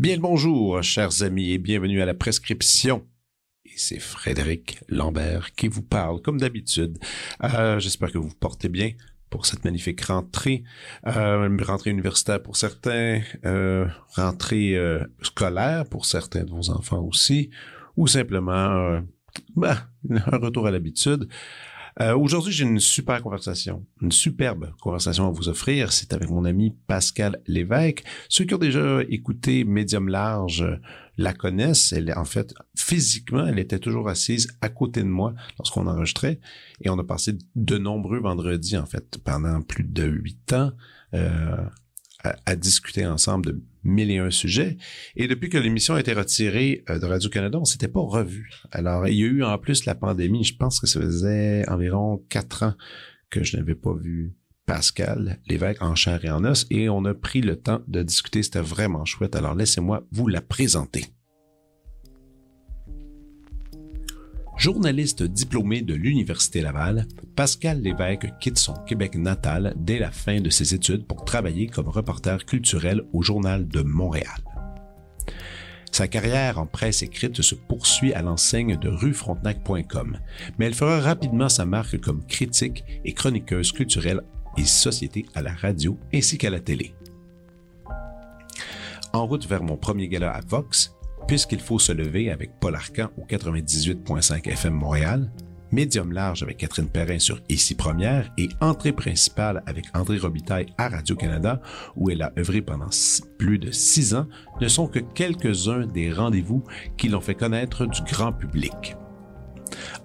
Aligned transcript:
Bien 0.00 0.16
le 0.16 0.22
bonjour, 0.22 0.82
chers 0.82 1.22
amis, 1.22 1.52
et 1.52 1.58
bienvenue 1.58 2.00
à 2.00 2.06
la 2.06 2.14
prescription. 2.14 3.04
C'est 3.80 3.98
Frédéric 3.98 4.78
Lambert 4.88 5.54
qui 5.54 5.66
vous 5.66 5.82
parle, 5.82 6.20
comme 6.20 6.38
d'habitude. 6.38 6.98
Euh, 7.42 7.78
J'espère 7.78 8.12
que 8.12 8.18
vous 8.18 8.28
vous 8.28 8.34
portez 8.34 8.68
bien 8.68 8.90
pour 9.30 9.46
cette 9.46 9.64
magnifique 9.64 10.02
rentrée, 10.02 10.64
euh, 11.06 11.48
rentrée 11.62 11.90
universitaire 11.90 12.42
pour 12.42 12.56
certains, 12.56 13.22
euh, 13.46 13.86
rentrée 14.16 14.76
euh, 14.76 15.02
scolaire 15.22 15.86
pour 15.86 16.04
certains 16.04 16.44
de 16.44 16.50
vos 16.50 16.68
enfants 16.68 17.02
aussi, 17.02 17.48
ou 17.96 18.06
simplement 18.06 19.00
ben, 19.56 19.78
un 20.10 20.36
retour 20.36 20.66
à 20.66 20.70
l'habitude. 20.70 21.26
Euh, 22.00 22.16
Aujourd'hui, 22.16 22.52
j'ai 22.52 22.64
une 22.64 22.80
super 22.80 23.22
conversation, 23.22 23.84
une 24.00 24.12
superbe 24.12 24.72
conversation 24.80 25.26
à 25.26 25.30
vous 25.30 25.48
offrir. 25.48 25.92
C'est 25.92 26.12
avec 26.12 26.30
mon 26.30 26.44
ami 26.44 26.74
Pascal 26.86 27.40
Lévesque. 27.46 28.04
Ceux 28.28 28.44
qui 28.44 28.54
ont 28.54 28.58
déjà 28.58 29.00
écouté 29.08 29.64
Médium 29.64 30.08
Large 30.08 30.64
la 31.20 31.34
connaissent. 31.34 31.92
Elle, 31.92 32.12
en 32.16 32.24
fait, 32.24 32.54
physiquement, 32.76 33.46
elle 33.46 33.58
était 33.58 33.78
toujours 33.78 34.08
assise 34.08 34.48
à 34.60 34.68
côté 34.68 35.02
de 35.02 35.08
moi 35.08 35.34
lorsqu'on 35.58 35.86
enregistrait. 35.86 36.40
Et 36.80 36.90
on 36.90 36.98
a 36.98 37.04
passé 37.04 37.36
de 37.54 37.78
nombreux 37.78 38.20
vendredis, 38.20 38.76
en 38.76 38.86
fait, 38.86 39.18
pendant 39.18 39.62
plus 39.62 39.84
de 39.84 40.04
huit 40.04 40.52
ans, 40.52 40.72
euh, 41.14 41.56
à, 42.22 42.56
discuter 42.56 43.06
ensemble 43.06 43.46
de 43.46 43.62
mille 43.84 44.10
et 44.10 44.18
un 44.18 44.30
sujets. 44.30 44.76
Et 45.16 45.26
depuis 45.26 45.48
que 45.48 45.58
l'émission 45.58 45.94
a 45.94 46.00
été 46.00 46.12
retirée 46.12 46.84
euh, 46.90 46.98
de 46.98 47.06
Radio-Canada, 47.06 47.58
on 47.58 47.64
s'était 47.64 47.88
pas 47.88 48.00
revu. 48.00 48.50
Alors, 48.70 49.06
il 49.08 49.16
y 49.16 49.22
a 49.22 49.26
eu 49.26 49.42
en 49.42 49.58
plus 49.58 49.84
la 49.84 49.94
pandémie. 49.94 50.44
Je 50.44 50.56
pense 50.56 50.80
que 50.80 50.86
ça 50.86 51.00
faisait 51.00 51.68
environ 51.68 52.24
quatre 52.28 52.62
ans 52.62 52.74
que 53.30 53.44
je 53.44 53.56
n'avais 53.56 53.74
pas 53.74 53.94
vu 53.94 54.34
Pascal 54.70 55.40
l'évêque 55.48 55.82
en 55.82 55.96
chair 55.96 56.24
et 56.24 56.30
en 56.30 56.44
os. 56.44 56.64
Et 56.70 56.88
on 56.88 57.04
a 57.04 57.12
pris 57.12 57.40
le 57.40 57.56
temps 57.56 57.80
de 57.88 58.04
discuter. 58.04 58.44
C'était 58.44 58.60
vraiment 58.60 59.04
chouette. 59.04 59.34
Alors, 59.34 59.56
laissez-moi 59.56 60.04
vous 60.12 60.28
la 60.28 60.40
présenter. 60.40 61.06
Journaliste 64.56 65.24
diplômé 65.24 65.82
de 65.82 65.94
l'Université 65.94 66.60
Laval, 66.60 67.08
Pascal 67.34 67.80
Lévesque 67.80 68.28
quitte 68.38 68.58
son 68.58 68.74
Québec 68.86 69.16
natal 69.16 69.74
dès 69.76 69.98
la 69.98 70.12
fin 70.12 70.40
de 70.40 70.50
ses 70.50 70.72
études 70.72 71.04
pour 71.04 71.24
travailler 71.24 71.66
comme 71.66 71.88
reporter 71.88 72.46
culturel 72.46 73.02
au 73.12 73.22
Journal 73.22 73.66
de 73.66 73.82
Montréal. 73.82 74.38
Sa 75.90 76.06
carrière 76.06 76.60
en 76.60 76.66
presse 76.66 77.02
écrite 77.02 77.42
se 77.42 77.56
poursuit 77.56 78.12
à 78.12 78.22
l'enseigne 78.22 78.76
de 78.76 78.88
ruefrontenac.com, 78.88 80.18
mais 80.58 80.66
elle 80.66 80.74
fera 80.74 81.00
rapidement 81.00 81.48
sa 81.48 81.66
marque 81.66 82.00
comme 82.00 82.24
critique 82.24 82.84
et 83.04 83.14
chroniqueuse 83.14 83.72
culturelle 83.72 84.22
et 84.56 84.64
société 84.64 85.26
à 85.34 85.42
la 85.42 85.52
radio 85.52 85.98
ainsi 86.12 86.38
qu'à 86.38 86.50
la 86.50 86.60
télé. 86.60 86.94
En 89.12 89.26
route 89.26 89.46
vers 89.46 89.62
mon 89.62 89.76
premier 89.76 90.08
gala 90.08 90.30
à 90.32 90.40
Vox, 90.40 90.94
puisqu'il 91.26 91.60
faut 91.60 91.78
se 91.78 91.92
lever 91.92 92.30
avec 92.30 92.58
Paul 92.60 92.74
Arcan 92.74 93.08
au 93.16 93.24
98.5 93.24 94.48
FM 94.48 94.74
Montréal, 94.74 95.30
Médium 95.72 96.12
large 96.12 96.42
avec 96.42 96.56
Catherine 96.58 96.88
Perrin 96.88 97.18
sur 97.18 97.40
Ici 97.48 97.76
Première 97.76 98.32
et 98.36 98.48
Entrée 98.60 98.92
principale 98.92 99.62
avec 99.66 99.84
André 99.94 100.18
Robitaille 100.18 100.66
à 100.78 100.88
Radio-Canada, 100.88 101.60
où 101.96 102.10
elle 102.10 102.22
a 102.22 102.32
œuvré 102.36 102.60
pendant 102.60 102.88
plus 103.38 103.58
de 103.58 103.70
six 103.70 104.14
ans, 104.14 104.26
ne 104.60 104.68
sont 104.68 104.88
que 104.88 104.98
quelques-uns 104.98 105.86
des 105.86 106.12
rendez-vous 106.12 106.64
qui 106.96 107.08
l'ont 107.08 107.20
fait 107.20 107.36
connaître 107.36 107.86
du 107.86 108.02
grand 108.02 108.32
public. 108.32 108.96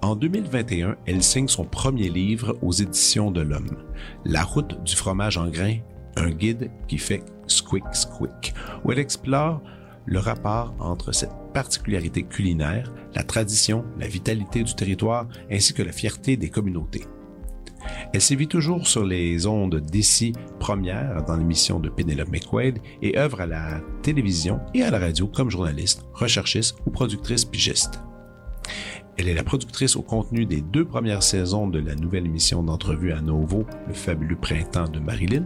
En 0.02 0.16
2021, 0.16 0.96
elle 1.06 1.24
signe 1.24 1.48
son 1.48 1.66
premier 1.66 2.10
livre 2.10 2.58
aux 2.62 2.72
éditions 2.72 3.32
de 3.32 3.42
l'Homme, 3.42 3.78
La 4.26 4.44
route 4.44 4.84
du 4.84 4.96
fromage 4.96 5.38
en 5.38 5.48
grains, 5.48 5.78
un 6.16 6.30
guide 6.30 6.72
qui 6.88 6.98
fait 6.98 7.24
squick 7.48 7.84
squick, 7.94 8.54
où 8.84 8.92
elle 8.92 9.00
explore 9.00 9.62
le 10.06 10.20
rapport 10.20 10.76
entre 10.80 11.12
cette 11.12 11.34
particularité 11.54 12.24
culinaire, 12.24 12.94
la 13.16 13.24
tradition, 13.24 13.86
la 14.00 14.08
vitalité 14.08 14.64
du 14.64 14.76
territoire 14.76 15.28
ainsi 15.52 15.74
que 15.74 15.84
la 15.84 15.92
fierté 15.92 16.38
des 16.38 16.50
communautés. 16.50 17.06
Elle 18.14 18.22
sévit 18.22 18.48
toujours 18.48 18.88
sur 18.88 19.04
les 19.04 19.46
ondes 19.46 19.80
d'ici 19.80 20.34
première 20.60 21.24
dans 21.26 21.38
l'émission 21.38 21.80
de 21.80 21.90
Penelope 21.90 22.30
McQuaid 22.30 22.80
et 23.02 23.18
œuvre 23.18 23.42
à 23.42 23.46
la 23.46 23.82
télévision 24.02 24.60
et 24.74 24.84
à 24.84 24.92
la 24.92 25.00
radio 25.00 25.28
comme 25.28 25.52
journaliste, 25.52 26.04
recherchiste 26.14 26.78
ou 26.86 26.92
productrice 26.92 27.46
pigiste. 27.46 28.00
Elle 29.18 29.30
est 29.30 29.34
la 29.34 29.44
productrice 29.44 29.96
au 29.96 30.02
contenu 30.02 30.46
des 30.46 30.62
deux 30.62 30.86
premières 30.86 31.24
saisons 31.24 31.68
de 31.68 31.80
la 31.80 31.96
nouvelle 31.96 32.26
émission 32.26 32.64
d'entrevue 32.64 33.14
à 33.14 33.22
Novo, 33.22 33.66
Le 33.88 33.94
fabuleux 33.94 34.36
printemps 34.36 34.90
de 34.90 35.00
Marilyn, 35.00 35.46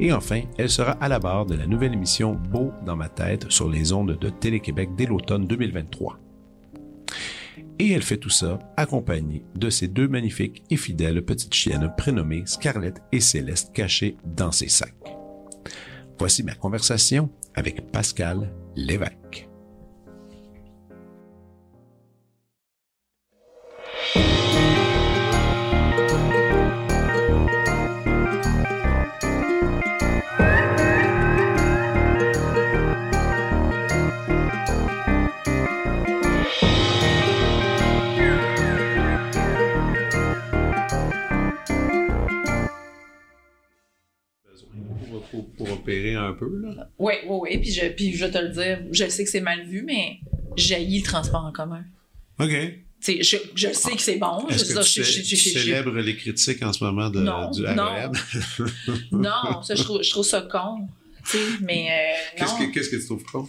et 0.00 0.12
enfin, 0.12 0.42
elle 0.58 0.70
sera 0.70 0.92
à 0.92 1.08
la 1.08 1.18
barre 1.18 1.46
de 1.46 1.54
la 1.54 1.66
nouvelle 1.66 1.92
émission 1.92 2.34
Beau 2.34 2.72
dans 2.84 2.96
ma 2.96 3.08
tête 3.08 3.50
sur 3.50 3.70
les 3.70 3.92
ondes 3.92 4.18
de 4.18 4.28
Télé-Québec 4.28 4.90
dès 4.96 5.06
l'automne 5.06 5.46
2023. 5.46 6.18
Et 7.78 7.90
elle 7.90 8.02
fait 8.02 8.16
tout 8.16 8.30
ça 8.30 8.58
accompagnée 8.76 9.44
de 9.54 9.70
ses 9.70 9.88
deux 9.88 10.08
magnifiques 10.08 10.64
et 10.70 10.76
fidèles 10.76 11.24
petites 11.24 11.54
chiennes 11.54 11.92
prénommées 11.96 12.44
Scarlett 12.46 13.02
et 13.12 13.20
Céleste 13.20 13.72
cachées 13.72 14.16
dans 14.24 14.52
ses 14.52 14.68
sacs. 14.68 14.94
Voici 16.18 16.42
ma 16.42 16.54
conversation 16.54 17.30
avec 17.54 17.90
Pascal 17.90 18.52
Lévesque. 18.76 19.48
Pour 45.84 45.94
opérer 45.94 46.14
un 46.14 46.32
peu. 46.32 46.50
Là. 46.62 46.88
Oui, 46.98 47.14
oui, 47.26 47.38
oui. 47.42 47.58
Puis 47.58 47.72
je, 47.72 47.86
puis 47.88 48.12
je 48.16 48.24
vais 48.24 48.30
te 48.30 48.38
le 48.38 48.48
dire, 48.50 48.80
je 48.90 49.08
sais 49.08 49.24
que 49.24 49.30
c'est 49.30 49.40
mal 49.40 49.64
vu, 49.66 49.82
mais 49.86 50.18
j'ai 50.56 50.84
le 50.84 51.02
transport 51.02 51.44
en 51.44 51.52
commun. 51.52 51.84
OK. 52.40 52.50
T'sais, 53.00 53.22
je, 53.22 53.36
je 53.54 53.68
sais 53.72 53.92
que 53.92 54.00
c'est 54.00 54.16
bon. 54.16 54.48
Est-ce 54.48 54.64
je 54.64 54.74
que 54.78 54.82
tu, 54.82 55.04
je- 55.04 55.22
tu 55.28 55.36
célèbres 55.36 55.98
les 55.98 56.16
critiques 56.16 56.62
en 56.62 56.72
ce 56.72 56.82
moment 56.82 57.10
de, 57.10 57.20
Non, 57.20 57.50
du 57.50 57.60
non. 57.62 58.10
Non, 59.12 59.62
ça, 59.62 59.74
je 59.74 59.82
trouve, 59.82 60.02
je 60.02 60.10
trouve 60.10 60.24
ça 60.24 60.40
con. 60.42 60.88
mais 61.60 61.88
euh, 61.90 62.38
Qu'est-ce 62.38 62.54
que, 62.58 62.72
qu'est-ce 62.72 62.88
que 62.90 62.96
tu 62.96 63.04
trouves 63.06 63.24
con? 63.24 63.46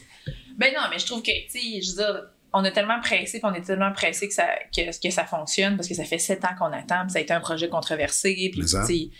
Ben 0.57 0.73
non, 0.73 0.81
mais 0.89 0.99
je 0.99 1.05
trouve 1.05 1.21
que, 1.21 1.31
tu 1.31 1.59
sais, 1.59 1.81
je 1.81 1.89
veux 1.91 1.95
dire, 1.97 2.21
on 2.53 2.63
est 2.63 2.71
tellement 2.71 2.99
pressé, 3.01 3.39
puis 3.39 3.49
on 3.49 3.53
est 3.53 3.61
tellement 3.61 3.91
pressé 3.91 4.27
que 4.27 4.33
ça, 4.33 4.47
que, 4.75 4.81
que 5.01 5.09
ça 5.13 5.25
fonctionne, 5.25 5.75
parce 5.75 5.87
que 5.87 5.93
ça 5.95 6.05
fait 6.05 6.19
sept 6.19 6.43
ans 6.45 6.55
qu'on 6.57 6.71
attend, 6.73 7.01
puis 7.03 7.11
ça 7.11 7.19
a 7.19 7.21
été 7.21 7.33
un 7.33 7.41
projet 7.41 7.67
controversé, 7.69 8.49
puis, 8.51 8.61
tu 8.65 9.11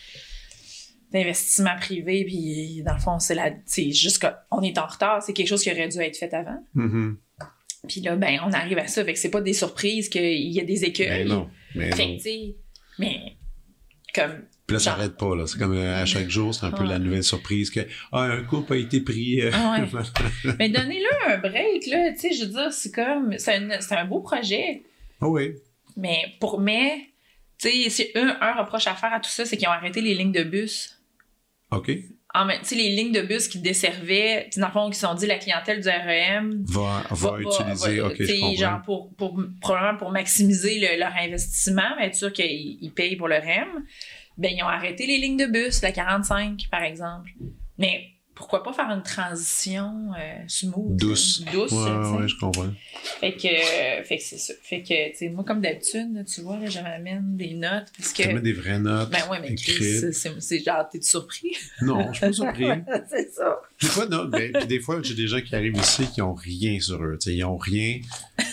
d'investissement 1.16 1.76
privé, 1.80 2.24
puis 2.26 2.84
dans 2.86 2.94
le 2.94 3.00
fond, 3.00 3.18
c'est 3.20 3.36
la, 3.36 3.52
sais, 3.66 3.92
juste 3.92 4.24
qu'on 4.50 4.62
est 4.62 4.78
en 4.78 4.86
retard, 4.86 5.24
c'est 5.24 5.34
quelque 5.34 5.48
chose 5.48 5.64
qui 5.64 5.72
aurait 5.72 5.88
dû 5.88 6.00
être 6.00 6.18
fait 6.18 6.34
avant. 6.34 6.64
Mhm. 6.76 7.18
Puis 7.88 8.02
là, 8.02 8.16
ben, 8.16 8.40
on 8.46 8.52
arrive 8.52 8.78
à 8.78 8.88
ça, 8.88 9.04
fait 9.06 9.14
que 9.14 9.20
c'est 9.20 9.30
pas 9.30 9.42
des 9.42 9.54
surprises 9.54 10.10
qu'il 10.10 10.52
y 10.52 10.60
a 10.60 10.64
des 10.64 10.86
écueils. 10.86 11.26
Ben 11.26 11.28
non. 11.28 11.50
Mais 11.76 11.92
Fait 11.92 12.18
que, 12.18 12.48
non. 12.48 12.54
mais, 13.00 13.38
comme, 14.14 14.44
Puis 14.66 14.76
là, 14.76 14.80
ça 14.80 14.92
n'arrête 14.92 15.18
pas. 15.18 15.36
Là. 15.36 15.46
C'est 15.46 15.60
comme 15.60 15.76
euh, 15.76 16.02
à 16.02 16.06
chaque 16.06 16.30
jour, 16.30 16.54
c'est 16.56 16.66
un 16.66 16.72
peu 16.72 16.84
la 16.86 16.98
nouvelle 17.00 17.24
surprise 17.24 17.70
que 17.70 17.82
ah, 18.12 18.22
un 18.22 18.44
couple 18.44 18.74
a 18.74 18.78
été 18.78 19.02
pris. 19.02 19.42
euh, 19.42 19.52
Ah 19.54 19.78
ouais. 19.80 20.54
mais 20.60 20.70
donnez-le 20.70 21.32
un 21.32 21.38
break, 21.38 21.86
là, 21.88 22.12
tu 22.14 22.20
sais, 22.20 22.34
je 22.34 22.46
veux 22.46 22.52
dire, 22.52 22.74
c'est 22.74 22.92
comme, 22.92 23.38
c'est 23.38 23.56
un, 23.56 23.80
c'est 23.82 23.96
un 23.96 24.06
beau 24.06 24.22
projet. 24.22 24.84
Ah 25.22 25.28
oui. 25.28 25.54
Mais 25.98 26.26
pour 26.40 26.60
mais, 26.60 27.10
tu 27.60 27.70
sais, 27.70 27.90
c'est 27.90 28.12
un, 28.18 28.38
un 28.42 28.54
reproche 28.54 28.88
à 28.88 28.96
faire 28.96 29.14
à 29.14 29.20
tout 29.20 29.30
ça, 29.30 29.46
c'est 29.46 29.58
qu'ils 29.58 29.68
ont 29.68 29.72
arrêté 29.72 30.02
les 30.02 30.16
lignes 30.16 30.32
de 30.32 30.44
bus. 30.44 30.95
OK. 31.76 31.92
En 32.34 32.44
même- 32.46 32.60
tu 32.60 32.66
sais, 32.66 32.76
les 32.76 32.90
lignes 32.90 33.14
de 33.14 33.22
bus 33.22 33.48
qui 33.48 33.60
desservaient, 33.60 34.50
dans 34.58 34.68
le 34.68 34.74
fond, 34.74 34.90
qui 34.90 35.00
sont 35.00 35.14
dit 35.14 35.26
la 35.26 35.38
clientèle 35.38 35.80
du 35.82 35.88
REM. 35.88 36.66
Va, 36.68 37.04
va, 37.10 37.40
utiliser. 37.40 38.00
va- 38.02 38.08
OK, 38.08 38.16
je 38.20 38.60
genre 38.60 38.82
pour, 38.84 39.14
pour, 39.16 39.42
probablement 39.62 39.98
pour 39.98 40.12
maximiser 40.12 40.80
le- 40.80 41.00
leur 41.00 41.14
investissement, 41.16 41.96
mais 41.98 42.08
être 42.08 42.16
sûr 42.16 42.34
qu'ils 42.34 42.78
ils 42.82 42.92
payent 42.94 43.16
pour 43.16 43.30
le 43.30 43.36
REM. 43.36 43.86
Ben, 44.38 44.52
ils 44.54 44.62
ont 44.64 44.68
arrêté 44.68 45.08
les 45.08 45.18
lignes 45.18 45.38
de 45.38 45.46
bus, 45.46 45.82
la 45.82 45.94
45, 45.94 46.64
par 46.70 46.84
exemple. 46.84 47.32
Mais 47.78 48.04
pourquoi 48.36 48.62
pas 48.64 48.74
faire 48.74 48.90
une 48.92 49.02
transition 49.04 50.12
euh, 50.20 50.36
smooth. 50.48 50.96
Douce. 50.98 51.42
Douce, 51.54 51.72
Ouais, 51.72 52.20
ouais, 52.20 52.28
je 52.28 52.38
comprends. 52.38 52.70
Fait 53.20 53.34
que, 53.34 53.48
euh, 53.48 54.04
fait 54.04 54.18
que 54.18 54.24
c'est 54.24 54.38
ça. 54.38 54.54
Fait 54.62 54.82
que, 54.84 55.12
tu 55.12 55.18
sais, 55.18 55.30
moi, 55.30 55.44
comme 55.44 55.62
d'habitude, 55.62 56.26
tu 56.26 56.42
vois, 56.42 56.58
là, 56.60 56.70
je 56.70 56.80
m'amène 56.80 57.38
des 57.38 57.54
notes 57.54 57.86
parce 57.98 58.12
que. 58.14 58.28
Mets 58.28 58.42
des 58.42 58.54
vraies 58.54 58.80
notes. 58.80 59.10
Ben 59.10 59.20
ouais, 59.32 59.40
mais 59.42 59.56
Chris, 59.56 60.12
c'est- 60.14 60.64
genre, 60.64 60.88
t'es 60.92 61.02
surpris? 61.02 61.52
Non, 61.82 62.12
je 62.12 62.18
suis 62.18 62.26
pas 62.28 62.34
surpris. 62.34 62.68
c'est 63.10 63.32
ça. 63.34 63.58
Des 63.82 63.88
fois, 63.88 64.06
non, 64.08 64.26
ben, 64.26 64.52
puis 64.54 64.68
des 64.68 64.80
fois, 64.80 65.00
j'ai 65.02 65.16
des 65.16 65.28
gens 65.28 65.42
qui 65.42 65.56
arrivent 65.56 65.78
ici 65.78 66.06
qui 66.14 66.22
ont 66.22 66.34
rien 66.34 66.80
sur 66.80 67.02
eux. 67.04 67.18
tu 67.20 67.30
sais, 67.32 67.36
Ils 67.36 67.44
ont 67.46 67.58
rien. 67.58 68.00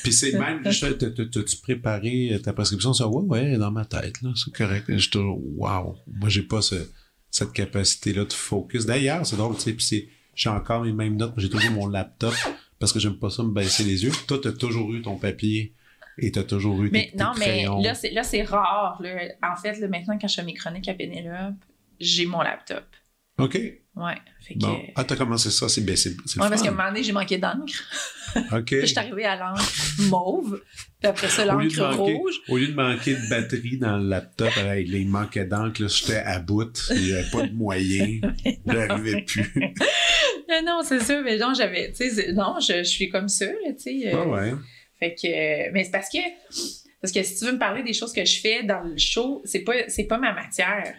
Puis 0.02 0.12
c'est 0.12 0.32
même, 0.32 0.62
t'as-tu 0.62 1.56
préparé 1.62 2.40
ta 2.42 2.52
prescription? 2.52 2.92
Ça, 2.92 3.08
ouais, 3.08 3.22
ouais, 3.24 3.56
dans 3.56 3.70
ma 3.70 3.84
tête, 3.84 4.22
là, 4.22 4.30
c'est 4.36 4.52
correct. 4.54 4.84
Je 4.96 5.10
toujours, 5.10 5.40
wow, 5.56 5.96
moi, 6.06 6.28
j'ai 6.28 6.42
pas 6.42 6.60
ce- 6.62 6.88
cette 7.32 7.52
capacité-là 7.52 8.26
de 8.26 8.32
focus. 8.32 8.86
D'ailleurs, 8.86 9.26
c'est 9.26 9.36
drôle, 9.36 9.56
tu 9.56 9.62
sais, 9.62 9.72
puis 9.72 9.84
c'est, 9.84 10.08
j'ai 10.34 10.50
encore 10.50 10.84
les 10.84 10.92
mêmes 10.92 11.16
notes, 11.16 11.32
mais 11.34 11.42
j'ai 11.42 11.50
toujours 11.50 11.72
mon 11.72 11.88
laptop 11.88 12.34
parce 12.78 12.92
que 12.92 13.00
j'aime 13.00 13.18
pas 13.18 13.30
ça 13.30 13.42
me 13.42 13.50
baisser 13.50 13.82
les 13.82 14.04
yeux. 14.04 14.12
Toi, 14.28 14.38
t'as 14.40 14.52
toujours 14.52 14.92
eu 14.92 15.02
ton 15.02 15.16
papier 15.16 15.72
et 16.18 16.30
t'as 16.30 16.42
toujours 16.42 16.82
eu 16.82 16.90
Mais 16.92 17.06
tes, 17.06 17.12
tes 17.12 17.24
non, 17.24 17.32
mais 17.38 17.64
là, 17.82 17.94
c'est, 17.94 18.10
là, 18.10 18.22
c'est 18.22 18.42
rare. 18.42 19.00
Là. 19.00 19.28
En 19.42 19.56
fait, 19.56 19.80
là, 19.80 19.88
maintenant, 19.88 20.18
quand 20.20 20.28
je 20.28 20.34
fais 20.34 20.44
mes 20.44 20.52
chroniques 20.52 20.88
à 20.88 20.94
Pénélope, 20.94 21.54
j'ai 21.98 22.26
mon 22.26 22.42
laptop. 22.42 22.84
OK. 23.38 23.58
Ouais. 23.94 24.14
Fait 24.40 24.54
que. 24.54 24.58
Bon. 24.60 24.80
Ah, 24.96 25.04
t'as 25.04 25.16
commencé 25.16 25.50
ça, 25.50 25.68
c'est, 25.68 25.82
ben, 25.82 25.94
c'est, 25.96 26.10
Ouais, 26.10 26.48
parce 26.48 26.62
qu'à 26.62 26.68
un 26.68 26.72
moment 26.72 26.88
donné, 26.88 27.02
j'ai 27.02 27.12
manqué 27.12 27.36
d'encre. 27.36 27.74
OK. 28.52 28.64
Puis 28.64 28.80
je 28.80 28.86
suis 28.86 28.98
arrivée 28.98 29.26
à 29.26 29.36
l'encre 29.36 29.62
mauve. 30.08 30.62
Puis 30.98 31.08
après 31.10 31.28
ça, 31.28 31.44
l'encre 31.44 31.96
rouge. 31.98 32.40
au 32.48 32.56
lieu 32.56 32.68
de 32.68 32.74
manquer 32.74 33.14
de 33.14 33.28
batterie 33.28 33.76
dans 33.76 33.98
le 33.98 34.08
laptop, 34.08 34.54
là, 34.56 34.78
il 34.80 35.08
manquait 35.08 35.44
d'encre, 35.44 35.86
j'étais 35.88 36.16
à 36.16 36.38
bout, 36.40 36.72
il 36.90 37.02
n'y 37.02 37.12
avait 37.12 37.30
pas 37.30 37.46
de 37.46 37.52
moyen, 37.52 38.20
j'arrivais 38.66 39.22
plus. 39.22 39.52
Non, 40.48 40.60
non, 40.66 40.80
c'est 40.84 41.00
sûr. 41.02 41.22
Mais 41.24 41.38
non, 41.38 41.54
j'avais. 41.54 41.92
Tu 41.92 42.10
sais, 42.10 42.32
non, 42.32 42.56
je, 42.60 42.78
je 42.78 42.82
suis 42.82 43.08
comme 43.08 43.28
ça, 43.28 43.46
tu 43.46 43.74
sais. 43.78 44.12
euh, 44.14 44.24
Ouais, 44.24 44.50
ouais. 44.50 44.54
Fait 44.98 45.14
que. 45.14 45.26
euh, 45.26 45.70
mais 45.72 45.84
c'est 45.84 45.90
parce 45.90 46.08
que. 46.10 46.18
Parce 47.00 47.12
que 47.12 47.22
si 47.22 47.36
tu 47.38 47.44
veux 47.46 47.52
me 47.52 47.58
parler 47.58 47.82
des 47.82 47.92
choses 47.94 48.12
que 48.12 48.24
je 48.24 48.38
fais 48.40 48.62
dans 48.62 48.82
le 48.82 48.98
show, 48.98 49.40
c'est 49.44 49.60
pas, 49.60 49.72
c'est 49.88 50.04
pas 50.04 50.18
ma 50.18 50.34
matière. 50.34 50.94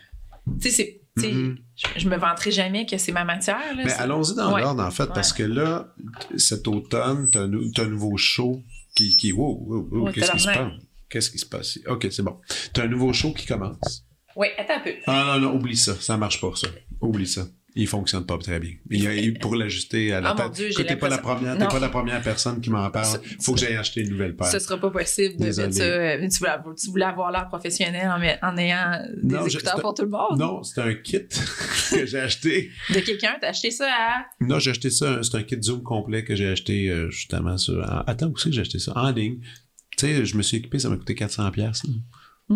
Tu 0.61 0.69
sais, 0.69 0.75
c'est. 0.75 1.01
Tu 1.17 1.23
sais, 1.23 1.31
Mhm. 1.31 1.57
je, 1.97 2.09
me 2.09 2.17
vanterai 2.17 2.51
jamais 2.51 2.85
que 2.85 2.97
c'est 2.97 3.11
ma 3.11 3.23
matière. 3.23 3.59
Là, 3.75 3.83
Mais 3.85 3.93
allons-y 3.93 4.35
dans 4.35 4.53
Ouais. 4.53 4.61
l'ordre, 4.61 4.83
en 4.83 4.91
fait, 4.91 5.07
parce 5.13 5.31
que 5.33 5.43
là, 5.43 5.93
cet 6.37 6.67
automne, 6.67 7.29
t'as 7.31 7.41
un, 7.43 7.47
nou- 7.47 7.71
t'as 7.71 7.83
un 7.83 7.89
nouveau 7.89 8.17
show 8.17 8.63
qui. 8.95 9.15
qui 9.17 9.31
wow, 9.31 9.57
wow, 9.67 9.87
wow, 9.91 10.05
Ouais, 10.05 10.11
qu'est-ce 10.13 10.31
qui 10.31 10.39
se 10.39 10.45
passe? 10.47 10.71
Qu'est-ce 11.09 11.29
qui 11.29 11.37
se 11.37 11.45
passe? 11.45 11.75
ici? 11.75 11.83
Ok, 11.87 12.07
c'est 12.09 12.23
bon. 12.23 12.37
T'as 12.73 12.83
un 12.83 12.87
nouveau 12.87 13.13
show 13.13 13.31
qui 13.33 13.45
commence. 13.45 14.05
Oui, 14.35 14.47
attends 14.57 14.77
un 14.77 14.79
peu. 14.79 14.93
Ah 15.05 15.37
non, 15.39 15.49
non, 15.51 15.55
oublie 15.57 15.77
ça. 15.77 15.93
Ça 15.99 16.17
marche 16.17 16.41
pas, 16.41 16.51
ça. 16.55 16.67
Oublie 17.01 17.27
ça. 17.27 17.45
Il 17.75 17.87
fonctionne 17.87 18.23
pas 18.25 18.37
très 18.37 18.59
bien. 18.59 18.73
Il 18.91 19.39
pour 19.39 19.55
l'ajuster 19.55 20.13
à 20.13 20.21
la 20.21 20.29
Ah, 20.29 20.33
mon 20.35 20.43
tête. 20.43 20.51
Dieu, 20.53 20.65
j'ai 20.67 20.71
Écoute, 20.73 20.87
t'es 20.87 20.95
pas 20.95 21.09
la 21.09 21.17
première, 21.17 21.57
t'es 21.57 21.65
pas 21.67 21.79
la 21.79 21.89
première 21.89 22.21
personne 22.21 22.61
qui 22.61 22.69
m'en 22.69 22.87
parle. 22.91 23.19
Faut 23.41 23.53
que 23.53 23.59
j'aille 23.59 23.75
acheter 23.75 24.01
une 24.01 24.11
nouvelle 24.11 24.35
paire. 24.35 24.45
Ce 24.47 24.59
sera 24.59 24.77
pas 24.79 24.91
possible 24.91 25.37
de 25.37 25.45
Désolé. 25.45 25.67
mettre 25.69 25.77
ça. 25.79 25.83
euh, 25.83 26.27
Tu 26.29 26.37
voulais, 26.37 26.75
tu 26.79 26.89
voulais 26.91 27.05
avoir 27.05 27.31
l'air 27.31 27.47
professionnel 27.47 28.07
en, 28.43 28.57
ayant 28.57 29.01
des 29.23 29.35
Non, 29.35 29.47
écouteurs 29.47 29.81
pour 29.81 29.95
tout 29.95 30.03
le 30.03 30.09
monde. 30.09 30.37
Non, 30.37 30.61
c'est 30.61 30.81
un 30.81 30.93
kit 30.93 31.21
que 31.89 32.05
j'ai 32.05 32.19
acheté. 32.19 32.69
De 32.93 32.99
quelqu'un, 32.99 33.35
t'as 33.41 33.49
acheté 33.49 33.71
ça 33.71 33.87
à? 33.89 34.25
Non, 34.39 34.59
j'ai 34.59 34.69
acheté 34.69 34.91
ça. 34.91 35.23
C'est 35.23 35.35
un 35.35 35.41
kit 35.43 35.57
Zoom 35.59 35.81
complet 35.81 36.23
que 36.23 36.35
j'ai 36.35 36.49
acheté 36.49 36.89
euh, 36.91 37.09
justement 37.09 37.57
sur. 37.57 37.79
en- 37.79 38.03
Attends, 38.05 38.27
où 38.27 38.37
c'est 38.37 38.49
que 38.49 38.55
j'ai 38.55 38.61
acheté 38.61 38.77
ça? 38.77 38.93
En 38.95 39.09
ligne. 39.11 39.39
Tu 39.97 40.05
sais, 40.07 40.25
je 40.25 40.37
me 40.37 40.43
suis 40.43 40.57
équipé, 40.57 40.77
ça 40.77 40.89
m'a 40.89 40.97
coûté 40.97 41.15
400$. 41.15 41.51
piastres, 41.51 41.87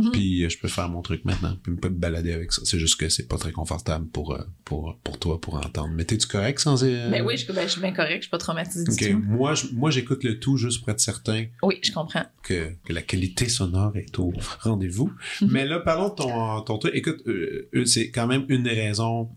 Mhm. 0.01 0.11
Puis 0.11 0.44
euh, 0.44 0.49
je 0.49 0.57
peux 0.57 0.67
faire 0.67 0.89
mon 0.89 1.01
truc 1.01 1.25
maintenant. 1.25 1.57
Puis 1.63 1.71
me 1.71 1.77
peux 1.77 1.89
me 1.89 1.97
balader 1.97 2.31
avec 2.33 2.51
ça. 2.53 2.61
C'est 2.65 2.79
juste 2.79 2.99
que 2.99 3.09
c'est 3.09 3.27
pas 3.27 3.38
très 3.38 3.51
confortable 3.51 4.07
pour, 4.07 4.33
euh, 4.33 4.41
pour, 4.65 4.97
pour 5.03 5.19
toi 5.19 5.39
pour 5.41 5.55
entendre. 5.55 5.89
Mais 5.94 6.05
t'es-tu 6.05 6.27
correct 6.27 6.59
sans. 6.59 6.83
euh, 6.83 7.09
Ben 7.09 7.23
oui, 7.25 7.38
je, 7.38 7.51
ben, 7.51 7.63
je 7.63 7.71
suis 7.73 7.81
bien 7.81 7.94
correct, 7.94 8.17
je 8.17 8.21
suis 8.23 8.29
pas 8.29 8.38
traumatisée 8.38 8.83
du 8.85 9.11
tout. 9.13 9.19
moi, 9.25 9.53
je- 9.55 9.67
moi 9.73 9.91
j'écoute 9.91 10.23
le 10.23 10.39
tout 10.39 10.57
juste 10.57 10.79
pour 10.81 10.89
être 10.89 10.99
certain 10.99 11.45
Oui, 11.63 11.79
je 11.83 11.91
comprends. 11.91 12.25
que, 12.44 12.71
que 12.85 12.94
la 12.94 13.01
qualité 13.01 13.49
sonore 13.49 13.95
est 13.97 14.17
au 14.19 14.33
rendez-vous. 14.61 15.11
Mhm. 15.41 15.49
Mais 15.51 15.65
là, 15.65 15.79
parlons 15.79 16.09
de 16.09 16.15
ton, 16.15 16.61
ton 16.61 16.77
truc. 16.77 16.91
Écoute, 16.95 17.21
euh, 17.27 17.69
c'est 17.85 18.11
quand 18.11 18.27
même 18.27 18.45
une 18.50 18.63
des 18.63 18.71
raisons. 18.73 19.29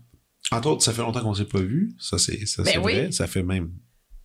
Entre 0.51 0.67
autres, 0.69 0.83
ça 0.83 0.91
fait 0.91 1.01
longtemps 1.01 1.21
qu'on 1.21 1.33
s'est 1.33 1.45
pas 1.45 1.61
vu. 1.61 1.93
Ça, 1.99 2.17
c'est 2.17 2.45
ça, 2.45 2.63
Ben 2.63 2.79
oui. 2.83 2.93
vrai. 2.93 3.11
Ça 3.11 3.27
fait 3.27 3.43
même. 3.43 3.71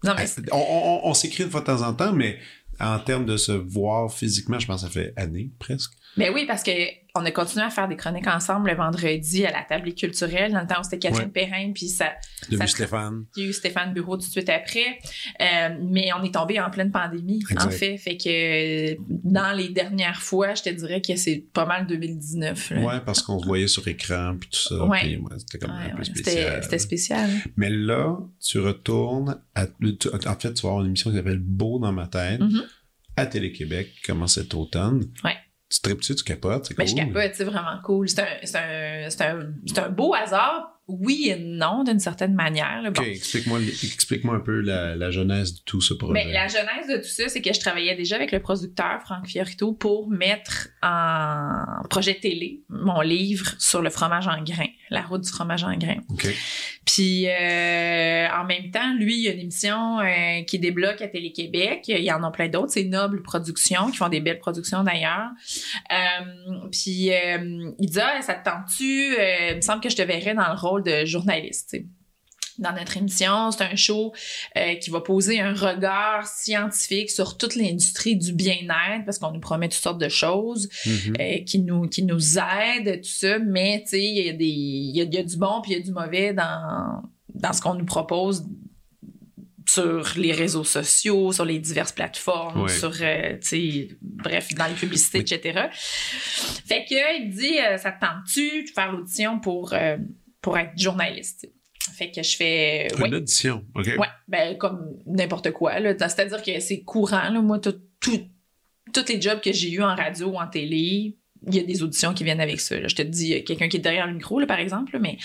Non, 0.05 0.13
mais 0.17 0.27
on 0.53 0.57
on, 0.59 1.01
on 1.11 1.15
s'écrit 1.15 1.45
une 1.45 1.51
fois 1.51 1.61
de 1.61 1.67
temps 1.67 1.83
en 1.83 1.95
temps, 1.95 2.13
mais 2.13 2.39
en 2.79 2.99
termes 2.99 3.25
de 3.25 3.37
se 3.37 3.53
voir 3.53 4.13
physiquement, 4.13 4.59
je 4.59 4.67
pense 4.67 4.83
que 4.83 4.89
ça 4.89 4.93
fait 4.93 5.13
années 5.17 5.51
presque. 5.59 5.93
Ben 6.17 6.33
oui, 6.35 6.45
parce 6.47 6.63
que 6.63 6.71
on 7.19 7.25
a 7.25 7.31
continué 7.31 7.65
à 7.65 7.71
faire 7.71 7.89
des 7.89 7.97
chroniques 7.97 8.27
ensemble 8.27 8.69
le 8.71 8.77
vendredi 8.77 9.47
à 9.47 9.51
la 9.51 9.63
table 9.63 9.95
culturelle, 9.95 10.53
dans 10.53 10.61
le 10.61 10.67
temps 10.67 10.81
où 10.81 10.85
c'était 10.85 10.99
Catherine 10.99 11.27
Ouais. 11.35 11.47
Perrin, 11.47 11.73
puis 11.75 11.89
ça, 11.89 12.13
vu 12.51 12.59
Stéphane. 12.69 13.25
il 13.37 13.43
y 13.43 13.47
a 13.47 13.49
eu 13.49 13.53
Stéphane 13.55 13.95
Bureau 13.95 14.17
tout 14.19 14.27
de 14.27 14.31
suite 14.31 14.51
après. 14.51 14.99
Euh, 15.41 15.77
mais 15.83 16.11
on 16.19 16.23
est 16.25 16.35
tombé 16.35 16.61
en 16.61 16.69
pleine 16.71 16.91
pandémie, 16.91 17.41
Exact. 17.51 17.67
en 17.67 17.71
fait. 17.71 17.97
Fait 17.97 18.19
que 18.19 18.29
euh, 18.29 18.97
dans 19.09 19.57
les 19.57 19.71
dernières 19.71 20.21
fois, 20.21 20.55
je 20.55 20.63
te 20.65 20.69
dirais 20.69 21.01
que 21.01 21.17
c'est 21.17 21.43
pas 21.55 21.65
mal 21.65 21.87
2019. 21.87 22.71
là. 22.73 22.81
Ouais, 22.81 23.01
parce 23.05 23.23
qu'on 23.23 23.39
se 23.41 23.47
voyait 23.47 23.69
sur 23.69 23.87
écran 23.89 24.37
puis 24.39 24.51
tout 24.51 24.59
ça. 24.59 24.85
Ouais. 24.85 25.19
c'était 25.39 25.59
comme 25.59 25.71
un 25.71 25.97
peu 25.97 26.05
spécial. 26.05 26.63
c'était 26.63 26.79
spécial. 26.79 27.31
Mais 27.57 27.71
là, 27.71 28.19
tu 28.45 28.59
retournes 28.59 29.41
à, 29.55 29.67
tu- 29.67 30.09
en 30.27 30.35
fait, 30.39 30.53
tu 30.53 30.63
vas 30.63 30.69
avoir 30.69 30.81
une 30.83 30.89
émission 30.89 31.11
qui 31.11 31.17
s'appelle 31.17 31.39
Beau 31.41 31.79
dans 31.79 31.93
ma 31.93 32.07
tête 32.09 32.41
Mhm. 32.41 32.63
à 33.17 33.25
Télé-Québec 33.25 33.89
qui 33.97 34.03
commence 34.03 34.35
cet 34.35 34.53
automne. 34.53 35.03
Ouais. 35.25 35.37
Tu 35.69 35.81
tripes-tu, 35.81 36.15
tu 36.15 36.23
capotes, 36.23 36.67
c'est 36.67 36.79
Mais 36.79 36.85
cool. 36.85 36.97
je 36.97 37.05
capote, 37.05 37.33
c'est 37.35 37.45
vraiment 37.45 37.81
cool. 37.83 38.09
C'est 38.09 38.23
un, 38.55 39.51
un, 39.77 39.89
beau 39.89 40.15
hasard, 40.15 40.77
oui 40.87 41.31
et 41.31 41.37
non, 41.37 41.83
d'une 41.83 41.99
certaine 41.99 42.35
manière. 42.35 42.83
Bon. 42.93 43.03
Ok, 43.03 43.09
explique-moi, 43.09 43.59
explique-moi 43.61 44.37
un 44.37 44.41
peu 44.41 44.61
la, 44.61 44.95
la 44.95 45.11
genèse 45.11 45.55
de 45.55 45.61
tout 45.65 45.81
ce 45.81 45.95
projet. 45.95 46.13
Mais 46.13 46.33
la 46.33 46.47
genèse 46.47 46.87
de 46.89 46.99
tout 46.99 47.09
ça, 47.09 47.29
c'est 47.29 47.43
que 47.43 47.53
je 47.53 47.59
travaillais 47.59 47.97
déjà 47.97 48.15
avec 48.15 48.31
le 48.31 48.41
producteur 48.41 49.01
Franck 49.03 49.27
Fiorito 49.27 49.73
pour 49.73 50.09
mettre 50.09 50.69
en 50.83 51.83
projet 51.91 52.15
télé 52.15 52.63
mon 52.69 53.01
livre 53.01 53.55
sur 53.59 53.83
le 53.83 53.91
fromage 53.91 54.29
en 54.29 54.41
grains, 54.45 54.71
la 54.91 55.03
route 55.03 55.23
du 55.23 55.31
fromage 55.31 55.65
en 55.65 55.77
grains. 55.77 56.01
Ok. 56.11 56.29
Puis 56.87 57.29
euh, 57.29 58.29
en 58.31 58.45
même 58.45 58.71
temps, 58.71 58.95
lui, 58.95 59.17
il 59.17 59.23
y 59.25 59.29
a 59.29 59.33
une 59.33 59.41
émission 59.41 59.99
euh, 59.99 60.43
qui 60.47 60.61
débloque 60.61 61.03
à 61.03 61.09
Télé-Québec. 61.09 61.83
Il 61.89 61.99
y 61.99 62.13
en 62.13 62.23
a 62.23 62.31
plein 62.31 62.49
d'autres. 62.49 62.71
C'est 62.71 62.85
Noble 62.85 63.23
Productions, 63.23 63.91
qui 63.91 63.97
font 63.97 64.09
des 64.09 64.21
belles 64.21 64.39
productions 64.39 64.85
d'ailleurs. 64.85 65.31
Euh, 65.93 66.69
puis 66.71 67.13
euh, 67.13 67.73
il 67.79 67.91
dit 67.91 68.01
ah, 68.01 68.23
ça 68.23 68.35
te 68.35 68.49
tente-tu? 68.49 69.17
Euh, 69.19 69.51
il 69.51 69.57
me 69.57 69.61
semble 69.63 69.81
que 69.81 69.91
je 69.91 69.97
te 69.97 70.03
verrais 70.03 70.35
dans 70.35 70.49
le 70.49 70.59
rôle 70.59 70.85
de 70.85 71.05
journaliste. 71.05 71.77
Dans 72.59 72.73
notre 72.73 72.97
émission, 72.97 73.51
c'est 73.51 73.65
un 73.65 73.77
show 73.77 74.13
euh, 74.57 74.75
qui 74.77 74.91
va 74.91 75.01
poser 75.01 75.41
un 75.41 75.53
regard 75.55 76.27
scientifique 76.27 77.11
sur 77.11 77.37
toute 77.37 77.55
l'industrie 77.55 78.17
du 78.17 78.33
bien-être 78.33 79.05
parce 79.05 79.19
qu'on 79.19 79.31
nous 79.33 79.41
promet 79.41 79.69
toutes 79.69 79.83
sortes 79.83 80.01
de 80.01 80.09
choses 80.09 80.69
Mhm. 80.87 81.17
euh, 81.21 81.39
qui 81.45 81.59
nous 81.61 81.83
qui 81.89 82.03
nous 82.03 82.39
aident 82.39 83.01
tout 83.03 83.09
ça 83.09 83.39
mais 83.39 83.83
tu 83.83 83.89
sais 83.91 84.03
il 84.05 84.27
y 84.27 84.29
a 84.29 84.33
des 84.33 84.45
y 84.47 85.01
a, 85.01 85.05
il 85.05 85.15
y 85.15 85.19
a 85.19 85.23
du 85.23 85.37
bon 85.37 85.61
puis 85.63 85.73
il 85.73 85.79
y 85.79 85.81
a 85.81 85.85
du 85.85 85.93
mauvais 85.93 86.33
dans 86.33 87.03
dans 87.35 87.53
ce 87.53 87.61
qu'on 87.61 87.75
nous 87.75 87.85
propose 87.85 88.45
sur 89.69 90.13
les 90.17 90.33
réseaux 90.33 90.65
sociaux, 90.65 91.33
sur 91.33 91.45
les 91.45 91.59
diverses 91.59 91.93
plateformes, 91.93 92.63
Ouais. 92.63 92.69
sur, 92.73 92.93
euh, 93.03 93.33
tu 93.41 93.47
sais, 93.49 93.89
bref, 94.01 94.55
dans 94.55 94.67
les 94.67 94.75
publicités, 94.75 95.19
etc. 95.19 95.67
Fait 96.67 96.85
que, 96.89 96.95
il 97.21 97.29
me 97.29 97.33
dit, 97.33 97.59
euh, 97.59 97.77
ça 97.77 97.91
te 97.91 98.01
tente-tu 98.01 98.63
de 98.65 98.71
faire 98.71 98.93
l'audition 98.93 99.41
pour, 99.41 99.73
euh, 99.75 99.97
pour 100.41 100.57
être 100.57 100.71
journaliste? 100.79 101.49
Fait 101.93 102.11
que 102.11 102.23
je 102.23 102.37
fais, 102.37 102.89
Une 102.97 103.03
oui, 103.03 103.15
audition, 103.15 103.65
ok. 103.75 103.87
Ouais, 103.99 104.09
ben 104.29 104.57
comme 104.59 104.97
n'importe 105.07 105.51
quoi. 105.53 105.79
là. 105.81 105.95
C'est-à-dire 105.99 106.43
que 106.43 106.59
c'est 106.61 106.81
courant. 106.83 107.29
Là. 107.31 107.41
Moi, 107.41 107.59
tout, 107.59 107.77
tout- 108.01 108.27
tous 108.93 109.09
les 109.09 109.21
jobs 109.21 109.41
que 109.41 109.53
j'ai 109.53 109.71
eus 109.73 109.83
en 109.83 109.95
radio 109.95 110.29
ou 110.29 110.37
en 110.39 110.47
télé, 110.47 111.17
il 111.49 111.55
y 111.55 111.59
a 111.61 111.63
des 111.63 111.83
auditions 111.83 112.15
qui 112.15 112.25
viennent 112.25 112.41
avec 112.41 112.61
ça. 112.61 112.79
là. 112.79 112.89
Je 112.89 112.95
te 112.97 113.03
dis, 113.03 113.35
euh, 113.35 113.41
quelqu'un 113.43 113.69
qui 113.69 113.77
est 113.77 113.81
derrière 113.81 114.07
le 114.07 114.15
micro, 114.15 114.41
là, 114.41 114.47
par 114.47 114.59
exemple, 114.59 114.95
là, 114.95 114.99
mais 114.99 115.19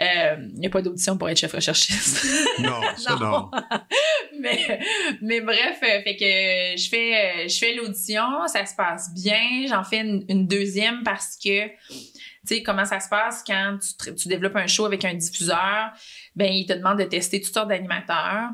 euh, 0.00 0.36
il 0.54 0.60
n'y 0.60 0.66
a 0.66 0.70
pas 0.70 0.82
d'audition 0.82 1.16
pour 1.16 1.28
être 1.28 1.38
chef 1.38 1.52
recherchiste. 1.52 2.24
Non, 2.60 2.80
ça 2.96 3.16
non. 3.20 3.50
mais, 4.40 4.78
mais 5.22 5.40
bref, 5.40 5.78
euh, 5.82 6.02
fait 6.02 6.16
que 6.16 6.80
je 6.80 6.88
fais, 6.88 7.48
je 7.48 7.58
fais 7.58 7.74
l'audition, 7.74 8.22
ça 8.46 8.64
se 8.66 8.74
passe 8.76 9.12
bien. 9.14 9.66
J'en 9.68 9.82
fais 9.82 10.00
une, 10.00 10.24
une 10.28 10.46
deuxième 10.46 11.02
parce 11.04 11.36
que, 11.42 11.66
tu 12.46 12.56
sais, 12.56 12.62
comment 12.62 12.84
ça 12.84 13.00
se 13.00 13.08
passe 13.08 13.44
quand 13.46 13.78
tu, 14.16 14.28
développes 14.28 14.56
un 14.56 14.66
show 14.66 14.86
avec 14.86 15.04
un 15.04 15.14
diffuseur, 15.14 15.92
ben, 16.34 16.50
il 16.50 16.66
te 16.66 16.72
demande 16.72 16.98
de 16.98 17.04
tester 17.04 17.40
toutes 17.40 17.52
sortes 17.52 17.68
d'animateurs. 17.68 18.50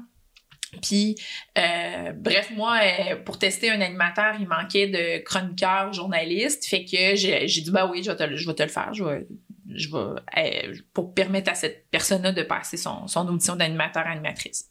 Puis, 0.82 1.16
euh, 1.56 2.12
bref, 2.12 2.50
moi, 2.54 2.78
euh, 2.82 3.16
pour 3.16 3.38
tester 3.38 3.70
un 3.70 3.80
animateur, 3.80 4.34
il 4.38 4.48
manquait 4.48 4.88
de 4.88 5.22
chroniqueurs, 5.22 5.92
journalistes. 5.92 6.66
Fait 6.66 6.84
que 6.84 7.14
j'ai 7.16 7.46
dit, 7.46 7.70
bah 7.70 7.88
oui, 7.90 8.02
je 8.02 8.10
vais 8.10 8.16
te, 8.16 8.24
le- 8.24 8.68
faire. 8.68 8.92
Je 8.92 9.04
vais, 9.04 9.26
je 9.74 9.88
vais, 9.88 10.20
euh, 10.38 10.74
pour 10.92 11.14
permettre 11.14 11.50
à 11.50 11.54
cette 11.54 11.88
personne-là 11.90 12.32
de 12.32 12.42
passer 12.42 12.76
son, 12.76 13.06
son 13.06 13.26
audition 13.28 13.56
d'animateur-animatrice. 13.56 14.68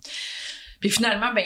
Puis 0.85 0.93
finalement, 0.93 1.33
ben, 1.33 1.43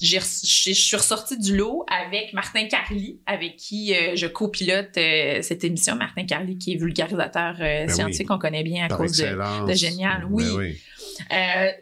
je 0.00 0.18
suis 0.20 0.96
ressortie 0.96 1.36
du 1.36 1.56
lot 1.56 1.84
avec 1.88 2.32
Martin 2.32 2.68
Carly, 2.68 3.20
avec 3.26 3.56
qui 3.56 3.92
euh, 3.92 4.14
je 4.14 4.28
copilote 4.28 4.96
euh, 4.96 5.42
cette 5.42 5.64
émission. 5.64 5.96
Martin 5.96 6.24
Carly, 6.24 6.56
qui 6.56 6.74
est 6.74 6.76
vulgarisateur 6.76 7.56
euh, 7.58 7.86
ben 7.86 7.88
scientifique, 7.88 8.28
qu'on 8.28 8.38
connaît 8.38 8.62
bien 8.62 8.84
à 8.84 8.88
cause 8.88 9.16
de, 9.16 9.66
de, 9.66 9.72
Génial. 9.74 10.28
Ben 10.30 10.50
oui. 10.54 10.80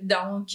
donc, 0.00 0.49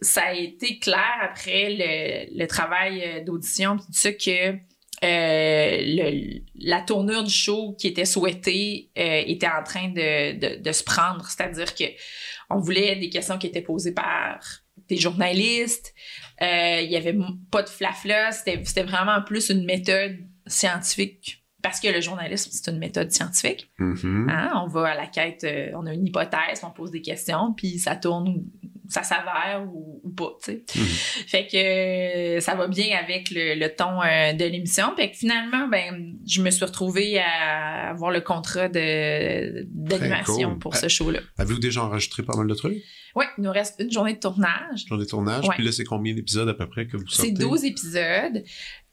ça 0.00 0.22
a 0.22 0.32
été 0.34 0.78
clair 0.78 1.16
après 1.22 1.70
le, 1.70 2.38
le 2.38 2.46
travail 2.46 3.24
d'audition, 3.26 3.78
puis 3.78 3.86
tout 3.86 3.92
ça, 3.94 4.12
que 4.12 4.58
le, 5.02 6.40
la 6.60 6.82
tournure 6.82 7.24
du 7.24 7.34
show 7.34 7.74
qui 7.76 7.88
était 7.88 8.04
souhaitée 8.04 8.90
était 8.94 9.48
en 9.48 9.64
train 9.64 9.88
de, 9.88 10.38
de, 10.38 10.62
de 10.62 10.72
se 10.72 10.84
prendre. 10.84 11.26
C'est-à-dire 11.26 11.74
que 11.74 11.86
on 12.48 12.60
voulait 12.60 12.94
des 12.94 13.10
questions 13.10 13.38
qui 13.38 13.48
étaient 13.48 13.60
posées 13.60 13.92
par 13.92 14.38
des 14.88 14.96
journalistes. 14.96 15.94
Euh, 16.42 16.80
il 16.82 16.90
y 16.90 16.96
avait 16.96 17.16
pas 17.50 17.62
de 17.62 17.68
flafla. 17.68 18.32
C'était, 18.32 18.60
c'était 18.64 18.82
vraiment 18.82 19.22
plus 19.22 19.50
une 19.50 19.64
méthode 19.64 20.18
scientifique. 20.46 21.44
Parce 21.62 21.80
que 21.80 21.88
le 21.88 22.00
journalisme, 22.00 22.50
c'est 22.52 22.70
une 22.70 22.78
méthode 22.78 23.10
scientifique. 23.10 23.70
Mm-hmm. 23.80 24.30
Hein? 24.30 24.52
On 24.62 24.68
va 24.68 24.90
à 24.90 24.94
la 24.94 25.06
quête, 25.06 25.42
euh, 25.44 25.70
on 25.74 25.86
a 25.86 25.92
une 25.92 26.06
hypothèse, 26.06 26.62
on 26.62 26.70
pose 26.70 26.92
des 26.92 27.02
questions, 27.02 27.52
puis 27.52 27.78
ça 27.78 27.96
tourne 27.96 28.44
ça 28.88 29.02
s'avère 29.02 29.66
ou, 29.72 30.02
pas, 30.16 30.36
tu 30.42 30.52
sais. 30.52 30.64
Mm-hmm. 30.66 31.28
Fait 31.28 31.46
que 31.46 31.56
euh, 32.36 32.40
ça 32.40 32.54
va 32.54 32.66
bien 32.66 32.96
avec 32.98 33.30
le, 33.30 33.68
ton 33.68 33.98
de 34.00 34.44
l'émission. 34.50 34.96
Fait 34.96 35.10
que 35.10 35.16
finalement, 35.16 35.68
ben, 35.68 36.14
je 36.26 36.42
me 36.42 36.50
suis 36.50 36.64
retrouvée 36.64 37.18
à 37.18 37.90
avoir 37.90 38.10
le 38.10 38.20
contrat 38.22 38.68
d'animation 38.68 40.58
pour 40.58 40.74
ce 40.76 40.88
show-là. 40.88 41.20
Avez-vous 41.36 41.60
déjà 41.60 41.84
enregistré 41.84 42.22
pas 42.22 42.36
mal 42.36 42.48
de 42.48 42.54
trucs? 42.54 42.82
Oui, 43.14 43.24
il 43.36 43.44
nous 43.44 43.52
reste 43.52 43.76
une 43.80 43.90
journée 43.90 44.14
de 44.14 44.20
tournage. 44.20 44.86
Journée 44.86 45.04
de 45.04 45.08
tournage. 45.08 45.44
Puis 45.50 45.64
là, 45.64 45.72
c'est 45.72 45.84
combien 45.84 46.14
d'épisodes 46.14 46.48
à 46.48 46.54
peu 46.54 46.66
près 46.68 46.86
que 46.86 46.96
vous 46.96 47.06
sortez? 47.06 47.28
C'est 47.28 47.42
12 47.42 47.64
épisodes. 47.64 48.44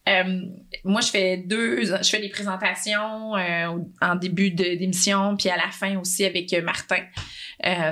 Euh, 0.08 0.42
moi, 0.84 1.02
je 1.02 1.10
fais 1.10 1.38
deux, 1.38 1.84
je 1.84 2.10
fais 2.10 2.20
des 2.20 2.30
présentations 2.30 3.36
euh, 3.36 3.80
en 4.02 4.16
début 4.16 4.52
d'émission, 4.52 5.36
puis 5.36 5.50
à 5.50 5.58
la 5.58 5.72
fin 5.72 5.98
aussi 6.00 6.26
avec 6.26 6.54
euh, 6.54 6.62
Martin. 6.62 7.04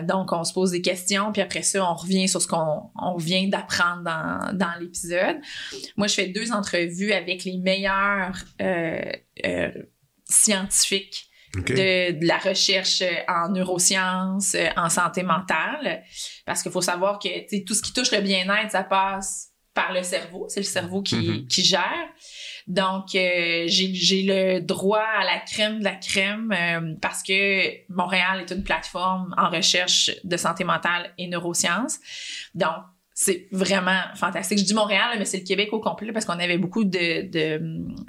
donc, 0.04 0.32
on 0.32 0.44
se 0.44 0.54
pose 0.54 0.72
des 0.72 0.82
questions, 0.82 1.32
puis 1.32 1.42
après 1.42 1.64
ça, 1.64 1.84
on 1.84 1.96
revient 1.96 2.28
sur 2.28 2.42
ce 2.42 2.48
qu'on 2.48 2.92
on 2.96 3.18
vient 3.18 3.48
d'apprendre 3.48 4.04
dans, 4.04 4.58
dans 4.58 4.80
l'épisode. 4.80 5.38
Moi, 5.98 6.08
je 6.08 6.14
fais 6.14 6.28
deux 6.28 6.52
entrevues 6.52 7.14
avec 7.14 7.44
les 7.46 7.58
meilleurs 7.58 8.44
scientifiques 10.26 11.30
de, 11.56 12.26
la 12.26 12.38
recherche 12.38 13.02
euh, 13.02 13.14
en 13.28 13.50
neurosciences, 13.50 14.56
euh, 14.56 14.70
en 14.76 14.90
santé 14.90 15.24
mentale. 15.24 16.04
Parce 16.46 16.64
qu'il 16.64 16.72
faut 16.72 16.82
savoir 16.82 17.20
que 17.20 17.64
tout 17.64 17.74
ce 17.74 17.82
qui 17.82 17.94
touche 17.94 18.12
le 18.12 18.22
bien-être, 18.22 18.72
ça 18.72 18.84
passe 18.84 19.50
par 19.74 19.94
le 19.94 20.04
cerveau. 20.04 20.46
C'est 20.50 20.60
le 20.60 20.66
cerveau 20.66 21.02
qui, 21.02 21.16
mm-hmm. 21.16 21.48
qui 21.48 21.64
gère. 21.64 22.10
Donc, 22.68 23.16
euh, 23.16 23.64
j'ai 23.68 24.24
le 24.24 24.60
droit 24.60 25.04
à 25.04 25.26
la 25.26 25.40
crème 25.40 25.80
de 25.80 25.84
la 25.84 25.96
crème 25.96 26.98
parce 27.02 27.24
que 27.24 27.92
Montréal 27.92 28.42
est 28.42 28.54
une 28.54 28.64
plateforme 28.64 29.34
en 29.38 29.50
recherche 29.50 30.12
de 30.24 30.38
santé 30.38 30.64
mentale 30.64 31.14
et 31.18 31.28
neurosciences. 31.28 32.00
Donc, 32.56 32.84
c'est 33.24 33.48
vraiment 33.52 34.02
fantastique. 34.16 34.60
Je 34.60 34.66
dis 34.66 34.74
Montréal, 34.74 35.16
mais 35.18 35.24
c'est 35.24 35.38
le 35.38 35.46
Québec 35.46 35.70
au 35.72 35.80
complet 35.80 36.12
parce 36.12 36.26
qu'on 36.26 36.34
avait 36.34 36.58
beaucoup 36.58 36.84
de, 36.84 37.30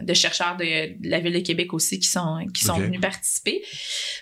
de, 0.03 0.15
chercheurs 0.15 0.57
de, 0.57 1.09
la 1.09 1.21
ville 1.21 1.35
de 1.35 1.39
Québec 1.39 1.73
aussi 1.73 2.01
qui 2.01 2.09
sont, 2.09 2.45
qui 2.53 2.65
sont 2.65 2.79
venus 2.79 3.01
participer. 3.01 3.63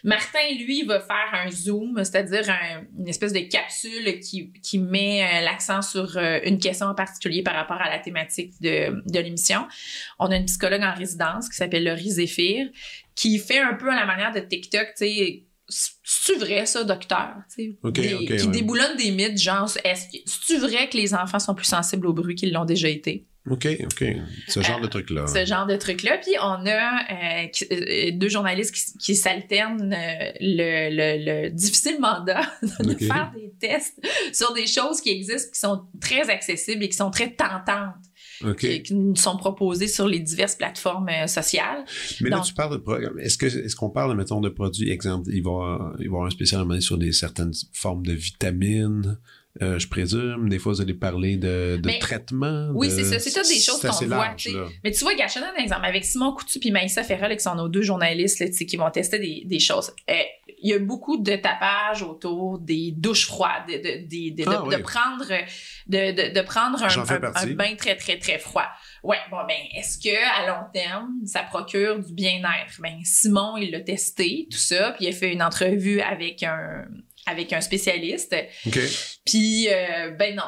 Martin, 0.04 0.38
lui, 0.58 0.82
va 0.82 1.00
faire 1.00 1.30
un 1.32 1.50
zoom, 1.50 1.96
c'est-à-dire 1.98 2.44
une 2.98 3.08
espèce 3.08 3.32
de 3.32 3.40
capsule 3.40 4.20
qui, 4.20 4.52
qui 4.62 4.78
met 4.78 5.22
euh, 5.22 5.40
l'accent 5.40 5.80
sur 5.80 6.18
euh, 6.18 6.40
une 6.44 6.58
question 6.58 6.88
en 6.88 6.94
particulier 6.94 7.42
par 7.42 7.54
rapport 7.54 7.80
à 7.80 7.88
la 7.88 7.98
thématique 7.98 8.52
de, 8.60 9.02
de 9.10 9.20
l'émission. 9.20 9.66
On 10.18 10.26
a 10.26 10.36
une 10.36 10.46
psychologue 10.46 10.82
en 10.82 10.94
résidence 10.94 11.48
qui 11.48 11.56
s'appelle 11.56 11.84
Laurie 11.84 12.10
Zéphir 12.10 12.68
qui 13.14 13.38
fait 13.38 13.60
un 13.60 13.74
peu 13.74 13.90
à 13.90 13.94
la 13.94 14.06
manière 14.06 14.32
de 14.32 14.40
TikTok, 14.40 14.88
tu 14.96 15.06
sais, 15.06 15.44
c'est 15.72 16.38
vrai 16.38 16.66
ça, 16.66 16.84
docteur? 16.84 17.36
qui 17.54 18.48
déboulonne 18.48 18.96
des 18.96 19.10
mythes, 19.10 19.38
genre, 19.38 19.70
est-ce 19.84 20.06
c'est 20.26 20.58
vrai 20.58 20.88
que 20.88 20.96
les 20.96 21.14
enfants 21.14 21.38
sont 21.38 21.54
plus 21.54 21.66
sensibles 21.66 22.06
au 22.06 22.12
bruit 22.12 22.34
qu'ils 22.34 22.52
l'ont 22.52 22.64
déjà 22.64 22.88
été? 22.88 23.26
OK, 23.50 23.66
OK. 23.84 24.04
Ce 24.46 24.60
genre 24.60 24.78
de 24.78 24.86
euh, 24.86 24.88
truc-là. 24.88 25.26
Ce 25.26 25.44
genre 25.44 25.66
de 25.66 25.76
truc-là. 25.76 26.18
Puis 26.18 26.32
on 26.40 26.64
a 26.64 27.42
euh, 27.42 27.46
euh, 27.72 28.10
deux 28.12 28.28
journalistes 28.28 28.72
qui, 29.00 29.16
s'alternent 29.16 29.92
le, 30.40 31.46
le, 31.46 31.50
difficile 31.50 31.98
mandat 31.98 32.42
de 32.80 32.94
faire 32.94 33.32
des 33.34 33.52
tests 33.58 34.00
sur 34.32 34.52
des 34.52 34.68
choses 34.68 35.00
qui 35.00 35.10
existent, 35.10 35.50
qui 35.52 35.58
sont 35.58 35.82
très 36.00 36.30
accessibles 36.30 36.84
et 36.84 36.88
qui 36.88 36.96
sont 36.96 37.10
très 37.10 37.30
tentantes 37.30 37.96
qui, 38.58 38.94
nous 38.94 39.16
sont 39.16 39.36
proposés 39.36 39.88
sur 39.88 40.06
les 40.06 40.20
diverses 40.20 40.56
plateformes 40.56 41.08
euh, 41.08 41.26
sociales. 41.26 41.84
Mais 42.20 42.30
là, 42.30 42.40
tu 42.40 42.54
parles 42.54 42.72
de 42.72 42.82
programme. 42.82 43.18
Est-ce 43.18 43.76
qu'on 43.76 43.90
parle, 43.90 44.16
mettons, 44.16 44.40
de 44.40 44.48
produits, 44.48 44.90
exemple, 44.90 45.30
il 45.32 45.42
va, 45.42 45.94
y 45.98 46.06
avoir 46.06 46.26
un 46.26 46.30
spécial 46.30 46.62
sur 46.80 46.98
des 46.98 47.12
certaines 47.12 47.52
formes 47.72 48.04
de 48.06 48.12
vitamines, 48.12 49.18
euh, 49.60 49.78
je 49.78 49.86
présume. 49.86 50.48
Des 50.48 50.58
fois, 50.58 50.72
vous 50.72 50.80
allez 50.80 50.94
parler 50.94 51.36
de, 51.36 51.76
de 51.76 51.98
traitement. 52.00 52.70
Oui, 52.74 52.90
c'est 52.90 53.04
ça. 53.04 53.18
C'est 53.18 53.32
toutes 53.32 53.48
des 53.48 53.60
choses 53.60 53.80
qu'on 53.80 54.06
voit. 54.06 54.34
Mais 54.82 54.92
tu 54.92 55.04
vois, 55.04 55.12
je 55.12 55.38
donne 55.38 55.50
un 55.58 55.62
exemple. 55.62 55.84
Avec 55.84 56.04
Simon 56.04 56.32
Coutu 56.32 56.58
et 56.62 56.70
Maïssa 56.70 57.02
Ferrell, 57.02 57.36
qui 57.36 57.42
sont 57.42 57.54
nos 57.54 57.68
deux 57.68 57.82
journalistes 57.82 58.40
là, 58.40 58.46
qui 58.48 58.76
vont 58.76 58.90
tester 58.90 59.18
des, 59.18 59.42
des 59.44 59.58
choses. 59.58 59.92
Euh, 60.08 60.14
il 60.62 60.70
y 60.70 60.74
a 60.74 60.78
beaucoup 60.78 61.18
de 61.18 61.36
tapage 61.36 62.02
autour 62.02 62.58
des 62.58 62.92
douches 62.96 63.26
froides, 63.26 63.66
de, 63.66 63.74
de, 63.74 64.34
de, 64.34 64.44
ah 64.46 64.76
de 64.76 64.82
prendre, 64.82 65.26
de, 65.86 66.32
de, 66.32 66.40
prendre 66.42 66.82
un, 66.82 66.88
un, 66.88 67.54
bain 67.54 67.74
très, 67.76 67.96
très, 67.96 68.18
très 68.18 68.38
froid. 68.38 68.66
Ouais, 69.02 69.18
bon, 69.30 69.38
ben, 69.46 69.58
est-ce 69.76 69.98
que 69.98 70.40
à 70.40 70.46
long 70.46 70.66
terme, 70.72 71.10
ça 71.26 71.42
procure 71.42 71.98
du 71.98 72.12
bien-être? 72.14 72.80
Ben, 72.80 72.98
Simon, 73.04 73.56
il 73.56 73.72
l'a 73.72 73.80
testé, 73.80 74.46
tout 74.50 74.58
ça, 74.58 74.92
puis 74.92 75.06
il 75.06 75.08
a 75.08 75.12
fait 75.12 75.32
une 75.32 75.42
entrevue 75.42 76.00
avec 76.00 76.42
un, 76.44 76.86
avec 77.26 77.52
un 77.52 77.60
spécialiste. 77.60 78.34
OK. 78.66 78.78
Puis, 79.24 79.68
euh, 79.68 80.10
ben 80.10 80.36
non. 80.36 80.44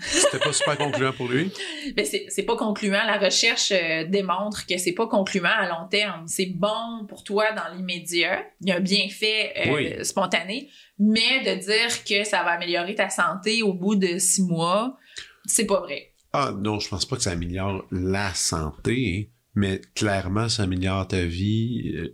C'était 0.00 0.38
pas 0.38 0.52
super 0.52 0.76
concluant 0.76 1.12
pour 1.12 1.28
lui? 1.28 1.52
Ben, 1.96 2.04
c'est 2.04 2.42
pas 2.42 2.56
concluant. 2.56 3.04
La 3.06 3.18
recherche 3.18 3.72
euh, 3.72 4.04
démontre 4.04 4.66
que 4.66 4.78
c'est 4.78 4.92
pas 4.92 5.06
concluant 5.06 5.50
à 5.50 5.68
long 5.68 5.86
terme. 5.88 6.26
C'est 6.26 6.46
bon 6.54 7.06
pour 7.08 7.22
toi 7.24 7.52
dans 7.52 7.76
l'immédiat. 7.76 8.42
Il 8.60 8.68
y 8.68 8.72
a 8.72 8.76
un 8.76 8.80
bienfait 8.80 9.52
euh, 9.66 10.02
spontané. 10.02 10.70
Mais 10.98 11.44
de 11.44 11.60
dire 11.60 12.04
que 12.04 12.24
ça 12.24 12.42
va 12.42 12.52
améliorer 12.52 12.94
ta 12.94 13.10
santé 13.10 13.62
au 13.62 13.74
bout 13.74 13.96
de 13.96 14.18
six 14.18 14.42
mois, 14.42 14.96
c'est 15.44 15.66
pas 15.66 15.80
vrai. 15.80 16.14
Ah 16.32 16.52
non, 16.56 16.80
je 16.80 16.88
pense 16.88 17.04
pas 17.04 17.16
que 17.16 17.22
ça 17.22 17.32
améliore 17.32 17.84
la 17.90 18.32
santé 18.34 19.30
mais 19.56 19.80
clairement, 19.94 20.48
ça 20.48 20.64
améliore 20.64 21.06
ta 21.06 21.22
vie 21.22 21.92
euh, 21.94 22.12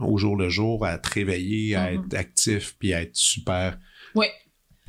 au 0.00 0.18
jour 0.18 0.36
le 0.36 0.48
jour, 0.48 0.84
à 0.84 0.98
te 0.98 1.08
réveiller, 1.08 1.76
à 1.76 1.92
mm-hmm. 1.92 2.06
être 2.06 2.14
actif, 2.14 2.76
puis 2.80 2.92
à 2.92 3.02
être 3.02 3.14
super. 3.14 3.78
Oui 4.16 4.26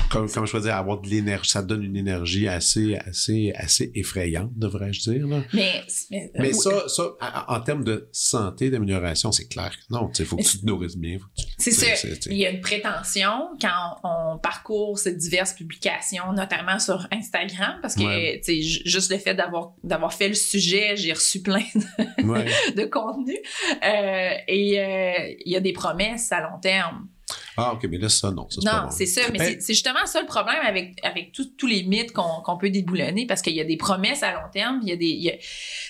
comme, 0.10 0.30
comme 0.30 0.46
je 0.46 0.56
veux 0.56 0.62
dire, 0.62 0.76
avoir 0.76 1.02
de 1.02 1.10
l'énergie, 1.10 1.50
ça 1.50 1.62
donne 1.62 1.84
une 1.84 1.96
énergie 1.96 2.48
assez, 2.48 2.96
assez, 2.96 3.52
assez 3.56 3.92
effrayante, 3.96 4.52
devrais-je 4.56 5.10
dire. 5.10 5.28
Là. 5.28 5.44
Mais, 5.54 5.84
mais, 6.40 6.54
ça, 6.54 6.88
ça, 6.88 7.16
en, 7.48 7.60
termes 7.62 7.84
de 7.84 8.08
santé, 8.12 8.70
d'amélioration, 8.70 9.32
c'est 9.32 9.48
clair 9.48 9.72
que 9.72 9.94
non, 9.94 10.10
il 10.18 10.26
faut 10.26 10.38
que 10.38 10.44
tu 10.44 10.60
te 10.60 10.66
nourrisses 10.66 10.98
bien. 10.98 11.18
C'est 11.58 11.72
ça. 11.72 11.88
Il 12.28 12.38
y 12.38 12.46
a 12.46 12.50
une 12.50 12.62
prétention 12.62 13.50
quand 13.60 14.00
on, 14.04 14.38
parcourt 14.38 15.00
ces 15.00 15.16
diverses 15.16 15.54
publications, 15.54 16.34
notamment 16.34 16.78
sur 16.78 17.08
Instagram, 17.12 17.80
parce 17.82 17.96
que 17.96 18.42
sais 18.42 18.62
juste 18.62 19.12
le 19.12 19.18
fait 19.18 19.34
d'avoir 19.34 19.74
d'avoir 19.84 20.14
fait 20.14 20.28
le 20.28 20.34
sujet, 20.34 20.96
j'ai 20.98 21.14
reçu 21.14 21.42
plein 21.42 21.64
de, 21.74 22.76
de 22.76 22.86
contenu. 22.86 23.36
Euh, 23.84 24.30
et 24.48 24.80
euh, 24.80 25.36
il 25.46 25.52
y 25.52 25.56
a 25.56 25.60
des 25.62 25.74
promesses 25.74 26.32
à 26.32 26.42
long 26.42 26.60
terme 26.62 27.08
ah, 27.58 27.74
OK, 27.74 27.86
mais 27.90 27.98
là, 27.98 28.10
ça, 28.10 28.32
non. 28.32 28.50
Ça, 28.50 28.60
non, 28.64 28.90
c'est 28.90 29.06
ça. 29.06 29.22
Mais 29.32 29.60
c'est 29.60 29.74
justement 29.74 30.06
ça 30.06 30.22
le 30.22 30.28
problème 30.28 30.60
avec, 30.66 31.00
avec 31.04 31.32
tous 31.32 31.68
les 31.68 31.84
mythes 31.84 32.12
qu'on 32.12 32.58
peut 32.58 32.70
déboulonner 32.70 33.26
parce 33.26 33.42
qu'il 33.42 33.56
y 33.56 33.62
a 33.62 33.64
des 33.64 33.78
promesses 33.78 34.24
à 34.24 34.34
long 34.34 34.50
terme. 34.52 34.80
Il 34.84 34.90
y 34.90 34.92
a 34.92 34.96
des. 34.96 35.40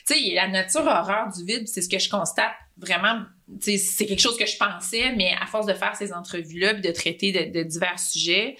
Tu 0.05 0.13
sais, 0.13 0.34
la 0.36 0.48
nature 0.48 0.86
horreur 0.86 1.29
du 1.36 1.43
vide, 1.43 1.67
c'est 1.67 1.81
ce 1.81 1.89
que 1.89 2.00
je 2.00 2.10
constate 2.10 2.53
vraiment. 2.77 3.24
C'est 3.60 4.05
quelque 4.05 4.22
chose 4.22 4.38
que 4.38 4.45
je 4.45 4.57
pensais, 4.57 5.13
mais 5.15 5.34
à 5.41 5.45
force 5.45 5.65
de 5.65 5.74
faire 5.74 5.95
ces 5.95 6.13
entrevues-là 6.13 6.75
de 6.75 6.91
traiter 6.91 7.31
de, 7.31 7.57
de 7.57 7.63
divers 7.63 8.00
sujets, 8.00 8.57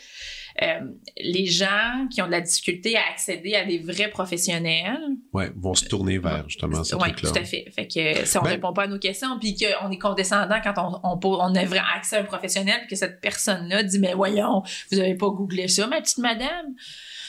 euh, 0.62 0.80
les 1.18 1.46
gens 1.46 2.08
qui 2.10 2.22
ont 2.22 2.28
de 2.28 2.32
la 2.32 2.42
difficulté 2.42 2.96
à 2.96 3.02
accéder 3.12 3.56
à 3.56 3.66
des 3.66 3.80
vrais 3.80 4.10
professionnels. 4.10 5.02
Ouais, 5.34 5.52
vont 5.56 5.74
se 5.74 5.86
tourner 5.86 6.18
vers 6.18 6.48
justement 6.48 6.84
ce 6.84 6.96
ouais, 6.96 7.12
truc-là. 7.12 7.32
tout 7.32 7.40
à 7.40 7.44
fait. 7.44 7.66
Fait 7.76 7.88
que 7.88 8.26
si 8.26 8.38
on 8.38 8.42
ben 8.42 8.52
répond 8.52 8.72
pas 8.72 8.84
à 8.84 8.88
nos 8.88 9.00
questions, 9.00 9.38
puis 9.40 9.56
qu'on 9.56 9.92
est 9.92 9.98
condescendant 9.98 10.60
quand 10.64 10.74
on, 10.78 11.00
on, 11.04 11.20
on 11.24 11.56
a 11.56 11.66
vraiment 11.66 11.86
accès 11.96 12.16
à 12.16 12.22
un 12.22 12.24
professionnel, 12.24 12.78
puis 12.80 12.90
que 12.92 12.96
cette 12.96 13.20
personne-là 13.20 13.84
dit, 13.84 14.00
mais 14.00 14.14
voyons, 14.14 14.64
vous 14.92 15.00
avez 15.00 15.16
pas 15.16 15.30
googlé 15.30 15.68
ça, 15.68 15.88
ma 15.88 16.00
petite 16.02 16.20
madame? 16.20 16.76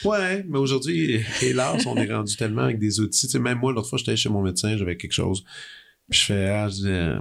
Ouais, 0.04 0.45
mais 0.49 0.59
aujourd'hui, 0.59 1.25
hélas, 1.42 1.85
on 1.87 1.97
est 1.97 2.12
rendu 2.12 2.37
tellement 2.37 2.62
avec 2.62 2.78
des 2.78 3.00
outils. 3.00 3.26
Tu 3.26 3.33
sais, 3.33 3.38
même 3.38 3.59
moi, 3.59 3.73
l'autre 3.73 3.88
fois, 3.88 3.99
j'étais 3.99 4.16
chez 4.16 4.28
mon 4.28 4.42
médecin, 4.42 4.76
j'avais 4.76 4.97
quelque 4.97 5.12
chose. 5.12 5.45
Puis 6.09 6.21
je 6.21 6.25
fais, 6.26 6.49
ah, 6.49 6.68
je, 6.68 6.87
euh, 6.87 7.21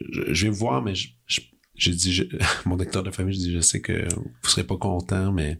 je, 0.00 0.46
vais 0.46 0.52
voir, 0.52 0.82
mais 0.82 0.94
je, 0.94 1.08
j'ai 1.78 1.92
dit, 1.92 2.28
mon 2.66 2.76
docteur 2.76 3.02
de 3.02 3.10
famille, 3.10 3.34
je 3.34 3.38
dis, 3.40 3.54
je 3.54 3.60
sais 3.60 3.80
que 3.80 4.06
vous 4.14 4.48
serez 4.48 4.64
pas 4.64 4.76
content, 4.76 5.32
mais 5.32 5.58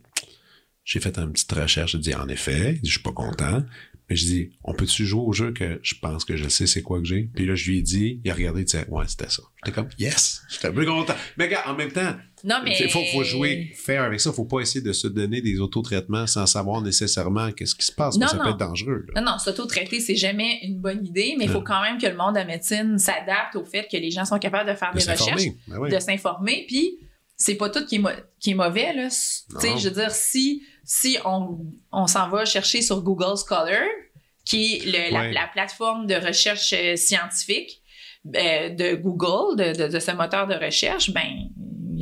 J'ai 0.85 1.01
fait 1.01 1.19
une 1.19 1.33
petite 1.33 1.53
recherche, 1.53 1.93
j'ai 1.93 1.99
dit, 1.99 2.15
en 2.15 2.29
effet, 2.29 2.81
je 2.83 2.91
suis 2.91 3.01
pas 3.03 3.13
content. 3.13 3.63
Mais 4.09 4.17
je 4.17 4.25
dis, 4.25 4.51
on 4.65 4.73
peut-tu 4.73 5.05
jouer 5.05 5.21
au 5.21 5.35
jeu 5.35 5.53
que 5.53 5.79
je 5.83 5.95
pense 6.01 6.25
que 6.25 6.35
je 6.35 6.49
sais 6.49 6.67
c'est 6.67 6.81
quoi 6.81 6.99
que 6.99 7.05
j'ai? 7.05 7.25
Puis 7.35 7.45
là, 7.45 7.55
je 7.55 7.71
lui 7.71 7.79
ai 7.79 7.83
dit, 7.83 8.23
il 8.25 8.31
a 8.31 8.35
regardé, 8.35 8.63
il 8.63 8.65
disait, 8.65 8.87
ouais, 8.89 9.05
c'était 9.07 9.29
ça. 9.29 9.43
J'étais 9.63 9.75
comme, 9.75 9.91
yes! 9.99 10.43
J'étais 10.49 10.69
un 10.69 10.73
peu 10.73 10.87
content. 10.87 11.15
Mais 11.37 11.49
gars, 11.49 11.65
en 11.67 11.75
même 11.77 11.93
temps, 11.93 12.17
Non, 12.45 12.57
mais. 12.65 12.77
il 12.81 12.89
faut, 12.91 13.03
faut 13.13 13.23
jouer 13.25 13.73
faire 13.75 14.03
avec 14.03 14.21
ça. 14.21 14.33
Faut 14.33 14.45
pas 14.45 14.61
essayer 14.61 14.81
de 14.85 14.93
se 14.93 15.07
donner 15.09 15.41
des 15.41 15.61
autotraitements 15.61 16.27
sans 16.27 16.47
savoir 16.47 16.81
nécessairement 16.83 17.51
qu'est-ce 17.53 17.75
qui 17.75 17.85
se 17.87 17.93
passe. 17.93 18.15
Non, 18.15 18.21
parce 18.21 18.33
que 18.33 18.39
ça 18.39 18.45
peut 18.45 18.51
être 18.51 18.57
dangereux. 18.59 19.05
là. 19.15 19.21
Non, 19.21 19.33
non, 19.33 19.39
s'auto-traiter, 19.39 20.01
c'est 20.01 20.17
jamais 20.17 20.59
une 20.63 20.79
bonne 20.81 21.05
idée, 21.07 21.35
mais 21.39 21.45
il 21.45 21.51
faut 21.51 21.63
quand 21.63 21.83
même 21.83 21.99
que 21.99 22.07
le 22.07 22.17
monde 22.17 22.35
de 22.35 22.39
la 22.41 22.45
médecine 22.45 22.99
s'adapte 22.99 23.57
au 23.57 23.65
fait 23.65 23.87
que 23.91 23.97
les 23.97 24.11
gens 24.11 24.25
sont 24.25 24.39
capables 24.39 24.69
de 24.71 24.75
faire 24.77 24.93
De 24.93 24.99
des 24.99 25.11
recherches. 25.11 25.43
Ben 25.67 25.79
oui. 25.79 25.91
de 25.91 25.99
s'informer, 25.99 26.65
puis 26.67 26.99
c'est 27.37 27.55
pas 27.57 27.69
tout 27.71 27.85
qui 27.87 27.97
est, 27.97 28.03
qui 28.41 28.51
est 28.51 28.55
mauvais, 28.55 28.93
là. 28.95 29.09
Je 29.09 29.89
veux 29.89 29.95
dire, 29.95 30.11
si, 30.11 30.63
si 30.85 31.19
on, 31.25 31.59
on 31.93 32.07
s'en 32.07 32.29
va 32.29 32.45
chercher 32.45 32.83
sur 32.83 33.03
Google 33.03 33.37
Scholar, 33.37 33.83
qui 34.45 34.75
est 34.77 34.85
le- 34.87 35.13
la, 35.13 35.21
Ouais. 35.21 35.33
la 35.33 35.47
plateforme 35.53 36.07
de 36.07 36.15
recherche 36.15 36.73
euh, 36.77 36.97
scientifique 36.97 37.83
euh, 38.35 38.71
de 38.71 38.95
Google, 38.97 39.57
de, 39.57 39.85
de, 39.87 39.93
de 39.93 39.99
ce 40.01 40.11
moteur 40.13 40.47
de 40.47 40.55
recherche, 40.55 41.11
ben, 41.11 41.49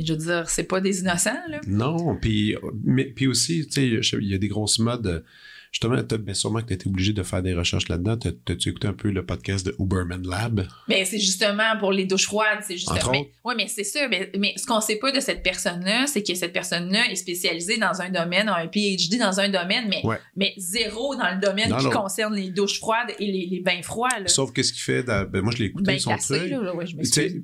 je 0.05 0.13
veux 0.13 0.19
dire, 0.19 0.49
c'est 0.49 0.63
pas 0.63 0.81
des 0.81 1.01
innocents, 1.01 1.47
là. 1.49 1.59
Non, 1.67 2.15
puis, 2.15 2.55
mais, 2.83 3.05
puis 3.05 3.27
aussi, 3.27 3.65
tu 3.67 4.01
sais, 4.01 4.17
il 4.19 4.27
y 4.27 4.33
a 4.33 4.37
des 4.37 4.47
grosses 4.47 4.79
modes. 4.79 5.23
Justement, 5.79 6.01
ben, 6.25 6.33
sûrement 6.33 6.61
que 6.61 6.65
tu 6.69 6.73
été 6.73 6.87
obligé 6.89 7.13
de 7.13 7.21
faire 7.21 7.43
des 7.43 7.53
recherches 7.53 7.87
là-dedans. 7.87 8.17
T'as- 8.17 8.31
T'as-tu 8.45 8.69
écouté 8.69 8.87
un 8.87 8.93
peu 8.93 9.11
le 9.11 9.23
podcast 9.23 9.63
de 9.63 9.75
Uberman 9.79 10.25
Lab? 10.27 10.67
Ben, 10.87 11.05
c'est 11.05 11.19
justement 11.19 11.77
pour 11.79 11.91
les 11.91 12.05
douches 12.05 12.25
froides, 12.25 12.61
c'est 12.65 12.77
justement. 12.77 13.11
Oui, 13.45 13.53
mais 13.55 13.67
c'est 13.67 13.83
ça. 13.83 14.07
Mais, 14.07 14.31
mais 14.39 14.53
ce 14.57 14.65
qu'on 14.65 14.81
sait 14.81 14.95
pas 14.95 15.11
de 15.11 15.19
cette 15.19 15.43
personne-là, 15.43 16.07
c'est 16.07 16.23
que 16.23 16.33
cette 16.33 16.51
personne-là 16.51 17.11
est 17.11 17.15
spécialisée 17.15 17.77
dans 17.77 18.01
un 18.01 18.09
domaine, 18.09 18.49
a 18.49 18.57
un 18.57 18.67
PhD 18.67 19.19
dans 19.19 19.39
un 19.39 19.49
domaine, 19.49 19.87
mais, 19.87 20.01
Ouais. 20.03 20.17
mais 20.35 20.53
zéro 20.57 21.15
dans 21.15 21.29
le 21.35 21.39
domaine 21.39 21.69
Non, 21.69 21.77
qui 21.77 21.85
non. 21.85 21.91
concerne 21.91 22.33
les 22.35 22.49
douches 22.49 22.79
froides 22.79 23.11
et 23.19 23.25
les, 23.31 23.45
les 23.45 23.59
bains 23.59 23.83
froids. 23.83 24.09
Là. 24.19 24.27
Sauf 24.27 24.51
que 24.53 24.63
ce 24.63 24.73
qu'il 24.73 24.81
fait, 24.81 25.03
dans- 25.03 25.29
ben, 25.29 25.41
moi 25.43 25.53
je 25.55 25.59
l'ai 25.59 25.65
écouté, 25.65 25.85
Ben 25.91 25.99
son 25.99 26.17
truc. 26.17 26.49
là, 26.49 26.73
ouais, 26.75 26.87
je. 26.87 26.95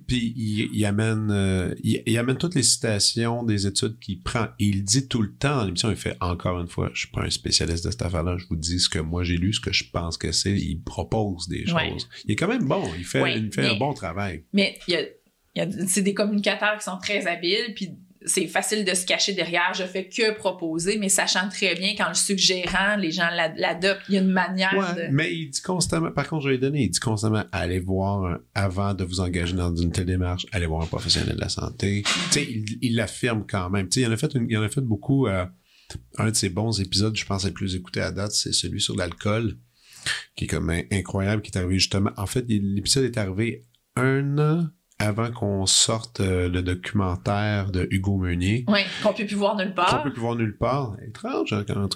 Puis 0.07 0.33
il, 0.35 0.69
il 0.73 0.85
amène, 0.85 1.29
euh, 1.29 1.75
il, 1.83 2.01
il 2.07 2.17
amène 2.17 2.37
toutes 2.37 2.55
les 2.55 2.63
citations 2.63 3.43
des 3.43 3.67
études 3.67 3.99
qu'il 3.99 4.21
prend. 4.23 4.45
Et 4.59 4.65
il 4.65 4.83
dit 4.83 5.07
tout 5.07 5.21
le 5.21 5.31
temps 5.33 5.57
dans 5.57 5.65
l'émission, 5.65 5.91
il 5.91 5.95
fait 5.97 6.17
encore 6.19 6.59
une 6.59 6.67
fois, 6.67 6.89
je 6.95 7.01
suis 7.01 7.09
pas 7.09 7.21
un 7.21 7.29
spécialiste 7.29 7.85
de 7.85 7.91
cette 7.91 8.01
je 8.37 8.45
vous 8.47 8.55
dis 8.55 8.79
ce 8.79 8.89
que 8.89 8.99
moi 8.99 9.23
j'ai 9.23 9.37
lu, 9.37 9.53
ce 9.53 9.59
que 9.59 9.71
je 9.73 9.83
pense 9.91 10.17
que 10.17 10.31
c'est. 10.31 10.53
Il 10.53 10.81
propose 10.83 11.47
des 11.47 11.65
choses. 11.65 11.75
Ouais. 11.75 11.95
Il 12.25 12.31
est 12.31 12.35
quand 12.35 12.47
même 12.47 12.65
bon. 12.65 12.83
Il 12.97 13.05
fait, 13.05 13.21
Ouais, 13.21 13.37
il 13.37 13.51
fait 13.51 13.61
mais- 13.61 13.69
un 13.69 13.77
bon 13.77 13.93
travail. 13.93 14.43
Mais 14.53 14.77
il 14.87 14.93
y 14.93 14.97
a, 14.97 15.01
il 15.01 15.57
y 15.57 15.61
a- 15.61 15.87
c'est 15.87 16.01
des 16.01 16.13
communicateurs 16.13 16.77
qui 16.77 16.83
sont 16.83 16.97
très 17.01 17.25
habiles, 17.27 17.73
puis 17.75 17.91
c'est 18.25 18.47
facile 18.47 18.85
de 18.85 18.93
se 18.93 19.05
cacher 19.05 19.33
derrière. 19.33 19.73
Je 19.75 19.83
fais 19.83 20.07
que 20.07 20.33
proposer, 20.33 20.97
mais 20.97 21.09
sachant 21.09 21.49
très 21.49 21.75
bien 21.75 21.93
qu'en 21.93 22.07
le 22.07 22.13
suggérant, 22.13 22.95
les 22.97 23.11
gens 23.11 23.27
l'ad- 23.35 23.57
l'adoptent. 23.57 24.03
Il 24.07 24.15
y 24.15 24.17
a 24.17 24.21
une 24.21 24.31
manière 24.31 24.73
Ouais, 24.77 25.07
de. 25.09 25.11
mais 25.11 25.33
il 25.35 25.49
dit 25.49 25.61
constamment, 25.61 26.09
par 26.09 26.29
contre, 26.29 26.43
je 26.45 26.49
vais 26.51 26.57
donner, 26.57 26.83
il 26.83 26.89
dit 26.89 26.99
constamment, 27.01 27.43
allez 27.51 27.79
voir, 27.81 28.23
un- 28.25 28.39
avant 28.55 28.93
de 28.93 29.03
vous 29.03 29.19
engager 29.19 29.53
dans 29.53 29.75
une 29.75 29.91
telle 29.91 30.05
démarche, 30.05 30.45
allez 30.53 30.67
voir 30.67 30.81
un 30.83 30.85
professionnel 30.87 31.35
de 31.35 31.41
la 31.41 31.49
santé. 31.49 32.03
tu 32.05 32.11
sais, 32.31 32.43
il 32.49 32.65
il 32.81 32.95
l'affirme 32.95 33.45
quand 33.45 33.69
même. 33.69 33.89
Tu 33.89 33.99
sais, 33.99 34.05
il 34.05 34.09
en 34.09 34.13
a 34.13 34.17
fait, 34.17 34.33
une- 34.35 34.47
il 34.49 34.57
en 34.57 34.63
a 34.63 34.69
fait 34.69 34.79
beaucoup, 34.81 35.27
euh, 35.27 35.45
un 36.17 36.29
de 36.29 36.35
ses 36.35 36.49
bons 36.49 36.79
épisodes, 36.79 37.15
je 37.15 37.25
pense, 37.25 37.45
le 37.45 37.51
plus 37.51 37.75
écouté 37.75 38.01
à 38.01 38.11
date, 38.11 38.31
c'est 38.31 38.53
celui 38.53 38.81
sur 38.81 38.95
l'alcool, 38.95 39.57
qui 40.35 40.45
est 40.45 40.47
comme 40.47 40.69
in- 40.69 40.83
incroyable, 40.91 41.41
qui 41.41 41.51
est 41.51 41.57
arrivé 41.57 41.79
justement, 41.79 42.11
en 42.17 42.25
fait, 42.25 42.45
l'épisode 42.47 43.05
est 43.05 43.17
arrivé 43.17 43.65
un 43.95 44.37
an 44.39 44.67
avant 44.99 45.31
qu'on 45.31 45.65
sorte 45.65 46.19
euh, 46.21 46.47
le 46.49 46.61
documentaire 46.61 47.71
de 47.71 47.87
Hugo 47.91 48.17
Meunier. 48.17 48.63
Oui, 48.67 48.81
qu'on 49.01 49.13
peut 49.13 49.25
plus 49.25 49.35
voir 49.35 49.55
nulle 49.57 49.69
Qu'on 49.69 49.73
part. 49.75 50.03
peut 50.03 50.11
plus 50.13 50.21
voir 50.21 50.35
nulle 50.35 50.55
part. 50.57 50.95
Étrange, 51.05 51.51
hein, 51.51 51.65
quand 51.67 51.75
même. 51.75 51.89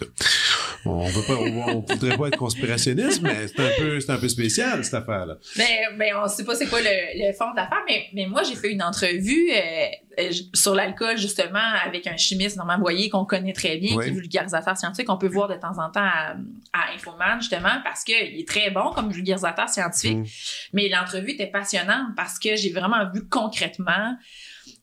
On 0.89 1.07
veut 1.07 1.23
pas, 1.25 1.33
on, 1.35 1.77
on 1.77 1.79
voudrait 1.81 2.17
pas 2.17 2.27
être 2.27 2.37
conspirationniste, 2.37 3.21
mais 3.21 3.47
c'est 3.47 3.59
un 3.59 3.69
peu, 3.77 3.99
c'est 3.99 4.11
un 4.11 4.17
peu 4.17 4.29
spécial, 4.29 4.83
cette 4.83 4.93
affaire-là. 4.93 5.37
Mais, 5.57 5.81
mais 5.97 6.13
on 6.13 6.27
sait 6.27 6.43
pas 6.43 6.55
c'est 6.55 6.67
quoi 6.67 6.79
le, 6.81 7.27
le 7.27 7.33
fond 7.33 7.51
de 7.51 7.55
l'affaire, 7.57 7.83
mais, 7.87 8.07
mais 8.13 8.25
moi, 8.25 8.43
j'ai 8.43 8.55
fait 8.55 8.71
une 8.71 8.81
entrevue 8.83 9.49
euh, 9.51 9.85
euh, 10.19 10.31
sur 10.53 10.73
l'alcool, 10.75 11.17
justement, 11.17 11.59
avec 11.85 12.07
un 12.07 12.17
chimiste, 12.17 12.57
Normand 12.57 12.79
Boyer, 12.79 13.09
qu'on 13.09 13.25
connaît 13.25 13.53
très 13.53 13.77
bien, 13.77 13.95
Oui. 13.95 14.03
qui 14.05 14.09
est 14.09 14.13
vulgarisateur 14.13 14.77
scientifique, 14.77 15.07
qu'on 15.07 15.17
peut 15.17 15.27
voir 15.27 15.47
de 15.47 15.55
temps 15.55 15.77
en 15.77 15.89
temps 15.91 16.01
à, 16.01 16.35
à 16.73 16.93
Infoman, 16.95 17.39
justement, 17.39 17.81
parce 17.83 18.03
qu'il 18.03 18.15
est 18.15 18.47
très 18.47 18.71
bon 18.71 18.91
comme 18.91 19.11
vulgarisateur 19.11 19.69
scientifique. 19.69 20.17
Mm. 20.17 20.25
Mais 20.73 20.89
l'entrevue 20.89 21.31
était 21.31 21.47
passionnante 21.47 22.15
parce 22.15 22.39
que 22.39 22.55
j'ai 22.55 22.71
vraiment 22.71 23.09
vu 23.13 23.27
concrètement 23.29 24.15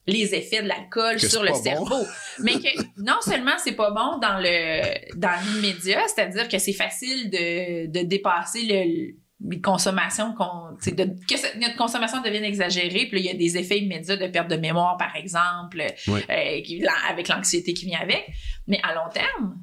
les 0.07 0.35
effets 0.35 0.63
de 0.63 0.69
l'alcool 0.69 1.19
sur 1.19 1.43
le 1.43 1.51
bon. 1.51 1.63
cerveau. 1.63 2.07
Mais 2.41 2.55
que 2.55 2.69
non 2.99 3.21
seulement 3.23 3.53
c'est 3.59 3.73
pas 3.73 3.91
bon 3.91 4.19
dans 4.19 4.39
le 4.39 5.17
dans 5.17 5.33
l'immédiat, 5.47 6.03
c'est-à-dire 6.09 6.49
que 6.49 6.59
c'est 6.59 6.73
facile 6.75 7.31
de, 7.31 7.87
de 7.87 8.01
dépasser 8.07 8.63
le 8.63 9.25
les 9.47 9.61
consommations 9.61 10.33
qu'on 10.35 10.71
de, 10.91 11.05
que 11.05 11.59
notre 11.61 11.77
consommation 11.77 12.23
devienne 12.23 12.45
exagérée 12.45 13.07
puis 13.11 13.15
là, 13.15 13.19
il 13.19 13.27
y 13.27 13.31
a 13.31 13.35
des 13.35 13.59
effets 13.59 13.79
immédiats 13.79 14.17
de 14.17 14.27
perte 14.29 14.49
de 14.49 14.57
mémoire 14.57 14.97
par 14.97 15.15
exemple 15.17 15.85
Oui. 16.07 16.21
euh, 16.31 16.63
qui- 16.63 16.79
la- 16.79 16.93
avec 17.11 17.29
l'anxiété 17.29 17.75
qui 17.75 17.85
vient 17.85 18.01
avec 18.01 18.25
mais 18.69 18.81
à 18.83 18.95
long 18.95 19.11
terme 19.13 19.59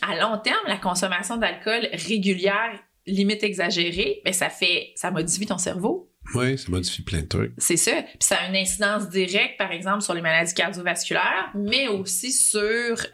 à 0.00 0.16
long 0.16 0.38
terme 0.38 0.56
la 0.68 0.76
consommation 0.78 1.36
d'alcool 1.36 1.88
régulière 1.92 2.80
limite 3.06 3.42
exagérée 3.42 4.22
ben 4.24 4.32
ça 4.32 4.48
fait 4.48 4.92
ça 4.94 5.10
modifie 5.10 5.44
ton 5.44 5.58
cerveau 5.58 6.07
Oui, 6.34 6.58
ça 6.58 6.70
modifie 6.70 7.02
plein 7.02 7.22
de 7.22 7.26
trucs. 7.26 7.52
c'est 7.58 7.76
ça. 7.76 8.02
Puis 8.02 8.16
ça 8.20 8.36
a 8.36 8.48
une 8.48 8.56
incidence 8.56 9.08
directe, 9.08 9.56
par 9.58 9.72
exemple, 9.72 10.02
sur 10.02 10.14
les 10.14 10.20
maladies 10.22 10.54
cardiovasculaires, 10.54 11.50
mais 11.54 11.88
aussi 11.88 12.32
sur 12.32 12.60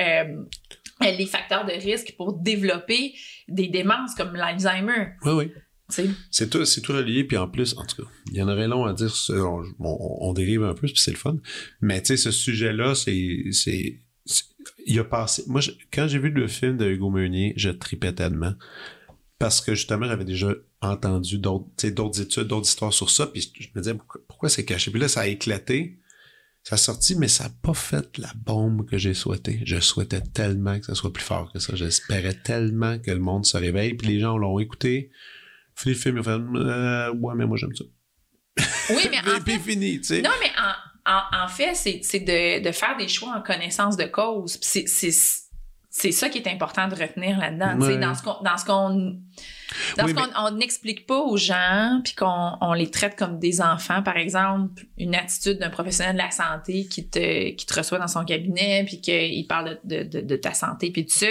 euh, 0.00 0.44
les 1.00 1.26
facteurs 1.26 1.64
de 1.64 1.72
risque 1.72 2.14
pour 2.16 2.32
développer 2.32 3.14
des 3.48 3.68
démences 3.68 4.14
comme 4.16 4.34
l'Alzheimer. 4.34 5.10
Oui, 5.24 5.32
oui. 5.32 5.50
C'est 6.30 6.48
tout, 6.50 6.64
c'est 6.64 6.80
tout 6.80 6.92
relié, 6.94 7.24
puis 7.24 7.36
en 7.36 7.46
plus, 7.46 7.76
en 7.76 7.84
tout 7.84 8.02
cas, 8.02 8.08
il 8.32 8.36
y 8.38 8.42
en 8.42 8.48
aurait 8.48 8.66
long 8.66 8.84
à 8.86 8.94
dire, 8.94 9.14
on, 9.30 9.62
on- 9.78 10.18
on 10.28 10.32
dérive 10.32 10.64
un 10.64 10.74
peu, 10.74 10.86
puis 10.88 10.96
c'est 10.96 11.10
le 11.12 11.16
fun. 11.18 11.36
Mais 11.82 12.00
tu 12.00 12.08
sais, 12.08 12.16
ce 12.16 12.30
sujet-là, 12.32 12.94
c'est, 12.94 13.12
il 14.86 14.98
a 14.98 15.04
passé. 15.04 15.44
Moi, 15.46 15.60
je- 15.60 15.70
quand 15.92 16.08
j'ai 16.08 16.18
vu 16.18 16.30
le 16.30 16.48
film 16.48 16.78
de 16.78 16.86
Hugo 16.90 17.10
Meunier, 17.10 17.52
je 17.56 17.68
tripais 17.70 18.12
tellement. 18.12 18.54
Parce 19.38 19.60
que 19.60 19.74
justement, 19.74 20.06
j'avais 20.06 20.24
déjà 20.24 20.54
entendu 20.80 21.38
d'autres, 21.38 21.66
études, 21.84 22.44
d'autres 22.44 22.68
histoires 22.68 22.92
sur 22.92 23.10
ça, 23.10 23.26
puis 23.26 23.52
je 23.58 23.68
me 23.74 23.80
disais, 23.80 23.94
pourquoi, 23.94 24.20
pourquoi 24.28 24.48
c'est 24.48 24.64
caché? 24.64 24.90
Puis 24.90 25.00
là, 25.00 25.08
ça 25.08 25.22
a 25.22 25.26
éclaté. 25.26 25.98
Ça 26.62 26.76
a 26.76 26.78
sorti, 26.78 27.14
mais 27.14 27.28
ça 27.28 27.44
n'a 27.44 27.50
pas 27.62 27.74
fait 27.74 28.16
la 28.16 28.32
bombe 28.36 28.88
que 28.88 28.96
j'ai 28.96 29.12
souhaité. 29.12 29.60
Je 29.66 29.80
souhaitais 29.80 30.22
tellement 30.22 30.78
que 30.80 30.86
ça 30.86 30.94
soit 30.94 31.12
plus 31.12 31.22
fort 31.22 31.52
que 31.52 31.58
ça. 31.58 31.74
J'espérais 31.76 32.32
tellement 32.32 32.98
que 32.98 33.10
le 33.10 33.18
monde 33.18 33.44
se 33.44 33.58
réveille. 33.58 33.92
Puis 33.92 34.08
les 34.08 34.18
gens 34.18 34.38
l'ont 34.38 34.58
écouté. 34.58 35.10
Fini 35.74 35.94
le 35.94 36.00
film, 36.00 36.16
ils 36.16 36.20
ont 36.20 36.22
fait 36.22 36.30
euh, 36.30 37.12
Ouais, 37.12 37.34
mais 37.34 37.44
moi 37.44 37.58
j'aime 37.58 37.74
ça. 37.74 37.84
Oui, 38.90 39.08
mais 39.10 39.18
en 39.30 39.40
puis 39.40 39.54
fait, 39.54 39.58
fini, 39.58 40.00
tu 40.00 40.04
sais. 40.04 40.22
non, 40.22 40.30
mais 40.40 40.50
en, 40.56 41.12
en, 41.12 41.44
en 41.44 41.48
fait, 41.48 41.74
c'est 41.74 42.20
de, 42.20 42.64
de 42.64 42.72
faire 42.72 42.96
des 42.96 43.08
choix 43.08 43.34
en 43.36 43.42
connaissance 43.42 43.98
de 43.98 44.04
cause. 44.04 44.56
Puis 44.56 44.84
C'est 44.86 45.10
c'est- 45.96 46.10
ça 46.12 46.28
qui 46.28 46.38
est 46.38 46.48
important 46.48 46.88
de 46.88 46.94
retenir 46.96 47.38
là-dedans. 47.38 47.78
Ouais. 47.78 47.98
Dans 47.98 48.14
ce 48.14 48.22
qu'on 48.22 48.42
dans 48.42 48.58
ce 48.58 48.64
qu'on 48.64 48.88
dans 49.96 50.04
Oui, 50.04 50.10
ce 50.10 50.14
qu'on 50.14 50.28
on 50.36 50.50
n'explique 50.52 51.06
pas 51.06 51.18
aux 51.18 51.36
gens, 51.36 52.00
puis 52.04 52.14
qu'on 52.14 52.52
on 52.60 52.72
les 52.72 52.90
traite 52.90 53.16
comme 53.16 53.38
des 53.38 53.60
enfants, 53.60 54.02
par 54.02 54.16
exemple, 54.16 54.82
une 54.98 55.14
attitude 55.14 55.58
d'un 55.58 55.70
professionnel 55.70 56.14
de 56.16 56.20
la 56.20 56.30
santé 56.30 56.86
qui 56.86 57.08
te, 57.08 57.50
qui 57.50 57.64
te 57.66 57.74
reçoit 57.74 57.98
dans 57.98 58.08
son 58.08 58.24
cabinet, 58.24 58.84
puis 58.86 59.00
qu'il 59.00 59.46
parle 59.46 59.80
de, 59.84 60.02
de, 60.02 60.20
de, 60.20 60.20
de 60.20 60.36
ta 60.36 60.52
santé, 60.54 60.90
puis 60.90 61.06
tout 61.06 61.14
ça. 61.16 61.26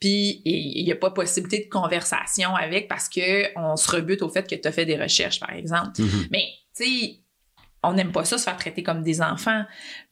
Puis 0.00 0.42
il 0.44 0.84
n'y 0.84 0.92
a 0.92 0.96
pas 0.96 1.10
possibilité 1.10 1.64
de 1.64 1.68
conversation 1.68 2.54
avec 2.54 2.86
parce 2.88 3.08
que 3.08 3.46
on 3.58 3.74
se 3.76 3.90
rebute 3.90 4.22
au 4.22 4.28
fait 4.28 4.48
que 4.48 4.54
tu 4.54 4.68
as 4.68 4.72
fait 4.72 4.86
des 4.86 4.96
recherches, 4.96 5.40
par 5.40 5.50
exemple. 5.52 6.00
Mhm. 6.00 6.28
Mais, 6.30 6.44
tu 6.76 6.84
sais, 6.84 7.20
on 7.82 7.92
n'aime 7.92 8.10
pas 8.12 8.24
ça 8.24 8.38
se 8.38 8.44
faire 8.44 8.56
traiter 8.56 8.82
comme 8.82 9.02
des 9.02 9.20
enfants. 9.22 9.64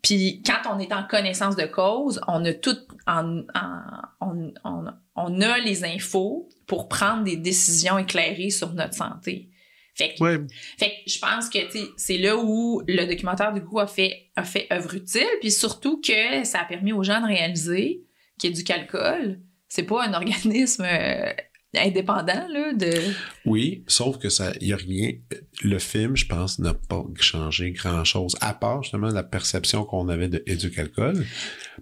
Puis 0.02 0.42
quand 0.46 0.72
on 0.74 0.78
est 0.78 0.92
en 0.92 1.04
connaissance 1.04 1.56
de 1.56 1.66
cause, 1.66 2.20
on 2.28 2.44
a 2.44 2.52
tout 2.52 2.76
en, 3.06 3.40
en- 3.54 4.02
on, 4.20 4.52
on, 4.64 4.84
on 5.16 5.40
a 5.40 5.58
les 5.58 5.84
infos 5.84 6.48
pour 6.66 6.88
prendre 6.88 7.24
des 7.24 7.36
décisions 7.36 7.98
éclairées 7.98 8.50
sur 8.50 8.72
notre 8.74 8.94
santé. 8.94 9.50
Fait 9.94 10.14
que, 10.14 10.22
Ouais, 10.22 10.38
fait 10.78 10.90
que 10.90 11.10
je 11.10 11.18
pense 11.18 11.48
que 11.48 11.58
c'est 11.96 12.18
là 12.18 12.36
où 12.36 12.82
le 12.86 13.06
documentaire 13.06 13.52
du 13.54 13.62
coup 13.64 13.80
a 13.80 13.86
fait 13.86 14.30
a 14.36 14.44
fait 14.44 14.66
œuvre 14.70 14.94
utile, 14.94 15.26
puis 15.40 15.50
surtout 15.50 16.00
que 16.00 16.44
ça 16.44 16.60
a 16.60 16.64
permis 16.66 16.92
aux 16.92 17.02
gens 17.02 17.20
de 17.22 17.26
réaliser 17.26 18.04
qu'il 18.38 18.50
y 18.50 18.52
a 18.52 18.56
du 18.56 18.62
calcul. 18.62 19.40
C'est 19.68 19.84
pas 19.84 20.04
un 20.06 20.12
organisme 20.12 20.84
euh, 20.86 21.32
indépendant 21.74 22.48
là 22.48 22.72
de 22.72 22.90
oui, 23.44 23.84
sauf 23.86 24.18
que 24.18 24.28
ça, 24.30 24.52
il 24.60 24.68
y 24.68 24.72
a 24.72 24.76
rien. 24.76 25.12
Le 25.62 25.78
film, 25.78 26.16
je 26.16 26.26
pense, 26.26 26.58
n'a 26.58 26.72
pas 26.74 27.04
changé 27.20 27.72
grand-chose, 27.72 28.34
à 28.40 28.54
part 28.54 28.82
justement 28.82 29.08
la 29.08 29.22
perception 29.22 29.84
qu'on 29.84 30.08
avait 30.08 30.28
de 30.28 30.42
éduc-alcool. 30.46 31.24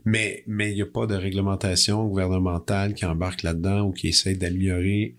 Mais 0.04 0.42
mais 0.46 0.72
il 0.72 0.74
n'y 0.74 0.82
a 0.82 0.86
pas 0.86 1.06
de 1.06 1.14
réglementation 1.14 2.06
gouvernementale 2.06 2.94
qui 2.94 3.04
embarque 3.04 3.42
là-dedans 3.42 3.82
ou 3.82 3.92
qui 3.92 4.08
essaie 4.08 4.34
d'améliorer 4.34 5.16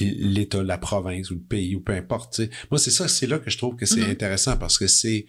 l'État, 0.00 0.62
la 0.62 0.78
province 0.78 1.30
ou 1.30 1.34
le 1.34 1.40
pays 1.40 1.74
ou 1.76 1.80
peu 1.80 1.92
importe. 1.92 2.40
Moi, 2.70 2.78
c'est 2.78 2.90
ça, 2.92 3.08
c'est 3.08 3.26
là 3.26 3.38
que 3.38 3.50
je 3.50 3.58
trouve 3.58 3.76
que 3.76 3.86
c'est 3.86 4.00
Mhm. 4.02 4.10
intéressant 4.10 4.56
parce 4.56 4.78
que 4.78 4.86
c'est 4.86 5.26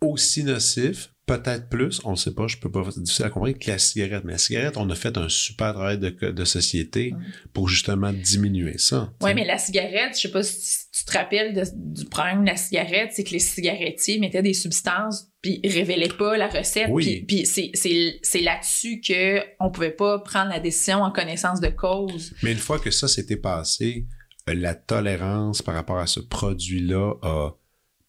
aussi 0.00 0.44
nocif, 0.44 1.10
peut-être 1.26 1.68
plus, 1.68 2.00
on 2.04 2.12
ne 2.12 2.16
sait 2.16 2.32
pas, 2.32 2.46
je 2.46 2.56
peux 2.56 2.70
pas, 2.70 2.82
c'est 2.90 3.02
difficile 3.02 3.26
à 3.26 3.30
comprendre, 3.30 3.58
que 3.58 3.70
la 3.70 3.76
cigarette. 3.78 4.24
Mais 4.24 4.32
la 4.32 4.38
cigarette, 4.38 4.78
on 4.78 4.88
a 4.88 4.94
fait 4.94 5.18
un 5.18 5.28
super 5.28 5.74
travail 5.74 5.98
de, 5.98 6.08
de 6.08 6.44
société 6.46 7.12
pour 7.52 7.68
justement 7.68 8.12
diminuer 8.14 8.78
ça. 8.78 9.12
Oui, 9.20 9.34
mais 9.34 9.44
la 9.44 9.58
cigarette, 9.58 10.16
je 10.16 10.22
sais 10.22 10.30
pas 10.30 10.42
si 10.42 10.90
tu 10.90 11.04
te 11.04 11.12
rappelles 11.12 11.52
de- 11.52 11.64
du 11.74 12.06
problème 12.06 12.44
de 12.44 12.48
la 12.50 12.56
cigarette, 12.56 13.10
c'est 13.12 13.24
que 13.24 13.32
les 13.32 13.40
cigarettiers 13.40 14.18
mettaient 14.18 14.40
des 14.40 14.54
substances 14.54 15.26
puis 15.42 15.60
révélaient 15.62 16.08
pas 16.08 16.38
la 16.38 16.48
recette. 16.48 16.88
Oui. 16.90 17.04
Puis, 17.04 17.24
puis 17.26 17.46
c'est, 17.46 17.70
c'est, 17.74 18.18
c'est 18.22 18.40
là-dessus 18.40 19.02
que 19.06 19.40
on 19.60 19.70
pouvait 19.70 19.90
pas 19.90 20.20
prendre 20.20 20.48
la 20.48 20.60
décision 20.60 21.02
en 21.02 21.10
connaissance 21.12 21.60
de 21.60 21.68
cause. 21.68 22.32
Mais 22.42 22.52
une 22.52 22.58
fois 22.58 22.78
que 22.78 22.90
ça 22.90 23.06
s'était 23.06 23.36
passé, 23.36 24.06
euh, 24.48 24.54
la 24.54 24.74
tolérance 24.74 25.60
par 25.60 25.74
rapport 25.74 25.98
à 25.98 26.06
ce 26.06 26.20
produit-là 26.20 27.14
a 27.22 27.50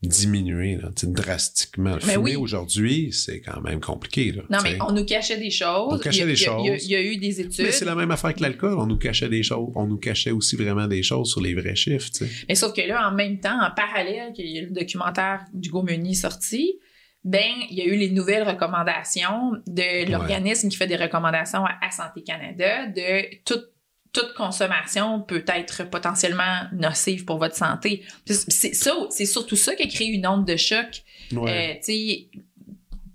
diminué 0.01 0.77
là, 0.77 0.89
tu 0.95 1.05
sais, 1.05 1.11
drastiquement. 1.11 1.95
Mais 1.95 2.13
Fumer 2.13 2.17
oui. 2.17 2.35
aujourd'hui, 2.37 3.11
c'est 3.11 3.41
quand 3.41 3.59
même 3.61 3.81
compliqué. 3.81 4.31
Là, 4.31 4.43
Non, 4.49 4.59
mais 4.63 4.77
on 4.81 4.93
nous 4.93 5.03
cachait 5.03 5.37
des 5.37 5.49
choses. 5.49 5.93
On 5.93 5.99
cachait 5.99 6.21
Il 6.21 6.27
des 6.27 6.31
il 6.31 6.39
il 6.39 6.45
choses. 6.45 6.85
Il 6.85 6.91
y 6.91 6.95
a 6.95 7.01
eu 7.01 7.17
des 7.17 7.41
études. 7.41 7.65
Mais 7.65 7.71
c'est 7.71 7.85
la 7.85 7.95
même 7.95 8.11
affaire 8.11 8.33
que 8.33 8.41
l'alcool. 8.41 8.75
On 8.79 8.85
nous 8.85 8.97
cachait 8.97 9.27
des 9.27 9.43
choses. 9.43 9.71
On 9.75 9.87
nous 9.87 9.97
cachait 9.97 10.31
aussi 10.31 10.55
vraiment 10.55 10.87
des 10.87 11.03
choses 11.03 11.29
sur 11.29 11.41
les 11.41 11.53
vrais 11.53 11.75
chiffres. 11.75 12.09
Mais 12.47 12.55
sauf 12.55 12.73
que 12.73 12.81
là, 12.81 13.09
en 13.09 13.13
même 13.13 13.39
temps, 13.39 13.59
en 13.61 13.71
parallèle, 13.71 14.31
qu'il 14.33 14.47
y 14.47 14.57
a 14.59 14.61
le 14.61 14.71
documentaire 14.71 15.45
du 15.53 15.69
Meunier 15.71 16.13
sorti, 16.13 16.79
ben, 17.25 17.51
il 17.69 17.77
y 17.77 17.81
a 17.81 17.85
eu 17.85 17.97
les 17.97 18.09
nouvelles 18.09 18.47
recommandations 18.47 19.51
de 19.67 20.09
l'organisme 20.09 20.69
qui 20.69 20.77
fait 20.77 20.87
des 20.87 20.95
recommandations 20.95 21.65
à, 21.65 21.73
à 21.81 21.91
Santé 21.91 22.23
Canada 22.23 22.87
de 22.87 23.43
toute 23.43 23.65
toute 24.11 24.33
consommation 24.33 25.21
peut 25.21 25.43
être 25.47 25.89
potentiellement 25.89 26.61
nocive 26.73 27.25
pour 27.25 27.37
votre 27.37 27.55
santé. 27.55 28.03
C'est 28.25 28.73
ça, 28.73 28.93
c'est 29.09 29.25
surtout 29.25 29.55
ça 29.55 29.75
qui 29.75 29.83
a 29.83 29.87
créé 29.87 30.07
une 30.07 30.25
onde 30.27 30.45
de 30.45 30.55
choc. 30.57 31.03
Ouais. 31.31 31.79
Euh, 31.87 32.39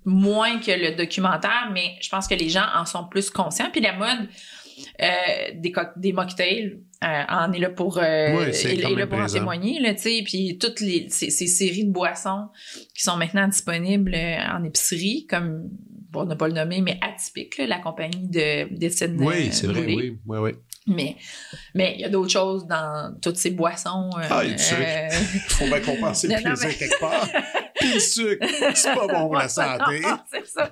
moins 0.05 0.59
que 0.59 0.71
le 0.71 0.95
documentaire, 0.95 1.69
mais 1.73 1.95
je 1.99 2.09
pense 2.09 2.27
que 2.27 2.35
les 2.35 2.49
gens 2.49 2.65
en 2.75 2.85
sont 2.85 3.05
plus 3.07 3.29
conscients. 3.29 3.69
Puis 3.71 3.81
la 3.81 3.93
mode 3.93 4.27
euh, 5.01 5.07
des, 5.55 5.71
co- 5.71 5.81
des 5.95 6.13
mocktails 6.13 6.79
euh, 7.03 7.23
en 7.27 7.51
est 7.53 7.59
là 7.59 7.69
pour, 7.71 7.97
euh, 7.97 8.03
est- 8.51 8.75
là 8.99 9.07
pour 9.07 9.17
en 9.17 9.21
témoigner. 9.39 9.79
Là, 9.79 9.93
puis 10.23 10.57
toutes 10.59 10.79
les, 10.79 11.07
ces, 11.09 11.29
ces 11.31 11.47
séries 11.47 11.85
de 11.85 11.91
boissons 11.91 12.49
qui 12.93 13.01
sont 13.01 13.17
maintenant 13.17 13.47
disponibles 13.47 14.13
en 14.15 14.63
épicerie, 14.63 15.25
comme, 15.27 15.69
pour 16.11 16.25
ne 16.25 16.35
pas 16.35 16.47
le 16.47 16.53
nommer, 16.53 16.81
mais 16.81 16.99
atypique, 17.01 17.57
là, 17.57 17.65
la 17.67 17.79
compagnie 17.79 18.27
de 18.27 18.73
d'Étienne 18.75 19.17
oui, 19.19 19.49
c'est 19.51 19.67
vrai. 19.67 19.85
Oui, 19.85 20.17
oui. 20.27 20.51
Mais 20.87 21.15
mais 21.73 21.93
il 21.95 22.01
y 22.01 22.03
a 22.05 22.09
d'autres 22.09 22.29
choses 22.31 22.67
dans 22.67 23.13
toutes 23.21 23.37
ces 23.37 23.49
boissons. 23.51 24.09
euh, 24.17 24.27
Ah, 24.29 24.43
sucre. 24.57 24.81
euh, 24.81 25.09
Faut 25.49 25.65
bien 25.65 25.79
compenser 25.81 26.27
le 26.27 26.35
plaisir 26.41 26.67
mais- 26.67 26.75
quelque 26.75 26.99
part. 26.99 27.27
Puis 27.79 27.93
le 27.93 27.99
sucre, 27.99 28.45
c'est 28.73 28.93
pas 28.93 29.07
bon 29.07 29.25
pour 29.25 29.35
la 29.35 29.49
santé. 29.49 30.01
c'est 30.31 30.45
ça. 30.47 30.71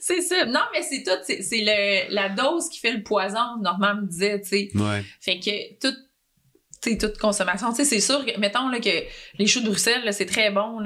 C'est 0.00 0.20
ça. 0.20 0.44
Non, 0.44 0.60
mais 0.72 0.82
c'est 0.82 1.02
tout. 1.02 1.10
C'est, 1.24 1.64
la 2.10 2.28
dose 2.28 2.68
qui 2.68 2.78
fait 2.80 2.92
le 2.92 3.02
poison, 3.02 3.56
Normand 3.62 3.94
me 3.94 4.06
disait, 4.06 4.40
tu 4.40 4.48
sais. 4.48 4.70
Ouais. 4.74 5.02
Fait 5.20 5.38
que 5.38 5.74
toute, 5.80 5.94
tu 5.96 6.03
toute 6.98 7.18
consommation, 7.18 7.72
c'est 7.72 8.00
sûr 8.00 8.24
que, 8.24 8.38
mettons, 8.38 8.70
que 8.80 9.04
les 9.38 9.46
choux 9.46 9.60
de 9.60 9.66
Bruxelles, 9.66 10.08
c'est 10.12 10.26
très 10.26 10.50
bon. 10.50 10.78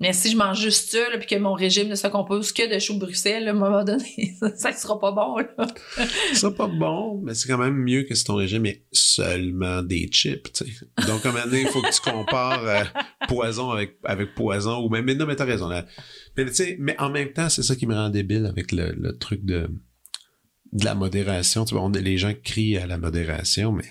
Mais 0.00 0.12
si 0.12 0.30
je 0.30 0.36
mange 0.36 0.60
juste 0.60 0.90
ça, 0.90 0.98
puis 1.18 1.26
que 1.26 1.36
mon 1.36 1.54
régime 1.54 1.88
ne 1.88 1.94
se 1.94 2.06
compose 2.08 2.52
que 2.52 2.72
de 2.72 2.78
choux 2.78 2.94
de 2.94 3.00
Bruxelles, 3.00 3.46
à 3.48 3.50
un 3.50 3.54
moment 3.54 3.84
donné, 3.84 4.34
ça, 4.40 4.54
ça 4.56 4.72
sera 4.72 4.98
pas 4.98 5.12
bon, 5.12 5.38
là. 5.38 5.66
C'est 6.32 6.56
pas 6.56 6.66
bon, 6.66 7.20
mais 7.22 7.34
c'est 7.34 7.48
quand 7.48 7.58
même 7.58 7.76
mieux 7.76 8.02
que 8.02 8.14
si 8.14 8.24
ton 8.24 8.34
régime 8.34 8.66
est 8.66 8.84
seulement 8.92 9.82
des 9.82 10.08
chips. 10.10 10.62
Donc, 11.06 11.24
à 11.24 11.28
un 11.28 11.32
moment 11.32 11.44
donné, 11.44 11.62
il 11.62 11.68
faut 11.68 11.80
que 11.80 11.92
tu 11.92 12.00
compares 12.00 12.64
euh, 12.66 12.84
poison 13.28 13.70
avec, 13.70 14.34
poison, 14.34 14.84
ou 14.84 14.88
mais 14.88 15.02
non, 15.14 15.26
mais 15.26 15.36
t'as 15.36 15.44
raison. 15.44 15.70
Mais 16.78 17.00
en 17.00 17.10
même 17.10 17.32
temps, 17.32 17.48
c'est 17.48 17.62
ça 17.62 17.76
qui 17.76 17.86
me 17.86 17.94
rend 17.94 18.10
débile 18.10 18.46
avec 18.46 18.72
le, 18.72 19.16
truc 19.18 19.44
de, 19.44 19.68
la 20.72 20.94
modération. 20.94 21.64
Tu 21.64 21.74
les 22.00 22.18
gens 22.18 22.32
crient 22.42 22.78
à 22.78 22.86
la 22.86 22.98
modération, 22.98 23.72
mais 23.72 23.84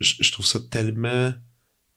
je, 0.00 0.22
je 0.22 0.32
trouve 0.32 0.46
ça 0.46 0.60
tellement, 0.70 1.32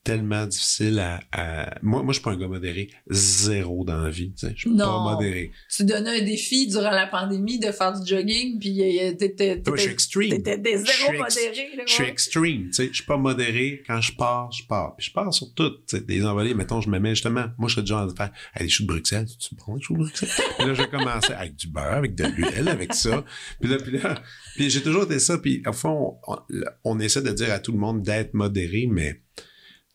tellement 0.04 0.46
difficile 0.46 1.00
à, 1.00 1.20
à- 1.32 1.80
Moi, 1.82 2.04
moi, 2.04 2.12
je 2.12 2.20
suis 2.20 2.24
pas 2.24 2.32
un 2.32 2.38
gars 2.38 2.48
modéré. 2.48 2.90
Zéro 3.10 3.84
dans 3.86 3.98
la 4.02 4.10
vie, 4.10 4.32
tu 4.34 4.48
sais. 4.48 4.54
Je 4.56 4.62
suis 4.62 4.70
pas 4.70 4.86
Non. 4.86 5.02
modéré. 5.12 5.52
Tu 5.74 5.86
donnais 5.86 6.20
un 6.22 6.24
défi 6.24 6.68
durant 6.68 6.92
la 6.92 7.08
pandémie 7.08 7.60
de 7.60 7.72
faire 7.72 7.98
du 8.00 8.06
jogging, 8.08 8.60
puis 8.60 9.00
euh, 9.00 9.14
t'étais, 9.14 9.62
Moi, 9.66 9.78
je 9.78 9.82
suis 9.82 9.88
t'étais, 9.88 9.94
extreme. 9.94 10.30
t'étais 10.30 10.58
des 10.58 10.72
Je 10.72 10.78
zéro 10.86 11.10
suis 11.10 11.18
modéré, 11.18 11.76
là, 11.78 11.84
Je 11.88 11.94
suis 11.94 12.04
extreme, 12.04 12.66
tu 12.68 12.74
sais, 12.74 12.88
je 12.90 12.94
suis 12.96 13.04
pas 13.06 13.18
modéré. 13.18 13.82
Quand 13.88 14.02
je 14.02 14.14
pars, 14.14 14.52
je 14.52 14.64
pars. 14.66 14.96
Puis 14.98 15.08
je 15.08 15.14
pars 15.14 15.34
sur 15.34 15.54
tout, 15.54 15.70
tu 15.70 15.78
sais, 15.98 16.02
des 16.02 16.26
envolées. 16.26 16.54
Mettons, 16.54 16.82
je 16.82 16.90
me 16.90 17.00
mets 17.00 17.12
justement, 17.16 17.46
moi, 17.58 17.70
je 17.70 17.76
serais 17.76 17.84
du 17.84 17.90
genre 17.90 18.06
de 18.06 18.16
faire, 18.16 18.32
hey, 18.56 18.64
des 18.66 18.70
choux 18.70 18.84
de 18.84 18.88
Bruxelles, 18.90 19.28
tu 19.40 19.56
prends 19.56 19.76
des 19.78 19.82
choux 19.82 19.94
de 19.94 20.00
Bruxelles? 20.00 20.30
puis 20.58 20.68
là, 20.68 20.74
je 20.74 20.82
vais 20.82 20.90
commencer 20.90 21.34
avec 21.34 21.56
du 21.56 21.68
beurre, 21.68 21.94
avec 21.94 22.16
de 22.16 22.26
l'huile, 22.26 22.68
avec 22.68 22.94
ça. 22.94 23.24
Puis 23.62 23.70
là, 23.70 23.78
puis 23.78 23.98
là, 23.98 24.22
puis 24.56 24.70
j'ai 24.70 24.82
toujours 24.84 25.04
été 25.04 25.20
ça. 25.20 25.38
Puis 25.38 25.64
au 25.66 25.74
fond, 25.74 26.18
on, 26.28 26.38
on 26.84 27.00
essaie 27.00 27.22
de 27.22 27.32
dire 27.32 27.52
à 27.52 27.60
tout 27.60 27.72
le 27.72 27.78
monde 27.80 28.02
d'être 28.02 28.34
modéré, 28.34 28.88
mais 28.92 29.22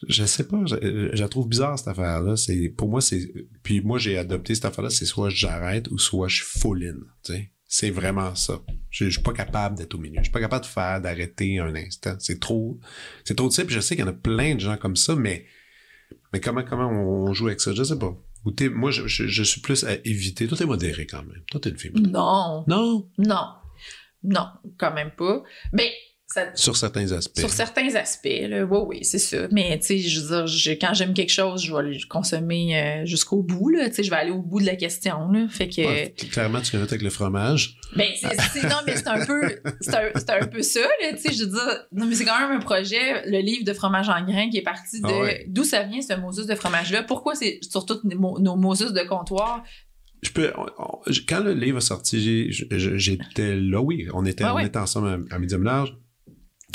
je 0.07 0.25
sais 0.25 0.47
pas, 0.47 0.61
je, 0.67 0.77
je 1.13 1.21
la 1.21 1.29
trouve 1.29 1.49
bizarre 1.49 1.79
cette 1.79 1.89
affaire-là. 1.89 2.37
C'est 2.37 2.69
pour 2.69 2.89
moi, 2.89 3.01
c'est 3.01 3.33
puis 3.63 3.81
moi 3.81 3.99
j'ai 3.99 4.17
adopté 4.19 4.55
cette 4.55 4.65
affaire-là, 4.67 4.91
c'est 4.91 5.05
soit 5.07 5.29
j'arrête 5.31 5.89
ou 5.91 5.99
soit 5.99 6.29
je 6.29 6.43
full 6.45 6.85
in. 6.85 6.99
Tu 7.25 7.33
sais, 7.33 7.51
c'est 7.67 7.91
vraiment 7.91 8.35
ça. 8.35 8.61
Je, 8.91 9.07
je 9.07 9.11
suis 9.11 9.23
pas 9.23 9.33
capable 9.33 9.77
d'être 9.77 9.95
au 9.95 9.99
milieu. 9.99 10.19
Je 10.19 10.23
suis 10.25 10.33
pas 10.33 10.41
capable 10.41 10.65
de 10.65 10.71
faire 10.71 11.01
d'arrêter 11.01 11.59
un 11.59 11.75
instant. 11.75 12.15
C'est 12.19 12.39
trop, 12.41 12.79
c'est 13.25 13.35
trop 13.35 13.49
de 13.49 13.53
ça. 13.53 13.65
Puis 13.65 13.75
je 13.75 13.81
sais 13.81 13.97
qu'il 13.97 14.05
y 14.05 14.09
en 14.09 14.11
a 14.11 14.15
plein 14.15 14.55
de 14.55 14.61
gens 14.61 14.77
comme 14.77 14.97
ça, 14.97 15.15
mais 15.17 15.45
mais 16.33 16.41
comment 16.41 16.63
comment 16.63 16.89
on 16.89 17.33
joue 17.33 17.49
avec 17.49 17.61
ça? 17.61 17.73
Je 17.75 17.83
sais 17.83 17.99
pas. 17.99 18.17
Ou 18.45 18.53
t'es- 18.53 18.69
moi 18.69 18.91
je, 18.93 19.07
je, 19.09 19.27
je 19.27 19.43
suis 19.43 19.61
plus 19.61 19.83
à 19.85 19.95
éviter. 20.05 20.47
Toi 20.47 20.57
t'es 20.57 20.65
modéré 20.65 21.07
quand 21.07 21.23
même. 21.25 21.43
Toi 21.51 21.61
t'es 21.61 21.71
une 21.71 21.77
fille. 21.79 21.91
modérée. 21.91 22.13
Non, 22.13 22.65
Non, 22.69 23.11
non, 23.19 23.45
non, 24.23 24.47
quand 24.79 24.95
même 24.95 25.11
pas. 25.19 25.43
Mais 25.73 25.91
ça, 26.31 26.47
sur 26.55 26.77
certains 26.77 27.11
aspects. 27.13 27.39
sur 27.41 27.49
certains 27.51 27.95
aspects, 27.95 28.29
là, 28.49 28.63
oui, 28.65 28.79
oui, 28.87 28.99
c'est 29.05 29.19
ça. 29.19 29.49
Mais 29.51 29.79
tu 29.79 29.87
sais, 29.87 29.99
je 29.99 30.21
veux 30.21 30.27
dire, 30.29 30.47
je- 30.47 30.73
quand 30.73 30.93
j'aime 30.93 31.15
quelque 31.15 31.33
chose, 31.33 31.65
je 31.65 31.75
vais 31.75 31.83
le 31.83 31.97
consommer 32.09 32.79
euh, 32.79 33.07
jusqu'au 33.07 33.43
bout, 33.43 33.71
là. 33.71 33.89
Tu 33.89 33.95
sais, 33.97 34.03
je 34.03 34.11
vais 34.11 34.17
aller 34.17 34.31
au 34.31 34.43
bout 34.43 34.61
de 34.61 34.67
la 34.67 34.77
question, 34.77 35.31
là. 35.31 35.47
Fait 35.49 35.69
que, 35.69 35.81
Ouais, 35.81 36.15
clairement, 36.31 36.61
tu 36.61 36.71
connais 36.73 36.83
avec 36.85 37.01
le 37.01 37.09
fromage. 37.09 37.77
ben, 37.97 38.09
c'est, 38.21 38.39
c'est- 38.53 38.69
non, 38.69 38.77
mais 38.87 38.97
c'est 38.97 39.09
un 39.09 39.25
peu, 39.25 39.41
c'est 39.81 39.95
un, 39.95 40.43
un 40.43 40.47
peu 40.47 40.61
ça, 40.63 40.81
là. 40.81 41.13
Tu 41.15 41.19
sais, 41.19 41.33
je 41.33 41.45
veux 41.45 41.51
dire, 41.51 41.87
non, 41.93 42.05
mais 42.05 42.15
c'est 42.15 42.27
quand 42.27 42.39
même 42.39 42.57
un 42.59 42.61
projet, 42.61 43.27
le 43.27 43.39
livre 43.41 43.65
de 43.65 43.73
fromage 43.73 44.11
en 44.11 44.23
grains 44.23 44.51
qui 44.51 44.59
est 44.59 44.63
parti 44.63 45.01
de 45.01 45.07
Ah 45.09 45.21
ouais. 45.21 45.47
d'où 45.49 45.65
ça 45.65 45.83
vient 45.85 46.03
ce 46.03 46.13
Moses 46.21 46.47
de 46.47 46.55
fromage-là? 46.55 47.05
Pourquoi 47.05 47.35
c'est 47.37 47.59
sur 47.63 47.87
toutes 47.87 48.05
nos, 48.05 48.39
nos 48.39 48.57
Moses 48.57 48.93
de 48.93 49.03
comptoir? 49.09 49.65
Je 50.23 50.31
peux, 50.31 50.53
on- 50.59 50.67
on- 50.79 51.01
quand 51.27 51.41
le 51.41 51.55
livre 51.55 51.79
est 51.79 51.81
sorti, 51.81 52.51
j'étais 52.53 53.57
là, 53.57 53.81
oui. 53.81 54.09
On 54.13 54.27
était, 54.27 54.45
Ouais, 54.45 54.51
on 54.51 54.55
ouais. 54.57 54.67
était 54.67 54.79
ensemble 54.79 55.27
à, 55.31 55.35
à 55.35 55.39
Medium 55.39 55.63
Large. 55.63 55.97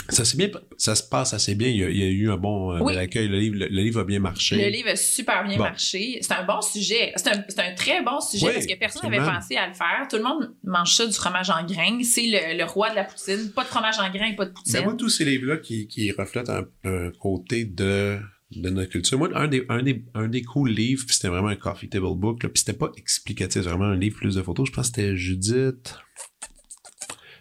Ça 0.09 0.25
s'est 0.25 0.35
bien, 0.37 0.49
ça 0.77 0.95
se 0.95 1.03
passe 1.03 1.33
assez 1.33 1.55
bien. 1.55 1.69
Il 1.69 1.77
y 1.77 1.83
a, 1.83 1.89
il 1.89 1.97
y 1.97 2.03
a 2.03 2.07
eu 2.07 2.29
un 2.29 2.35
bon 2.35 2.73
euh, 2.75 2.79
Oui. 2.81 2.97
accueil. 2.97 3.27
Le 3.29 3.39
livre, 3.39 3.55
le, 3.57 3.67
le 3.67 3.81
livre 3.81 4.01
a 4.01 4.03
bien 4.03 4.19
marché. 4.19 4.57
Le 4.57 4.67
livre 4.69 4.89
a 4.89 4.95
super 4.97 5.45
bien 5.47 5.55
Bon. 5.57 5.63
marché. 5.63 6.17
C'est 6.21 6.33
un 6.33 6.43
bon 6.43 6.61
sujet. 6.61 7.13
C'est 7.15 7.29
un, 7.29 7.73
très 7.75 8.01
bon 8.03 8.19
sujet 8.19 8.47
Oui, 8.47 8.53
parce 8.53 8.65
que 8.65 8.75
personne 8.77 9.09
n'avait 9.09 9.23
pensé 9.23 9.55
à 9.55 9.67
le 9.67 9.73
faire. 9.73 10.05
Tout 10.09 10.17
le 10.17 10.23
monde 10.23 10.55
mange 10.63 10.93
ça 10.95 11.05
du 11.07 11.13
fromage 11.13 11.49
en 11.51 11.63
grains. 11.65 12.03
C'est 12.03 12.25
le, 12.27 12.57
le 12.57 12.65
roi 12.65 12.89
de 12.89 12.95
la 12.95 13.05
poutine. 13.05 13.51
Pas 13.55 13.63
de 13.63 13.69
fromage 13.69 13.97
en 13.99 14.09
grains 14.11 14.27
et 14.31 14.35
pas 14.35 14.45
de 14.45 14.51
poutine. 14.51 14.73
Ben, 14.73 14.83
moi, 14.83 14.93
tous 14.95 15.09
ces 15.09 15.23
livres-là 15.25 15.57
qui, 15.57 15.87
qui 15.87 16.11
reflètent 16.11 16.49
un, 16.49 16.65
un 16.83 17.11
côté 17.11 17.63
de, 17.63 18.19
de 18.51 18.69
notre 18.69 18.89
culture. 18.89 19.17
Moi, 19.17 19.29
un 19.35 19.47
des, 19.47 19.63
un 19.69 19.83
des, 19.83 20.03
un 20.15 20.27
des 20.27 20.41
cool 20.41 20.71
livres, 20.71 21.05
c'était 21.07 21.29
vraiment 21.29 21.47
un 21.49 21.55
coffee 21.55 21.87
table 21.87 22.13
book, 22.15 22.39
puis 22.41 22.51
c'était 22.55 22.73
pas 22.73 22.91
explicatif, 22.97 23.61
c'est 23.61 23.69
vraiment 23.69 23.85
un 23.85 23.95
livre 23.95 24.17
plus 24.17 24.35
de 24.35 24.41
photos. 24.41 24.67
Je 24.67 24.73
pense 24.73 24.89
que 24.89 24.95
c'était 25.01 25.15
Judith. 25.15 25.95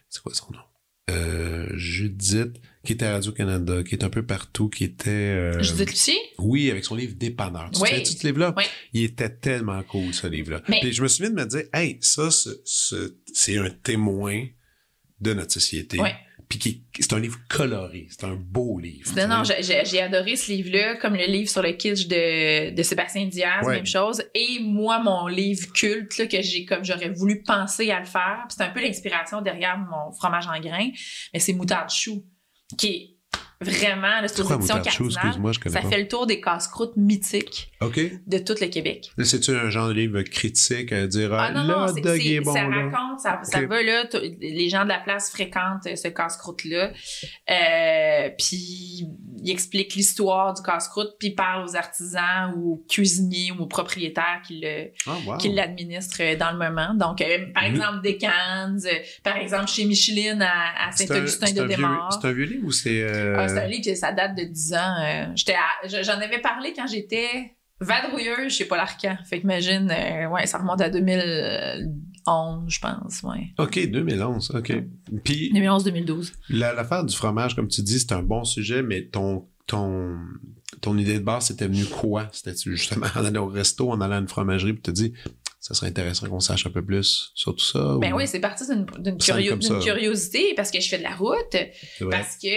C'est 0.09 0.23
quoi 0.23 0.33
son 0.35 0.53
nom? 0.53 0.59
Euh, 1.13 1.67
Judith, 1.77 2.55
qui 2.85 2.93
était 2.95 3.07
à 3.07 3.13
Radio-Canada, 3.13 3.83
qui 3.85 3.95
est 3.95 4.05
un 4.05 4.09
peu 4.11 4.25
partout, 4.25 4.69
qui 4.69 4.85
était... 4.85 5.11
euh, 5.11 5.63
Judith 5.63 5.91
Lucier? 5.91 6.17
Oui, 6.39 6.71
avec 6.71 6.85
son 6.85 6.95
livre 6.97 7.15
Dépanneur. 7.17 7.71
Tu 7.73 7.81
Oui. 7.81 7.89
souviens 7.89 8.03
de 8.03 8.07
ce 8.07 8.27
livre-là? 8.27 8.55
Oui. 8.57 8.65
Il 8.93 9.05
était 9.05 9.29
tellement 9.31 9.83
cool, 9.85 10.13
ce 10.15 10.27
livre-là. 10.27 10.63
Mais- 10.69 10.81
Puis 10.81 10.93
je 10.93 11.03
me 11.03 11.09
souviens 11.09 11.31
de 11.31 11.37
me 11.37 11.47
dire, 11.47 11.65
hey, 11.73 11.99
ça, 12.01 12.31
ce- 12.31 12.61
ce- 12.65 13.17
c'est 13.33 13.57
un 13.59 13.71
témoin 13.71 14.47
de 15.21 15.35
notre 15.35 15.53
société. 15.53 16.01
Oui. 16.01 16.09
Puis 16.59 17.03
c'est 17.03 17.13
un 17.15 17.19
livre 17.21 17.39
coloré. 17.49 18.07
C'est 18.11 18.25
un 18.25 18.35
beau 18.35 18.79
livre. 18.79 19.11
Non, 19.17 19.29
non, 19.29 19.43
j'ai- 19.45 20.01
adoré 20.01 20.37
ce 20.37 20.51
livre-là, 20.53 20.97
comme 20.97 21.15
le 21.15 21.27
livre 21.27 21.49
sur 21.51 21.63
le 21.63 21.73
kitsch 21.73 22.07
de, 22.09 22.75
de 22.75 22.83
Sébastien 22.83 23.27
Diaz, 23.27 23.65
Ouais. 23.67 23.77
même 23.77 23.87
chose. 23.87 24.23
Et 24.35 24.59
moi, 24.61 24.99
mon 25.03 25.27
livre 25.29 25.73
culte, 25.73 26.19
là, 26.19 26.27
que 26.27 26.43
j'ai 26.43 26.65
comme 26.65 26.85
j'aurais 26.85 27.11
voulu 27.11 27.43
penser 27.43 27.91
à 27.91 28.01
le 28.01 28.07
faire, 28.07 28.45
c'est 28.49 28.63
un 28.63 28.71
peu 28.71 28.81
l'inspiration 28.83 29.41
derrière 29.43 29.79
mon 29.79 30.13
fromage 30.13 30.47
en 30.47 30.61
grains, 30.61 30.91
mais 31.33 31.39
c'est 31.41 31.53
Moutarde 31.53 31.91
Chou, 31.91 32.25
qui 32.79 32.87
est 32.89 33.12
vraiment, 33.63 34.21
là, 34.21 34.29
c'est 34.29 34.37
C'est 34.37 34.43
aux 34.43 34.47
quoi, 34.47 34.57
éditions 34.57 34.77
moutarde 34.77 34.95
chou? 34.97 35.03
Cardinal. 35.05 35.27
Excuse-moi, 35.27 35.53
je 35.53 35.59
connais 35.61 35.75
Ça 35.75 35.83
pas. 35.83 35.89
fait 35.89 35.99
le 36.03 36.09
tour 36.09 36.27
des 36.27 36.41
casse-croûtes 36.41 36.97
mythiques 36.97 37.71
de 38.27 38.39
tout 38.39 38.55
le 38.61 38.67
Québec. 38.69 39.11
C'est-tu 39.23 39.51
un 39.53 39.71
genre 39.71 39.89
de 39.89 39.95
livre 39.95 40.23
critique 40.23 40.93
à 40.93 41.07
dire, 41.07 41.33
Ah 41.35 41.51
non, 41.53 41.65
là, 41.65 41.87
non, 41.89 41.97
est 41.97 42.41
bon, 42.41 42.53
ça 42.53 42.63
là? 42.69 42.77
raconte, 42.91 43.21
ça, 43.21 43.41
ça 43.43 43.61
Ok. 43.61 43.69
va 43.69 43.83
là, 43.83 44.05
les 44.41 44.69
gens 44.69 44.85
de 44.85 44.89
la 44.89 44.99
place 44.99 45.31
fréquentent 45.31 45.87
euh, 45.87 45.97
ce 45.97 46.09
casse-croûte-là. 46.09 46.93
Euh, 47.51 48.31
puis 48.39 49.07
il 49.45 49.51
explique 49.51 49.95
l'histoire 49.95 50.55
du 50.55 50.63
casse-croûte, 50.63 51.11
puis 51.19 51.29
il 51.29 51.35
parle 51.35 51.65
aux 51.69 51.77
artisans 51.77 52.53
ou 52.57 52.73
aux 52.75 52.85
cuisiniers 52.89 53.53
ou 53.53 53.63
aux 53.63 53.67
propriétaires 53.67 54.41
qui 54.47 54.65
Ah, 55.07 55.17
wow. 55.27 55.37
l'administrent 55.55 56.21
euh, 56.23 56.37
dans 56.37 56.53
le 56.53 56.59
moment. 56.59 56.95
Donc, 56.95 57.21
euh, 57.21 57.47
par 57.55 57.65
exemple, 57.65 58.01
des 58.03 58.17
Cannes, 58.17 58.79
euh, 58.85 58.95
par 59.25 59.37
exemple, 59.37 59.69
chez 59.69 59.85
Micheline 59.85 60.41
à, 60.43 60.89
à 60.89 60.93
C'est 60.93 61.05
un- 61.11 61.15
Saint-Augustin 61.15 61.53
de 61.53 61.67
Desmaures. 61.69 62.19
C'est 62.21 62.29
un 62.29 62.33
vieux 62.33 62.45
livre 62.45 62.67
ou 62.67 62.71
c'est... 62.73 63.03
euh, 63.03 63.35
Ah, 63.39 63.49
c'est 63.55 63.61
un 63.65 63.67
livre 63.69 63.85
que 63.85 63.95
ça 63.95 64.13
date 64.13 64.37
de 64.37 64.45
10 64.45 64.75
ans. 64.75 64.97
euh, 65.01 65.27
j'en 66.03 66.19
avais 66.21 66.41
parlé 66.41 66.73
quand 66.75 66.87
j'étais 66.87 67.57
vadrouilleuse 67.81 68.53
chez 68.53 68.65
Paul. 68.67 68.79
Fait 69.29 69.39
que 69.39 69.45
imagine, 69.45 69.91
euh, 69.91 70.29
ouais, 70.29 70.47
ça 70.47 70.59
remonte 70.59 70.81
à 70.81 70.89
2011, 70.91 72.65
je 72.69 72.79
pense, 72.81 73.23
ouais. 73.25 73.53
OK, 73.59 73.91
2011, 73.91 74.53
OK. 74.55 74.73
Puis 75.25 75.51
2011-2012. 75.53 76.33
la- 76.51 76.73
l'affaire 76.75 77.05
du 77.05 77.15
fromage, 77.17 77.55
comme 77.57 77.69
tu 77.69 77.83
dis, 77.83 77.99
c'est 78.01 78.13
un 78.13 78.23
bon 78.23 78.45
sujet, 78.45 78.83
mais 78.83 79.07
ton 79.07 79.49
ton 79.67 80.17
ton 80.81 80.99
idée 80.99 81.19
de 81.19 81.25
base, 81.25 81.47
c'était 81.47 81.67
venu 81.69 81.85
quoi? 81.85 82.29
C'était 82.33 82.55
justement 82.65 83.07
en 83.15 83.25
allant 83.25 83.45
au 83.45 83.49
resto, 83.49 83.91
en 83.91 84.01
allant 84.01 84.17
à 84.17 84.19
une 84.19 84.29
fromagerie, 84.29 84.73
puis 84.73 84.83
tu 84.83 84.91
te 84.93 84.97
dis, 84.97 85.13
ça 85.63 85.75
serait 85.75 85.87
intéressant 85.87 86.29
qu'on 86.29 86.41
sache 86.41 86.67
un 86.67 86.71
peu 86.71 86.85
plus 86.85 87.31
sur 87.37 87.55
tout 87.55 87.65
ça? 87.65 87.97
Ben 88.01 88.13
ou- 88.13 88.17
oui, 88.17 88.27
c'est 88.27 88.41
parti 88.41 88.65
d'une 88.67 89.17
curio- 89.17 89.57
curiosité 89.81 90.55
parce 90.57 90.73
que 90.73 90.81
je 90.81 90.89
fais 90.89 90.99
de 90.99 91.05
la 91.05 91.15
route, 91.15 91.57
parce 92.11 92.37
que, 92.37 92.49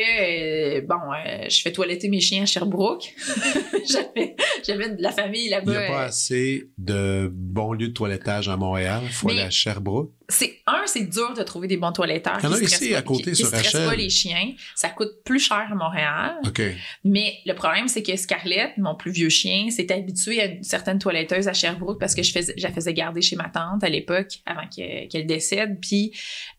euh, 0.80 0.82
bon, 0.82 0.96
euh, 0.96 1.46
je 1.48 1.62
fais 1.62 1.72
toiletter 1.72 2.10
mes 2.10 2.20
chiens 2.20 2.44
à 2.44 2.46
Sherbrooke. 2.48 3.14
J'avais 4.66 4.90
de 4.96 5.02
la 5.02 5.12
famille 5.12 5.46
Il 5.46 5.50
là-bas. 5.52 5.72
n'y 5.72 5.78
a 5.78 5.88
pas 5.88 6.04
euh, 6.04 6.08
assez 6.08 6.72
de 6.80 7.30
bons 7.32 7.74
lieux 7.74 7.90
de 7.90 7.94
toilettage 7.94 8.50
à 8.50 8.58
Montréal. 8.58 9.02
Il 9.06 9.10
faut 9.14 9.28
Mais- 9.28 9.34
aller 9.34 9.42
à 9.44 9.50
Sherbrooke. 9.52 10.12
C'est 10.30 10.60
un, 10.68 10.82
c'est 10.86 11.04
dur 11.10 11.34
de 11.36 11.44
trouver 11.44 11.68
des 11.68 11.78
bons 11.78 11.92
toiletteurs. 11.92 12.38
Il 12.42 12.44
y 12.44 12.48
en 12.48 12.56
qui 12.58 12.62
a 12.64 12.64
ici, 12.64 12.90
pas- 12.92 12.98
à 12.98 13.02
côté, 13.02 13.24
qui, 13.24 13.30
qui 13.32 13.36
sur 13.38 13.48
stressent 13.48 13.66
Rachel. 13.74 13.88
pas 13.88 13.96
les 13.96 14.10
chiens. 14.10 14.54
Ça 14.76 14.90
coûte 14.90 15.12
plus 15.24 15.40
cher 15.40 15.68
à 15.72 15.76
Montréal. 15.76 16.36
OK. 16.46 16.62
Mais 17.04 17.36
le 17.46 17.54
problème, 17.54 17.88
c'est 17.88 18.04
que 18.04 18.16
Scarlett, 18.16 18.78
mon 18.78 18.96
plus 18.96 19.12
vieux 19.12 19.30
chien, 19.30 19.70
s'est 19.70 19.92
habitué 19.92 20.42
à 20.42 20.46
une 20.46 20.64
certaine 20.64 21.00
toiletteuse 21.00 21.48
à 21.48 21.54
Sherbrooke 21.54 22.00
parce 22.00 22.16
que 22.16 22.24
je, 22.24 22.34
la 22.58 22.72
faisais 22.72 22.94
garder 22.94 23.22
chez 23.22 23.36
ma 23.36 23.50
tante 23.50 23.84
à 23.84 23.90
l'époque, 23.90 24.40
avant 24.46 24.68
que- 24.68 25.08
qu'elle 25.08 25.28
décède. 25.28 25.78
Puis, 25.82 26.12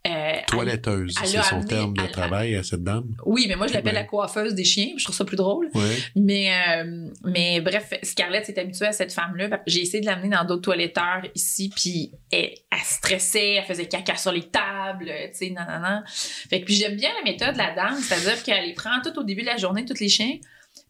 euh, 0.06 0.32
Toiletteuse, 0.46 1.14
c'est 1.24 1.42
son 1.42 1.62
terme 1.64 1.94
de 1.96 2.06
travail 2.06 2.54
à 2.56 2.62
cette 2.62 2.84
dame. 2.84 3.04
oui, 3.24 3.46
mais 3.48 3.56
moi, 3.56 3.66
je 3.66 3.72
l'appelle 3.74 3.94
Ben. 3.94 4.00
la 4.00 4.04
coiffeuse 4.04 4.54
des 4.54 4.64
chiens. 4.64 4.90
Je 4.96 5.04
trouve 5.04 5.16
ça 5.16 5.24
plus 5.24 5.36
drôle. 5.36 5.68
Ouais. 5.74 5.96
Mais, 6.14 6.50
euh, 6.78 7.08
mais 7.24 7.60
bref, 7.60 7.92
Scarlett 8.02 8.44
s'est 8.46 8.58
habituée 8.58 8.86
à 8.86 8.92
cette 8.92 9.12
femme-là. 9.12 9.48
J'ai 9.66 9.80
essayé 9.82 10.00
de 10.00 10.06
l'amener 10.06 10.28
dans 10.28 10.44
d'autres 10.44 10.62
toiletteurs 10.62 11.22
ici, 11.34 11.70
puis 11.74 12.12
elle, 12.30 12.52
elle 12.70 12.78
stressait, 12.84 13.55
elle 13.56 13.64
faisait 13.64 13.86
caca 13.86 14.16
sur 14.16 14.32
les 14.32 14.48
tables, 14.48 15.12
tu 15.32 15.38
sais, 15.38 15.50
non, 15.50 15.64
non. 15.80 16.02
Fait 16.06 16.60
que 16.60 16.64
puis 16.64 16.74
j'aime 16.74 16.96
bien 16.96 17.10
la 17.18 17.30
méthode 17.30 17.52
de 17.52 17.58
la 17.58 17.74
dame, 17.74 17.98
c'est-à-dire 18.00 18.42
qu'elle 18.42 18.66
les 18.66 18.74
prend 18.74 19.00
tout 19.02 19.18
au 19.18 19.22
début 19.22 19.42
de 19.42 19.46
la 19.46 19.56
journée, 19.56 19.84
tous 19.84 20.00
les 20.00 20.08
chiens, 20.08 20.38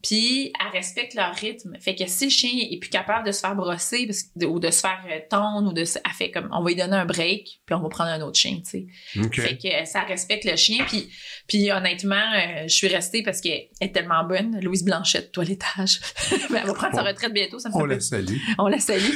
puis 0.07 0.53
elle 0.61 0.77
respecte 0.79 1.15
leur 1.15 1.35
rythme. 1.35 1.73
Fait 1.81 1.95
que 1.95 2.07
si 2.07 2.25
le 2.27 2.31
chien 2.31 2.51
est 2.71 2.79
plus 2.79 2.91
capable 2.91 3.27
de 3.27 3.33
se 3.33 3.41
faire 3.41 3.57
brosser 3.57 4.07
parce 4.07 4.25
ou 4.47 4.61
de 4.61 4.71
se 4.71 4.81
faire 4.81 5.03
euh, 5.11 5.19
tondre 5.29 5.71
ou 5.71 5.73
de 5.73 5.85
se- 5.85 5.99
elle 6.05 6.13
fait 6.13 6.31
comme 6.31 6.49
on 6.53 6.63
va 6.63 6.69
lui 6.71 6.77
donner 6.77 6.97
un 6.97 7.05
break 7.07 7.61
puis 7.67 7.75
on 7.75 7.81
va 7.81 7.89
prendre 7.89 8.11
un 8.11 8.21
autre 8.21 8.39
chien, 8.39 8.61
tu 8.65 8.71
sais. 8.71 8.87
Fait 9.33 9.57
que 9.59 9.83
euh, 9.83 9.85
ça 9.85 10.03
respecte 10.03 10.45
le 10.45 10.55
chien. 10.57 10.85
Puis, 10.87 11.09
puis 11.49 11.73
honnêtement, 11.73 12.15
euh, 12.37 12.63
je 12.69 12.75
suis 12.75 12.89
restée 12.89 13.23
parce 13.23 13.41
qu'elle 13.41 13.69
est 13.81 13.93
tellement 13.95 14.23
bonne. 14.25 14.61
Louise 14.61 14.85
Blanchette, 14.85 15.33
toilettage. 15.33 16.01
Ben, 16.51 16.59
elle 16.61 16.67
va 16.69 16.75
prendre 16.75 16.95
sa 16.95 17.03
On- 17.03 17.07
retraite 17.07 17.33
bientôt. 17.33 17.59
Ça 17.59 17.69
me 17.71 17.75
On 17.75 17.81
fait 17.81 17.87
la 17.89 17.95
pas- 17.97 18.01
salue. 18.01 18.37
On 18.59 18.69
la 18.69 18.79
salue. 18.79 19.03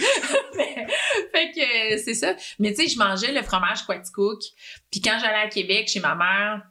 Fait 1.32 1.52
que 1.52 1.98
c'est 2.02 2.14
ça. 2.14 2.34
Mais 2.58 2.74
tu 2.74 2.82
sais, 2.82 2.88
je 2.88 2.98
mangeais 2.98 3.32
le 3.32 3.42
fromage 3.42 3.84
Quaticook. 3.86 4.40
Puis 4.90 5.00
quand 5.00 5.18
j'allais 5.20 5.46
à 5.46 5.48
Québec 5.48 5.88
chez 5.88 6.00
ma 6.00 6.14
mère, 6.14 6.62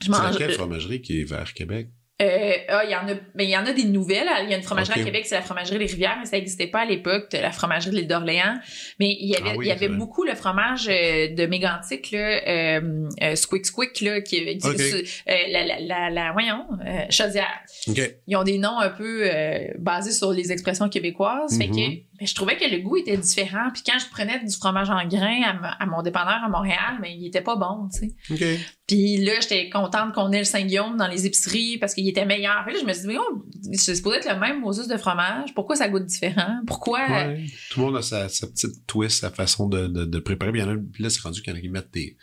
je 0.00 0.06
C'est 0.06 0.12
mangeais. 0.12 0.32
laquelle 0.32 0.52
fromagerie 0.52 1.02
qui 1.02 1.20
est 1.20 1.24
vers 1.24 1.52
Québec? 1.52 1.88
Euh, 2.20 2.52
ah, 2.68 2.82
il 2.84 2.90
y 2.90 2.96
en 2.96 3.06
a, 3.06 3.14
ben, 3.14 3.44
il 3.44 3.50
y 3.50 3.56
en 3.56 3.64
a 3.64 3.72
des 3.72 3.84
nouvelles. 3.84 4.26
Il 4.42 4.50
y 4.50 4.54
a 4.54 4.56
une 4.56 4.62
fromagerie 4.64 4.94
Ok. 4.98 5.02
à 5.02 5.04
Québec, 5.04 5.26
c'est 5.26 5.36
la 5.36 5.42
fromagerie 5.42 5.78
Les 5.78 5.86
Rivières, 5.86 6.16
mais 6.18 6.26
ça 6.26 6.36
n'existait 6.36 6.66
pas 6.66 6.80
à 6.80 6.84
l'époque, 6.84 7.28
la 7.32 7.52
fromagerie 7.52 7.92
de 7.92 7.96
l'île 7.96 8.08
d'Orléans. 8.08 8.56
Mais 8.98 9.16
il 9.20 9.28
y 9.28 9.36
avait, 9.36 9.50
Ah 9.50 9.56
oui, 9.56 9.66
il 9.66 9.68
y 9.68 9.72
avait 9.72 9.88
beaucoup 9.88 10.24
le 10.24 10.34
fromage 10.34 10.88
euh, 10.88 11.28
de 11.28 11.46
Mégantic, 11.46 12.10
là, 12.10 12.18
euh, 12.48 13.08
euh, 13.22 13.34
Squick 13.36 13.66
Squick, 13.66 14.00
là, 14.00 14.20
qui, 14.20 14.44
qui- 14.58 14.66
Ok. 14.68 14.80
euh, 14.80 15.02
la, 15.50 15.64
la, 15.64 15.78
la, 15.80 16.10
la- 16.10 16.32
voyons, 16.32 16.66
euh, 16.84 17.02
chaudière. 17.10 17.60
OK. 17.86 18.00
Ils 18.26 18.36
ont 18.36 18.42
des 18.42 18.58
noms 18.58 18.78
un 18.80 18.90
peu 18.90 19.22
euh, 19.32 19.68
basés 19.78 20.10
sur 20.12 20.32
les 20.32 20.50
expressions 20.50 20.88
québécoises. 20.88 21.56
Fait 21.56 21.68
Mhm. 21.68 21.76
que 21.76 22.02
ben, 22.18 22.26
je 22.26 22.34
trouvais 22.34 22.56
que 22.56 22.64
le 22.64 22.78
goût 22.78 22.96
était 22.96 23.16
différent. 23.16 23.70
Puis 23.72 23.82
quand 23.86 23.98
je 23.98 24.08
prenais 24.10 24.44
du 24.44 24.54
fromage 24.56 24.90
en 24.90 25.06
grains 25.06 25.42
à, 25.42 25.82
à 25.82 25.86
mon 25.86 26.02
dépanneur 26.02 26.42
à 26.44 26.48
Montréal, 26.48 26.98
mais 27.00 27.14
il 27.16 27.26
était 27.26 27.42
pas 27.42 27.56
bon, 27.56 27.88
tu 27.92 28.08
sais. 28.08 28.14
OK. 28.30 28.60
Puis 28.88 29.18
là, 29.18 29.34
j'étais 29.40 29.68
contente 29.70 30.14
qu'on 30.14 30.32
ait 30.32 30.38
le 30.38 30.44
Saint-Guillaume 30.44 30.96
dans 30.96 31.06
les 31.06 31.26
épiceries 31.26 31.78
parce 31.78 31.94
qu'il 31.94 32.08
était 32.08 32.24
meilleur. 32.24 32.64
Puis 32.64 32.74
là, 32.74 32.80
je 32.80 32.86
me 32.86 32.92
suis 32.92 33.02
dit, 33.02 33.14
voyons, 33.14 33.44
c'est 33.74 33.94
supposé 33.94 34.16
être 34.16 34.32
le 34.32 34.40
même 34.40 34.60
Moses 34.60 34.88
de 34.88 34.96
fromage. 34.96 35.54
Pourquoi 35.54 35.76
ça 35.76 35.88
goûte 35.88 36.06
différent? 36.06 36.60
Pourquoi? 36.66 37.06
Ouais. 37.08 37.44
Tout 37.70 37.80
le 37.80 37.86
monde 37.86 37.96
a 37.96 38.02
sa, 38.02 38.28
sa 38.28 38.46
petite 38.46 38.86
twist, 38.86 39.20
sa 39.20 39.30
façon 39.30 39.68
de, 39.68 39.86
de, 39.86 40.04
de 40.04 40.18
préparer. 40.18 40.50
Puis 40.50 40.60
il 40.60 40.64
y 40.64 40.68
en 40.68 40.72
a, 40.72 40.76
là, 40.98 41.10
c'est 41.10 41.20
rendu 41.20 41.42
qu'il 41.42 41.52
y 41.52 41.56
en 41.56 41.58
a 41.58 41.62
qui 41.62 41.68
mettent 41.68 41.92
des, 41.92 42.16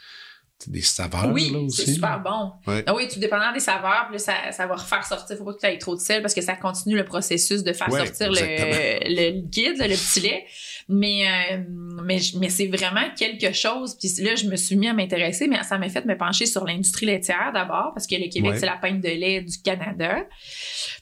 des 0.68 0.82
saveurs, 0.82 1.32
oui, 1.32 1.52
là, 1.52 1.60
aussi. 1.60 1.86
c'est 1.86 1.94
super 1.94 2.20
bon. 2.22 2.54
Ouais. 2.66 2.84
Ah 2.88 2.96
oui, 2.96 3.08
tout 3.08 3.20
dépendant 3.20 3.52
des 3.52 3.60
saveurs, 3.60 4.06
puis 4.08 4.14
là, 4.14 4.20
ça, 4.20 4.34
ça 4.52 4.66
va 4.66 4.76
refaire 4.76 5.06
sortir. 5.06 5.38
Faut 5.38 5.44
pas 5.44 5.54
que 5.54 5.60
tu 5.60 5.66
aies 5.68 5.78
trop 5.78 5.96
de 5.96 6.00
sel 6.00 6.22
parce 6.22 6.34
que 6.34 6.42
ça 6.42 6.56
continue 6.56 6.96
le 6.96 7.04
processus 7.06 7.64
de 7.64 7.74
faire 7.74 7.90
Ouais, 7.90 8.06
sortir 8.06 8.32
le, 8.32 9.30
liquide, 9.42 9.76
le 9.78 9.90
petit 9.96 10.22
lait. 10.22 10.46
Mais, 10.88 11.28
euh, 11.28 11.64
mais, 12.04 12.20
mais 12.40 12.50
c'est 12.50 12.68
vraiment 12.68 13.04
quelque 13.18 13.52
chose. 13.54 13.96
Puis 14.00 14.10
là, 14.24 14.36
je 14.36 14.46
me 14.48 14.56
suis 14.56 14.76
mis 14.76 14.88
à 14.88 14.94
m'intéresser, 14.94 15.48
mais 15.48 15.62
ça 15.64 15.78
m'a 15.78 15.90
fait 15.90 16.06
me 16.06 16.18
pencher 16.18 16.46
sur 16.46 16.64
l'industrie 16.66 17.06
laitière 17.06 17.52
d'abord, 17.54 17.92
parce 17.94 18.08
que 18.08 18.16
le 18.16 18.30
Québec, 18.30 18.52
Ouais. 18.54 18.58
c'est 18.60 18.66
la 18.66 18.78
pinte 18.78 19.02
de 19.02 19.10
lait 19.10 19.42
du 19.42 19.58
Canada. 19.62 20.26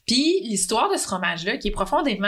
Puis 0.08 0.42
l'histoire 0.44 0.92
de 0.92 0.98
ce 0.98 1.04
fromage-là, 1.04 1.58
qui 1.58 1.68
est 1.70 1.72
profondément 1.72 2.28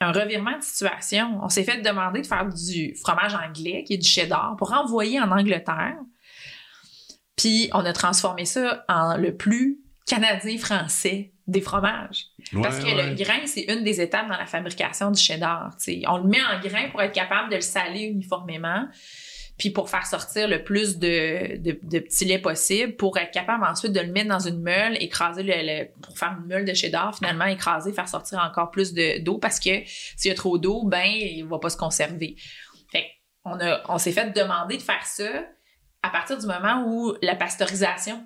un 0.00 0.12
revirement 0.12 0.56
de 0.56 0.62
situation. 0.62 1.38
On 1.42 1.48
s'est 1.50 1.64
fait 1.64 1.82
demander 1.82 2.22
de 2.22 2.26
faire 2.26 2.46
du 2.48 2.94
fromage 3.02 3.34
anglais, 3.34 3.84
qui 3.86 3.94
est 3.94 3.98
du 3.98 4.08
cheddar, 4.08 4.54
pour 4.58 4.72
envoyer 4.72 5.20
en 5.20 5.30
Angleterre. 5.30 5.96
Puis 7.40 7.70
on 7.72 7.84
a 7.86 7.92
transformé 7.92 8.44
ça 8.44 8.84
en 8.88 9.16
le 9.16 9.34
plus 9.36 9.78
canadien-français 10.06 11.32
des 11.46 11.60
fromages. 11.60 12.26
Parce 12.62 12.78
que 12.78 12.84
ouais. 12.84 13.10
le 13.10 13.14
grain, 13.14 13.40
c'est 13.46 13.62
une 13.62 13.82
des 13.82 14.00
étapes 14.00 14.28
dans 14.28 14.36
la 14.36 14.46
fabrication 14.46 15.10
du 15.10 15.20
cheddar. 15.20 15.74
t'sais. 15.78 16.02
On 16.06 16.18
le 16.18 16.24
met 16.24 16.42
en 16.42 16.60
grain 16.60 16.88
pour 16.90 17.02
être 17.02 17.12
capable 17.12 17.50
de 17.50 17.56
le 17.56 17.60
saler 17.60 18.02
uniformément, 18.02 18.86
puis 19.58 19.70
pour 19.70 19.90
faire 19.90 20.06
sortir 20.06 20.48
le 20.48 20.62
plus 20.64 20.98
de, 20.98 21.56
de, 21.58 21.78
de 21.82 21.98
petits 21.98 22.24
laits 22.24 22.40
possible, 22.42 22.94
pour 22.96 23.18
être 23.18 23.30
capable 23.32 23.64
ensuite 23.64 23.92
de 23.92 24.00
le 24.00 24.12
mettre 24.12 24.28
dans 24.28 24.38
une 24.38 24.60
meule, 24.62 24.96
écraser 25.02 25.42
le, 25.42 25.52
le- 25.56 25.88
pour 26.02 26.16
faire 26.16 26.36
une 26.40 26.46
meule 26.46 26.64
de 26.64 26.72
cheddar, 26.74 27.16
finalement 27.16 27.46
écraser, 27.46 27.92
faire 27.92 28.08
sortir 28.08 28.38
encore 28.38 28.70
plus 28.70 28.92
de- 28.94 29.18
d'eau, 29.22 29.38
parce 29.38 29.58
que 29.58 29.70
s'il 29.84 30.28
y 30.28 30.30
a 30.30 30.34
trop 30.34 30.56
d'eau, 30.58 30.84
ben 30.84 31.04
il 31.06 31.44
va 31.46 31.58
pas 31.58 31.70
se 31.70 31.76
conserver. 31.76 32.36
Fait 32.92 33.06
on 33.44 33.58
a, 33.60 33.80
on 33.88 33.98
s'est 33.98 34.12
fait 34.12 34.30
demander 34.34 34.76
de 34.76 34.82
faire 34.82 35.04
ça 35.04 35.28
à 36.02 36.10
partir 36.10 36.38
du 36.38 36.46
moment 36.46 36.84
où 36.86 37.14
la 37.22 37.34
pasteurisation 37.36 38.24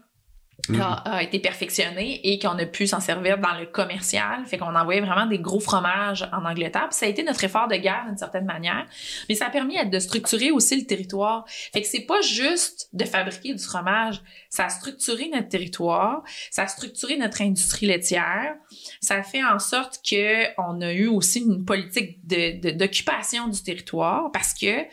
Mhm. 0.68 0.80
a, 0.80 0.92
a 1.16 1.22
été 1.24 1.40
perfectionné 1.40 2.20
et 2.22 2.38
qu'on 2.38 2.56
a 2.56 2.64
pu 2.64 2.87
s'en 2.87 3.00
servir 3.00 3.38
dans 3.38 3.58
le 3.58 3.66
commercial. 3.66 4.46
Fait 4.46 4.56
qu'on 4.56 4.74
envoyait 4.76 5.00
vraiment 5.00 5.26
des 5.26 5.40
gros 5.40 5.58
fromages 5.58 6.26
en 6.32 6.44
Angleterre. 6.44 6.87
Puis 6.90 6.96
ça 6.96 7.06
a 7.06 7.08
été 7.08 7.24
notre 7.24 7.42
effort 7.42 7.66
de 7.66 7.74
guerre 7.74 8.04
d'une 8.06 8.16
certaine 8.16 8.44
manière. 8.46 8.87
Mais 9.28 9.34
ça 9.34 9.48
a 9.48 9.50
permis 9.50 9.84
de 9.84 9.98
structurer 9.98 10.52
aussi 10.52 10.78
le 10.80 10.87
territoire. 10.87 11.44
Fait 11.48 11.82
que 11.82 11.88
c'est 11.88 12.06
pas 12.06 12.20
juste 12.22 12.88
de 12.92 13.04
fabriquer 13.04 13.52
du 13.52 13.62
fromage. 13.62 14.22
Ça 14.48 14.66
a 14.66 14.68
structuré 14.68 15.28
notre 15.34 15.48
territoire. 15.48 16.22
Ça 16.52 16.62
a 16.62 16.68
structuré 16.68 17.16
notre 17.16 17.42
industrie 17.42 17.87
laitière. 17.87 18.54
Ça 19.00 19.16
a 19.16 19.22
fait 19.24 19.44
en 19.44 19.58
sorte 19.58 19.98
que 20.08 20.44
on 20.60 20.80
a 20.80 20.92
eu 20.92 21.08
aussi 21.08 21.40
une 21.40 21.64
politique 21.64 22.24
de- 22.26 22.60
de- 22.60 22.70
d'occupation 22.70 23.48
du 23.48 23.60
territoire 23.60 24.30
parce 24.32 24.54
que 24.54 24.84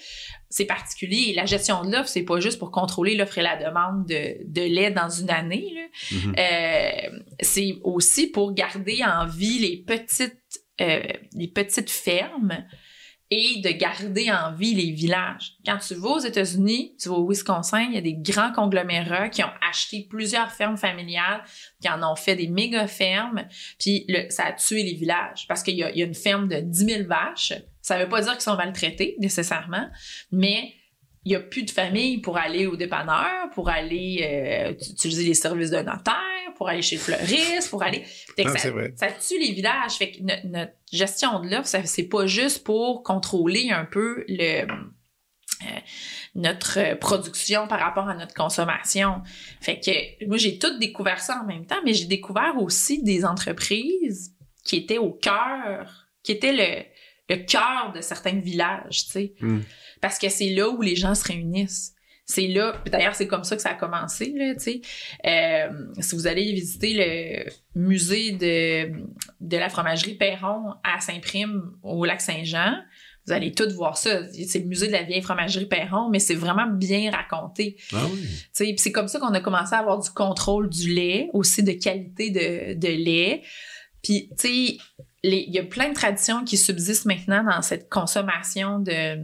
c'est 0.51 0.65
particulier. 0.65 1.33
La 1.33 1.45
gestion 1.45 1.83
de 1.83 1.91
l'offre, 1.91 2.09
c'est 2.09 2.23
pas 2.23 2.39
juste 2.39 2.59
pour 2.59 2.71
contrôler 2.71 3.15
l'offre 3.15 3.37
et 3.37 3.41
la 3.41 3.55
demande 3.55 4.05
de, 4.05 4.37
de 4.45 4.61
lait 4.61 4.91
dans 4.91 5.09
une 5.09 5.29
année. 5.29 5.73
Mhm. 6.11 6.35
Euh, 6.37 7.19
c'est 7.39 7.79
aussi 7.83 8.27
pour 8.27 8.53
garder 8.53 8.99
en 9.03 9.25
vie 9.25 9.59
les 9.59 9.77
petites, 9.77 10.37
euh, 10.81 11.01
les 11.33 11.47
petites 11.47 11.89
fermes 11.89 12.65
et 13.33 13.61
de 13.61 13.69
garder 13.69 14.29
en 14.29 14.51
vie 14.51 14.75
les 14.75 14.91
villages. 14.91 15.53
Quand 15.65 15.77
tu 15.77 15.95
vas 15.95 16.09
aux 16.09 16.19
États-Unis, 16.19 16.95
tu 16.99 17.07
vas 17.07 17.15
au 17.15 17.29
Wisconsin, 17.29 17.83
il 17.83 17.93
y 17.93 17.97
a 17.97 18.01
des 18.01 18.13
grands 18.13 18.51
conglomérats 18.51 19.29
qui 19.29 19.41
ont 19.41 19.53
acheté 19.67 20.05
plusieurs 20.09 20.51
fermes 20.51 20.77
familiales, 20.77 21.41
qui 21.81 21.89
en 21.89 22.03
ont 22.03 22.17
fait 22.17 22.35
des 22.35 22.49
méga 22.49 22.87
fermes, 22.87 23.47
puis 23.79 24.05
ça 24.29 24.47
a 24.47 24.51
tué 24.51 24.83
les 24.83 24.95
villages 24.95 25.45
parce 25.47 25.63
qu'il 25.63 25.75
y 25.75 25.83
a, 25.83 25.91
une 25.91 26.13
ferme 26.13 26.49
de 26.49 26.59
10 26.59 26.85
000 26.85 27.07
vaches. 27.07 27.53
Ça 27.81 27.97
veut 27.97 28.09
pas 28.09 28.21
dire 28.21 28.33
qu'ils 28.33 28.41
sont 28.41 28.57
maltraités 28.57 29.15
nécessairement, 29.19 29.89
mais 30.31 30.73
il 31.23 31.29
n'y 31.29 31.35
a 31.35 31.39
plus 31.39 31.63
de 31.63 31.71
famille 31.71 32.17
pour 32.19 32.37
aller 32.37 32.65
au 32.67 32.75
dépanneur, 32.75 33.49
pour 33.53 33.69
aller 33.69 34.19
euh, 34.23 34.71
utiliser 34.71 35.23
les 35.23 35.33
services 35.35 35.69
de 35.69 35.77
notaire, 35.77 36.15
pour 36.57 36.67
aller 36.69 36.81
chez 36.81 36.95
le 36.95 37.01
fleuriste, 37.01 37.69
pour 37.69 37.83
aller. 37.83 38.01
Fait 38.35 38.43
que 38.43 38.51
ça, 38.51 38.57
c'est 38.57 38.69
vrai. 38.71 38.93
ça 38.95 39.07
tue 39.11 39.39
les 39.39 39.51
villages. 39.51 39.93
Fait 39.97 40.11
que 40.11 40.21
no- 40.23 40.49
notre 40.49 40.73
gestion 40.91 41.39
de 41.39 41.49
l'offre, 41.49 41.67
c'est 41.85 42.07
pas 42.07 42.25
juste 42.25 42.63
pour 42.63 43.03
contrôler 43.03 43.69
un 43.71 43.85
peu 43.85 44.23
le 44.27 44.61
euh, 45.63 45.79
notre 46.33 46.97
production 46.97 47.67
par 47.67 47.79
rapport 47.79 48.07
à 48.09 48.15
notre 48.15 48.33
consommation. 48.33 49.21
Fait 49.59 49.79
que 49.79 50.25
moi, 50.25 50.37
j'ai 50.37 50.57
tout 50.57 50.77
découvert 50.79 51.19
ça 51.19 51.39
en 51.43 51.45
même 51.45 51.65
temps, 51.67 51.79
mais 51.85 51.93
j'ai 51.93 52.05
découvert 52.05 52.55
aussi 52.57 53.03
des 53.03 53.25
entreprises 53.25 54.33
qui 54.63 54.77
étaient 54.77 54.97
au 54.97 55.11
cœur, 55.11 56.07
qui 56.23 56.31
étaient 56.31 56.53
le, 56.53 57.35
le 57.35 57.43
cœur 57.45 57.91
de 57.93 58.01
certains 58.01 58.39
villages, 58.39 59.05
tu 59.05 59.11
sais. 59.11 59.33
Hmm. 59.39 59.59
Parce 60.01 60.17
que 60.19 60.29
c'est 60.29 60.49
là 60.49 60.69
où 60.69 60.81
les 60.81 60.95
gens 60.95 61.15
se 61.15 61.23
réunissent. 61.23 61.93
C'est 62.25 62.47
là, 62.47 62.75
d'ailleurs, 62.89 63.15
c'est 63.15 63.27
comme 63.27 63.43
ça 63.43 63.55
que 63.55 63.61
ça 63.61 63.71
a 63.71 63.75
commencé, 63.75 64.33
là, 64.35 64.53
tu 64.55 64.61
sais. 64.61 64.81
Euh, 65.25 65.69
si 65.99 66.15
vous 66.15 66.27
allez 66.27 66.53
visiter 66.53 66.93
le 66.93 67.51
musée 67.79 68.31
de, 68.31 69.03
de 69.41 69.57
la 69.57 69.69
fromagerie 69.69 70.15
Perron 70.15 70.75
à 70.83 70.99
Saint-Prime, 71.01 71.73
au 71.83 72.05
lac 72.05 72.21
Saint-Jean, 72.21 72.75
vous 73.27 73.33
allez 73.33 73.51
tout 73.51 73.69
voir 73.75 73.97
ça. 73.97 74.21
C'est 74.31 74.59
le 74.59 74.65
musée 74.65 74.87
de 74.87 74.93
la 74.93 75.03
vieille 75.03 75.21
fromagerie 75.21 75.67
Perron, 75.67 76.09
mais 76.09 76.19
c'est 76.19 76.35
vraiment 76.35 76.67
bien 76.67 77.11
raconté. 77.11 77.77
Ah 77.93 78.05
oui. 78.11 78.21
Tu 78.21 78.47
sais, 78.53 78.65
puis 78.65 78.79
c'est 78.79 78.91
comme 78.91 79.07
ça 79.07 79.19
qu'on 79.19 79.33
a 79.33 79.41
commencé 79.41 79.75
à 79.75 79.79
avoir 79.79 79.99
du 79.99 80.09
contrôle 80.09 80.69
du 80.69 80.93
lait, 80.93 81.29
aussi 81.33 81.63
de 81.63 81.73
qualité 81.73 82.29
de, 82.29 82.79
de 82.79 82.87
lait. 82.87 83.43
Puis, 84.01 84.29
tu 84.39 84.47
sais, 84.47 84.77
il 85.23 85.53
y 85.53 85.59
a 85.59 85.63
plein 85.63 85.89
de 85.89 85.93
traditions 85.93 86.43
qui 86.43 86.57
subsistent 86.57 87.05
maintenant 87.05 87.43
dans 87.43 87.61
cette 87.61 87.89
consommation 87.89 88.79
de, 88.79 89.19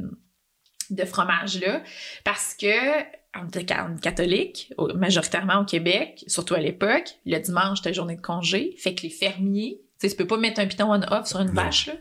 de 0.91 1.05
fromage-là, 1.05 1.83
parce 2.23 2.53
que 2.53 3.01
on 3.39 3.47
était 3.47 3.65
catholique, 4.01 4.73
majoritairement 4.95 5.59
au 5.61 5.65
Québec, 5.65 6.23
surtout 6.27 6.55
à 6.55 6.59
l'époque, 6.59 7.15
le 7.25 7.37
dimanche, 7.39 7.77
c'était 7.79 7.93
journée 7.93 8.15
de 8.15 8.21
congé, 8.21 8.73
fait 8.79 8.95
que 8.95 9.03
les 9.03 9.09
fermiers, 9.09 9.79
tu 9.99 10.07
sais, 10.07 10.09
tu 10.09 10.15
peux 10.17 10.27
pas 10.27 10.37
mettre 10.37 10.59
un 10.59 10.65
piton 10.67 10.91
on-off 10.91 11.27
sur 11.27 11.39
une 11.41 11.47
Non. 11.49 11.53
vache, 11.53 11.87
là. 11.87 11.93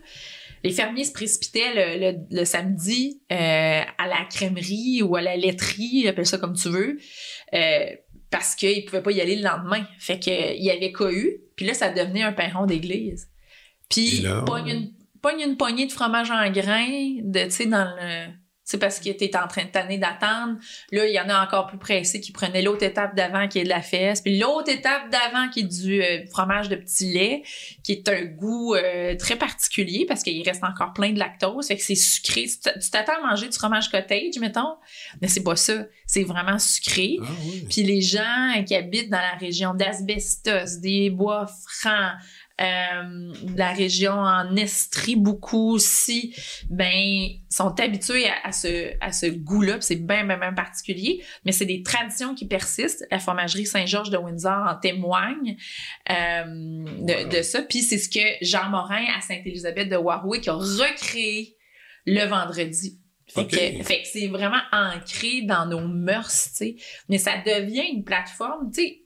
Les 0.63 0.71
fermiers 0.71 1.03
se 1.03 1.11
précipitaient 1.13 1.73
le, 1.99 2.11
le- 2.11 2.17
le 2.31 2.43
samedi 2.43 3.21
euh, 3.31 3.35
à 3.97 4.07
la 4.07 4.25
crèmerie 4.29 5.03
ou 5.03 5.15
à 5.15 5.21
la 5.21 5.37
laiterie, 5.37 6.07
appelle 6.07 6.25
ça 6.25 6.39
comme 6.39 6.55
tu 6.55 6.69
veux, 6.69 6.97
euh, 7.53 7.85
parce 8.31 8.55
qu'ils 8.55 8.83
pouvaient 8.85 9.03
pas 9.03 9.11
y 9.11 9.21
aller 9.21 9.35
le 9.35 9.43
lendemain. 9.43 9.85
Fait 9.99 10.19
que 10.19 10.55
il 10.55 10.63
y 10.63 10.71
avait 10.71 10.91
cohu, 10.91 11.37
puis 11.55 11.65
là, 11.67 11.75
ça 11.75 11.89
devenait 11.91 12.23
un 12.23 12.33
pain 12.33 12.49
rond 12.51 12.65
d'église. 12.65 13.29
Puis, 13.89 14.25
pogne 14.47 14.67
une, 14.69 14.91
pogne 15.21 15.41
une 15.41 15.57
poignée 15.57 15.85
de 15.85 15.91
fromage 15.91 16.31
en 16.31 16.49
grains, 16.51 17.17
de, 17.21 17.43
tu 17.45 17.51
sais, 17.51 17.65
dans 17.67 17.85
le... 17.99 18.27
C'est 18.67 18.79
parce 18.79 18.99
que 18.99 19.09
t'es 19.11 19.31
en 19.37 19.47
train 19.47 19.63
de 19.63 19.69
tanner 19.69 19.97
d'attendre. 19.97 20.57
Là, 20.91 21.07
il 21.07 21.13
y 21.13 21.19
en 21.21 21.29
a 21.29 21.41
encore 21.41 21.67
plus 21.67 21.77
pressés 21.77 22.19
qui 22.19 22.33
prenaient 22.33 22.61
l'autre 22.61 22.83
étape 22.83 23.15
d'avant 23.15 23.47
qui 23.47 23.59
est 23.59 23.63
de 23.63 23.69
la 23.69 23.81
fesse, 23.81 24.19
puis 24.19 24.37
l'autre 24.37 24.69
étape 24.69 25.09
d'avant 25.09 25.47
qui 25.47 25.61
est 25.61 25.63
du 25.63 26.03
euh, 26.03 26.25
fromage 26.29 26.67
de 26.67 26.75
petit 26.75 27.13
lait, 27.13 27.43
qui 27.81 27.93
est 27.93 28.09
un 28.09 28.25
goût 28.25 28.75
euh, 28.75 29.15
très 29.15 29.37
particulier 29.37 30.05
parce 30.05 30.21
qu'il 30.21 30.43
reste 30.43 30.65
encore 30.65 30.91
plein 30.91 31.13
de 31.13 31.17
lactose, 31.19 31.67
fait 31.67 31.77
que 31.77 31.81
c'est 31.81 31.95
sucré. 31.95 32.45
Tu 32.45 32.89
t'attends 32.91 33.23
à 33.23 33.29
manger 33.29 33.47
du 33.47 33.57
fromage 33.57 33.89
cottage, 33.89 34.37
mettons, 34.41 34.75
mais 35.21 35.29
c'est 35.29 35.43
pas 35.43 35.55
ça. 35.55 35.85
C'est 36.05 36.23
vraiment 36.23 36.59
sucré. 36.59 37.19
Ah 37.21 37.25
oui. 37.45 37.65
Puis 37.69 37.83
les 37.83 38.01
gens 38.01 38.63
qui 38.67 38.75
habitent 38.75 39.09
dans 39.09 39.21
la 39.21 39.37
région 39.39 39.75
d'Asbestos, 39.75 40.81
des 40.81 41.09
bois 41.09 41.47
francs, 41.69 42.15
euh, 42.59 43.33
la 43.55 43.71
région 43.71 44.13
en 44.13 44.55
Estrie 44.55 45.15
beaucoup 45.15 45.73
aussi, 45.73 46.35
ben 46.69 47.27
sont 47.49 47.79
habitués 47.79 48.27
à, 48.27 48.47
à 48.47 48.51
ce 48.51 48.93
à 48.99 49.11
ce 49.11 49.27
goût-là. 49.27 49.77
C'est 49.81 49.95
bien 49.95 50.25
bien 50.25 50.37
bien 50.37 50.53
particulier, 50.53 51.23
mais 51.45 51.51
c'est 51.51 51.65
des 51.65 51.83
traditions 51.83 52.33
qui 52.33 52.47
persistent. 52.47 53.05
La 53.11 53.19
fromagerie 53.19 53.65
Saint-Georges 53.65 54.09
de 54.09 54.17
Windsor 54.17 54.65
en 54.67 54.75
témoigne 54.75 55.57
euh, 56.09 56.43
de, 57.25 57.41
ça. 57.43 57.61
Puis 57.61 57.79
c'est 57.79 57.97
ce 57.99 58.09
que 58.09 58.43
Jean 58.43 58.69
Morin 58.69 59.05
à 59.17 59.21
Sainte-Élisabeth 59.21 59.89
de 59.89 59.97
Warwick 59.97 60.47
a 60.47 60.53
recréé 60.53 61.55
le 62.05 62.25
vendredi. 62.25 62.99
Fait 63.27 63.41
Ok. 63.41 63.49
que, 63.49 63.83
fait 63.83 64.01
que 64.01 64.07
c'est 64.07 64.27
vraiment 64.27 64.61
ancré 64.71 65.41
dans 65.41 65.65
nos 65.65 65.85
mœurs, 65.87 66.49
tu 66.51 66.55
sais. 66.55 66.75
Mais 67.09 67.17
ça 67.17 67.33
devient 67.45 67.85
une 67.91 68.03
plateforme, 68.03 68.71
tu 68.73 68.81
sais. 68.81 69.01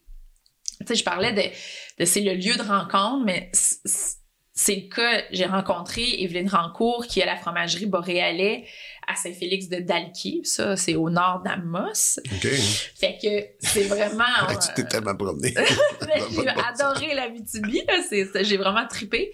Tu 0.82 0.88
sais, 0.88 0.96
je 0.96 1.04
parlais 1.04 1.34
de, 1.34 1.41
de 2.00 2.06
c'est 2.06 2.22
le 2.22 2.34
lieu 2.34 2.56
de 2.56 2.62
rencontre, 2.62 3.24
mais 3.26 3.52
c'est 4.63 4.76
le 4.76 4.93
cas. 4.95 5.24
J'ai 5.32 5.45
rencontré 5.45 6.04
Evelyne 6.21 6.47
Rancourt, 6.47 7.08
qui 7.08 7.19
est 7.19 7.24
à 7.24 7.26
la 7.26 7.36
fromagerie 7.36 7.88
Boréalais 7.88 8.65
à 9.08 9.15
Saint-Félix 9.15 9.69
de 9.69 9.78
Dalquier. 9.80 10.41
Ça, 10.43 10.76
c'est 10.78 10.93
au 10.93 11.10
nord 11.10 11.41
d'Amos. 11.43 12.19
OK. 12.32 12.47
Fait 13.00 13.17
que 13.19 13.67
c'est 13.67 13.86
vraiment... 13.86 14.24
Tu 14.62 14.74
t'es 14.76 14.88
tellement 14.88 15.15
promené. 15.15 15.52
J'ai 16.36 16.47
adoré 16.47 17.15
la 17.15 17.30
c'est- 18.08 18.43
j'ai 18.43 18.58
vraiment 18.58 18.86
trippé. 18.88 19.32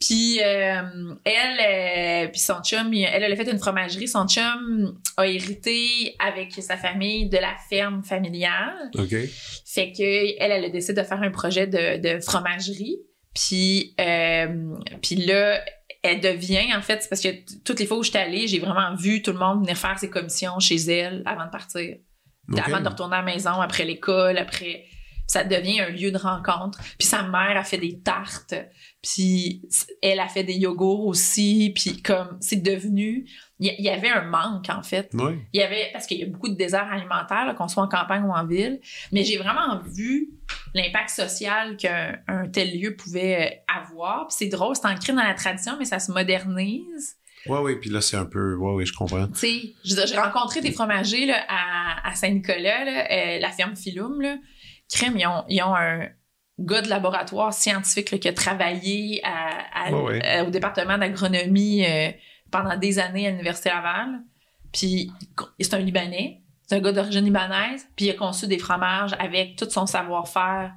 Puis 0.00 0.40
euh, 0.42 1.14
elle, 1.24 2.24
euh, 2.26 2.28
puis 2.28 2.40
son 2.40 2.60
chum, 2.62 2.92
elle, 2.92 3.22
elle 3.22 3.32
a 3.32 3.36
fait 3.36 3.48
une 3.50 3.58
fromagerie. 3.60 4.08
Son 4.08 4.26
chum 4.26 4.98
a 5.16 5.26
hérité 5.26 6.16
avec 6.18 6.52
sa 6.54 6.76
famille 6.76 7.28
de 7.28 7.36
la 7.38 7.54
ferme 7.70 8.02
familiale. 8.02 8.90
OK. 8.94 9.14
Fait 9.66 9.92
que 9.92 10.02
elle, 10.42 10.50
elle 10.50 10.64
a 10.64 10.68
décidé 10.68 11.00
de 11.00 11.06
faire 11.06 11.22
un 11.22 11.30
projet 11.30 11.68
de, 11.68 11.98
de 11.98 12.20
fromagerie. 12.20 12.98
Puis, 13.46 13.94
euh, 14.00 14.76
puis 15.02 15.16
là, 15.16 15.60
elle 16.02 16.20
devient, 16.20 16.74
en 16.74 16.82
fait, 16.82 17.02
c'est 17.02 17.08
parce 17.08 17.22
que 17.22 17.28
toutes 17.64 17.78
les 17.78 17.86
fois 17.86 17.98
où 17.98 18.02
je 18.02 18.10
suis 18.10 18.18
allée, 18.18 18.48
j'ai 18.48 18.58
vraiment 18.58 18.94
vu 18.96 19.22
tout 19.22 19.32
le 19.32 19.38
monde 19.38 19.60
venir 19.60 19.76
faire 19.76 19.98
ses 19.98 20.10
commissions 20.10 20.58
chez 20.58 20.76
elle 20.76 21.22
avant 21.24 21.46
de 21.46 21.50
partir. 21.50 21.96
Avant 22.64 22.80
de 22.80 22.88
retourner 22.88 23.16
à 23.16 23.20
la 23.20 23.24
maison, 23.24 23.60
après 23.60 23.84
l'école, 23.84 24.38
après... 24.38 24.84
Ça 25.30 25.44
devient 25.44 25.80
un 25.80 25.90
lieu 25.90 26.10
de 26.10 26.16
rencontre. 26.16 26.80
Puis 26.98 27.06
sa 27.06 27.22
mère 27.22 27.54
a 27.54 27.62
fait 27.62 27.76
des 27.76 28.00
tartes. 28.00 28.54
Puis 29.02 29.60
elle 30.00 30.20
a 30.20 30.26
fait 30.26 30.42
des 30.42 30.54
yogourts 30.54 31.06
aussi. 31.06 31.70
Puis 31.74 32.00
comme 32.00 32.38
c'est 32.40 32.62
devenu... 32.62 33.28
Il 33.60 33.74
y, 33.80 33.88
avait 33.88 34.10
un 34.10 34.22
manque, 34.22 34.68
en 34.70 34.82
fait. 34.84 35.10
Oui. 35.14 35.32
Il 35.52 35.60
y 35.60 35.64
avait... 35.64 35.90
Parce 35.92 36.06
qu'il 36.06 36.18
y 36.18 36.22
a 36.22 36.26
beaucoup 36.26 36.48
de 36.48 36.54
déserts 36.54 36.92
alimentaires, 36.92 37.52
qu'on 37.58 37.66
soit 37.66 37.82
en 37.82 37.88
campagne 37.88 38.22
ou 38.22 38.30
en 38.32 38.46
ville. 38.46 38.80
Mais 39.10 39.24
j'ai 39.24 39.36
vraiment 39.36 39.80
vu 39.84 40.28
l'impact 40.74 41.10
social 41.10 41.76
qu'un 41.76 42.18
un 42.28 42.48
tel 42.48 42.78
lieu 42.78 42.94
pouvait 42.94 43.62
euh, 43.68 43.80
avoir. 43.80 44.28
Puis 44.28 44.36
c'est 44.38 44.46
drôle, 44.48 44.76
c'est 44.76 44.86
ancré 44.86 45.12
dans 45.12 45.24
la 45.24 45.34
tradition, 45.34 45.72
mais 45.76 45.86
ça 45.86 45.98
se 45.98 46.12
modernise. 46.12 47.16
Oui, 47.46 47.58
oui. 47.62 47.76
Puis 47.80 47.90
là, 47.90 48.00
c'est 48.00 48.16
un 48.16 48.26
peu. 48.26 48.54
Oui, 48.54 48.74
oui, 48.74 48.86
je 48.86 48.92
comprends. 48.92 49.26
Tu 49.28 49.38
sais, 49.38 50.06
j'ai 50.06 50.16
rencontré 50.16 50.60
des 50.60 50.70
fromagers 50.70 51.26
là, 51.26 51.44
à, 51.48 52.08
à 52.08 52.14
Saint-Nicolas, 52.14 53.06
euh, 53.10 53.38
la 53.40 53.50
ferme 53.50 53.74
Philum, 53.74 54.20
là. 54.20 54.36
Crème, 54.92 55.16
ils 55.18 55.26
ont, 55.26 55.44
ils 55.48 55.62
ont 55.62 55.74
un 55.74 56.08
gars 56.60 56.82
de 56.82 56.88
laboratoire 56.88 57.52
scientifique 57.52 58.10
là, 58.10 58.18
qui 58.18 58.28
a 58.28 58.32
travaillé 58.32 59.20
à- 59.24 59.86
à- 59.86 59.92
euh, 59.92 60.46
au 60.46 60.50
département 60.50 60.96
d'agronomie 60.98 61.84
euh, 61.84 62.10
pendant 62.50 62.76
des 62.76 62.98
années 62.98 63.26
à 63.26 63.30
l'Université 63.30 63.68
Laval. 63.70 64.20
Puis 64.72 65.10
c'est 65.58 65.74
un 65.74 65.78
Libanais, 65.78 66.42
c'est 66.66 66.76
un 66.76 66.80
gars 66.80 66.92
d'origine 66.92 67.24
libanaise, 67.24 67.86
puis 67.96 68.06
il 68.06 68.10
a 68.10 68.14
conçu 68.14 68.46
des 68.46 68.58
fromages 68.58 69.14
avec 69.18 69.56
tout 69.56 69.68
son 69.70 69.86
savoir-faire 69.86 70.72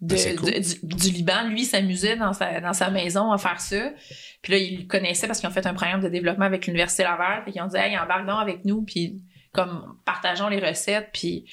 de- 0.00 0.14
Ben, 0.14 0.18
c'est 0.18 0.34
cool. 0.36 0.50
de- 0.52 0.58
du, 0.58 0.94
du 0.96 1.10
Liban. 1.12 1.48
Lui, 1.48 1.62
il 1.62 1.66
s'amusait 1.66 2.16
dans 2.16 2.32
sa, 2.32 2.60
dans 2.62 2.72
sa 2.72 2.88
maison 2.90 3.30
à 3.32 3.36
faire 3.36 3.60
ça. 3.60 3.90
Puis 4.40 4.52
là, 4.52 4.58
ils 4.58 4.78
le 4.78 4.84
connaissaient 4.86 5.26
parce 5.26 5.40
qu'ils 5.40 5.48
ont 5.50 5.52
fait 5.52 5.66
un 5.66 5.74
programme 5.74 6.00
de 6.00 6.08
développement 6.08 6.46
avec 6.46 6.66
l'Université 6.66 7.02
Laval. 7.02 7.44
Puis 7.44 7.52
ils 7.54 7.60
ont 7.60 7.66
dit, 7.66 7.76
hey, 7.76 7.98
embarque 7.98 8.26
donc 8.26 8.40
avec 8.40 8.64
nous, 8.64 8.82
puis 8.82 9.22
comme 9.52 9.98
partageons 10.06 10.48
les 10.48 10.60
recettes, 10.66 11.10
puis, 11.12 11.44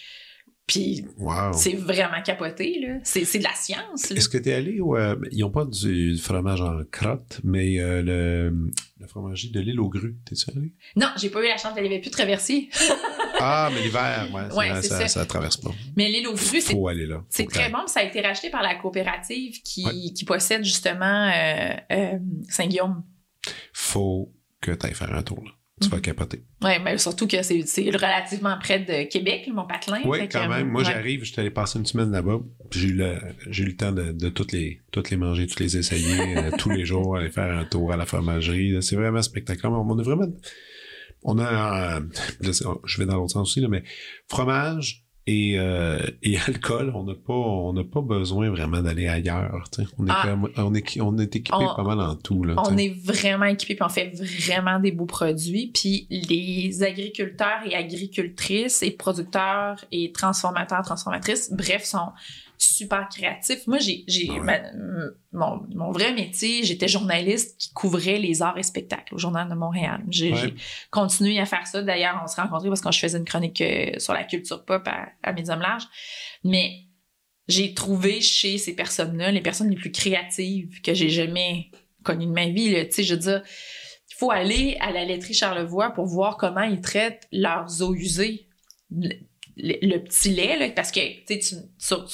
puis 0.67 1.05
Wow. 1.17 1.53
c'est 1.53 1.73
vraiment 1.75 2.21
capoté, 2.23 2.79
là. 2.79 2.99
C'est, 3.03 3.23
c'est 3.25 3.39
de 3.39 3.43
la 3.45 3.53
science, 3.55 4.09
là. 4.09 4.17
Est-ce 4.17 4.27
que 4.29 4.37
tu 4.37 4.49
es 4.49 4.53
allé 4.53 4.79
au. 4.81 4.95
euh, 4.97 5.15
ils 5.31 5.39
n'ont 5.39 5.49
pas 5.49 5.65
du 5.65 6.17
fromage 6.17 6.61
en 6.61 6.83
crotte, 6.91 7.39
mais 7.43 7.79
euh, 7.79 8.01
le, 8.03 8.71
la 8.99 9.07
fromagerie 9.07 9.49
de 9.51 9.61
l'île 9.61 9.79
aux 9.79 9.89
grues. 9.89 10.17
T'es-tu 10.25 10.51
allé? 10.55 10.73
Non, 10.97 11.07
j'ai 11.17 11.29
pas 11.29 11.41
eu 11.43 11.47
la 11.47 11.57
chance 11.57 11.73
d'aller, 11.73 11.99
plus 11.99 12.09
de 12.09 12.15
traversier. 12.15 12.69
Ah, 13.39 13.69
mais 13.71 13.83
l'hiver, 13.83 14.27
ouais. 14.33 14.55
Ouais, 14.73 14.81
ça, 14.81 15.07
ça, 15.07 15.23
traverse 15.27 15.57
pas. 15.57 15.69
Mais 15.95 16.09
l'île 16.09 16.27
aux 16.27 16.33
grues, 16.33 16.59
c'est 16.59 16.73
Faut 16.73 16.87
aller 16.87 17.05
là. 17.05 17.23
C'est 17.29 17.45
très 17.47 17.69
bon, 17.69 17.85
ça 17.85 17.99
a 17.99 18.03
été 18.03 18.19
racheté 18.19 18.49
par 18.49 18.63
la 18.63 18.73
coopérative 18.73 19.61
qui, 19.61 19.85
Ouais. 19.85 19.93
qui 20.15 20.25
possède 20.25 20.63
justement 20.63 21.29
euh, 21.31 22.17
Saint-Guillaume. 22.49 23.03
Faut 23.73 24.33
que 24.59 24.71
tu 24.71 24.87
ailles 24.87 24.95
faire 24.95 25.13
un 25.13 25.21
tour 25.21 25.43
là. 25.45 25.51
Tu 25.79 25.89
vas 25.89 25.99
capoter. 25.99 26.43
Oui, 26.63 26.71
mais 26.83 26.97
surtout 26.97 27.27
que 27.27 27.41
c'est 27.43 27.61
c'est 27.67 27.89
relativement 27.91 28.57
près 28.59 28.79
de 28.79 29.07
Québec, 29.07 29.47
mon 29.53 29.67
patelin. 29.67 30.01
Oui, 30.05 30.27
que, 30.27 30.33
quand 30.33 30.47
même. 30.47 30.69
Moi, 30.69 30.81
ouais. 30.81 30.87
j'arrive, 30.87 31.23
je 31.23 31.31
suis 31.31 31.39
allé 31.39 31.51
passer 31.51 31.77
une 31.77 31.85
semaine 31.85 32.11
là-bas. 32.11 32.39
puis 32.71 32.79
J'ai 32.79 32.87
eu 32.87 32.93
le, 32.93 33.17
j'ai 33.51 33.63
eu 33.63 33.67
le 33.67 33.75
temps 33.75 33.91
de, 33.91 34.11
de 34.11 34.29
toutes 34.29 34.53
les, 34.53 34.81
toutes 34.91 35.11
les 35.11 35.17
manger, 35.17 35.45
toutes 35.45 35.59
les 35.59 35.77
essayer, 35.77 36.37
euh, 36.37 36.51
tous 36.57 36.71
les 36.71 36.83
jours, 36.83 37.17
aller 37.17 37.29
faire 37.29 37.55
un 37.55 37.63
tour 37.63 37.91
à 37.91 37.97
la 37.97 38.07
fromagerie. 38.07 38.81
C'est 38.81 38.95
vraiment 38.95 39.21
spectaculaire. 39.21 39.71
On 39.71 39.99
a 39.99 40.01
vraiment, 40.03 40.27
on 41.21 41.37
a, 41.37 41.99
euh, 41.99 42.01
je 42.85 42.97
vais 42.97 43.05
dans 43.05 43.17
l'autre 43.17 43.33
sens 43.33 43.49
aussi, 43.49 43.61
là, 43.61 43.67
mais 43.67 43.83
fromage 44.27 45.06
et, 45.27 45.59
euh, 45.59 45.99
et 46.23 46.37
alcool, 46.47 46.91
on 46.95 47.03
n'a 47.03 47.13
pas, 47.13 47.33
on 47.33 47.73
n'a 47.73 47.83
pas 47.83 48.01
besoin 48.01 48.49
vraiment 48.49 48.81
d'aller 48.81 49.07
ailleurs. 49.07 49.67
tu 49.71 49.83
sais. 49.83 49.87
On 49.99 50.07
est, 50.07 50.11
Ah. 50.11 50.21
quand 50.23 50.37
même- 50.37 50.51
on 50.57 50.73
est, 50.73 51.01
on 51.01 51.17
est 51.17 51.35
équipé 51.35 51.57
On- 51.59 51.75
pas 51.75 51.83
mal 51.83 51.99
en 51.99 52.15
tout. 52.15 52.43
Là, 52.43 52.55
On 52.57 52.77
est 52.77 52.95
vraiment 53.03 53.45
équipés 53.45 53.75
puis 53.75 53.83
on 53.83 53.89
fait 53.89 54.11
vraiment 54.47 54.79
des 54.79 54.91
beaux 54.91 55.05
produits. 55.05 55.71
Puis 55.73 56.07
les 56.09 56.81
agriculteurs 56.81 57.59
et 57.69 57.75
agricultrices 57.75 58.81
et 58.83 58.91
producteurs 58.91 59.83
et 59.91 60.11
transformateurs, 60.11 60.81
transformatrices, 60.83 61.51
bref, 61.53 61.83
sont 61.83 62.09
super 62.57 63.07
créatifs. 63.09 63.67
Moi, 63.67 63.77
j'ai, 63.79 64.05
Ouais. 64.41 64.63
mon, 65.31 65.61
mon 65.75 65.91
vrai 65.91 66.13
métier, 66.13 66.63
j'étais 66.63 66.87
journaliste 66.87 67.57
qui 67.59 67.71
couvrait 67.73 68.17
les 68.19 68.41
arts 68.41 68.57
et 68.57 68.63
spectacles 68.63 69.13
au 69.15 69.17
Journal 69.17 69.47
de 69.49 69.53
Montréal. 69.55 70.03
J'ai, 70.09 70.33
Ouais. 70.33 70.53
continué 70.91 71.39
à 71.39 71.45
faire 71.45 71.65
ça. 71.67 71.81
D'ailleurs, 71.81 72.19
on 72.23 72.27
s'est 72.27 72.41
rencontrés 72.41 72.69
parce 72.69 72.81
que 72.81 72.91
je 72.91 72.99
faisais 72.99 73.17
une 73.17 73.25
chronique 73.25 73.61
euh, 73.61 73.91
sur 73.99 74.13
la 74.13 74.23
culture 74.23 74.65
pop 74.65 74.81
à, 74.87 75.09
à 75.23 75.33
Médium 75.33 75.59
Large. 75.59 75.83
Mais 76.43 76.83
j'ai 77.47 77.73
trouvé 77.73 78.21
chez 78.21 78.57
ces 78.57 78.75
personnes-là 78.75 79.31
les 79.31 79.41
personnes 79.41 79.69
les 79.69 79.75
plus 79.75 79.91
créatives 79.91 80.81
que 80.81 80.93
j'ai 80.93 81.09
jamais 81.09 81.71
connues 82.03 82.25
de 82.25 82.31
ma 82.31 82.47
vie. 82.47 82.73
Tu 82.87 82.91
sais, 82.91 83.03
je 83.03 83.13
veux 83.13 83.19
dire, 83.19 83.41
il 84.11 84.15
faut 84.15 84.31
aller 84.31 84.77
à 84.79 84.91
la 84.91 85.05
laiterie 85.05 85.33
Charlevoix 85.33 85.91
pour 85.91 86.05
voir 86.07 86.37
comment 86.37 86.63
ils 86.63 86.81
traitent 86.81 87.27
leurs 87.31 87.81
eaux 87.83 87.93
usées. 87.93 88.47
Le, 88.89 89.09
le- 89.57 89.77
le 89.81 90.03
petit 90.03 90.29
lait, 90.29 90.57
là, 90.57 90.69
parce 90.71 90.91
que, 90.91 90.99
tu 90.99 91.23
sais, 91.27 91.39
tu- 91.39 91.55
sur, 91.77 92.07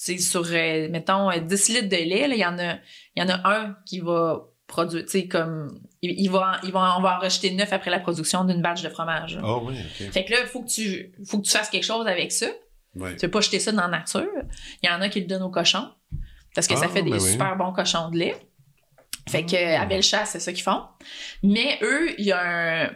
c'est 0.00 0.18
sur, 0.18 0.44
euh, 0.46 0.88
mettons, 0.90 1.28
euh, 1.28 1.40
10 1.40 1.68
litres 1.70 1.88
de 1.88 1.96
lait, 1.96 2.28
il 2.30 2.36
y 2.38 2.46
en 2.46 2.56
a, 2.56 2.76
y 3.16 3.22
en 3.22 3.28
a 3.28 3.40
un 3.52 3.76
qui 3.84 3.98
va 3.98 4.44
produire, 4.68 5.02
tu 5.04 5.10
sais, 5.10 5.26
comme, 5.26 5.80
il, 6.02 6.12
il 6.20 6.30
va, 6.30 6.60
il 6.62 6.70
va, 6.70 6.94
on 6.96 7.00
va 7.02 7.16
en 7.16 7.20
rejeter 7.20 7.50
neuf 7.50 7.72
après 7.72 7.90
la 7.90 7.98
production 7.98 8.44
d'une 8.44 8.62
batch 8.62 8.82
de 8.82 8.90
fromage. 8.90 9.40
Ah 9.42 9.56
oui, 9.58 9.74
ok. 10.00 10.12
Fait 10.12 10.24
que 10.24 10.30
là, 10.30 10.38
il 10.42 10.46
faut 10.46 10.62
que 10.62 10.68
tu, 10.68 11.12
faut 11.26 11.38
que 11.40 11.46
tu 11.46 11.50
fasses 11.50 11.68
quelque 11.68 11.84
chose 11.84 12.06
avec 12.06 12.30
ça. 12.30 12.46
Ouais. 12.94 13.16
Tu 13.16 13.26
veux 13.26 13.30
pas 13.32 13.40
jeter 13.40 13.58
ça 13.58 13.72
dans 13.72 13.82
la 13.88 13.98
nature. 13.98 14.24
Il 14.84 14.88
y 14.88 14.92
en 14.92 15.00
a 15.00 15.08
qui 15.08 15.20
le 15.20 15.26
donnent 15.26 15.42
aux 15.42 15.50
cochons. 15.50 15.88
Parce 16.54 16.68
que 16.68 16.76
ça 16.76 16.82
Ah, 16.84 16.88
fait 16.88 17.02
des 17.02 17.10
ben 17.10 17.20
oui. 17.20 17.30
super 17.32 17.56
bons 17.56 17.72
cochons 17.72 18.08
de 18.10 18.18
lait. 18.18 18.36
Fait 19.28 19.44
que 19.44 19.56
Ah. 19.76 19.82
à 19.82 19.86
Bellechasse, 19.86 20.30
c'est 20.30 20.40
ça 20.40 20.52
qu'ils 20.52 20.62
font. 20.62 20.82
Mais 21.42 21.78
eux, 21.82 22.14
il 22.18 22.24
y 22.26 22.32
a 22.32 22.40
un. 22.86 22.90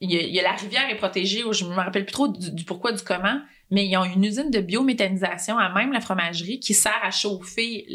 Il 0.00 0.12
y 0.12 0.16
a, 0.16 0.22
il 0.22 0.34
y 0.34 0.40
a 0.40 0.42
la 0.42 0.52
rivière 0.52 0.88
est 0.90 0.96
protégée, 0.96 1.44
où 1.44 1.52
je 1.52 1.64
me 1.64 1.74
rappelle 1.74 2.04
plus 2.04 2.12
trop 2.12 2.28
du, 2.28 2.52
du 2.52 2.64
pourquoi, 2.64 2.92
du 2.92 3.02
comment, 3.02 3.40
mais 3.70 3.86
ils 3.86 3.96
ont 3.96 4.04
une 4.04 4.24
usine 4.24 4.50
de 4.50 4.60
biométhanisation 4.60 5.58
à 5.58 5.72
même 5.72 5.92
la 5.92 6.00
fromagerie 6.00 6.60
qui 6.60 6.74
sert 6.74 7.00
à 7.02 7.10
chauffer 7.10 7.86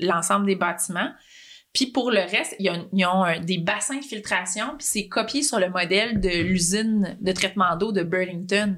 l'ensemble 0.00 0.46
des 0.46 0.56
bâtiments. 0.56 1.10
Puis 1.76 1.86
pour 1.88 2.10
le 2.10 2.20
reste, 2.20 2.56
ils 2.58 2.70
ont, 2.70 2.88
ils 2.94 3.04
ont, 3.04 3.24
des 3.44 3.58
bassins 3.58 3.98
de 3.98 4.04
filtration, 4.04 4.64
puis 4.78 4.86
c'est 4.86 5.08
copié 5.08 5.42
sur 5.42 5.60
le 5.60 5.68
modèle 5.68 6.20
de 6.20 6.42
l'usine 6.42 7.18
de 7.20 7.32
traitement 7.32 7.76
d'eau 7.76 7.92
de 7.92 8.02
Burlington 8.02 8.76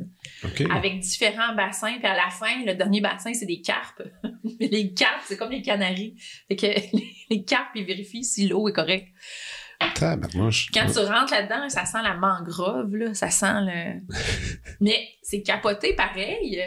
avec 0.68 0.98
différents 0.98 1.54
bassins. 1.54 1.94
Puis 1.98 2.06
à 2.06 2.16
la 2.16 2.28
fin, 2.30 2.64
le 2.66 2.74
dernier 2.74 3.00
bassin, 3.00 3.32
c'est 3.34 3.46
des 3.46 3.60
carpes. 3.60 4.02
les 4.60 4.92
carpes, 4.94 5.22
c'est 5.26 5.36
comme 5.36 5.52
les. 5.52 5.62
Fait 5.62 6.56
que 6.56 6.66
les 7.30 7.44
carpes, 7.44 7.70
ils 7.76 7.84
vérifient 7.84 8.24
si 8.24 8.48
l'eau 8.48 8.68
est 8.68 8.72
correcte. 8.72 9.14
Tabarnouche. 9.94 10.70
Quand 10.72 10.86
tu 10.86 10.98
rentres 10.98 11.32
là-dedans, 11.32 11.68
ça 11.68 11.84
sent 11.84 12.02
la 12.02 12.14
mangrove, 12.14 12.94
là. 12.94 13.14
Ça 13.14 13.30
sent 13.30 13.60
le... 13.62 14.00
Mais 14.80 15.08
c'est 15.22 15.42
capoté 15.42 15.94
pareil. 15.94 16.62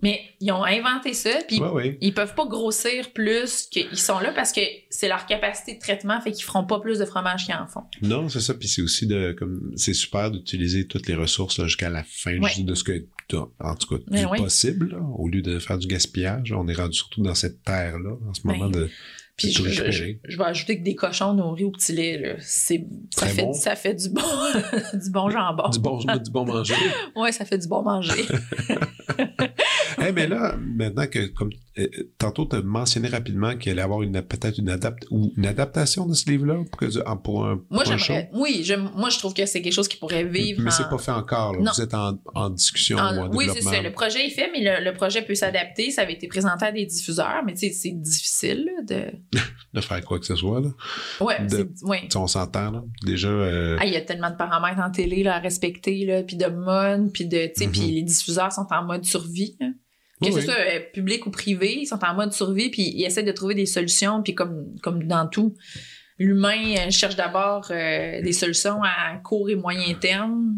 Mais 0.00 0.20
ils 0.40 0.52
ont 0.52 0.62
inventé 0.64 1.12
ça, 1.12 1.30
puis 1.48 1.58
Ouais, 1.58 1.70
ouais. 1.70 1.98
ils 2.00 2.14
peuvent 2.14 2.36
pas 2.36 2.46
grossir 2.46 3.12
plus 3.12 3.66
qu'ils 3.68 3.98
sont 3.98 4.20
là 4.20 4.30
parce 4.32 4.52
que 4.52 4.60
c'est 4.90 5.08
leur 5.08 5.26
capacité 5.26 5.74
de 5.74 5.80
traitement, 5.80 6.20
fait 6.20 6.30
qu'ils 6.30 6.44
feront 6.44 6.64
pas 6.64 6.78
plus 6.78 7.00
de 7.00 7.04
fromage 7.04 7.46
qu'ils 7.46 7.56
en 7.56 7.66
font. 7.66 7.82
Non, 8.02 8.28
c'est 8.28 8.38
ça. 8.38 8.54
Puis 8.54 8.68
c'est 8.68 8.80
aussi 8.80 9.08
de 9.08 9.32
comme 9.36 9.72
c'est 9.74 9.94
super 9.94 10.30
d'utiliser 10.30 10.86
toutes 10.86 11.08
les 11.08 11.16
ressources 11.16 11.60
jusqu'à 11.64 11.90
la 11.90 12.04
fin 12.04 12.38
Ouais. 12.38 12.50
de 12.62 12.74
ce 12.76 12.84
que 12.84 13.06
t'as, 13.26 13.42
en 13.58 13.74
tout 13.74 13.98
cas, 13.98 14.04
du 14.08 14.24
possible, 14.40 14.90
là, 14.92 14.98
au 15.16 15.26
lieu 15.28 15.42
de 15.42 15.58
faire 15.58 15.78
du 15.78 15.88
gaspillage. 15.88 16.52
On 16.52 16.68
est 16.68 16.74
rendu 16.74 16.96
surtout 16.96 17.20
dans 17.22 17.34
cette 17.34 17.64
terre-là, 17.64 18.12
en 18.28 18.34
ce 18.34 18.42
Ben, 18.44 18.52
moment 18.52 18.70
de, 18.70 18.88
Puis 19.38 19.52
je, 19.52 19.58
tout 19.62 19.64
je- 19.66 19.70
je- 19.70 19.82
récupérer. 19.84 20.20
je 20.28 20.36
vais 20.36 20.44
ajouter 20.44 20.78
que 20.78 20.84
des 20.84 20.94
cochons 20.96 21.32
nourris 21.32 21.64
au 21.64 21.70
petit 21.70 21.92
lait, 21.92 22.18
là, 22.18 22.34
c'est, 22.40 22.84
ça, 23.14 23.26
fait, 23.26 23.42
bon. 23.42 23.52
ça 23.54 23.74
fait 23.76 23.94
du 23.94 24.08
bon, 24.10 24.20
du 24.94 25.10
bon 25.10 25.30
jambon. 25.30 25.68
Du 25.70 25.78
bon, 25.78 25.98
du 25.98 26.30
bon 26.30 26.44
manger. 26.44 26.74
Ouais, 27.16 27.30
ça 27.32 27.44
fait 27.46 27.56
du 27.58 27.68
bon 27.68 27.82
manger. 27.82 28.24
Eh 30.06 30.12
mais 30.12 30.26
là, 30.26 30.56
maintenant 30.58 31.06
que, 31.06 31.26
comme 31.28 31.50
euh, 31.78 31.86
tantôt, 32.18 32.44
tu 32.46 32.56
as 32.56 32.62
mentionné 32.62 33.08
rapidement 33.08 33.56
qu'il 33.56 33.70
allait 33.72 33.80
y 33.82 33.84
avoir 33.84 34.02
une, 34.02 34.20
peut-être 34.22 34.58
une, 34.58 34.68
adapt 34.68 35.06
ou 35.10 35.32
une 35.36 35.46
adaptation 35.46 36.06
de 36.06 36.14
ce 36.14 36.28
livre-là 36.28 36.64
pour, 36.70 36.76
que, 36.80 37.06
en- 37.08 37.16
pour 37.16 37.46
un, 37.46 37.60
moi, 37.70 37.84
j'aimerais. 37.84 38.30
Oui, 38.32 38.62
je, 38.64 38.74
moi, 38.74 39.10
je 39.10 39.18
trouve 39.18 39.32
que 39.34 39.46
c'est 39.46 39.62
quelque 39.62 39.72
chose 39.72 39.86
qui 39.88 39.96
pourrait 39.96 40.24
vivre. 40.24 40.60
Mais 40.62 40.70
en- 40.70 40.72
c'est 40.72 40.88
pas 40.88 40.98
fait 40.98 41.12
encore. 41.12 41.54
là. 41.54 41.70
Vous 41.74 41.80
êtes 41.80 41.94
en, 41.94 42.18
en 42.34 42.50
discussion 42.50 42.98
en- 42.98 43.16
ou 43.16 43.20
en 43.20 43.30
oui, 43.36 43.46
c'est 43.54 43.62
ça. 43.62 43.80
Le 43.80 43.92
projet 43.92 44.26
est 44.26 44.30
fait, 44.30 44.50
mais 44.52 44.60
le, 44.62 44.84
le 44.84 44.92
projet 44.94 45.22
peut 45.22 45.34
s'adapter. 45.36 45.90
Ça 45.92 46.02
avait 46.02 46.14
été 46.14 46.26
présenté 46.26 46.64
à 46.66 46.72
des 46.72 46.84
diffuseurs, 46.86 47.42
mais 47.46 47.52
tu 47.54 47.60
sais, 47.68 47.70
c'est 47.72 47.92
difficile 47.92 48.66
là, 48.66 48.82
de. 48.96 49.38
De 49.74 49.82
faire 49.82 50.02
quoi 50.02 50.18
que 50.18 50.24
ce 50.24 50.34
soit. 50.34 50.62
Là. 50.62 50.68
Ouais, 51.20 51.44
De-. 51.46 51.64
Tu 51.78 51.86
sais, 52.08 52.16
on 52.16 52.26
s'entend. 52.26 52.70
Là. 52.70 52.82
Déjà, 53.04 53.28
euh, 53.28 53.76
Ah, 53.78 53.84
il 53.84 53.92
y 53.92 53.96
a 53.96 54.00
tellement 54.00 54.30
de 54.30 54.34
paramètres 54.36 54.80
en 54.80 54.90
télé 54.90 55.22
là, 55.22 55.36
à 55.36 55.40
respecter, 55.40 56.06
là, 56.06 56.22
puis 56.22 56.36
de 56.36 56.46
mode, 56.46 57.12
puis 57.12 57.26
de, 57.26 57.46
tu 57.48 57.52
sais, 57.54 57.66
Mhm. 57.66 57.72
puis 57.72 57.80
les 57.92 58.02
diffuseurs 58.02 58.50
sont 58.50 58.66
en 58.70 58.82
mode 58.84 59.04
survie. 59.04 59.56
là. 59.60 59.66
Que 60.20 60.26
Oui, 60.26 60.32
ce 60.32 60.38
oui. 60.38 60.44
soit 60.44 60.54
euh, 60.54 60.80
public 60.92 61.26
ou 61.26 61.30
privé, 61.30 61.78
ils 61.80 61.86
sont 61.86 62.02
en 62.04 62.14
mode 62.14 62.32
survie, 62.32 62.70
puis 62.70 62.82
ils 62.94 63.04
essaient 63.04 63.22
de 63.22 63.32
trouver 63.32 63.54
des 63.54 63.66
solutions, 63.66 64.22
puis 64.22 64.34
comme, 64.34 64.74
comme 64.82 65.04
dans 65.04 65.26
tout, 65.28 65.54
l'humain 66.18 66.74
euh, 66.78 66.90
cherche 66.90 67.14
d'abord 67.16 67.66
euh, 67.70 68.20
des 68.22 68.32
solutions 68.32 68.82
à 68.82 69.16
court 69.22 69.48
et 69.50 69.54
moyen 69.54 69.94
terme. 69.94 70.54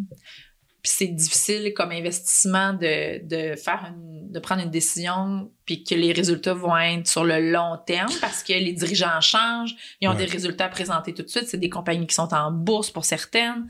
Puis 0.83 0.93
c'est 0.97 1.09
difficile 1.09 1.75
comme 1.75 1.91
investissement 1.91 2.73
de, 2.73 3.23
de 3.27 3.55
faire 3.57 3.85
une, 3.95 4.33
de 4.33 4.39
prendre 4.39 4.63
une 4.63 4.71
décision 4.71 5.53
puis 5.67 5.85
que 5.85 5.95
les 5.95 6.13
résultats 6.13 6.55
vont 6.55 6.75
être 6.79 7.07
sur 7.07 7.23
le 7.23 7.51
long 7.53 7.77
terme 7.87 8.11
parce 8.23 8.43
que 8.43 8.55
les 8.55 8.73
dirigeants 8.73 9.21
changent, 9.21 9.75
ils 10.01 10.09
ont 10.09 10.13
Ouais. 10.13 10.17
des 10.17 10.25
résultats 10.25 10.65
à 10.65 10.69
présenter 10.71 11.13
tout 11.13 11.23
de 11.23 11.29
suite, 11.29 11.49
c'est 11.49 11.59
des 11.59 11.69
compagnies 11.69 12.07
qui 12.07 12.15
sont 12.15 12.33
en 12.33 12.51
bourse 12.51 12.91
pour 12.91 13.05
certaines. 13.05 13.69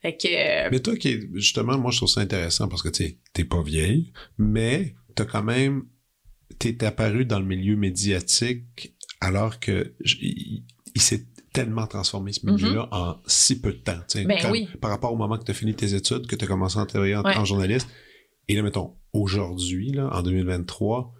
Fait 0.00 0.16
que 0.16 0.70
Mais 0.70 0.80
toi, 0.80 0.96
qui 0.96 1.28
justement, 1.34 1.76
moi, 1.76 1.90
je 1.90 1.98
trouve 1.98 2.08
ça 2.08 2.22
intéressant 2.22 2.68
parce 2.68 2.82
que 2.82 2.88
tu 2.88 3.18
t'es 3.34 3.44
pas 3.44 3.60
vieille, 3.62 4.10
mais 4.38 4.94
t'as 5.14 5.24
quand 5.24 5.42
même, 5.42 5.84
t'es 6.58 6.82
apparu 6.84 7.24
dans 7.24 7.38
le 7.38 7.46
milieu 7.46 7.76
médiatique 7.76 8.94
alors 9.20 9.60
que 9.60 9.94
il, 10.20 10.64
il 10.94 11.00
s'est 11.00 11.26
tellement 11.52 11.86
transformé 11.86 12.32
ce 12.32 12.46
milieu-là 12.46 12.88
en 12.92 13.16
si 13.26 13.60
peu 13.60 13.72
de 13.72 13.78
temps. 13.78 13.98
tu. 14.08 14.24
Ben 14.24 14.38
Quand- 14.40 14.50
oui. 14.52 14.68
Par 14.80 14.90
rapport 14.90 15.12
au 15.12 15.16
moment 15.16 15.36
que 15.38 15.44
t'as 15.44 15.54
fini 15.54 15.74
tes 15.74 15.94
études, 15.94 16.26
que 16.26 16.36
t'as 16.36 16.46
commencé 16.46 16.78
à 16.78 16.86
travailler 16.86 17.16
en, 17.16 17.22
Ouais. 17.22 17.36
en 17.36 17.44
journaliste, 17.44 17.88
et 18.48 18.54
là, 18.54 18.62
mettons, 18.62 18.94
aujourd'hui, 19.12 19.94
en 19.98 20.22
2023, 20.22 21.12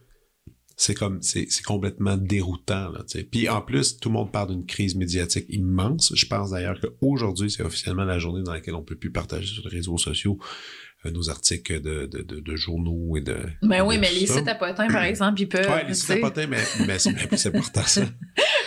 c'est 0.76 0.95
comme, 0.95 1.20
c'est 1.20 1.47
complètement 1.64 2.16
déroutant, 2.16 2.91
là, 2.91 3.05
tu. 3.07 3.22
Puis 3.24 3.49
en 3.49 3.61
plus, 3.61 3.99
tout 3.99 4.09
le 4.09 4.14
monde 4.14 4.32
parle 4.32 4.51
d'une 4.51 4.64
crise 4.66 4.95
médiatique 4.95 5.45
immense. 5.51 6.12
Je 6.14 6.26
pense 6.26 6.51
d'ailleurs 6.51 6.80
qu'aujourd'hui, 6.80 7.51
c'est 7.51 7.62
officiellement 7.62 8.05
la 8.05 8.18
journée 8.18 8.43
dans 8.43 8.53
laquelle 8.53 8.74
on 8.74 8.82
peut 8.82 8.97
plus 8.97 9.11
partager 9.12 9.47
sur 9.47 9.62
les 9.68 9.76
réseaux 9.76 9.99
sociaux 9.99 10.38
nos 11.09 11.30
articles 11.30 11.80
de, 11.80 12.07
de, 12.07 12.22
de, 12.22 12.40
de 12.40 12.57
journaux 12.57 13.16
et 13.16 13.20
de. 13.22 13.38
Ben 13.62 13.82
oui, 13.82 13.98
mais 13.98 14.11
les 14.12 14.26
sites 14.26 14.48
à 14.48 14.55
potins, 14.55 14.88
par 14.88 15.05
exemple, 15.05 15.40
ils 15.40 15.48
peuvent. 15.48 15.68
Ouais, 15.70 15.86
les 15.86 15.94
sites 15.94 16.11
à 16.11 16.16
potins, 16.16 16.46
mais, 16.46 16.62
mais 16.86 16.98
c'est 16.98 17.12
bien 17.12 17.26
plus 17.26 17.46
important, 17.46 17.82
ça. 17.82 18.03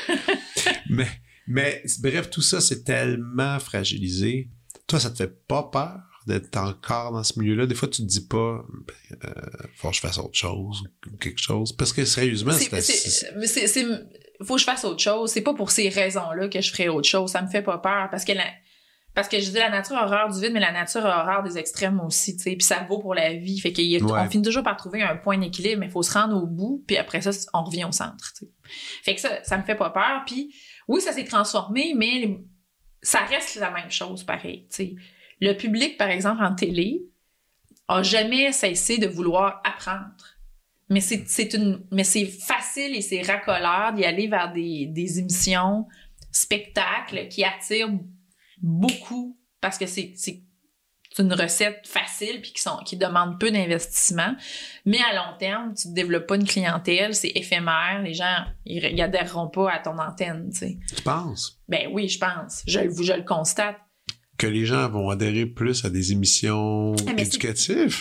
mais, 0.89 1.07
mais, 1.47 1.84
bref, 2.01 2.29
tout 2.29 2.41
ça, 2.41 2.61
c'est 2.61 2.84
tellement 2.84 3.59
fragilisé. 3.59 4.49
Toi, 4.88 4.99
ça 4.99 5.11
te 5.11 5.17
fait 5.17 5.45
pas 5.47 5.63
peur 5.63 5.99
d'être 6.27 6.55
encore 6.57 7.11
dans 7.11 7.23
ce 7.23 7.38
milieu-là? 7.39 7.65
Des 7.65 7.75
fois, 7.75 7.88
tu 7.88 8.01
te 8.01 8.07
dis 8.07 8.25
pas, 8.25 8.63
ben, 8.88 9.17
euh, 9.25 9.67
faut 9.75 9.89
que 9.89 9.95
je 9.95 9.99
fasse 9.99 10.17
autre 10.17 10.38
chose 10.38 10.84
ou 11.11 11.17
quelque 11.17 11.41
chose. 11.41 11.73
Parce 11.73 11.93
que 11.93 12.05
sérieusement, 12.05 12.53
c'est 12.53 12.81
C'est- 12.81 13.86
faut 14.41 14.55
que 14.55 14.59
je 14.59 14.65
fasse 14.65 14.84
autre 14.84 15.01
chose. 15.01 15.31
C'est 15.31 15.41
pas 15.41 15.53
pour 15.53 15.71
ces 15.71 15.89
raisons-là 15.89 16.49
que 16.49 16.59
je 16.61 16.71
ferai 16.71 16.89
autre 16.89 17.07
chose. 17.07 17.31
Ça 17.31 17.41
me 17.41 17.47
fait 17.47 17.61
pas 17.61 17.77
peur 17.77 18.09
parce 18.09 18.25
que 18.25 18.34
la, 18.34 18.45
parce 19.16 19.28
que 19.28 19.39
je 19.39 19.45
dis 19.51 19.57
la 19.57 19.70
nature 19.70 19.95
a 19.95 20.05
horreur 20.05 20.30
du 20.30 20.39
vide, 20.41 20.53
mais 20.53 20.59
la 20.59 20.72
nature 20.72 21.05
a 21.05 21.22
horreur 21.24 21.43
des 21.43 21.57
extrêmes 21.57 21.99
aussi, 22.01 22.36
tu 22.36 22.43
sais. 22.43 22.55
Puis 22.55 22.66
ça 22.66 22.86
vaut 22.89 22.99
pour 22.99 23.14
la 23.14 23.34
vie. 23.34 23.59
Fait 23.59 23.70
a- 23.78 24.03
Ouais. 24.03 24.22
on 24.26 24.30
finit 24.30 24.43
toujours 24.43 24.64
par 24.64 24.76
trouver 24.78 25.01
un 25.03 25.16
point 25.18 25.38
d'équilibre, 25.38 25.80
mais 25.82 25.86
il 25.88 25.91
faut 25.91 26.03
se 26.03 26.14
rendre 26.14 26.36
au 26.41 26.47
bout. 26.47 26.84
Puis 26.88 26.97
après 26.97 27.22
ça, 27.22 27.30
on 27.53 27.64
revient 27.64 27.86
au 27.86 27.91
centre, 27.91 28.34
tu 28.38 28.45
sais. 28.45 28.51
Fait 29.03 29.16
que 29.16 29.22
ça, 29.22 29.43
ça 29.43 29.57
me 29.57 29.64
fait 29.64 29.76
pas 29.76 29.89
peur. 29.91 30.24
Puis 30.26 30.53
oui, 30.88 30.99
ça 31.01 31.11
s'est 31.11 31.26
transformé, 31.26 31.93
mais 31.95 32.11
les- 32.20 32.39
ça 33.01 33.20
reste 33.20 33.55
la 33.57 33.70
même 33.72 33.91
chose, 33.91 34.24
pareil, 34.24 34.68
tu 34.70 34.76
sais. 34.76 34.95
Le 35.41 35.53
public, 35.53 35.97
par 35.97 36.09
exemple, 36.09 36.43
en 36.43 36.55
télé, 36.55 37.01
a 37.89 38.01
jamais 38.01 38.51
cessé 38.53 38.97
de 38.97 39.07
vouloir 39.07 39.61
apprendre. 39.66 40.16
Mais 40.89 41.01
c'est 41.01 41.24
c'est 41.28 41.53
une 41.53 41.84
mais 41.91 42.03
c'est 42.03 42.26
facile 42.26 42.95
et 42.95 43.01
c'est 43.01 43.22
racoleur 43.22 43.93
d'y 43.93 44.05
aller 44.05 44.28
vers 44.28 44.51
des, 44.53 44.86
des 44.88 45.20
émissions 45.20 45.86
spectacles 46.32 47.28
qui 47.30 47.43
attirent 47.43 47.89
beaucoup 48.64 49.38
parce 49.61 49.78
que 49.78 49.86
c'est 49.86 50.16
une 51.20 51.34
recette 51.34 51.86
facile 51.86 52.41
puis 52.41 52.53
qui 52.53 52.61
sont 52.64 52.78
qui 52.86 52.97
demande 52.97 53.39
peu 53.39 53.51
d'investissement 53.51 54.36
mais 54.86 54.97
à 55.11 55.14
long 55.16 55.38
terme 55.38 55.74
tu 55.76 55.89
ne 55.89 55.93
développes 55.93 56.26
pas 56.26 56.38
une 56.38 56.45
clientèle 56.47 57.14
c'est 57.14 57.30
éphémère 57.36 58.01
les 58.03 58.16
gens 58.16 58.45
ils, 58.66 58.84
ils 58.84 58.99
adhéreront 59.01 59.47
pas 59.49 59.72
à 59.72 59.78
ton 59.78 59.99
antenne 59.99 60.49
tu 60.51 60.57
sais 60.59 60.80
tu 60.95 61.03
penses? 61.03 61.61
Ben 61.70 61.88
oui 61.91 62.09
je 62.09 62.18
pense 62.18 62.64
je 62.66 62.80
le 62.80 62.91
je 63.03 63.14
le 63.14 63.22
constate 63.24 63.78
que 64.39 64.47
les 64.47 64.66
gens 64.66 64.89
vont 64.89 65.11
adhérer 65.11 65.45
plus 65.45 65.86
à 65.86 65.91
des 65.91 66.11
émissions 66.14 66.95
Ah, 67.07 67.11
éducatives? 67.16 67.95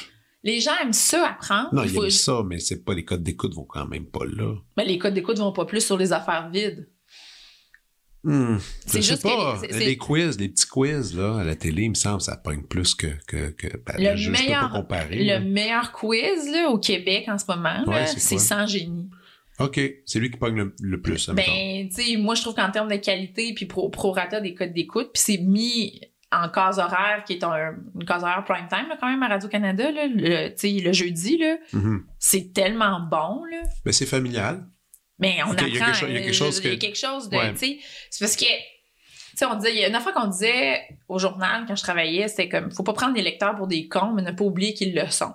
Les 0.44 0.58
gens 0.60 0.72
aiment 0.82 0.92
ça 0.94 1.28
apprendre. 1.28 1.68
Non, 1.72 1.82
Il 1.84 1.90
ils 1.90 1.94
faut- 1.94 2.02
aiment 2.04 2.10
ça, 2.10 2.42
mais 2.44 2.58
c'est 2.58 2.82
pas 2.82 2.94
les 2.94 3.04
codes 3.04 3.22
d'écoute 3.22 3.54
vont 3.54 3.66
quand 3.66 3.86
même 3.86 4.06
pas 4.06 4.24
là. 4.24 4.54
Mais 4.76 4.84
les 4.86 4.98
codes 4.98 5.14
d'écoute 5.14 5.38
vont 5.38 5.52
pas 5.52 5.66
plus 5.66 5.84
sur 5.84 5.96
les 5.98 6.12
affaires 6.12 6.48
vides. 6.50 6.90
Hmm, 8.24 8.58
C'est 8.86 9.02
juste 9.02 9.22
que 9.24 9.28
pas. 9.28 9.58
les- 9.62 9.72
c'est- 9.72 9.78
les 9.80 9.96
quiz, 9.96 10.38
les 10.38 10.48
petits 10.48 10.66
quiz 10.68 11.16
là, 11.16 11.38
à 11.40 11.44
la 11.44 11.56
télé, 11.56 11.82
il 11.82 11.90
me 11.90 11.94
semble, 11.94 12.20
ça 12.20 12.36
pogne 12.36 12.62
plus 12.62 12.94
que. 12.94 13.08
que, 13.26 13.50
que 13.50 13.66
ben, 13.78 13.94
Le 13.98 14.30
meilleur- 14.30 14.70
pas 14.70 14.78
comparer. 14.78 15.18
Le 15.18 15.24
là. 15.24 15.40
meilleur 15.40 15.90
quiz 15.92 16.48
là, 16.52 16.68
au 16.70 16.78
Québec 16.78 17.24
en 17.28 17.36
ce 17.38 17.44
moment, 17.48 17.82
Ouais, 17.86 18.00
là, 18.02 18.06
c'est 18.06 18.38
sans 18.38 18.66
génie. 18.66 19.10
OK, 19.58 19.80
c'est 20.06 20.18
lui 20.20 20.30
qui 20.30 20.38
pogne 20.38 20.56
le, 20.56 20.74
le 20.80 21.00
plus. 21.00 21.28
Ben, 21.30 21.88
tu 21.88 22.02
sais, 22.02 22.16
moi, 22.16 22.34
je 22.34 22.42
trouve 22.42 22.54
qu'en 22.54 22.70
termes 22.70 22.88
de 22.88 22.96
qualité, 22.96 23.52
puis 23.54 23.66
pro, 23.66 23.88
prorata 23.90 24.40
des 24.40 24.54
codes 24.54 24.72
d'écoute, 24.72 25.10
puis 25.12 25.22
c'est 25.22 25.38
mis 25.38 26.00
en 26.32 26.48
case 26.48 26.78
horaire, 26.78 27.24
qui 27.26 27.34
est 27.34 27.44
un- 27.44 27.74
une 27.94 28.04
case 28.06 28.22
horaire 28.22 28.42
prime 28.44 28.66
time, 28.68 28.88
là, 28.88 28.96
quand 28.98 29.08
même, 29.10 29.22
à 29.22 29.28
Radio-Canada, 29.28 29.90
là, 29.92 30.06
le, 30.06 30.84
le 30.86 30.92
jeudi, 30.92 31.36
là, 31.38 31.56
Mhm. 31.74 32.04
c'est 32.18 32.54
tellement 32.54 33.00
bon, 33.00 33.44
là. 33.44 33.62
Ben, 33.84 33.92
c'est 33.92 34.06
familial. 34.06 34.64
Mais 35.22 35.38
on 35.46 35.52
Ok, 35.52 35.62
il 35.66 35.74
y 35.74 35.78
a 35.78 35.84
apprend. 35.84 35.86
quelque 35.86 35.98
chose- 36.00 36.08
il 36.10 36.14
y 36.14 36.18
a 36.18 36.20
quelque 36.20 36.30
euh, 36.30 36.32
chose 36.32 36.58
il 36.58 36.64
y 36.64 36.72
a 36.72 36.74
que- 36.76 36.80
quelque 36.80 36.98
chose 36.98 37.28
de, 37.30 37.36
Ouais. 37.38 37.52
c'est 37.56 37.78
parce 38.20 38.36
que, 38.36 38.44
tu 38.44 39.36
sais, 39.36 39.46
on 39.46 39.54
disait, 39.54 39.72
il 39.72 39.78
y 39.80 39.84
a 39.84 39.88
une 39.88 40.00
fois 40.00 40.12
qu'on 40.12 40.26
disait 40.26 40.82
au 41.08 41.18
journal, 41.18 41.64
quand 41.66 41.76
je 41.76 41.82
travaillais, 41.82 42.28
c'était 42.28 42.48
comme, 42.50 42.70
faut 42.70 42.82
pas 42.82 42.92
prendre 42.92 43.14
les 43.14 43.22
lecteurs 43.22 43.56
pour 43.56 43.66
des 43.68 43.88
cons, 43.88 44.12
mais 44.12 44.20
ne 44.22 44.32
pas 44.32 44.44
oublier 44.44 44.74
qu'ils 44.74 44.94
le 44.94 45.06
sont. 45.10 45.32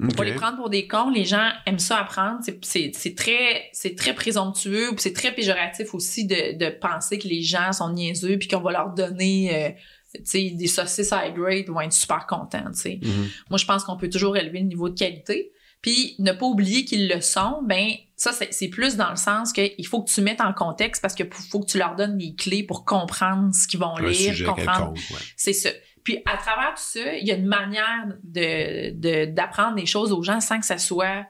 Faut 0.00 0.08
pas 0.16 0.24
les 0.24 0.32
prendre 0.34 0.56
pour 0.56 0.70
des 0.70 0.86
cons. 0.88 1.10
Les 1.10 1.26
gens 1.26 1.50
aiment 1.66 1.78
ça 1.78 1.98
apprendre. 1.98 2.38
C'est- 2.62 3.14
très, 3.14 3.68
c'est 3.72 3.94
très 3.94 4.14
présomptueux, 4.14 4.88
puis 4.92 5.00
c'est 5.00 5.12
très 5.12 5.32
péjoratif 5.34 5.92
aussi 5.94 6.26
de, 6.26 6.56
de 6.56 6.70
penser 6.70 7.18
que 7.18 7.28
les 7.28 7.42
gens 7.42 7.72
sont 7.72 7.92
niaiseux, 7.92 8.38
puis 8.38 8.48
qu'on 8.48 8.60
va 8.60 8.72
leur 8.72 8.88
donner, 8.94 9.54
euh, 9.54 9.68
tu 10.14 10.20
sais, 10.24 10.50
des 10.50 10.66
saucisses 10.66 11.10
high 11.12 11.34
grade, 11.34 11.64
ils 11.66 11.70
vont 11.70 11.82
être 11.82 11.92
super 11.92 12.26
contents. 12.26 12.64
Mhm. 12.86 13.28
Moi, 13.50 13.58
je 13.58 13.66
pense 13.66 13.84
qu'on 13.84 13.98
peut 13.98 14.08
toujours 14.08 14.36
élever 14.38 14.60
le 14.60 14.66
niveau 14.66 14.88
de 14.88 14.98
qualité. 14.98 15.52
Puis 15.82 16.14
ne 16.20 16.32
pas 16.32 16.46
oublier 16.46 16.84
qu'ils 16.86 17.08
le 17.08 17.20
sont, 17.20 17.60
ben 17.64 17.92
ça, 18.30 18.32
c'est 18.50 18.68
plus 18.68 18.96
dans 18.96 19.10
le 19.10 19.16
sens 19.16 19.52
qu'il 19.52 19.86
faut 19.86 20.02
que 20.02 20.10
tu 20.10 20.20
mettes 20.20 20.40
en 20.40 20.52
contexte 20.52 21.02
parce 21.02 21.14
que 21.14 21.24
faut 21.50 21.60
que 21.60 21.66
tu 21.66 21.78
leur 21.78 21.96
donnes 21.96 22.18
les 22.18 22.34
clés 22.34 22.62
pour 22.62 22.84
comprendre 22.84 23.54
ce 23.54 23.66
qu'ils 23.66 23.80
vont 23.80 23.96
Un 23.96 24.08
lire, 24.08 24.44
comprendre. 24.46 24.92
ouais. 24.92 25.18
C'est 25.36 25.52
ça. 25.52 25.70
Puis 26.04 26.18
à 26.26 26.36
travers 26.36 26.74
tout 26.74 26.82
ça, 26.82 27.14
il 27.16 27.26
y 27.26 27.32
a 27.32 27.34
une 27.36 27.46
manière 27.46 28.06
de 28.24 28.90
de- 28.90 29.24
d'apprendre 29.26 29.76
des 29.76 29.86
choses 29.86 30.12
aux 30.12 30.22
gens 30.22 30.40
sans 30.40 30.58
que 30.60 30.66
ça 30.66 30.78
soit 30.78 31.24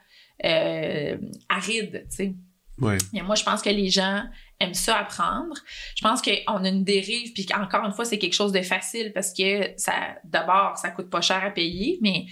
euh, 0.45 1.16
aride, 1.49 2.07
tu 2.11 2.16
sais. 2.16 2.34
Ouais. 2.78 2.99
Et 3.14 3.22
moi, 3.22 3.36
je 3.36 3.45
pense 3.45 3.62
que 3.62 3.68
les 3.70 3.90
gens 3.90 4.24
aiment 4.59 4.74
ça 4.74 4.97
apprendre. 4.99 5.55
Je 5.95 6.03
pense 6.03 6.20
qu'on 6.22 6.64
a 6.64 6.68
une 6.68 6.84
dérive, 6.84 7.32
puis 7.32 7.47
encore 7.55 7.84
une 7.84 7.93
fois, 7.93 8.05
c'est 8.05 8.18
quelque 8.18 8.32
chose 8.34 8.51
de 8.51 8.62
facile 8.62 9.12
parce 9.14 9.32
que 9.32 9.70
ça, 9.76 9.93
d'abord, 10.24 10.76
ça 10.78 10.90
coûte 10.90 11.11
pas 11.11 11.20
cher 11.20 11.45
à 11.45 11.51
payer, 11.51 11.99
mais 12.01 12.26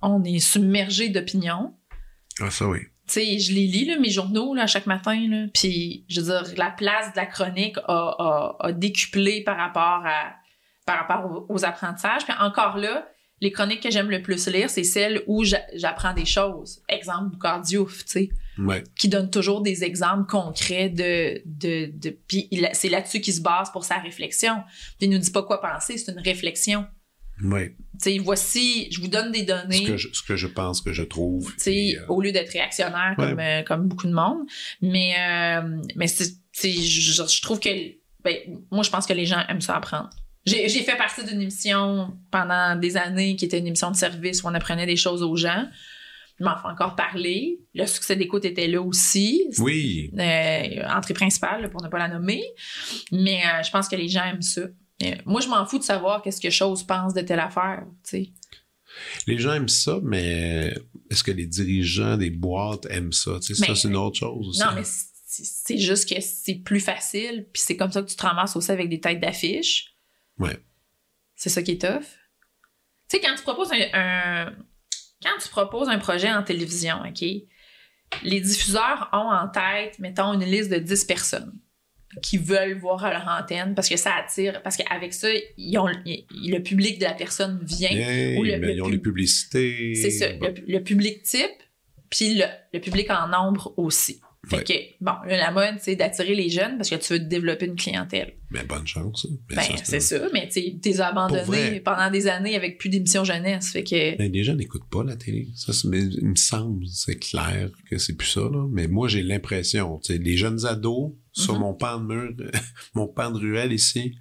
on 0.00 0.22
est 0.24 0.38
submergé 0.38 1.08
d'opinions. 1.10 1.76
Ah, 2.40 2.50
ça, 2.50 2.66
oui. 2.66 2.78
Tu 3.08 3.14
sais, 3.14 3.38
je 3.38 3.52
les 3.52 3.66
lis, 3.66 3.84
là, 3.86 3.98
mes 3.98 4.10
journaux, 4.10 4.54
là, 4.54 4.66
chaque 4.66 4.86
matin, 4.86 5.18
là, 5.28 5.46
puis 5.52 6.04
je 6.08 6.20
veux 6.20 6.26
dire, 6.26 6.54
la 6.56 6.70
place 6.70 7.12
de 7.12 7.16
la 7.16 7.26
chronique 7.26 7.76
a, 7.78 7.82
a, 7.88 8.56
a 8.60 8.72
décuplé 8.72 9.42
par 9.42 9.56
rapport 9.56 10.02
à 10.06 10.34
par 10.86 10.98
rapport 11.06 11.30
aux, 11.48 11.52
aux 11.54 11.64
apprentissages. 11.64 12.24
Puis 12.24 12.34
encore 12.40 12.76
là, 12.76 13.06
les 13.40 13.50
chroniques 13.52 13.82
que 13.82 13.90
j'aime 13.90 14.10
le 14.10 14.22
plus 14.22 14.46
lire, 14.48 14.70
c'est 14.70 14.84
celles 14.84 15.22
où 15.26 15.42
j'a- 15.44 15.62
j'apprends 15.74 16.12
des 16.14 16.24
choses. 16.24 16.80
Exemple, 16.88 17.30
Boucard 17.32 17.60
Diouf, 17.60 18.04
tu 18.04 18.10
sais 18.10 18.28
Ouais. 18.58 18.84
qui 18.98 19.08
donne 19.08 19.30
toujours 19.30 19.62
des 19.62 19.82
exemples 19.82 20.26
concrets 20.30 20.88
de 20.90 21.40
de, 21.46 21.90
de 21.92 22.10
puis 22.28 22.48
c'est 22.72 22.88
là-dessus 22.88 23.20
qu'il 23.20 23.32
se 23.34 23.40
base 23.40 23.70
pour 23.72 23.84
sa 23.84 23.96
réflexion. 23.98 24.62
Puis 24.98 25.06
il 25.08 25.10
nous 25.10 25.18
dit 25.18 25.30
pas 25.30 25.42
quoi 25.42 25.60
penser, 25.60 25.96
c'est 25.98 26.12
une 26.12 26.20
réflexion. 26.20 26.86
Ouais. 27.42 27.76
Tu 28.02 28.10
sais, 28.12 28.18
voici, 28.18 28.88
je 28.92 29.00
vous 29.00 29.08
donne 29.08 29.32
des 29.32 29.40
Ce 29.40 29.44
données. 29.44 29.84
que, 29.84 29.96
je, 29.96 30.08
ce 30.12 30.22
que 30.22 30.36
je 30.36 30.46
pense 30.46 30.80
que 30.80 30.92
je 30.92 31.02
trouve. 31.02 31.54
puis, 31.58 31.96
euh, 31.96 32.06
au 32.08 32.20
lieu 32.22 32.32
d'être 32.32 32.52
réactionnaire 32.52 33.14
Ouais. 33.18 33.28
comme, 33.30 33.40
euh, 33.40 33.62
comme 33.62 33.88
beaucoup 33.88 34.06
de 34.06 34.12
monde. 34.12 34.38
Mais, 34.80 35.14
euh, 35.18 35.76
mais 35.96 36.06
je, 36.08 36.24
je 36.62 37.42
trouve 37.42 37.60
que, 37.60 37.68
ben, 38.24 38.36
moi, 38.70 38.82
je 38.82 38.90
pense 38.90 39.06
que 39.06 39.12
les 39.12 39.26
gens 39.26 39.42
aiment 39.48 39.60
ça 39.60 39.76
apprendre. 39.76 40.10
J'ai, 40.44 40.68
fait 40.68 40.96
partie 40.96 41.24
d'une 41.24 41.40
émission 41.40 42.16
pendant 42.32 42.74
des 42.76 42.96
années 42.96 43.36
qui 43.36 43.44
était 43.44 43.58
une 43.58 43.66
émission 43.68 43.90
de 43.92 43.96
service 43.96 44.42
où 44.42 44.48
on 44.48 44.54
apprenait 44.54 44.86
des 44.86 44.96
choses 44.96 45.22
aux 45.22 45.36
gens. 45.36 45.68
Je 46.40 46.44
m'en 46.44 46.56
fais 46.56 46.66
encore 46.66 46.96
parler. 46.96 47.60
Le 47.74 47.86
succès 47.86 48.16
d'écoute 48.16 48.44
était 48.44 48.66
là 48.66 48.82
aussi. 48.82 49.44
Oui. 49.58 50.10
Euh, 50.18 50.82
entrée 50.88 51.14
principale, 51.14 51.70
pour 51.70 51.80
ne 51.82 51.88
pas 51.88 51.98
la 51.98 52.08
nommer. 52.08 52.42
Mais 53.12 53.42
euh, 53.44 53.62
je 53.62 53.70
pense 53.70 53.88
que 53.88 53.94
les 53.94 54.08
gens 54.08 54.24
aiment 54.24 54.42
ça. 54.42 54.62
Euh, 55.02 55.14
moi, 55.26 55.40
je 55.40 55.48
m'en 55.48 55.64
fous 55.66 55.78
de 55.78 55.84
savoir 55.84 56.22
qu'est-ce 56.22 56.40
que 56.40 56.50
chose 56.50 56.84
pense 56.84 57.14
de 57.14 57.20
telle 57.22 57.40
affaire. 57.40 57.84
tu 58.04 58.10
sais. 58.10 58.30
Les 59.26 59.38
gens 59.38 59.54
aiment 59.54 59.68
ça, 59.68 59.98
mais 60.02 60.74
est-ce 61.10 61.24
que 61.24 61.30
les 61.30 61.46
dirigeants 61.46 62.16
des 62.18 62.30
boîtes 62.30 62.86
aiment 62.90 63.12
ça? 63.12 63.38
Tu 63.40 63.54
sais, 63.54 63.60
Mais- 63.62 63.66
ça, 63.68 63.74
c'est 63.74 63.88
une 63.88 63.96
autre 63.96 64.18
chose 64.18 64.48
aussi. 64.48 64.60
Non, 64.60 64.72
mais 64.74 64.82
c'est 64.84 65.78
juste 65.78 66.08
que 66.14 66.20
c'est 66.20 66.56
plus 66.56 66.80
facile, 66.80 67.48
puis 67.52 67.62
c'est 67.64 67.76
comme 67.76 67.90
ça 67.90 68.02
que 68.02 68.08
tu 68.08 68.16
te 68.16 68.22
ramasses 68.22 68.54
aussi 68.54 68.70
avec 68.70 68.88
des 68.90 69.00
têtes 69.00 69.18
d'affiches. 69.20 69.94
Ouais. 70.38 70.58
C'est 71.34 71.48
ça 71.48 71.62
qui 71.62 71.72
est 71.72 71.80
tough. 71.80 72.02
Tu 73.08 73.16
sais, 73.16 73.20
quand 73.20 73.34
tu 73.34 73.42
proposes 73.42 73.72
un, 73.72 73.80
un- 73.94 74.52
quand 75.22 75.38
tu 75.42 75.48
proposes 75.48 75.88
un 75.88 75.98
projet 75.98 76.30
en 76.32 76.42
télévision, 76.42 76.96
OK, 77.08 77.22
les 78.24 78.40
diffuseurs 78.40 79.08
ont 79.14 79.30
en 79.32 79.48
tête, 79.48 79.98
mettons, 80.00 80.34
une 80.34 80.44
liste 80.44 80.70
de 80.70 80.76
10 80.78 81.04
personnes 81.04 81.58
qui 82.20 82.36
veulent 82.38 82.78
voir 82.78 83.04
à 83.04 83.10
leur 83.12 83.26
antenne 83.28 83.74
parce 83.74 83.88
que 83.88 83.96
ça 83.96 84.12
attire, 84.14 84.60
parce 84.62 84.76
qu'avec 84.76 85.14
ça, 85.14 85.28
ils 85.56 85.78
ont, 85.78 85.88
ils- 86.04 86.26
le 86.50 86.58
public 86.62 86.98
de 86.98 87.04
la 87.04 87.14
personne 87.14 87.60
vient. 87.64 87.90
Hey, 87.90 88.36
Ou 88.38 88.42
le- 88.44 88.58
mais 88.58 88.66
le 88.68 88.72
ils 88.74 88.82
ont 88.82 88.88
les 88.88 88.98
publicités. 88.98 89.94
C'est 89.94 90.10
ça, 90.10 90.32
Bon. 90.34 90.46
le, 90.46 90.72
le 90.74 90.82
public 90.82 91.22
type, 91.22 91.50
puis 92.10 92.34
le, 92.34 92.44
le 92.74 92.80
public 92.80 93.08
en 93.10 93.28
nombre 93.28 93.72
aussi. 93.76 94.20
Fait 94.48 94.56
Ouais. 94.56 94.64
que, 94.64 94.72
bon, 95.04 95.12
là, 95.28 95.36
la 95.36 95.50
mode, 95.52 95.76
c'est 95.78 95.94
d'attirer 95.94 96.34
les 96.34 96.48
jeunes 96.50 96.76
parce 96.76 96.90
que 96.90 96.96
tu 96.96 97.12
veux 97.12 97.20
développer 97.20 97.66
une 97.66 97.76
clientèle. 97.76 98.34
Mais 98.50 98.64
bonne 98.64 98.84
chance. 98.88 99.24
Mais 99.50 99.54
Ben, 99.56 99.62
ça, 99.62 99.76
c'est 99.84 100.00
ça, 100.00 100.26
mais 100.32 100.48
tu 100.48 100.80
t'es 100.80 101.00
abandonné 101.00 101.78
pendant 101.78 102.10
des 102.10 102.26
années 102.26 102.56
avec 102.56 102.76
plus 102.76 102.88
d'émissions 102.88 103.22
jeunesse. 103.22 103.70
Fait 103.70 103.84
que, 103.84 104.16
Ben, 104.18 104.32
les 104.32 104.42
gens 104.42 104.54
n'écoutent 104.54 104.88
pas 104.90 105.04
la 105.04 105.14
télé. 105.14 105.46
Ça, 105.54 105.72
mais 105.88 106.00
il 106.02 106.26
me 106.26 106.34
semble, 106.34 106.84
c'est 106.88 107.20
clair 107.20 107.70
que 107.88 107.98
c'est 107.98 108.14
plus 108.16 108.26
ça, 108.26 108.40
là. 108.40 108.66
Mais 108.72 108.88
moi, 108.88 109.06
j'ai 109.06 109.22
l'impression, 109.22 109.98
tu 110.02 110.12
sais, 110.12 110.18
les 110.18 110.36
jeunes 110.36 110.66
ados, 110.66 111.12
sur 111.32 111.54
Mhm. 111.54 111.60
mon 111.60 111.74
pan 111.74 111.98
de 111.98 112.04
mur, 112.14 112.32
mon 112.94 113.08
pan 113.08 113.30
de 113.30 113.38
ruelle 113.38 113.72
ici, 113.72 114.14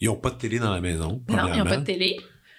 ils 0.00 0.08
ont 0.08 0.16
pas 0.16 0.30
de 0.30 0.36
télé 0.38 0.58
dans 0.58 0.72
la 0.72 0.80
maison, 0.80 1.22
non, 1.28 1.52
ils 1.52 1.58
n'ont 1.58 1.64
pas 1.64 1.76
de 1.78 1.84
télé. 1.84 2.16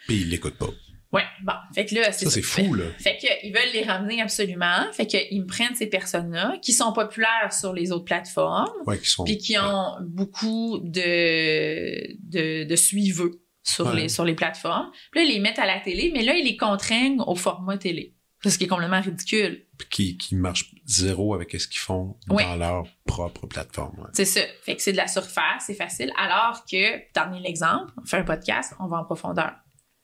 puis 0.07 0.21
ils 0.21 0.29
l'écoutent 0.29 0.57
pas. 0.57 0.69
Ouais, 1.11 1.23
bon, 1.43 1.53
fait 1.73 1.85
que 1.87 1.95
là, 1.95 2.11
c'est 2.11 2.25
Ça, 2.25 2.31
c'est 2.31 2.41
fou, 2.43 2.75
là. 2.75 2.83
Fait 2.99 3.17
qu'ils 3.17 3.51
veulent 3.51 3.73
les 3.73 3.81
ramener 3.83 4.21
absolument. 4.21 4.85
Fait 4.93 5.07
qu'ils 5.07 5.41
me 5.41 5.47
prennent 5.47 5.73
ces 5.73 5.87
personnes-là 5.87 6.59
qui 6.61 6.71
sont 6.71 6.93
populaires 6.93 7.51
sur 7.51 7.73
les 7.73 7.91
autres 7.91 8.05
plateformes. 8.05 8.69
Ouais, 8.85 8.99
qui 8.99 9.09
sont... 9.09 9.23
puis 9.23 9.39
qui 9.39 9.57
ont 9.57 9.95
beaucoup 10.07 10.79
de, 10.83 12.15
de, 12.29 12.63
de 12.63 12.75
suiveux 12.75 13.41
sur, 13.63 13.87
Ouais. 13.87 14.01
les, 14.01 14.09
sur 14.09 14.23
les 14.23 14.35
plateformes. 14.35 14.91
Puis 15.11 15.21
là, 15.21 15.27
ils 15.27 15.33
les 15.33 15.39
mettent 15.39 15.57
à 15.57 15.65
la 15.65 15.79
télé, 15.79 16.11
mais 16.13 16.21
là, 16.21 16.35
ils 16.35 16.45
les 16.45 16.57
contraignent 16.57 17.21
au 17.21 17.33
format 17.33 17.79
télé. 17.79 18.13
Ce 18.45 18.57
qui 18.57 18.63
est 18.63 18.67
complètement 18.67 19.01
ridicule. 19.01 19.65
qui, 19.89 20.17
qui 20.17 20.35
marchent 20.35 20.71
zéro 20.85 21.33
avec 21.33 21.51
ce 21.59 21.67
qu'ils 21.67 21.79
font 21.79 22.17
Ouais. 22.29 22.43
dans 22.43 22.55
leur 22.55 22.83
propre 23.05 23.47
plateforme. 23.47 23.99
ouais. 23.99 24.09
C'est 24.13 24.25
ça. 24.25 24.41
Fait 24.63 24.75
que 24.77 24.81
c'est 24.81 24.91
de 24.93 24.97
la 24.97 25.07
surface, 25.07 25.63
c'est 25.67 25.73
facile. 25.73 26.11
Alors 26.17 26.63
que, 26.65 26.75
es 26.75 27.05
l'exemple, 27.41 27.91
on 28.01 28.05
fait 28.05 28.17
un 28.17 28.23
podcast, 28.23 28.73
on 28.79 28.87
va 28.87 28.97
en 29.01 29.03
profondeur. 29.05 29.51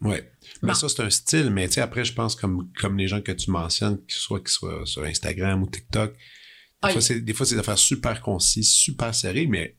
Ouais. 0.01 0.29
Mais 0.61 0.69
Bon. 0.69 0.73
ça, 0.73 0.89
c'est 0.89 1.01
un 1.01 1.09
style. 1.09 1.49
Mais 1.49 1.67
tu 1.67 1.75
sais, 1.75 1.81
après, 1.81 2.03
je 2.03 2.11
pense 2.13 2.35
comme, 2.35 2.69
comme 2.77 2.97
les 2.97 3.07
gens 3.07 3.21
que 3.21 3.31
tu 3.31 3.51
mentionnes, 3.51 3.97
qu'ils 4.05 4.15
soient, 4.19 4.39
qu'ils 4.39 4.49
soient 4.49 4.85
sur 4.85 5.03
Instagram 5.03 5.63
ou 5.63 5.67
TikTok, 5.69 6.11
des, 6.13 6.19
Ah, 6.81 6.89
fois, 6.89 7.01
c'est, 7.01 7.21
des 7.21 7.33
fois, 7.33 7.45
c'est 7.45 7.55
des 7.55 7.61
affaires 7.61 7.77
super 7.77 8.21
concises, 8.21 8.69
super 8.73 9.15
serrées, 9.15 9.47
mais 9.47 9.77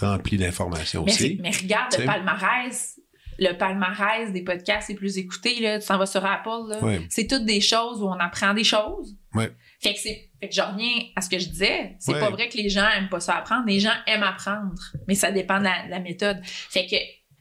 remplies 0.00 0.38
d'informations 0.38 1.04
aussi. 1.04 1.38
mais 1.40 1.50
regarde 1.50 1.90
Tu 1.90 1.96
sais. 1.98 2.02
le 2.02 2.06
palmarès. 2.06 3.00
Le 3.38 3.52
palmarès 3.56 4.32
des 4.32 4.42
podcasts 4.42 4.88
les 4.88 4.94
plus 4.94 5.18
écoutés, 5.18 5.60
là, 5.60 5.78
tu 5.80 5.86
t'en 5.86 5.98
vas 5.98 6.06
sur 6.06 6.24
Apple, 6.24 6.68
là. 6.68 6.82
Ouais. 6.84 7.00
C'est 7.10 7.26
toutes 7.26 7.44
des 7.44 7.60
choses 7.60 8.00
où 8.02 8.06
on 8.06 8.18
apprend 8.20 8.54
des 8.54 8.64
choses. 8.64 9.16
Ouais. 9.34 9.50
Fait 9.82 9.92
que 9.94 9.98
c'est, 10.00 10.30
fait 10.40 10.48
que 10.48 10.54
je 10.54 10.60
reviens 10.60 11.08
à 11.16 11.20
ce 11.20 11.28
que 11.28 11.38
je 11.38 11.48
disais. 11.48 11.96
C'est 11.98 12.12
Ouais. 12.14 12.20
pas 12.20 12.30
vrai 12.30 12.48
que 12.48 12.56
les 12.56 12.68
gens 12.68 12.88
aiment 12.88 13.08
pas 13.08 13.20
ça 13.20 13.34
apprendre. 13.36 13.64
Les 13.66 13.80
gens 13.80 13.92
aiment 14.06 14.22
apprendre. 14.22 14.74
Mais 15.08 15.14
ça 15.14 15.32
dépend 15.32 15.58
de 15.58 15.64
la, 15.64 15.84
de 15.86 15.90
la 15.90 16.00
méthode. 16.00 16.40
Fait 16.44 16.86
que 16.86 16.96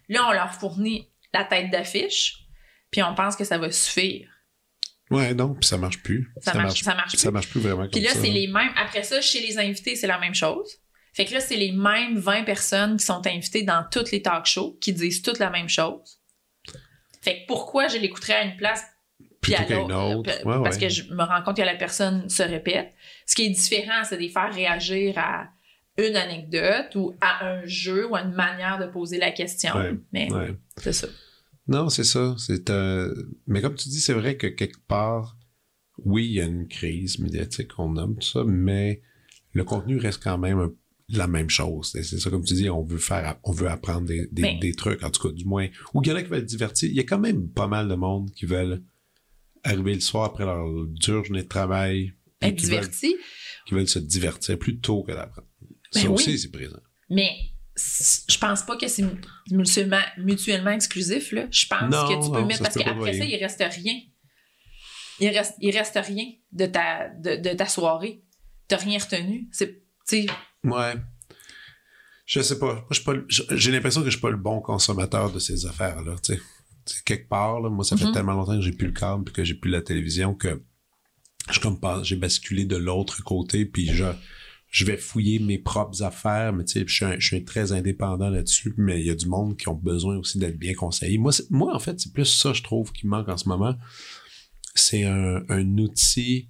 là, 0.10 0.26
on 0.28 0.32
leur 0.32 0.54
fournit 0.54 1.10
la 1.34 1.44
tête 1.44 1.70
d'affiche, 1.72 2.39
puis 2.91 3.02
on 3.04 3.14
pense 3.16 3.36
que 3.36 3.44
ça 3.44 3.58
va 3.58 3.72
suffire. 3.72 4.30
Ouais, 5.12 5.36
donc, 5.36 5.60
puis 5.60 5.68
ça 5.68 5.78
marche 5.78 6.02
plus. 6.02 6.32
Ça, 6.39 6.54
marche, 6.56 6.82
ça 6.82 6.96
marche 6.96 7.16
ça 7.16 7.28
plus. 7.28 7.34
marche 7.34 7.50
plus 7.50 7.60
vraiment 7.62 7.88
Puis 7.88 8.02
là, 8.02 8.12
ça. 8.14 8.22
c'est 8.22 8.30
les 8.30 8.48
mêmes. 8.48 8.72
Après 8.78 9.04
ça, 9.04 9.22
chez 9.22 9.41
les 9.41 9.58
invités, 9.60 9.96
c'est 9.96 10.08
la 10.08 10.18
même 10.18 10.34
chose. 10.34 10.78
Fait 11.14 11.26
que 11.26 11.34
là, 11.34 11.39
c'est 11.39 11.57
les 11.57 11.72
mêmes 11.72 12.18
20 12.18 12.43
personnes 12.43 12.97
qui 12.97 13.05
sont 13.05 13.26
invitées 13.28 13.64
dans 13.64 13.86
toutes 13.91 14.11
les 14.11 14.22
talk 14.22 14.45
shows 14.45 14.78
qui 14.82 14.93
disent 14.93 15.22
toutes 15.22 15.39
la 15.39 15.51
même 15.51 15.70
chose. 15.70 16.20
Fait 17.22 17.41
que 17.41 17.47
pourquoi 17.47 17.88
je 17.88 17.97
l'écouterais 17.97 18.34
à 18.34 18.43
une 18.43 18.57
place 18.57 18.84
puis 19.41 19.55
à 19.55 19.68
l'autre? 19.68 20.30
Ouais, 20.45 20.64
Parce 20.64 20.78
ouais. 20.78 20.82
que 20.82 20.89
je 20.89 21.14
me 21.14 21.24
rends 21.24 21.43
compte 21.43 21.57
que 21.57 21.61
la 21.61 21.76
personne 21.76 22.28
se 22.30 22.43
répète. 22.43 22.93
Ce 23.28 23.36
qui 23.36 23.45
est 23.45 23.49
différent, 23.49 24.03
c'est 24.03 24.16
de 24.18 24.22
les 24.22 24.30
faire 24.30 24.53
réagir 24.53 25.18
à 25.18 25.49
une 25.97 26.16
anecdote 26.16 26.95
ou 26.95 27.16
à 27.22 27.45
un 27.45 27.66
jeu 27.66 28.07
ou 28.09 28.16
à 28.16 28.22
une 28.22 28.34
manière 28.34 28.80
de 28.80 28.88
poser 28.88 29.20
la 29.20 29.32
question. 29.32 29.76
Ouais, 29.76 29.93
Mais 30.11 30.28
c'est 30.78 30.93
ça. 30.93 31.07
Non, 31.68 31.89
c'est 31.89 32.03
ça. 32.03 32.36
C'est 32.38 32.70
euh, 32.70 33.14
Mais 33.47 33.61
comme 33.61 33.76
tu 33.76 33.88
dis, 33.89 34.01
c'est 34.01 34.14
vrai 34.14 34.36
que 34.36 34.47
quelque 34.47 34.80
part, 34.88 35.38
oui, 36.03 36.26
il 36.26 36.34
y 36.34 36.41
a 36.41 36.45
une 36.45 36.68
crise 36.68 37.20
médiatique, 37.20 37.72
on 37.78 37.89
nomme 37.89 38.16
tout 38.16 38.28
ça, 38.28 38.43
mais 38.45 39.01
le 39.53 39.64
contenu 39.64 39.97
reste 39.97 40.22
quand 40.24 40.38
même 40.38 40.72
la 41.10 41.28
même 41.28 41.49
chose. 41.49 41.91
C'est 41.91 42.04
ça, 42.04 42.30
comme 42.30 42.43
tu 42.43 42.54
dis, 42.54 42.70
on 42.70 42.84
veut 42.84 42.97
faire, 42.97 43.38
on 43.43 43.51
veut 43.51 43.68
apprendre 43.68 44.08
des, 44.08 44.28
des, 44.32 44.74
trucs, 44.74 45.04
en 45.04 45.10
tout 45.10 45.28
cas, 45.28 45.34
du 45.34 45.45
moins. 45.45 45.68
Ou 45.93 46.01
il 46.01 46.08
y 46.08 46.12
en 46.12 46.16
a 46.16 46.24
qui 46.24 46.30
veulent 46.30 46.39
être 46.39 46.45
divertis. 46.45 46.88
Il 46.88 46.95
y 46.95 46.99
a 46.99 47.04
quand 47.04 47.20
même 47.20 47.49
pas 47.49 47.68
mal 47.68 47.88
de 47.88 47.95
monde 47.95 48.32
qui 48.32 48.45
veulent 48.45 48.84
arriver 49.64 49.93
le 49.93 49.99
soir 49.99 50.26
après 50.26 50.45
leur 50.45 50.66
dure 50.88 51.24
journée 51.24 51.43
de 51.43 51.47
travail. 51.47 52.14
Être 52.41 52.56
divertis. 52.56 53.16
qui 53.66 53.74
veulent 53.74 53.88
se 53.88 53.99
divertir 53.99 54.58
plus 54.58 54.80
tôt 54.80 55.04
que 55.04 55.12
d'apprendre. 55.14 55.47
Ben 55.93 56.01
ça 56.01 56.10
aussi, 56.10 56.38
c'est 56.38 56.51
présent. 56.51 56.80
Mais 57.10 57.32
je 57.76 58.38
pense 58.38 58.64
pas 58.64 58.78
que 58.78 58.88
c'est 58.88 59.04
mutuellement, 59.51 60.01
mutuellement 60.18 60.72
exclusif. 60.72 61.32
Là. 61.32 61.47
Je 61.51 61.66
pense 61.68 61.89
que 61.89 62.26
tu 62.26 62.32
peux 62.32 62.45
mettre, 62.45 62.64
parce 62.64 62.76
qu'après 62.76 63.18
ça, 63.18 63.26
il 63.26 63.36
reste 63.36 63.64
rien. 63.64 63.99
Il 65.20 65.30
reste, 65.30 65.54
il 65.62 65.76
reste 65.76 65.99
rien 66.04 66.26
de 66.51 66.66
ta, 66.66 67.10
de, 67.10 67.36
de 67.36 67.56
ta 67.56 67.68
soirée. 67.68 68.24
T'as 68.68 68.78
rien 68.78 68.97
retenu. 68.97 69.47
C'est, 69.51 69.84
ouais. 70.64 70.95
Je 72.26 72.41
sais 72.41 72.57
pas. 72.57 72.88
J'ai 73.30 73.72
l'impression 73.72 74.01
que 74.01 74.07
je 74.07 74.11
suis 74.11 74.22
pas 74.22 74.32
le 74.32 74.38
bon 74.38 74.61
consommateur 74.61 75.32
de 75.32 75.39
ces 75.39 75.66
affaires-là. 75.66 76.16
Quelque 77.05 77.30
part, 77.30 77.61
là, 77.61 77.70
moi, 77.70 77.84
ça 77.84 77.97
fait 77.97 78.05
mm-hmm. 78.05 78.14
tellement 78.14 78.34
longtemps 78.34 78.55
que 78.55 78.61
j'ai 78.61 78.72
plus 78.72 78.88
le 78.88 78.93
câble 78.93 79.30
et 79.30 79.32
que 79.32 79.43
j'ai 79.43 79.55
plus 79.55 79.72
la 79.72 79.82
télévision 79.82 80.34
que 80.34 80.61
je 81.51 81.59
comme 81.59 81.80
pas, 81.80 82.01
j'ai 82.03 82.16
basculé 82.16 82.66
de 82.66 82.78
l'autre 82.78 83.22
côté 83.24 83.66
puis 83.66 83.88
je 83.88 84.05
je 84.74 84.86
vais 84.86 84.97
fouiller 84.97 85.38
mes 85.38 85.59
propres 85.59 86.01
affaires, 86.01 86.51
mais 86.51 86.66
tu 86.66 86.80
sais, 86.80 86.86
je, 86.88 87.20
je 87.20 87.28
suis, 87.28 87.45
très 87.45 87.74
indépendant 87.74 88.30
là-dessus, 88.30 88.74
mais 88.76 88.99
il 88.99 89.05
y 89.05 89.11
a 89.11 89.16
du 89.16 89.28
monde 89.28 89.55
qui 89.55 89.70
ont 89.70 89.76
besoin 89.76 90.18
aussi 90.18 90.39
d'être 90.39 90.57
bien 90.57 90.74
conseillé. 90.74 91.20
Moi, 91.20 91.32
moi, 91.51 91.76
en 91.76 91.80
fait, 91.80 91.99
c'est 91.99 92.11
plus 92.11 92.26
ça, 92.26 92.53
je 92.53 92.64
trouve, 92.64 92.91
qui 92.91 93.05
manque 93.05 93.30
en 93.30 93.38
ce 93.38 93.47
moment. 93.47 93.76
C'est 94.74 95.03
un, 95.03 95.43
un 95.47 95.78
outil. 95.78 96.49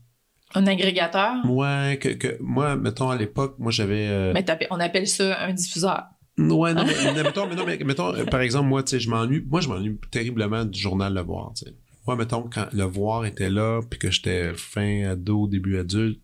Un 0.56 0.68
agrégateur? 0.68 1.38
Ouais, 1.45 1.97
que, 2.01 2.10
que 2.10 2.38
moi, 2.41 2.76
mettons, 2.76 3.10
à 3.10 3.16
l'époque, 3.16 3.56
moi, 3.60 3.72
j'avais. 3.72 4.08
Euh, 4.08 4.34
mais 4.34 4.45
on 4.70 4.80
appelle 4.80 5.08
ça 5.08 5.41
un 5.41 5.54
diffuseur. 5.54 6.04
Ouais, 6.38 6.74
non, 6.74 6.84
mais, 6.86 7.24
mettons, 7.24 7.47
mais 7.47 7.56
non, 7.56 7.66
mais, 7.66 7.78
mettons, 7.78 8.14
euh, 8.16 8.26
par 8.26 8.41
exemple, 8.41 8.68
moi, 8.68 8.82
tu 8.82 8.91
sais, 8.91 8.99
je 8.99 9.10
m'ennuie, 9.10 9.43
moi, 9.47 9.62
je 9.62 9.70
m'ennuie 9.70 9.99
terriblement 10.10 10.66
du 10.66 10.80
journal 10.80 11.14
Le 11.14 11.22
Voir, 11.22 11.54
tu 11.56 11.66
sais. 11.66 11.76
Moi, 12.08 12.16
mettons, 12.16 12.49
quand 12.49 12.68
Le 12.74 12.84
Voir 12.84 13.26
était 13.26 13.49
là, 13.49 13.82
puis 13.88 13.99
que 13.99 14.12
j'étais 14.12 14.54
fin 14.56 15.06
ado, 15.06 15.47
début 15.47 15.78
adulte, 15.78 16.22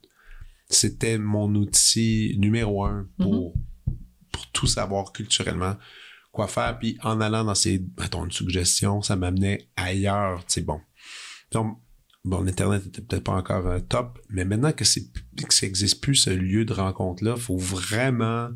c'était 0.68 1.18
mon 1.18 1.54
outil 1.56 2.36
numéro 2.38 2.84
un 2.86 3.08
pour, 3.20 3.54
pour 4.32 4.48
tout 4.52 4.68
savoir 4.68 5.12
culturellement 5.12 5.76
quoi 6.32 6.48
faire. 6.48 6.78
Puis 6.80 6.98
en 7.04 7.22
allant 7.22 7.44
dans 7.44 7.56
ces, 7.56 7.84
mettons, 8.00 8.26
une 8.26 8.32
suggestion, 8.32 9.02
ça 9.02 9.16
m'amenait 9.16 9.70
ailleurs, 9.76 10.46
tu 10.46 10.62
bon. 10.62 10.80
Donc, 11.52 11.80
bon, 12.26 12.42
l'Internet 12.42 12.86
était 12.86 13.02
peut-être 13.02 13.24
pas 13.24 13.34
encore 13.34 13.68
un 13.68 13.80
top, 13.80 14.20
mais 14.30 14.46
maintenant 14.46 14.72
que 14.72 14.86
c'est, 14.86 15.12
que 15.12 15.54
ça 15.54 15.66
existe 15.66 16.02
plus, 16.02 16.16
ce 16.16 16.30
lieu 16.30 16.66
de 16.66 16.74
rencontre-là, 16.74 17.36
faut 17.36 17.58
vraiment, 17.58 18.50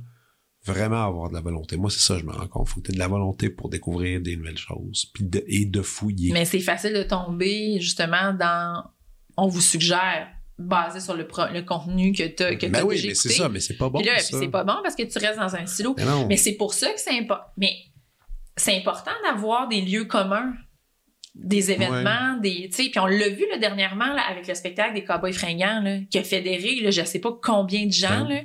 vraiment 0.66 1.06
avoir 1.06 1.30
de 1.30 1.36
la 1.36 1.42
volonté. 1.42 1.78
Moi, 1.78 1.90
c'est 1.90 2.00
ça, 2.00 2.18
je 2.18 2.26
me 2.26 2.32
rends 2.32 2.48
compte. 2.48 2.68
Faut 2.68 2.82
que 2.82 2.88
tu 2.88 2.92
aies 2.92 2.96
de 2.96 3.00
la 3.00 3.08
volonté 3.08 3.50
pour 3.50 3.70
découvrir 3.70 4.22
des 4.22 4.36
nouvelles 4.36 4.58
choses, 4.58 5.12
puis 5.14 5.30
et 5.48 5.66
de 5.66 5.82
fouiller. 5.82 6.34
Mais 6.34 6.46
c'est 6.46 6.60
facile 6.60 6.94
de 6.94 7.04
tomber, 7.04 7.80
justement, 7.80 8.34
dans, 8.34 8.84
on 9.38 9.48
vous 9.48 9.62
suggère 9.62 10.28
basé 10.58 11.00
sur 11.00 11.16
le, 11.16 11.28
le 11.54 11.62
contenu 11.62 12.14
que 12.14 12.28
tu 12.28 12.44
as 12.44 12.56
que 12.56 12.68
ben 12.68 12.84
oui, 12.84 13.02
mais 13.06 13.16
c'est 13.16 13.30
ça, 13.30 13.50
mais 13.50 13.60
c'est 13.60 13.78
pas 13.78 13.90
bon. 13.90 14.02
c'est 14.20 14.48
pas 14.50 14.64
bon 14.64 14.76
parce 14.84 14.96
que 14.96 15.04
tu 15.04 15.18
restes 15.18 15.40
dans 15.40 15.56
un 15.56 15.66
silo. 15.66 15.96
Mais, 16.28 16.38
c'est 16.38 16.54
pour 16.54 16.74
ça 16.74 16.92
que 16.92 17.00
c'est 17.00 17.18
important. 17.18 17.48
Mais 17.58 17.74
c'est 18.56 18.78
important 18.78 19.12
d'avoir 19.24 19.68
des 19.68 19.82
lieux 19.82 20.06
communs, 20.06 20.54
des 21.36 21.72
événements, 21.72 22.38
des. 22.42 22.70
Tu 22.70 22.84
sais, 22.84 22.90
puis 22.90 23.00
on 23.00 23.08
l'a 23.08 23.30
vu 23.30 23.46
là, 23.52 23.58
dernièrement 23.58 24.14
là, 24.14 24.22
avec 24.30 24.48
le 24.48 24.54
spectacle 24.54 24.94
des 24.94 25.04
Cowboys 25.04 25.34
fringants, 25.34 25.82
là, 25.82 25.98
qui 26.10 26.18
a 26.20 26.24
fédéré 26.24 26.76
là, 26.82 26.92
je 26.92 27.04
sais 27.04 27.20
pas 27.20 27.32
combien 27.42 27.86
de 27.86 27.92
gens, 27.92 28.28
là, 28.28 28.42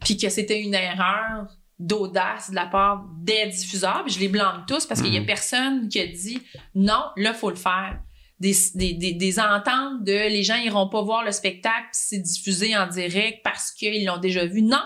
puis 0.00 0.16
que 0.16 0.28
c'était 0.28 0.60
une 0.60 0.74
erreur 0.74 1.46
d'audace 1.78 2.50
de 2.50 2.54
la 2.54 2.66
part 2.66 3.04
des 3.20 3.46
diffuseurs. 3.46 4.02
Puis 4.04 4.14
je 4.14 4.20
les 4.20 4.28
blâme 4.28 4.64
tous 4.66 4.86
parce 4.86 5.02
qu'il 5.02 5.12
y 5.12 5.16
a 5.16 5.20
mm-hmm. 5.20 5.26
personne 5.26 5.88
qui 5.88 6.00
a 6.00 6.06
dit 6.06 6.40
non, 6.74 7.04
là, 7.16 7.34
faut 7.34 7.50
le 7.50 7.56
faire 7.56 7.98
des, 8.40 8.54
des, 8.74 9.12
des, 9.12 9.38
ententes 9.38 10.02
de 10.02 10.28
les 10.28 10.42
gens 10.42 10.56
iront 10.56 10.88
pas 10.88 11.00
voir 11.00 11.24
le 11.24 11.30
spectacle 11.30 11.86
c'est 11.92 12.18
diffusé 12.18 12.76
en 12.76 12.88
direct 12.88 13.40
parce 13.44 13.70
qu'ils 13.70 14.04
l'ont 14.04 14.18
déjà 14.18 14.44
vu. 14.46 14.62
Non! 14.62 14.82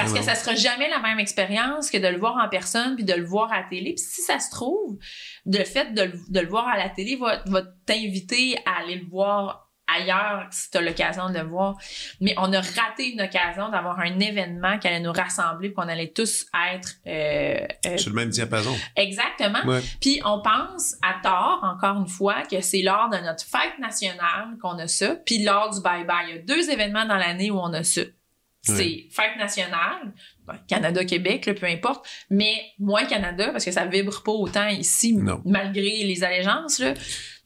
Parce 0.00 0.12
que 0.12 0.22
ça 0.22 0.34
sera 0.34 0.54
jamais 0.54 0.88
la 0.88 1.00
même 1.00 1.18
expérience 1.18 1.90
que 1.90 1.98
de 1.98 2.08
le 2.08 2.18
voir 2.18 2.36
en 2.36 2.48
personne 2.48 2.96
puis 2.96 3.04
de 3.04 3.14
le 3.14 3.24
voir 3.24 3.52
à 3.52 3.60
la 3.60 3.64
télé. 3.64 3.94
Puis 3.94 4.04
si 4.04 4.22
ça 4.22 4.38
se 4.38 4.50
trouve, 4.50 4.98
le 5.46 5.64
fait 5.64 5.92
de, 5.94 6.12
de 6.28 6.40
le 6.40 6.48
voir 6.48 6.68
à 6.68 6.76
la 6.76 6.88
télé 6.88 7.16
va, 7.16 7.42
va 7.46 7.62
t'inviter 7.86 8.56
à 8.66 8.80
aller 8.82 8.96
le 8.96 9.06
voir 9.08 9.70
ailleurs 9.92 10.46
si 10.50 10.70
tu 10.70 10.78
as 10.78 10.80
l'occasion 10.80 11.30
de 11.30 11.38
le 11.38 11.46
voir. 11.46 11.76
Mais 12.20 12.34
on 12.36 12.52
a 12.52 12.60
raté 12.60 13.12
une 13.12 13.20
occasion 13.20 13.68
d'avoir 13.70 13.98
un 13.98 14.18
événement 14.18 14.78
qui 14.78 14.88
allait 14.88 15.00
nous 15.00 15.12
rassembler, 15.12 15.72
qu'on 15.72 15.88
allait 15.88 16.12
tous 16.12 16.46
être... 16.72 16.94
Euh, 17.06 17.66
euh, 17.86 17.96
Sur 17.96 18.10
le 18.10 18.16
même 18.16 18.30
diapason. 18.30 18.76
Exactement. 18.96 19.60
Puis 20.00 20.20
on 20.24 20.40
pense, 20.42 20.96
à 21.02 21.20
tort, 21.22 21.60
encore 21.62 22.00
une 22.00 22.08
fois, 22.08 22.42
que 22.42 22.60
c'est 22.60 22.82
lors 22.82 23.08
de 23.10 23.18
notre 23.18 23.44
fête 23.44 23.78
nationale 23.78 24.56
qu'on 24.62 24.78
a 24.78 24.86
ça, 24.86 25.16
puis 25.26 25.42
lors 25.42 25.70
du 25.70 25.80
bye-bye. 25.80 26.28
Il 26.28 26.36
y 26.36 26.38
a 26.38 26.42
deux 26.42 26.70
événements 26.70 27.06
dans 27.06 27.16
l'année 27.16 27.50
où 27.50 27.58
on 27.58 27.72
a 27.72 27.82
ça. 27.82 28.02
C'est 28.62 29.06
fête 29.10 29.36
nationale, 29.38 30.12
Canada-Québec, 30.68 31.50
peu 31.58 31.66
importe, 31.66 32.06
mais 32.28 32.54
moins 32.78 33.06
Canada, 33.06 33.50
parce 33.52 33.64
que 33.64 33.70
ça 33.70 33.86
vibre 33.86 34.22
pas 34.22 34.32
autant 34.32 34.68
ici, 34.68 35.18
malgré 35.44 36.04
les 36.04 36.22
allégeances. 36.24 36.78
Là. 36.78 36.94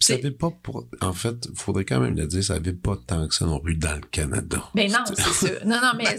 Ça 0.00 0.16
vibre 0.16 0.36
pas 0.36 0.50
pour. 0.50 0.88
En 1.00 1.12
fait, 1.12 1.36
il 1.50 1.56
faudrait 1.56 1.84
quand 1.84 2.00
même 2.00 2.16
le 2.16 2.26
dire, 2.26 2.42
ça 2.42 2.58
vibre 2.58 2.80
pas 2.80 2.96
tant 3.06 3.28
que 3.28 3.34
ça 3.34 3.46
non 3.46 3.60
plus 3.60 3.76
dans 3.76 3.94
le 3.94 4.06
Canada. 4.10 4.62
Ben 4.74 4.90
non, 4.90 4.98
c'est 5.06 5.16
ça. 5.16 5.48
Non, 5.64 5.80
non, 5.80 5.92
mais. 5.96 6.16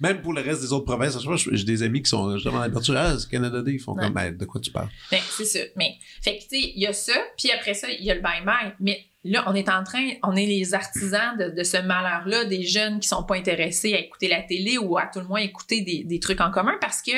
même 0.00 0.20
pour 0.20 0.32
le 0.32 0.42
reste 0.42 0.60
des 0.60 0.72
autres 0.72 0.84
provinces, 0.84 1.18
j'ai 1.52 1.64
des 1.64 1.82
amis 1.82 2.02
qui 2.02 2.10
sont 2.10 2.34
justement 2.34 2.60
à 2.60 2.68
l'ouverture. 2.68 2.94
Ah, 2.96 3.18
c'est 3.18 3.28
Canada 3.28 3.62
Day, 3.62 3.72
ils 3.74 3.80
font 3.80 3.94
comme, 3.94 4.12
ben, 4.12 4.36
de 4.36 4.44
quoi 4.44 4.60
tu 4.60 4.70
parles? 4.70 4.88
Ben, 5.10 5.20
c'est 5.30 5.44
ça. 5.44 5.60
Mais, 5.76 5.96
fait 6.22 6.38
que, 6.38 6.42
tu 6.42 6.48
sais, 6.50 6.72
il 6.74 6.82
y 6.82 6.86
a 6.86 6.92
ça, 6.92 7.14
puis 7.36 7.50
après 7.50 7.74
ça, 7.74 7.88
il 7.90 8.04
y 8.04 8.10
a 8.10 8.14
le 8.14 8.20
bye-bye. 8.20 8.74
Mais 8.80 9.06
là, 9.30 9.44
on 9.46 9.54
est 9.54 9.68
en 9.68 9.84
train, 9.84 10.08
on 10.22 10.34
est 10.36 10.46
les 10.46 10.74
artisans 10.74 11.36
de, 11.38 11.62
ce 11.62 11.76
malheur-là, 11.78 12.44
des 12.44 12.62
jeunes 12.62 13.00
qui 13.00 13.08
sont 13.08 13.22
pas 13.22 13.36
intéressés 13.36 13.94
à 13.94 13.98
écouter 13.98 14.28
la 14.28 14.42
télé 14.42 14.78
ou 14.78 14.96
à 14.98 15.06
tout 15.12 15.20
le 15.20 15.26
moins 15.26 15.40
écouter 15.40 15.82
des, 15.82 16.04
des 16.04 16.20
trucs 16.20 16.40
en 16.40 16.50
commun 16.50 16.74
parce 16.80 17.02
que 17.02 17.12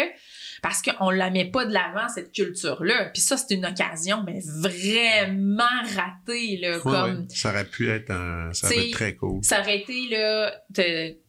parce 0.63 0.83
qu'on 0.83 1.11
la 1.11 1.31
met 1.31 1.45
pas 1.45 1.65
de 1.67 1.73
l'avant 1.73 2.09
cette 2.09 2.33
culture 2.33 2.83
là 2.83 3.11
puis 3.13 3.23
ça 3.23 3.37
c'est 3.37 3.55
une 3.55 3.65
occasion 3.65 4.25
mais 4.27 4.41
vraiment 4.61 5.65
ratée 5.95 6.59
là 6.59 6.81
comme 6.81 7.29
ça 7.29 7.51
aurait 7.51 7.65
pu 7.65 7.89
être 7.89 8.11
un 8.11 8.53
ça 8.53 8.67
aurait 8.67 8.79
été 8.79 8.91
très 8.91 9.15
cool. 9.15 9.39
ça 9.45 9.61
aurait 9.61 9.79
été 9.79 10.09
là 10.09 10.53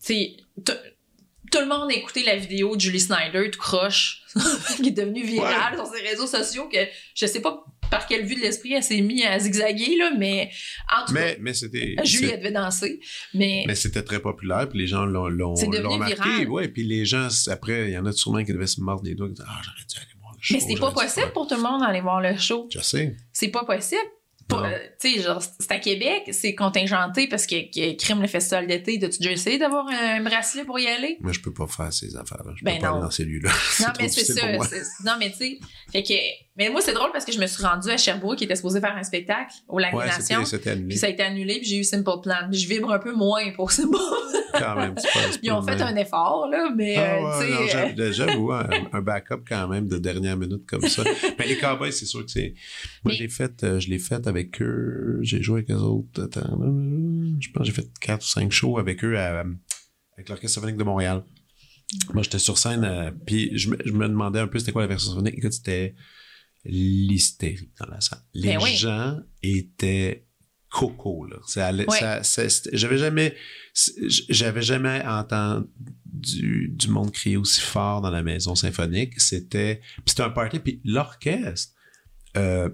tu 0.04 0.30
tout 1.52 1.60
le 1.60 1.66
monde 1.66 1.92
a 1.92 1.94
écouté 1.94 2.24
la 2.24 2.36
vidéo 2.36 2.76
de 2.76 2.82
Julie 2.82 3.00
Snyder 3.00 3.50
tout 3.52 3.60
croche 3.60 4.24
qui 4.78 4.90
est 4.90 4.92
devenue 4.92 5.24
virale 5.24 5.76
sur 5.76 5.88
ses 5.88 6.02
réseaux 6.02 6.28
sociaux 6.28 6.68
que 6.68 6.80
je 7.16 7.26
sais 7.26 7.42
pas 7.42 7.66
par 7.90 8.08
quelle 8.08 8.26
vue 8.26 8.36
de 8.36 8.42
l'esprit 8.42 8.74
elle 8.74 8.84
s'est 8.84 9.02
mise 9.02 9.26
à 9.26 9.40
zigzaguer, 9.40 9.98
là, 9.98 10.12
mais 10.18 10.52
en 10.92 11.06
tout 11.06 11.14
mais, 11.14 11.36
cas, 11.36 11.40
mais 11.42 11.54
c'était, 11.54 11.96
Julie, 12.04 12.30
elle 12.30 12.40
devait 12.40 12.52
danser. 12.52 13.00
Mais, 13.34 13.64
mais 13.68 13.76
c'était 13.76 14.04
très 14.04 14.20
populaire, 14.20 14.68
puis 14.70 14.80
les 14.80 14.88
gens 14.88 15.06
l'ont, 15.06 15.28
l'ont, 15.28 15.56
l'ont 15.56 15.98
marqué. 15.98 16.46
Ouais, 16.48 16.68
puis 16.68 16.84
les 16.84 17.06
gens, 17.06 17.28
après, 17.48 17.90
il 17.90 17.94
y 17.94 17.98
en 17.98 18.06
a 18.06 18.12
sûrement 18.12 18.44
qui 18.44 18.54
devaient 18.54 18.68
se 18.68 18.82
mordre 18.82 19.04
les 19.06 19.16
doigts. 19.16 19.30
Ah, 19.42 19.62
j'aurais 19.64 19.86
dû 19.88 19.98
aller 19.98 20.20
voir 20.22 20.34
le 20.34 20.42
show. 20.42 20.54
Mais 20.56 20.60
c'est 20.60 20.80
pas 20.80 20.92
possible 20.92 21.32
pour 21.34 21.48
tout 21.48 21.56
le 21.56 21.62
monde 21.62 21.82
d'aller 21.82 22.02
voir 22.02 22.22
le 22.22 22.38
show. 22.38 22.68
Je 22.72 22.80
sais. 22.80 23.16
C'est 23.34 23.50
pas 23.50 23.66
possible. 23.66 24.10
Euh, 24.54 24.78
tu 25.00 25.16
sais, 25.16 25.22
genre, 25.22 25.42
c'est 25.42 25.72
à 25.72 25.80
Québec, 25.80 26.24
c'est 26.32 26.56
contingenté 26.56 27.28
parce 27.28 27.46
que, 27.46 27.70
que 27.72 27.96
crime 27.98 28.22
le 28.22 28.28
festival 28.28 28.68
d'été. 28.68 29.00
As-tu 29.04 29.20
déjà 29.20 29.32
essayé 29.32 29.58
d'avoir 29.58 29.88
un 29.88 30.22
bracelet 30.22 30.66
pour 30.66 30.80
y 30.80 30.88
aller? 30.88 31.18
Moi, 31.22 31.32
je 31.32 31.40
peux 31.40 31.54
pas 31.54 31.68
faire 31.68 31.94
ces 31.94 32.16
affaires-là. 32.16 32.54
Je 32.56 32.64
ben 32.64 32.76
peux 32.76 32.82
pas 32.82 32.90
aller 32.90 33.02
dans 33.02 33.12
ces 33.12 33.26
lieux-là. 33.26 33.52
Non, 33.82 33.88
mais 34.00 34.10
c'est 34.10 34.26
ça. 34.26 34.48
Non, 35.06 35.14
mais 35.20 35.32
tu 35.32 35.38
sais, 35.38 35.60
fait 35.92 36.04
que, 36.04 36.14
mais 36.60 36.70
moi, 36.70 36.82
c'est 36.82 36.94
drôle 36.94 37.12
parce 37.14 37.24
que 37.24 37.32
je 37.32 37.40
me 37.40 37.48
suis 37.48 37.64
rendue 37.64 37.90
à 37.90 37.96
Sherbrooke 37.96 38.38
qui 38.38 38.44
était 38.44 38.58
supposé 38.58 38.82
faire 38.82 38.94
un 38.94 39.04
spectacle 39.04 39.54
au 39.70 39.80
Lac 39.80 39.94
ouais, 39.94 40.08
Nation. 40.08 40.44
Puis 40.44 40.98
ça 40.98 41.08
a 41.08 41.10
été 41.10 41.24
annulé, 41.24 41.60
puis 41.60 41.70
j'ai 41.70 41.78
eu 41.78 41.86
Simple 41.86 42.20
Plan. 42.22 42.50
je 42.52 42.68
vibre 42.68 42.92
un 42.92 43.00
peu 43.00 43.16
moins 43.16 43.50
pour 43.56 43.72
Simple 43.72 43.92
Plan. 43.92 44.60
Quand 44.60 44.76
même, 44.76 44.94
pas 44.94 45.02
Ils 45.42 45.52
ont 45.54 45.62
fait 45.62 45.82
un 45.82 45.96
effort, 45.96 46.50
là, 46.52 46.70
mais 46.76 46.98
ah, 46.98 47.40
euh, 47.40 47.64
tu 47.64 47.70
sais. 47.70 48.02
Euh, 48.02 48.12
j'avoue, 48.12 48.52
un, 48.54 48.68
un, 48.92 49.02
backup 49.02 49.46
quand 49.48 49.70
même 49.70 49.88
de 49.88 49.98
dernière 50.00 50.36
minute 50.36 50.66
comme 50.66 50.82
ça. 50.82 51.04
mais 51.40 51.48
les 51.48 51.58
Cowboys, 51.58 51.94
c'est 51.94 52.06
sûr 52.06 52.26
que 52.26 52.32
c'est. 52.32 52.54
Moi, 53.06 53.14
je 53.14 53.20
l'ai 53.24 53.30
fait, 53.30 53.64
euh, 53.64 53.80
je 53.80 53.90
l'ai 53.90 54.00
fait 54.00 54.28
avec 54.28 54.62
eux. 54.62 55.20
J'ai 55.22 55.42
joué 55.42 55.60
avec 55.60 55.72
eux 55.72 55.76
autres. 55.76 56.24
Attends, 56.24 56.60
je 57.40 57.52
pense 57.52 57.62
que 57.62 57.64
j'ai 57.68 57.72
fait 57.72 57.88
quatre 58.02 58.24
ou 58.24 58.28
cinq 58.28 58.52
shows 58.52 58.78
avec 58.78 59.06
eux 59.06 59.18
à, 59.18 59.46
avec 60.18 60.28
l'Orchestre 60.28 60.56
symphonique 60.56 60.78
de 60.78 60.84
Montréal. 60.84 61.24
Moi, 62.14 62.24
j'étais 62.24 62.38
sur 62.38 62.58
scène, 62.58 63.14
puis 63.26 63.58
je 63.58 63.70
me, 63.70 63.78
je 63.86 63.94
me 63.94 64.10
demandais 64.10 64.40
un 64.40 64.48
peu 64.48 64.60
c'était 64.60 64.74
quoi 64.74 64.82
la 64.82 64.90
version 64.90 65.12
symphonique. 65.12 65.36
Écoute, 65.38 65.54
c'était 65.54 65.96
l'hystérie 66.70 67.72
dans 67.80 67.88
la 67.88 68.02
salle. 68.02 68.22
Les 68.34 68.58
ben 68.58 68.66
gens 68.66 69.20
étaient 69.42 70.26
coco 70.70 71.26
là. 71.26 71.38
j'avais 72.74 72.98
jamais, 72.98 73.36
j'avais 74.30 74.62
jamais 74.62 75.04
entendu 75.06 76.70
du 76.70 76.88
monde 76.90 77.12
crier 77.12 77.38
aussi 77.38 77.62
fort 77.62 78.02
dans 78.02 78.12
la 78.12 78.22
maison 78.22 78.56
symphonique. 78.56 79.20
C'était, 79.20 79.82
c'était 80.06 80.24
un 80.24 80.30
party. 80.30 80.60
Puis 80.60 80.82
l'orchestre 80.86 81.74
euh, 82.38 82.70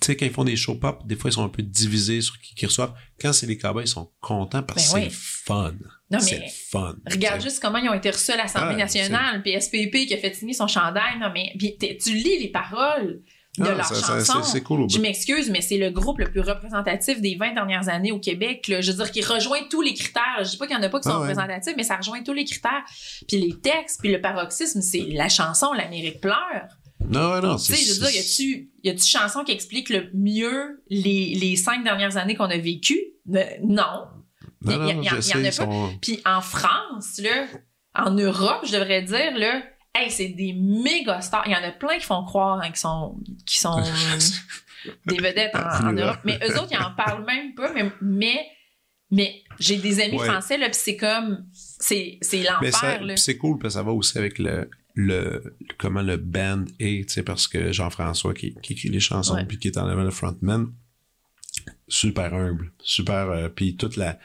tu 0.00 0.06
sais, 0.06 0.16
quand 0.16 0.26
ils 0.26 0.32
font 0.32 0.44
des 0.44 0.56
show 0.56 0.74
pop, 0.74 1.06
des 1.06 1.16
fois, 1.16 1.30
ils 1.30 1.34
sont 1.34 1.44
un 1.44 1.48
peu 1.48 1.62
divisés 1.62 2.20
sur 2.20 2.38
qui, 2.40 2.54
qui 2.54 2.66
reçoivent. 2.66 2.94
Quand 3.20 3.32
c'est 3.32 3.46
les 3.46 3.58
cowboys, 3.58 3.84
ils 3.84 3.88
sont 3.88 4.10
contents 4.20 4.62
parce 4.62 4.88
que 4.88 4.94
Ben 4.94 5.00
c'est 5.02 5.06
oui. 5.08 5.12
fun. 5.14 5.74
Non, 6.10 6.18
c'est 6.20 6.38
mais 6.40 6.48
fun. 6.70 6.96
Regarde 7.10 7.40
juste 7.42 7.60
comment 7.60 7.78
ils 7.78 7.88
ont 7.88 7.94
été 7.94 8.10
reçus 8.10 8.32
à 8.32 8.36
l'Assemblée 8.36 8.74
Ah, 8.74 8.84
nationale, 8.84 9.42
puis 9.42 9.52
SPP 9.60 10.06
qui 10.06 10.14
a 10.14 10.18
fait 10.18 10.34
signer 10.34 10.54
son 10.54 10.66
chandail. 10.66 11.18
Non, 11.20 11.30
mais 11.32 11.52
puis 11.58 11.76
tu 11.78 12.14
lis 12.14 12.38
les 12.40 12.48
paroles 12.48 13.22
de 13.58 13.64
Ah, 13.64 13.74
leurs 13.74 13.86
chansons. 13.86 14.42
c'est- 14.42 14.62
cool 14.62 14.88
Je 14.90 14.98
m'excuse, 14.98 15.50
mais 15.50 15.60
c'est 15.60 15.76
le 15.76 15.90
groupe 15.90 16.18
le 16.20 16.30
plus 16.30 16.40
représentatif 16.40 17.20
des 17.20 17.34
20 17.36 17.52
dernières 17.52 17.88
années 17.90 18.10
au 18.10 18.18
Québec. 18.18 18.66
Là. 18.68 18.80
Je 18.80 18.92
veux 18.92 18.96
dire, 18.96 19.10
qui 19.12 19.20
rejoint 19.22 19.60
tous 19.70 19.82
les 19.82 19.92
critères. 19.92 20.22
Je 20.42 20.50
dis 20.50 20.56
pas 20.56 20.66
qu'il 20.66 20.74
y 20.74 20.78
en 20.78 20.82
a 20.82 20.88
pas 20.88 20.98
qui 21.00 21.04
sont 21.04 21.16
Ah 21.16 21.20
ouais. 21.20 21.28
représentatifs, 21.28 21.74
mais 21.76 21.82
ça 21.82 21.96
rejoint 21.98 22.22
tous 22.22 22.32
les 22.32 22.44
critères. 22.46 22.82
Puis 23.28 23.38
les 23.38 23.58
textes, 23.60 24.00
puis 24.00 24.10
le 24.10 24.20
paroxysme, 24.22 24.80
c'est 24.80 25.06
la 25.10 25.28
chanson 25.28 25.72
L'Amérique 25.74 26.20
pleure. 26.22 26.66
Non, 27.08 27.40
non, 27.40 27.56
Tu 27.56 27.74
sais, 27.74 27.84
je 27.94 28.00
veux 28.00 28.06
dire, 28.10 28.22
y 28.84 28.88
a-tu, 28.90 29.04
chanson 29.06 29.44
qui 29.44 29.52
explique 29.52 29.88
le 29.90 30.10
mieux 30.14 30.82
les, 30.88 31.34
les 31.34 31.56
cinq 31.56 31.84
dernières 31.84 32.16
années 32.16 32.34
qu'on 32.34 32.44
a 32.50 32.56
vécues? 32.58 33.02
Non. 33.26 33.44
Non, 33.62 34.78
non, 34.78 34.86
y 34.86 34.90
a- 34.90 34.94
y 34.94 35.08
en 35.10 35.40
a 35.40 35.42
pas. 35.44 35.50
sont- 35.52 35.98
Puis 36.00 36.20
en 36.24 36.40
France, 36.40 37.18
là, 37.18 37.46
en 37.94 38.12
Europe, 38.12 38.64
je 38.64 38.72
devrais 38.72 39.02
dire, 39.02 39.36
là, 39.36 39.62
hey, 39.94 40.10
c'est 40.10 40.28
des 40.28 40.52
méga 40.54 41.20
stars. 41.20 41.42
Il 41.46 41.52
y 41.52 41.56
en 41.56 41.62
a 41.62 41.72
plein 41.72 41.98
qui 41.98 42.04
font 42.06 42.24
croire 42.24 42.60
hein, 42.60 42.68
qu'ils 42.68 42.76
sont, 42.76 43.16
qui 43.46 43.58
sont 43.58 43.82
des 45.06 45.16
vedettes 45.18 45.54
en, 45.54 45.88
en 45.88 45.92
Europe. 45.92 46.20
Mais 46.24 46.38
eux 46.48 46.58
autres, 46.58 46.68
ils 46.70 46.76
en 46.78 46.94
parlent 46.96 47.24
même 47.26 47.54
pas. 47.54 47.72
Mais, 47.72 47.90
mais, 48.00 48.46
mais 49.10 49.42
j'ai 49.58 49.76
des 49.76 50.00
amis 50.00 50.18
Ouais. 50.18 50.26
français, 50.28 50.58
là, 50.58 50.66
puis 50.66 50.78
c'est 50.80 50.96
comme, 50.96 51.44
c'est, 51.52 52.18
c'est 52.22 52.42
l'enfer, 52.42 53.02
c'est 53.16 53.36
cool 53.36 53.58
parce 53.58 53.74
que 53.74 53.78
ça 53.80 53.82
va 53.82 53.92
aussi 53.92 54.16
avec 54.16 54.38
le, 54.38 54.70
le 54.94 55.56
comment 55.78 56.02
le 56.02 56.16
band 56.16 56.64
est, 56.78 57.08
tu 57.08 57.14
sais, 57.14 57.22
parce 57.22 57.48
que 57.48 57.72
Jean-François 57.72 58.34
qui, 58.34 58.54
qui 58.62 58.74
écrit 58.74 58.88
les 58.88 59.00
chansons 59.00 59.34
Ouais. 59.36 59.44
puis 59.46 59.58
qui 59.58 59.68
est 59.68 59.78
en 59.78 59.86
avant 59.86 60.02
le 60.02 60.10
frontman, 60.10 60.72
super 61.88 62.34
humble, 62.34 62.72
super, 62.82 63.30
euh, 63.30 63.48
puis 63.48 63.76
toute 63.76 63.96
la 63.96 64.18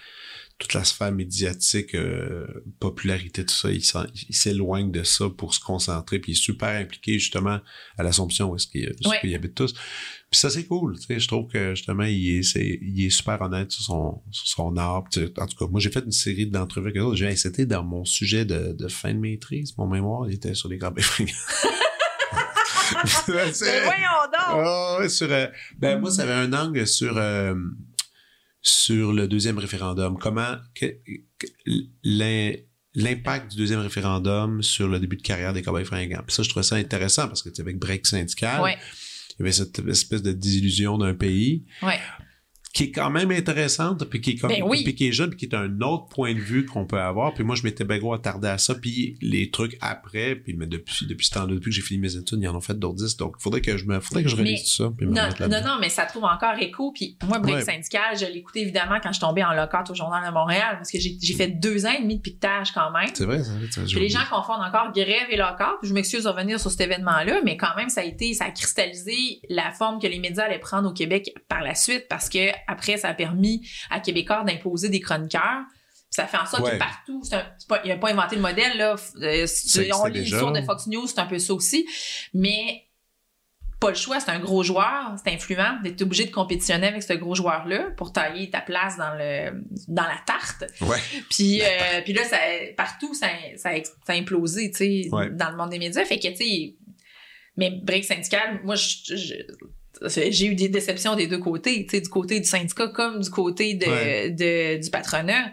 toute 0.59 0.73
la 0.73 0.83
sphère 0.83 1.11
médiatique, 1.11 1.93
euh, 1.93 2.47
popularité, 2.79 3.45
tout 3.45 3.53
ça, 3.53 3.69
il 3.71 3.83
il 4.27 4.35
s'éloigne 4.35 4.91
de 4.91 5.03
ça 5.03 5.29
pour 5.29 5.53
se 5.53 5.59
concentrer, 5.59 6.17
puis 6.17 6.31
il 6.31 6.35
est 6.35 6.41
super 6.41 6.69
impliqué 6.69 7.19
justement 7.19 7.59
à 7.97 8.03
l'Assomption 8.03 8.49
où 8.49 8.55
est-ce 8.55 8.65
qu'il 8.65 8.87
où 8.87 8.89
est-ce 8.91 9.07
Ouais. 9.09 9.19
qu'ils 9.21 9.35
habitent 9.35 9.53
tous. 9.53 9.75
Puis 10.29 10.39
ça, 10.41 10.49
c'est 10.49 10.65
cool, 10.65 10.97
tu 10.99 11.05
sais, 11.05 11.19
je 11.21 11.27
trouve 11.29 11.47
que 11.47 11.73
justement, 11.73 12.03
il 12.03 12.39
est, 12.39 12.43
c'est, 12.43 12.79
il 12.81 13.05
est 13.05 13.09
super 13.09 13.41
honnête 13.41 13.71
sur 13.71 13.83
son, 13.83 14.21
sur 14.29 14.45
son 14.47 14.75
art. 14.75 15.05
En 15.05 15.47
tout 15.47 15.55
cas, 15.57 15.67
moi, 15.71 15.79
j'ai 15.79 15.89
fait 15.89 16.03
une 16.03 16.11
série 16.11 16.47
d'entrevues 16.47 16.89
avec 16.89 17.01
eux. 17.01 17.15
J'ai 17.15 17.33
c'était 17.37 17.65
dans 17.65 17.83
mon 17.83 18.03
sujet 18.03 18.43
de, 18.43 18.73
de 18.73 18.87
fin 18.89 19.13
de 19.13 19.19
maîtrise, 19.19 19.77
mon 19.77 19.87
mémoire, 19.87 20.27
il 20.29 20.33
était 20.35 20.53
sur 20.53 20.67
les 20.67 20.77
grands. 20.77 20.93
Mais 23.27 23.51
voyons 23.83 24.23
donc! 24.31 24.65
Ah 24.65 24.99
sur, 25.09 25.31
euh, 25.31 25.47
ben, 25.77 25.99
moi, 25.99 26.09
ça 26.11 26.23
avait 26.23 26.33
un 26.33 26.53
angle 26.53 26.85
sur, 26.87 27.17
euh, 27.17 27.53
sur 28.61 29.13
le 29.13 29.27
deuxième 29.27 29.57
référendum. 29.57 30.17
Comment, 30.19 30.55
que- 30.75 30.97
que- 31.39 31.47
l'im- 32.03 32.55
l'impact 32.95 33.51
du 33.51 33.57
deuxième 33.57 33.79
référendum 33.81 34.61
sur 34.63 34.87
le 34.87 34.99
début 34.99 35.17
de 35.17 35.21
carrière 35.21 35.53
des 35.53 35.61
cowboys 35.61 35.85
fringants. 35.85 36.23
Puis 36.25 36.35
ça, 36.35 36.43
je 36.43 36.49
trouvais 36.49 36.63
ça 36.63 36.75
intéressant 36.75 37.27
parce 37.27 37.43
que 37.43 37.49
tu 37.49 37.55
sais, 37.55 37.61
avec 37.61 37.77
break 37.77 38.07
syndical, 38.07 38.61
Ouais, 38.61 38.77
il 39.37 39.41
y 39.41 39.43
avait 39.43 39.51
cette 39.51 39.79
espèce 39.87 40.23
de 40.23 40.31
désillusion 40.31 40.97
d'un 40.97 41.13
pays 41.13 41.63
ouais. 41.83 41.99
Qui 42.77 42.83
est 42.83 42.91
quand 42.91 43.09
même 43.09 43.31
intéressante, 43.31 44.05
puis 44.05 44.21
qui 44.21 44.31
est, 44.31 44.35
comme, 44.35 44.51
Ben 44.51 44.61
oui. 44.63 44.83
puis 44.83 44.93
qui 44.93 45.07
est 45.07 45.11
jeune, 45.11 45.31
puis 45.31 45.39
qui 45.39 45.45
est 45.45 45.55
un 45.55 45.81
autre 45.81 46.07
point 46.09 46.33
de 46.35 46.39
vue 46.39 46.65
qu'on 46.65 46.85
peut 46.85 46.99
avoir. 46.99 47.33
Puis 47.33 47.43
moi, 47.43 47.55
je 47.55 47.63
m'étais 47.63 47.83
bien 47.85 47.97
gros 47.97 48.13
attardé 48.13 48.47
à 48.47 48.57
ça, 48.59 48.75
puis 48.75 49.17
les 49.21 49.49
trucs 49.49 49.77
après, 49.81 50.35
puis 50.35 50.53
mais 50.53 50.67
depuis, 50.67 51.07
depuis 51.07 51.25
ce 51.25 51.31
temps-là, 51.31 51.55
depuis 51.55 51.69
que 51.71 51.75
j'ai 51.75 51.81
fini 51.81 51.99
mes 51.99 52.15
études, 52.15 52.39
ils 52.41 52.47
en 52.47 52.55
ont 52.55 52.61
fait 52.61 52.77
d'autres 52.77 52.97
10, 53.03 53.17
donc 53.17 53.35
faudrait 53.39 53.61
que 53.61 53.77
je 53.77 53.85
me, 53.85 53.99
faudrait 53.99 54.23
que 54.23 54.29
je 54.29 54.35
relise 54.35 54.61
tout 54.63 54.83
ça, 54.83 54.91
puis 54.95 55.07
Non, 55.07 55.23
non, 55.39 55.47
non, 55.63 55.77
mais 55.81 55.89
ça 55.89 56.05
trouve 56.05 56.23
encore 56.25 56.53
écho. 56.59 56.91
Puis 56.91 57.17
moi, 57.27 57.39
Break 57.39 57.55
Ouais. 57.55 57.61
syndical, 57.63 58.15
je 58.19 58.25
l'écoutais 58.31 58.61
évidemment 58.61 58.99
quand 59.01 59.11
je 59.11 59.19
tombais 59.19 59.43
en 59.43 59.53
locate 59.53 59.89
au 59.89 59.95
Journal 59.95 60.27
de 60.27 60.31
Montréal 60.33 60.75
parce 60.77 60.91
que 60.91 60.99
j'ai 60.99 61.33
fait 61.33 61.47
deux 61.47 61.85
ans 61.87 61.93
et 61.97 62.01
demi 62.01 62.17
de 62.17 62.21
piquetage 62.21 62.71
quand 62.73 62.91
même. 62.91 63.09
C'est 63.13 63.25
vrai, 63.25 63.43
ça. 63.43 63.51
ça, 63.71 63.81
Puis 63.87 63.99
les 63.99 64.09
gens 64.09 64.19
confondent 64.29 64.61
encore 64.63 64.91
grève 64.93 65.27
et 65.31 65.37
lockout. 65.37 65.79
Je 65.83 65.93
m'excuse 65.93 66.25
de 66.25 66.29
revenir 66.29 66.59
sur 66.59 66.69
cet 66.69 66.81
événement-là, 66.81 67.41
mais 67.43 67.57
quand 67.57 67.75
même, 67.75 67.89
ça 67.89 68.01
a 68.01 68.03
été, 68.03 68.33
ça 68.33 68.45
a 68.45 68.51
cristallisé 68.51 69.41
la 69.49 69.71
forme 69.71 69.99
que 69.99 70.07
les 70.07 70.19
médias 70.19 70.43
allaient 70.43 70.59
prendre 70.59 70.89
au 70.89 70.93
Québec 70.93 71.33
par 71.47 71.61
la 71.63 71.73
suite 71.73 72.05
parce 72.09 72.29
que 72.29 72.49
après, 72.67 72.97
ça 72.97 73.09
a 73.09 73.13
permis 73.13 73.67
à 73.89 73.99
Québécois 73.99 74.43
d'imposer 74.45 74.89
des 74.89 74.99
chroniqueurs. 74.99 75.63
Puis 75.69 76.05
ça 76.11 76.25
fait 76.27 76.37
en 76.37 76.45
sorte 76.45 76.63
Ouais. 76.63 76.71
que 76.73 76.77
partout, 76.77 77.21
un- 77.31 77.45
pas, 77.67 77.81
il 77.83 77.91
a 77.91 77.97
pas 77.97 78.11
inventé 78.11 78.35
le 78.37 78.41
modèle, 78.41 78.77
là. 78.77 78.95
Euh, 79.21 79.45
si 79.45 79.89
on 79.93 80.05
lit 80.05 80.21
l'histoire 80.21 80.51
de. 80.53 80.61
Fox 80.61 80.87
News, 80.87 81.05
c'est 81.07 81.19
un 81.19 81.25
peu 81.25 81.37
ça 81.39 81.53
aussi. 81.53 81.85
Mais 82.33 82.83
pas 83.79 83.89
le 83.89 83.95
choix, 83.95 84.19
c'est 84.19 84.31
un 84.31 84.39
gros 84.39 84.63
joueur, 84.63 85.13
c'est 85.23 85.31
influent, 85.31 85.79
d'être 85.83 86.01
obligé 86.01 86.25
de 86.25 86.31
compétitionner 86.31 86.87
avec 86.87 87.03
ce 87.03 87.13
gros 87.13 87.35
joueur-là 87.35 87.91
pour 87.95 88.11
tailler 88.11 88.49
ta 88.49 88.61
place 88.61 88.97
dans 88.97 89.13
le 89.15 89.63
dans 89.87 90.03
la 90.03 90.17
tarte. 90.25 90.63
Ouais. 90.81 90.97
Puis, 91.29 91.61
euh, 91.61 92.01
puis 92.03 92.13
là, 92.13 92.23
ça, 92.23 92.37
partout, 92.75 93.13
ça, 93.13 93.27
ça, 93.57 93.69
ça 93.83 94.13
a 94.13 94.15
implosé, 94.15 94.71
tu 94.71 94.77
sais, 94.77 95.09
Ouais. 95.11 95.29
dans 95.29 95.51
le 95.51 95.57
monde 95.57 95.69
des 95.69 95.77
médias. 95.79 96.03
Fait 96.05 96.17
que, 96.17 96.27
tu 96.29 96.35
sais, 96.37 96.75
mais 97.55 97.69
break 97.83 98.03
syndical, 98.05 98.61
moi, 98.63 98.73
je- 98.75 99.15
je- 99.15 99.33
j'ai 100.05 100.45
eu 100.47 100.55
des 100.55 100.69
déceptions 100.69 101.15
des 101.15 101.27
deux 101.27 101.39
côtés, 101.39 101.85
tu 101.85 101.95
sais, 101.95 102.01
du 102.01 102.09
côté 102.09 102.39
du 102.39 102.45
syndicat 102.47 102.87
comme 102.89 103.19
du 103.21 103.29
côté 103.29 103.73
de, 103.75 103.85
Ouais. 103.85 104.29
de- 104.31 104.81
du 104.83 104.89
patronat. 104.89 105.51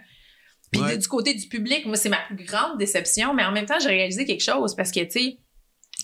Puis 0.73 0.81
Ouais. 0.83 0.99
du 0.99 1.07
côté 1.09 1.35
du 1.35 1.47
public, 1.49 1.87
moi, 1.87 1.97
c'est 1.97 2.09
ma 2.09 2.19
plus 2.35 2.45
grande 2.45 2.79
déception, 2.79 3.33
mais 3.35 3.45
en 3.45 3.53
même 3.53 3.67
temps, 3.67 3.79
j'ai 3.81 3.89
réalisé 3.89 4.25
quelque 4.25 4.43
chose 4.43 4.75
parce 4.75 4.91
que, 4.91 5.01
tu 5.01 5.11
sais, 5.11 5.39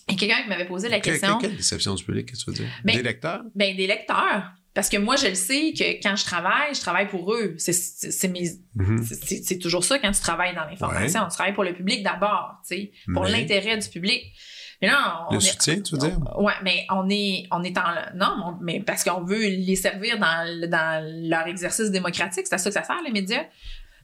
il 0.08 0.12
y 0.12 0.14
a 0.14 0.18
quelqu'un 0.18 0.42
qui 0.42 0.48
m'avait 0.48 0.66
posé 0.66 0.88
la 0.88 1.00
Que- 1.00 1.10
question. 1.10 1.36
que- 1.38 1.42
quelle 1.46 1.56
déception 1.56 1.94
du 1.94 2.04
public, 2.04 2.26
qu'est-ce 2.28 2.44
que 2.44 2.50
tu 2.52 2.58
veux 2.58 2.64
dire? 2.64 2.74
Ben, 2.84 2.96
Des 2.96 3.02
lecteurs? 3.02 3.42
Ben, 3.54 3.76
des 3.76 3.86
lecteurs. 3.86 4.52
Parce 4.72 4.88
que 4.88 4.96
moi, 4.98 5.16
je 5.16 5.26
le 5.26 5.34
sais 5.34 5.72
que 5.76 6.00
quand 6.00 6.14
je 6.14 6.24
travaille, 6.24 6.72
je 6.76 6.80
travaille 6.80 7.08
pour 7.08 7.34
eux. 7.34 7.56
C'est- 7.58 8.28
mes, 8.28 8.48
Mhm. 8.76 9.04
c'est 9.04 9.58
toujours 9.58 9.82
ça 9.84 9.98
quand 9.98 10.12
tu 10.12 10.20
travailles 10.20 10.54
dans 10.54 10.64
l'information. 10.64 11.22
Tu 11.28 11.34
travailles 11.34 11.54
pour 11.54 11.64
le 11.64 11.74
public 11.74 12.04
d'abord, 12.04 12.52
tu 12.66 12.76
sais, 12.76 12.92
pour 13.12 13.24
Mais- 13.24 13.32
l'intérêt 13.32 13.76
du 13.78 13.88
public. 13.88 14.22
Mais 14.82 14.88
là, 14.88 15.26
on 15.28 15.34
Le 15.34 15.38
est- 15.38 15.40
soutien, 15.50 15.80
tu 15.82 15.94
veux 15.94 16.00
dire? 16.00 16.18
ouais, 16.38 16.52
mais 16.62 16.86
on 16.90 17.08
est, 17.10 17.46
on 17.50 17.62
est 17.62 17.76
en, 17.76 17.82
non, 18.16 18.34
on- 18.46 18.56
mais 18.62 18.80
parce 18.80 19.04
qu'on 19.04 19.22
veut 19.22 19.40
les 19.46 19.76
servir 19.76 20.18
dans, 20.18 20.68
dans 20.70 21.04
leur 21.28 21.46
exercice 21.46 21.90
démocratique. 21.90 22.46
C'est 22.46 22.54
à 22.54 22.58
ça 22.58 22.70
que 22.70 22.74
ça 22.74 22.82
sert, 22.82 22.96
les 23.04 23.12
médias. 23.12 23.44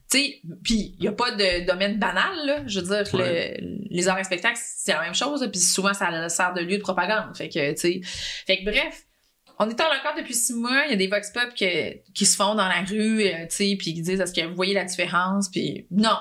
Tu 0.09 0.19
sais, 0.19 0.41
puis 0.63 0.95
il 0.99 1.03
y 1.03 1.07
a 1.07 1.11
pas 1.11 1.31
de 1.31 1.65
domaine 1.65 1.97
banal, 1.99 2.31
là. 2.45 2.59
Je 2.67 2.79
veux 2.79 2.85
dire, 3.03 3.13
Ouais. 3.19 3.57
le- 3.59 3.77
les 3.89 4.07
arts 4.07 4.19
et 4.19 4.23
spectacles, 4.23 4.59
c'est 4.63 4.93
la 4.93 5.01
même 5.01 5.15
chose, 5.15 5.45
puis 5.51 5.59
souvent, 5.59 5.93
ça 5.93 6.29
sert 6.29 6.53
de 6.53 6.61
lieu 6.61 6.77
de 6.77 6.81
propagande. 6.83 7.35
Fait 7.35 7.49
que, 7.49 7.71
tu 7.71 7.77
sais, 7.77 8.01
fait 8.45 8.59
que 8.59 8.65
bref, 8.65 9.03
on 9.59 9.67
est 9.69 9.81
en 9.81 9.85
encore 9.85 10.13
depuis 10.15 10.35
six 10.35 10.53
mois. 10.53 10.83
Il 10.85 10.91
y 10.91 10.93
a 10.93 10.95
des 10.97 11.07
vox 11.07 11.31
pop 11.31 11.49
que- 11.59 12.11
qui 12.13 12.25
se 12.25 12.35
font 12.37 12.53
dans 12.55 12.67
la 12.67 12.83
rue, 12.87 13.23
euh, 13.25 13.47
tu 13.49 13.55
sais, 13.55 13.75
puis 13.77 13.93
qui 13.95 14.01
disent 14.03 14.21
est-ce 14.21 14.31
que 14.33 14.45
vous 14.45 14.55
voyez 14.55 14.75
la 14.75 14.85
différence? 14.85 15.49
Puis 15.49 15.87
non, 15.91 16.15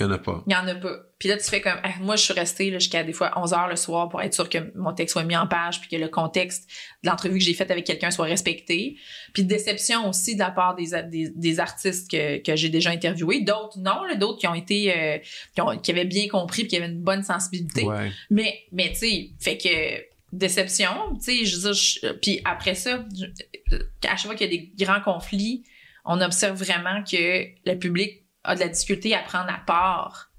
Il 0.00 0.04
y 0.04 0.06
en 0.06 0.10
a 0.12 0.18
pas. 0.18 0.42
il 0.46 0.52
y 0.52 0.56
en 0.56 0.66
a 0.66 0.74
pas. 0.74 0.96
Puis 1.18 1.28
là, 1.28 1.36
tu 1.36 1.44
fais 1.44 1.60
comme 1.60 1.78
Ah, 1.82 1.90
moi, 2.00 2.16
je 2.16 2.22
suis 2.22 2.32
restée 2.32 2.72
jusqu'à 2.72 3.04
des 3.04 3.12
fois 3.12 3.32
11 3.36 3.52
heures 3.52 3.68
le 3.68 3.76
soir 3.76 4.08
pour 4.08 4.22
être 4.22 4.32
sûr 4.34 4.48
que 4.48 4.58
mon 4.74 4.92
texte 4.94 5.12
soit 5.12 5.24
mis 5.24 5.36
en 5.36 5.46
page, 5.46 5.80
puis 5.80 5.90
que 5.90 5.96
le 5.96 6.08
contexte 6.08 6.68
de 7.04 7.10
l'entrevue 7.10 7.38
que 7.38 7.44
j'ai 7.44 7.52
faite 7.54 7.70
avec 7.70 7.84
quelqu'un 7.84 8.10
soit 8.10 8.24
respecté. 8.26 8.96
Puis 9.34 9.44
déception 9.44 10.08
aussi 10.08 10.34
de 10.34 10.40
la 10.40 10.50
part 10.50 10.74
des, 10.74 10.90
des, 11.10 11.30
des 11.34 11.60
artistes 11.60 12.10
que, 12.10 12.38
que 12.42 12.56
j'ai 12.56 12.70
déjà 12.70 12.90
interviewés. 12.90 13.42
D'autres 13.42 13.78
non, 13.78 14.00
d'autres 14.18 14.38
qui 14.38 14.46
ont 14.46 14.54
été 14.54 14.96
euh, 14.96 15.18
qui, 15.54 15.60
ont- 15.60 15.76
qui 15.78 15.90
avaient 15.90 16.04
bien 16.06 16.26
compris, 16.28 16.62
puis 16.62 16.68
qui 16.70 16.76
avaient 16.76 16.86
une 16.92 17.02
bonne 17.02 17.22
sensibilité. 17.22 17.84
Ouais. 17.84 18.10
Mais, 18.30 18.58
mais 18.72 18.88
tu 18.92 18.98
sais, 19.00 19.30
fait 19.38 19.58
que 19.58 20.04
déception, 20.32 20.88
tu 21.16 21.20
sais, 21.38 21.44
je 21.44 21.56
veux 21.56 21.62
dire, 21.62 21.72
je- 21.74 22.12
puis 22.12 22.40
après 22.44 22.74
ça, 22.74 23.04
je- 23.18 23.76
à 24.08 24.16
chaque 24.16 24.20
fois 24.26 24.34
qu'il 24.34 24.52
y 24.52 24.56
a 24.56 24.60
des 24.60 24.84
grands 24.84 25.00
conflits, 25.00 25.64
on 26.04 26.20
observe 26.20 26.56
vraiment 26.56 27.02
que 27.04 27.44
le 27.68 27.74
public 27.78 28.19
a 28.44 28.54
de 28.54 28.60
la 28.60 28.68
difficulté 28.68 29.14
à 29.14 29.20
prendre 29.20 29.50
à 29.50 29.60
part 29.66 30.30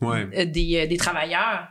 Ouais. 0.00 0.26
euh, 0.36 0.44
des, 0.44 0.76
euh, 0.76 0.86
des 0.86 0.96
travailleurs. 0.96 1.68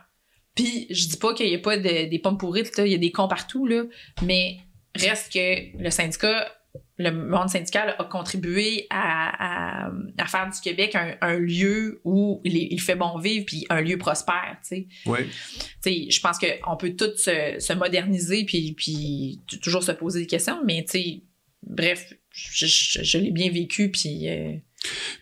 Puis 0.54 0.86
je 0.90 1.08
dis 1.08 1.16
pas 1.16 1.34
qu'il 1.34 1.48
y 1.48 1.54
a 1.54 1.58
pas 1.58 1.76
de- 1.76 2.08
des 2.10 2.18
pommes 2.18 2.36
pourrites, 2.38 2.72
il 2.78 2.88
y 2.88 2.94
a 2.94 2.98
des 2.98 3.12
cons 3.12 3.28
partout, 3.28 3.66
là, 3.66 3.84
mais 4.22 4.58
reste 4.94 5.32
que 5.32 5.78
le 5.82 5.90
syndicat, 5.90 6.52
le 6.98 7.10
monde 7.12 7.48
syndical 7.48 7.94
a 7.98 8.04
contribué 8.04 8.86
à, 8.90 9.86
à, 9.86 9.90
à 10.18 10.26
faire 10.26 10.50
du 10.50 10.60
Québec 10.60 10.94
un, 10.96 11.16
un 11.22 11.38
lieu 11.38 12.00
où 12.04 12.40
il, 12.44 12.56
est- 12.56 12.68
il 12.72 12.80
fait 12.80 12.96
bon 12.96 13.18
vivre, 13.18 13.46
puis 13.46 13.64
un 13.70 13.80
lieu 13.80 13.96
prospère, 13.98 14.58
tu 14.62 14.68
sais 14.68 14.88
Ouais. 15.06 15.24
tu 15.24 15.60
sais, 15.80 16.10
je 16.10 16.20
pense 16.20 16.38
qu'on 16.38 16.76
peut 16.76 16.94
tous 16.96 17.16
se, 17.16 17.56
se 17.60 17.72
moderniser 17.72 18.44
puis, 18.44 18.72
puis 18.76 19.40
toujours 19.62 19.82
se 19.84 19.92
poser 19.92 20.20
des 20.20 20.26
questions, 20.26 20.60
mais 20.66 20.84
tu 20.84 20.90
sais, 20.90 21.22
bref, 21.62 22.12
je, 22.30 22.66
je- 22.66 23.02
je 23.02 23.18
l'ai 23.18 23.30
bien 23.30 23.50
vécu 23.50 23.90
puis 23.90 24.28
euh, 24.28 24.54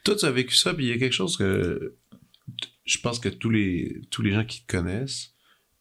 Toi, 0.04 0.16
tu 0.16 0.24
as 0.24 0.30
vécu 0.30 0.54
ça, 0.54 0.74
puis 0.74 0.86
il 0.86 0.88
y 0.88 0.92
a 0.92 0.98
quelque 0.98 1.12
chose 1.14 1.36
que 1.36 1.96
je 2.84 2.98
pense 2.98 3.18
que 3.18 3.28
tous 3.28 3.50
les, 3.50 4.00
tous 4.10 4.22
les 4.22 4.32
gens 4.32 4.44
qui 4.44 4.64
te 4.64 4.72
connaissent 4.76 5.32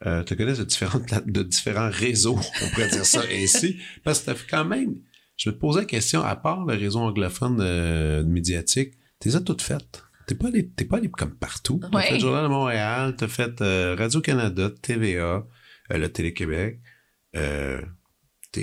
euh, 0.05 0.23
te 0.23 0.33
connaissent 0.33 0.59
de, 0.59 0.63
différentes, 0.65 1.03
de 1.25 1.43
différents 1.43 1.89
réseaux, 1.89 2.38
on 2.63 2.69
pourrait 2.69 2.89
dire 2.89 3.05
ça 3.05 3.21
ainsi, 3.31 3.77
parce 4.03 4.19
que 4.21 4.25
t'as 4.27 4.36
fait 4.36 4.47
quand 4.49 4.65
même, 4.65 4.95
je 5.38 5.49
me 5.49 5.57
posais 5.57 5.81
la 5.81 5.86
question, 5.86 6.21
à 6.21 6.36
part 6.36 6.65
le 6.65 6.73
réseau 6.75 6.99
anglophone 6.99 7.59
euh, 7.61 8.23
médiatique, 8.23 8.93
t'es 9.19 9.36
as 9.36 9.41
toutes 9.41 9.61
faites. 9.61 10.03
T'es 10.27 10.36
pas 10.36 10.47
allé, 10.47 10.67
t'es 10.69 10.86
pas 10.86 10.97
allé 10.97 11.09
comme 11.09 11.36
partout. 11.36 11.79
T'as 11.81 11.95
Ouais. 11.97 12.07
fait 12.07 12.13
le 12.15 12.19
Journal 12.19 12.43
de 12.43 12.47
Montréal, 12.49 13.15
t'as 13.15 13.27
fait 13.27 13.61
euh, 13.61 13.95
Radio-Canada, 13.95 14.71
TVA, 14.81 15.45
euh, 15.91 15.97
le 15.97 16.09
Télé-Québec, 16.11 16.79
euh, 17.36 17.79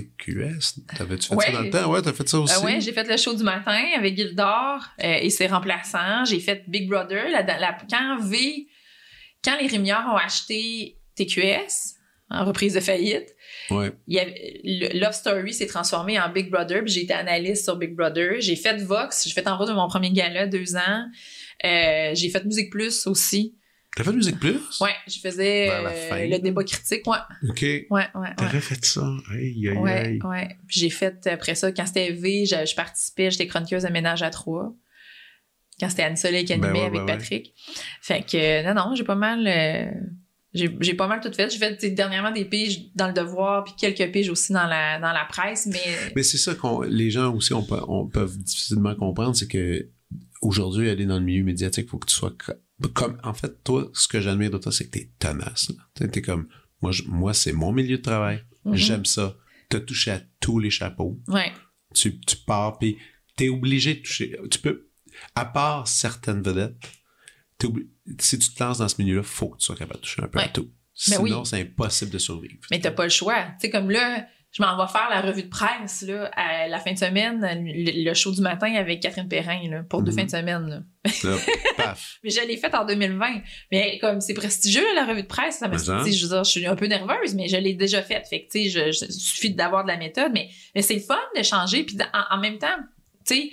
TQS. 0.01 0.81
T'avais-tu 0.97 1.29
fait 1.29 1.35
Ouais. 1.35 1.47
ça 1.47 1.53
dans 1.53 1.61
le 1.63 1.71
temps? 1.71 1.91
Ouais, 1.91 2.03
t'as 2.03 2.13
fait 2.13 2.29
ça 2.29 2.39
aussi? 2.41 2.55
Euh, 2.55 2.65
ouais, 2.65 2.81
j'ai 2.81 2.93
fait 2.93 3.09
le 3.09 3.17
show 3.17 3.35
du 3.35 3.43
matin 3.43 3.79
avec 3.97 4.17
Gildor 4.17 4.81
euh, 5.03 5.15
et 5.21 5.31
ses 5.31 5.47
remplaçants. 5.47 6.25
J'ai 6.25 6.41
fait 6.41 6.65
Big 6.69 6.89
Brother. 6.89 7.29
La, 7.31 7.43
la- 7.43 7.77
quand 7.91 8.19
V, 8.21 8.67
quand 9.45 9.57
les 9.61 9.67
Rémières 9.67 10.07
ont 10.13 10.17
acheté 10.17 10.99
TQS 11.17 11.97
en 12.31 12.45
reprise 12.45 12.75
de 12.75 12.81
faillite, 12.81 13.29
Ouais. 13.71 13.93
il 14.09 14.15
y 14.15 14.19
avait, 14.19 14.61
le 14.65 14.99
Love 14.99 15.13
Story 15.13 15.53
s'est 15.53 15.67
transformé 15.67 16.19
en 16.19 16.29
Big 16.31 16.51
Brother. 16.51 16.83
Puis 16.85 16.93
j'ai 16.95 17.03
été 17.03 17.13
analyste 17.13 17.65
sur 17.65 17.77
Big 17.77 17.95
Brother. 17.95 18.37
J'ai 18.41 18.57
fait 18.57 18.77
Vox. 18.83 19.25
J'ai 19.27 19.33
fait 19.35 19.47
en 19.47 19.57
route 19.59 19.69
de 19.69 19.75
mon 19.75 19.89
premier 19.89 20.11
gala 20.11 20.47
deux 20.47 20.75
ans. 20.77 21.07
Euh, 21.65 22.11
j'ai 22.15 22.31
fait 22.31 22.45
Musique 22.45 22.71
Plus 22.71 23.07
aussi. 23.07 23.55
T'as 23.95 24.05
fait 24.05 24.13
Musique 24.13 24.41
Plus? 24.41 24.81
Ouais, 24.81 24.95
je 25.07 25.19
faisais 25.21 25.69
euh, 25.71 26.27
le 26.27 26.39
débat 26.39 26.65
critique. 26.65 27.07
Ouais, 27.07 27.19
OK. 27.49 27.61
ouais, 27.63 27.87
ouais. 27.91 28.07
ouais. 28.15 28.35
T'avais 28.37 28.61
fait 28.61 28.83
ça. 28.85 29.07
Aïe, 29.31 29.69
aïe, 29.69 29.77
Ouais, 29.77 29.91
aïe. 29.93 30.19
ouais. 30.25 30.57
Puis 30.67 30.81
j'ai 30.81 30.89
fait 30.91 31.27
après 31.27 31.55
ça, 31.55 31.71
quand 31.73 31.85
c'était 31.87 32.11
V, 32.13 32.47
je, 32.47 32.65
je 32.65 32.75
participais, 32.75 33.31
j'étais 33.31 33.47
chroniqueuse 33.47 33.83
de 33.83 33.91
ménage 33.91 34.23
à 34.23 34.31
trois. 34.31 34.75
Quand 35.79 35.91
c'était 35.91 36.05
Anne 36.05 36.17
Soleil 36.17 36.45
qui 36.47 36.55
Ben 36.57 36.65
animait 36.65 36.81
ouais, 36.81 36.87
avec 36.87 37.01
ben. 37.01 37.19
Patrick. 37.19 37.53
Fait 38.01 38.23
que, 38.25 38.67
non, 38.67 38.75
non, 38.89 38.95
j'ai 38.95 39.05
pas 39.05 39.15
mal. 39.15 39.47
euh, 39.47 39.91
j'ai 40.55 40.95
pas 40.95 41.07
mal 41.07 41.21
tout 41.21 41.33
fait. 41.33 41.51
J'ai 41.51 41.59
fait 41.59 41.91
dernièrement 41.91 42.31
des 42.31 42.45
piges 42.47 42.95
dans 42.95 43.09
le 43.09 43.13
devoir, 43.13 43.65
puis 43.65 43.75
quelques 43.79 44.11
piges 44.13 44.31
aussi 44.31 44.53
dans 44.55 44.67
la, 44.67 44.99
dans 45.01 45.13
la 45.13 45.25
presse, 45.27 45.67
mais. 45.67 45.81
Mais 46.17 46.23
c'est 46.23 46.39
ça 46.39 46.55
qu'on 46.55 46.81
les 46.83 47.11
gens 47.11 47.35
aussi 47.35 47.53
on 47.53 47.63
peuvent 48.07 48.39
difficilement 48.39 48.95
comprendre, 48.95 49.35
c'est 49.37 49.49
que 49.49 49.89
aujourd'hui, 50.41 50.89
aller 50.91 51.05
dans 51.07 51.19
le 51.19 51.25
milieu 51.25 51.45
médiatique, 51.45 51.89
faut 51.89 51.99
que 51.99 52.07
tu 52.07 52.15
sois 52.15 52.33
comme 52.89 53.19
en 53.23 53.35
fait, 53.35 53.63
toi, 53.65 53.91
ce 53.95 54.09
que 54.09 54.21
j'admire 54.21 54.51
de 54.51 54.59
toi, 54.59 54.73
c'est 54.73 54.87
que 54.87 54.91
t'es 54.99 55.11
tenace. 55.19 55.73
T'es- 55.95 56.23
comme 56.23 56.49
moi, 56.81 56.93
je- 56.93 57.05
moi, 57.05 57.33
c'est 57.35 57.53
mon 57.53 57.73
milieu 57.73 57.99
de 57.99 58.03
travail. 58.03 58.45
Mhm. 58.65 58.75
J'aime 58.75 59.05
ça. 59.05 59.37
T'as 59.69 59.81
touché 59.81 60.11
à 60.11 60.21
tous 60.41 60.59
les 60.59 60.71
chapeaux. 60.71 61.21
Ouais. 61.29 61.53
Tu, 61.95 62.21
tu 62.21 62.37
pars, 62.37 62.79
puis 62.79 62.97
t'es 63.37 63.49
obligé 63.49 63.95
de 63.95 64.01
toucher. 64.01 64.37
Tu 64.51 64.59
peux, 64.59 64.89
à 65.35 65.45
part 65.45 65.87
certaines 65.89 66.43
vedettes, 66.43 66.77
si 68.19 68.39
tu 68.39 68.51
te 68.53 68.63
lances 68.63 68.79
dans 68.79 68.89
ce 68.89 69.01
milieu-là, 69.01 69.23
faut 69.23 69.51
que 69.51 69.59
tu 69.59 69.67
sois 69.67 69.77
capable 69.77 70.01
de 70.01 70.05
toucher 70.05 70.23
un 70.23 70.29
peu 70.29 70.41
à 70.41 70.49
tout. 70.49 70.65
Ben 70.65 70.71
Sinon, 70.95 71.23
oui. 71.23 71.33
c'est 71.45 71.61
impossible 71.61 72.11
de 72.11 72.19
survivre. 72.19 72.55
Mais 72.71 72.81
t'as 72.81 72.91
pas 72.91 73.05
le 73.05 73.11
choix. 73.11 73.45
Tu 73.53 73.61
sais, 73.67 73.71
comme 73.71 73.91
là, 73.91 74.27
je 74.53 74.63
m'en 74.63 74.77
vais 74.77 74.91
faire 74.93 75.09
la 75.11 75.23
revue 75.23 75.45
de 75.45 75.49
presse, 75.49 76.03
là, 76.03 76.31
à 76.37 76.69
la 76.69 76.79
fin 76.79 76.93
de 76.93 76.99
semaine, 76.99 77.41
le, 77.41 78.05
le 78.05 78.15
show 78.15 78.31
du 78.33 78.41
matin 78.43 78.75
avec 78.75 79.01
Catherine 79.01 79.29
Perrin, 79.29 79.61
là, 79.71 79.83
pour 79.89 80.03
deux 80.03 80.13
Mhm. 80.13 80.19
fins 80.19 80.25
de 80.25 80.31
semaine, 80.31 80.69
là. 80.69 80.81
Paf. 81.77 82.19
Mais 82.25 82.31
je 82.31 82.41
l'ai 82.47 82.57
faite 82.57 82.75
en 82.75 82.85
2020. 82.85 83.41
Mais 83.71 83.99
comme 83.99 84.21
c'est 84.21 84.35
prestigieux, 84.35 84.85
la 84.95 85.05
revue 85.07 85.23
de 85.23 85.27
presse, 85.27 85.59
ça 85.59 85.69
me, 85.69 85.77
sais, 85.79 86.13
je 86.13 86.23
veux 86.25 86.29
dire, 86.35 86.45
je 86.45 86.51
suis 86.51 86.67
un 86.67 86.77
peu 86.77 86.87
nerveuse, 86.87 87.35
mais 87.35 87.49
je 87.49 87.57
l'ai 87.57 87.75
déjà 87.75 88.03
faite. 88.03 88.27
Fait 88.29 88.45
que, 88.45 88.51
tu 88.53 88.65
sais, 88.65 88.69
je, 88.69 88.93
je- 88.93 89.05
il 89.07 89.13
suffit 89.13 89.51
d'avoir 89.55 89.85
de 89.85 89.89
la 89.89 89.97
méthode. 89.97 90.31
Mais, 90.33 90.49
mais 90.75 90.83
c'est 90.83 90.95
le 90.95 91.01
fun 91.01 91.19
de 91.37 91.43
changer. 91.43 91.85
Puis 91.85 91.97
en, 92.13 92.37
en 92.37 92.41
même 92.41 92.59
temps, 92.59 92.67
tu 93.27 93.35
sais, 93.35 93.51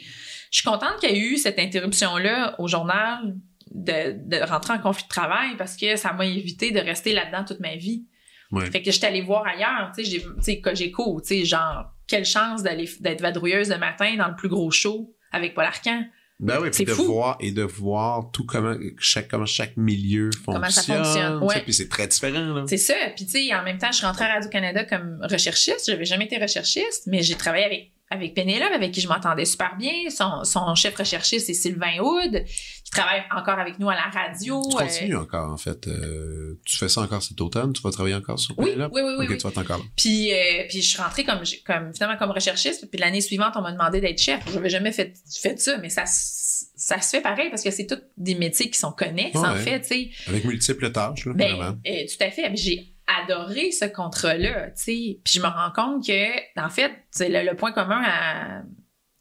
je 0.52 0.58
suis 0.60 0.64
contente 0.66 1.00
qu'il 1.00 1.10
y 1.12 1.14
ait 1.14 1.20
eu 1.20 1.38
cette 1.38 1.60
interruption-là 1.60 2.56
au 2.60 2.68
journal 2.68 3.36
de, 3.72 4.16
de 4.28 4.43
rentrer 4.43 4.74
en 4.74 4.80
conflit 4.80 5.04
de 5.04 5.10
travail 5.10 5.56
parce 5.58 5.76
que 5.78 5.95
ça 5.95 6.12
m'a 6.14 6.26
évité 6.26 6.72
de 6.72 6.80
rester 6.80 7.14
là-dedans 7.14 7.45
toute 7.45 7.60
ma 7.60 7.76
vie. 7.76 8.06
Ouais. 8.52 8.66
Fait 8.72 8.82
que 8.82 8.91
j'étais 8.91 9.08
allée 9.08 9.22
voir 9.22 9.45
ailleurs, 9.45 9.91
tu 9.95 10.04
sais, 10.04 10.22
j'ai- 10.45 10.62
Cogeco, 10.62 11.22
tu 11.22 11.28
sais, 11.28 11.45
genre, 11.45 11.86
quelle 12.08 12.26
chance 12.26 12.64
d'aller, 12.64 12.89
d'être 13.00 13.22
vadrouilleuse 13.22 13.70
le 13.70 13.78
matin 13.78 14.16
dans 14.18 14.28
le 14.28 14.36
plus 14.36 14.50
gros 14.50 14.72
show 14.72 15.14
avec 15.32 15.54
Paul 15.54 15.66
Arcan. 15.66 16.04
Ben 16.39 16.58
oui, 16.62 16.70
puis 16.72 16.86
de 16.86 16.93
fou. 16.93 17.04
voir 17.04 17.36
et 17.41 17.52
de 17.52 17.64
voir 17.64 18.32
tout 18.32 18.45
comment 18.45 18.74
chaque 18.97 19.28
comment 19.28 19.45
chaque 19.45 19.76
milieu 19.76 20.30
fonctionne. 20.32 20.54
Comment 20.56 20.70
ça 20.70 20.82
fonctionne, 20.84 21.43
ouais. 21.43 21.62
Puis 21.64 21.74
c'est 21.74 21.89
très 21.89 22.08
différent 22.08 22.54
là. 22.54 22.64
C'est 22.66 22.78
ça. 22.78 22.93
Puis, 23.16 23.26
tu 23.26 23.32
sais, 23.32 23.54
en 23.54 23.62
même 23.62 23.78
temps, 23.78 23.91
je 23.91 23.97
suis 23.97 24.06
rentrée 24.06 24.24
à 24.24 24.36
Radio-Canada 24.36 24.86
comme 24.86 25.20
recherchiste. 25.30 25.86
J'avais 25.88 26.06
jamais 26.06 26.26
été 26.26 26.38
recherchiste, 26.38 27.08
mais 27.08 27.22
j'ai 27.24 27.36
travaillé 27.36 27.66
avec, 27.66 27.91
avec 28.12 28.34
Pénélope, 28.34 28.72
avec 28.74 28.91
qui 28.91 29.01
je 29.01 29.07
m'entendais 29.07 29.45
super 29.45 29.76
bien. 29.78 29.91
Son, 30.10 30.43
son 30.43 30.74
chef 30.76 30.95
recherchiste, 30.95 31.45
c'est 31.47 31.53
Sylvain 31.53 31.99
Houd, 32.01 32.43
qui 32.84 32.91
travaille 32.91 33.22
encore 33.36 33.60
avec 33.60 33.78
nous 33.78 33.89
à 33.89 33.93
la 33.95 34.01
radio. 34.12 34.62
Tu 34.70 34.76
Euh, 34.76 34.80
continues 34.80 35.16
encore 35.16 35.51
en 35.51 35.57
fait. 35.57 35.88
euh, 35.88 36.60
tu 36.66 36.78
fais 36.78 36.89
ça 36.89 37.01
encore 37.01 37.22
cet 37.22 37.39
automne? 37.39 37.72
Tu 37.74 37.82
vas 37.84 37.91
travailler 37.91 38.16
encore 38.16 38.39
sur 38.39 38.57
oui, 38.57 38.66
oui, 38.66 38.72
Penelope? 38.74 38.91
oui, 38.95 39.01
oui, 39.30 39.38
tu 39.38 39.47
vas 39.47 39.62
encore 39.62 39.78
là. 39.78 39.84
Puis, 39.95 40.34
euh, 40.34 40.64
puis 40.70 40.82
je 40.82 40.88
suis 40.89 41.01
rentrée 41.01 41.24
comme, 41.24 41.41
comme, 41.66 41.93
finalement, 41.93 42.18
comme 42.18 42.32
recherchiste. 42.32 42.89
Puis 42.89 42.99
l'année 42.99 43.22
suivante, 43.22 43.53
on 43.55 43.62
m'a 43.62 43.72
demandé 43.72 44.01
d'être 44.01 44.20
chef. 44.20 44.41
J'avais 44.51 44.70
jamais 44.70 44.91
fait, 44.91 45.14
fait 45.41 45.60
ça, 45.60 45.78
mais 45.78 45.89
ça, 45.89 46.03
ça 46.07 46.99
se 47.01 47.10
fait 47.10 47.22
pareil 47.22 47.49
parce 47.51 47.62
que 47.64 47.70
c'est 47.72 47.86
tous 47.86 48.01
des 48.18 48.36
métiers 48.36 48.70
qui 48.72 48.80
sont 48.80 48.91
connexes, 48.91 49.36
en 49.38 49.53
fait, 49.55 49.82
tu 49.82 49.88
sais. 49.88 50.10
Avec 50.28 50.45
multiples 50.45 50.91
tâches 50.91 51.26
là, 51.26 51.34
Ben, 51.36 51.55
vraiment. 51.55 51.74
tout 51.76 52.24
à 52.24 52.32
fait. 52.32 52.51
J'ai 52.55 52.95
adoré 53.22 53.72
ce 53.72 53.86
contrat-là, 53.86 54.72
tu 54.72 54.84
sais. 54.84 55.20
Puis 55.24 55.34
je 55.36 55.39
me 55.39 55.47
rends 55.47 55.72
compte 55.76 56.05
que, 56.05 56.60
en 56.62 56.70
fait, 56.70 56.91
c'est 57.12 57.30
le, 57.30 57.49
le 57.49 57.55
point 57.55 57.72
commun 57.72 58.01
à, 58.05 58.62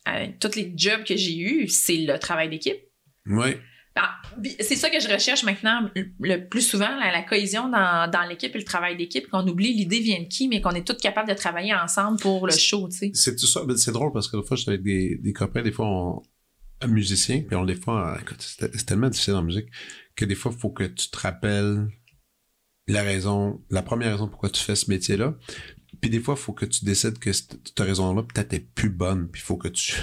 à 0.05 0.27
tous 0.41 0.55
les 0.57 0.73
jobs 0.77 1.05
que 1.05 1.17
j'ai 1.17 1.39
eus, 1.39 1.69
c'est 1.69 1.97
le 1.99 2.19
travail 2.19 2.49
d'équipe. 2.49 2.79
Oui. 3.27 3.57
Ah, 4.01 4.15
C'est 4.61 4.77
ça 4.77 4.91
que 4.91 5.01
je 5.01 5.09
recherche 5.09 5.43
maintenant 5.43 5.91
le- 6.21 6.49
plus 6.49 6.61
souvent, 6.63 6.89
la, 6.99 7.11
la 7.11 7.23
cohésion 7.23 7.69
dans, 7.69 8.09
dans 8.09 8.23
l'équipe 8.29 8.55
et 8.55 8.59
le 8.59 8.65
travail 8.65 8.97
d'équipe, 8.97 9.27
qu'on 9.29 9.45
oublie 9.49 9.73
l'idée 9.73 9.99
vient 9.99 10.21
de 10.21 10.29
qui, 10.29 10.47
mais 10.49 10.61
qu'on 10.61 10.71
est 10.71 10.87
tous 10.87 10.95
capables 10.99 11.29
de 11.29 11.35
travailler 11.35 11.75
ensemble 11.75 12.21
pour 12.21 12.47
le 12.47 12.53
show, 12.53 12.89
tu 12.89 12.97
sais. 12.97 13.11
C'est 13.15 13.35
tout 13.35 13.47
ça. 13.49 13.63
C'est 13.77 13.91
drôle 13.93 14.13
parce 14.13 14.29
que 14.29 14.37
des 14.37 14.47
fois, 14.47 14.57
j'étais 14.57 14.71
avec 14.71 14.83
des, 14.85 15.17
des 15.17 15.33
copains, 15.33 15.63
des 15.63 15.73
fois, 15.73 15.87
on, 15.89 16.23
un 16.81 16.87
musicien, 16.87 17.43
puis 17.45 17.57
on 17.57 17.65
des 17.65 17.75
fois, 17.75 18.19
c'est 18.39 18.87
tellement 18.87 19.09
difficile 19.09 19.35
en 19.35 19.43
musique 19.43 19.67
que 20.15 20.25
des 20.25 20.37
fois, 20.37 20.53
il 20.55 20.61
faut 20.61 20.71
que 20.71 20.85
tu 20.85 21.11
te 21.11 21.19
rappelles 21.19 21.89
la 22.89 23.03
raison, 23.03 23.61
la 23.71 23.83
première 23.83 24.11
raison 24.13 24.27
pourquoi 24.29 24.51
tu 24.51 24.63
fais 24.63 24.75
ce 24.75 24.91
métier-là. 24.91 25.35
Puis 26.01 26.11
des 26.11 26.21
fois, 26.21 26.35
il 26.39 26.41
faut 26.41 26.53
que 26.53 26.65
tu 26.65 26.85
décides 26.85 27.19
que 27.19 27.33
cette 27.33 27.59
raison-là 27.79 28.23
peut-être 28.23 28.53
est 28.53 28.61
plus 28.75 28.91
bonne. 28.91 29.29
Puis 29.29 29.41
il 29.41 29.45
faut 29.45 29.57
que 29.57 29.69
tu, 29.69 29.95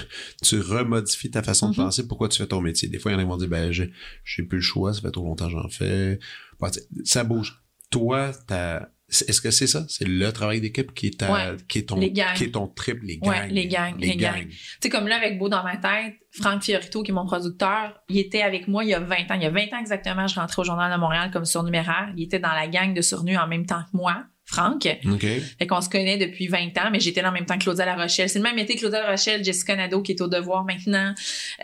tu 0.42 0.60
remodifies 0.60 1.30
ta 1.30 1.42
façon 1.42 1.70
de 1.70 1.76
Mhm. 1.78 1.84
penser 1.86 2.06
pourquoi 2.06 2.28
tu 2.28 2.38
fais 2.38 2.46
ton 2.46 2.60
métier. 2.60 2.88
Des 2.88 2.98
fois, 2.98 3.12
il 3.12 3.14
y 3.14 3.16
en 3.16 3.20
a 3.20 3.22
qui 3.22 3.28
vont 3.28 3.36
dire, 3.38 3.48
ben, 3.48 3.72
j'ai, 3.72 3.92
j'ai 4.24 4.42
plus 4.42 4.58
le 4.58 4.62
choix, 4.62 4.92
ça 4.92 5.00
fait 5.00 5.10
trop 5.10 5.24
longtemps 5.24 5.46
que 5.46 5.52
j'en 5.52 5.68
fais. 5.68 6.18
Bon, 6.60 6.68
ça 7.04 7.24
bouge. 7.24 7.62
Toi, 7.90 8.32
t'as, 8.46 8.80
c'est- 8.80 8.95
est-ce 9.08 9.40
que 9.40 9.50
c'est 9.50 9.66
ça? 9.66 9.84
C'est 9.88 10.06
le 10.06 10.32
travail 10.32 10.60
d'équipe 10.60 10.92
qui 10.92 11.08
est 11.08 11.18
ta, 11.20 11.32
Ouais. 11.32 11.56
qui 11.68 11.78
est 11.78 11.88
ton, 11.88 11.98
Les 11.98 12.10
gangs. 12.10 12.34
qui 12.34 12.44
est 12.44 12.50
ton 12.50 12.66
trip, 12.66 12.98
les 13.02 13.18
gangs. 13.18 13.30
Ouais, 13.30 13.48
les 13.48 13.66
gangs, 13.68 13.94
les 13.98 14.16
gangs. 14.16 14.48
Tu 14.48 14.56
sais, 14.82 14.88
comme 14.88 15.06
là, 15.06 15.16
avec 15.16 15.38
Beau 15.38 15.48
dans 15.48 15.62
ma 15.62 15.76
tête, 15.76 16.14
Franck 16.32 16.62
Fiorito, 16.64 17.02
qui 17.02 17.10
est 17.12 17.14
mon 17.14 17.24
producteur, 17.26 18.00
il 18.08 18.18
était 18.18 18.42
avec 18.42 18.66
moi 18.68 18.84
il 18.84 18.90
y 18.90 18.94
a 18.94 19.00
20 19.00 19.14
ans. 19.30 19.34
Il 19.34 19.42
y 19.42 19.46
a 19.46 19.50
20 19.50 19.72
ans 19.74 19.78
exactement, 19.80 20.26
je 20.26 20.34
rentrais 20.40 20.60
au 20.60 20.64
Journal 20.64 20.92
de 20.92 20.98
Montréal 20.98 21.30
comme 21.32 21.44
surnuméraire. 21.44 22.12
Il 22.16 22.24
était 22.24 22.38
dans 22.40 22.52
la 22.52 22.66
gang 22.68 22.92
de 22.94 23.00
surnus 23.00 23.38
en 23.38 23.46
même 23.46 23.64
temps 23.64 23.82
que 23.90 23.96
moi, 23.96 24.24
Franck. 24.48 24.86
OK. 25.12 25.26
Fait 25.58 25.66
qu'on 25.66 25.80
se 25.80 25.88
connaît 25.88 26.16
depuis 26.18 26.46
20 26.46 26.66
ans, 26.78 26.90
mais 26.92 27.00
j'étais 27.00 27.20
là 27.20 27.30
en 27.30 27.32
même 27.32 27.46
temps 27.46 27.58
que 27.58 27.64
Claudia 27.64 27.84
La 27.84 27.96
Rochelle. 27.96 28.28
C'est 28.28 28.38
le 28.38 28.44
même 28.44 28.58
été 28.58 28.74
que 28.76 28.80
Claudia 28.80 29.02
La 29.02 29.10
Rochelle, 29.10 29.44
Jessica 29.44 29.74
Nadeau 29.76 30.02
qui 30.02 30.12
est 30.12 30.20
au 30.20 30.28
devoir 30.28 30.64
maintenant. 30.64 31.12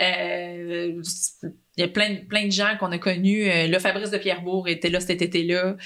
Euh, 0.00 1.00
il 1.78 1.80
y 1.80 1.84
a 1.84 1.88
plein, 1.88 2.10
de- 2.10 2.18
plein 2.26 2.44
de 2.46 2.50
gens 2.52 2.76
qu'on 2.78 2.92
a 2.92 2.98
connus. 2.98 3.48
Euh, 3.48 3.66
là, 3.68 3.78
Fabrice 3.78 4.10
de 4.10 4.18
Pierrebourg 4.18 4.68
était 4.68 4.90
là 4.90 5.00
cet 5.00 5.22
été-là. 5.22 5.76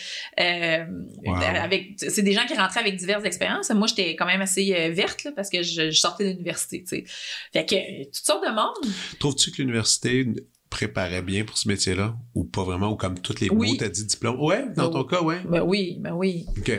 Euh, 0.40 0.84
Wow. 1.24 1.34
avec, 1.36 1.90
c'est 1.98 2.22
des 2.22 2.32
gens 2.32 2.44
qui 2.46 2.54
rentraient 2.54 2.80
avec 2.80 2.96
diverses 2.96 3.24
expériences. 3.24 3.70
Moi, 3.70 3.86
j'étais 3.86 4.16
quand 4.16 4.26
même 4.26 4.40
assez 4.40 4.90
verte 4.90 5.22
là, 5.24 5.32
parce 5.36 5.50
que 5.50 5.62
je, 5.62 5.90
je 5.90 5.98
sortais 6.00 6.24
de 6.24 6.30
l'université. 6.30 6.82
Fait 7.52 7.66
que 7.66 8.04
toutes 8.04 8.14
sortes 8.14 8.44
de 8.44 8.52
monde. 8.54 8.92
Trouves-tu 9.20 9.50
que 9.52 9.58
l'université 9.62 10.26
préparait 10.70 11.22
bien 11.22 11.44
pour 11.44 11.56
ce 11.58 11.68
métier-là? 11.68 12.16
Ou 12.34 12.44
pas 12.44 12.64
vraiment? 12.64 12.90
Ou 12.92 12.96
comme 12.96 13.18
toutes 13.20 13.40
les 13.40 13.48
Oui. 13.50 13.70
mots, 13.72 13.76
t'as 13.78 13.88
dit 13.88 14.04
diplôme? 14.06 14.40
Ouais, 14.40 14.64
dans 14.76 14.86
Oh. 14.88 14.92
ton 14.92 15.04
cas, 15.04 15.22
ouais. 15.22 15.40
Ben 15.48 15.62
oui, 15.62 15.96
ben 16.00 16.12
oui. 16.12 16.46
OK. 16.58 16.72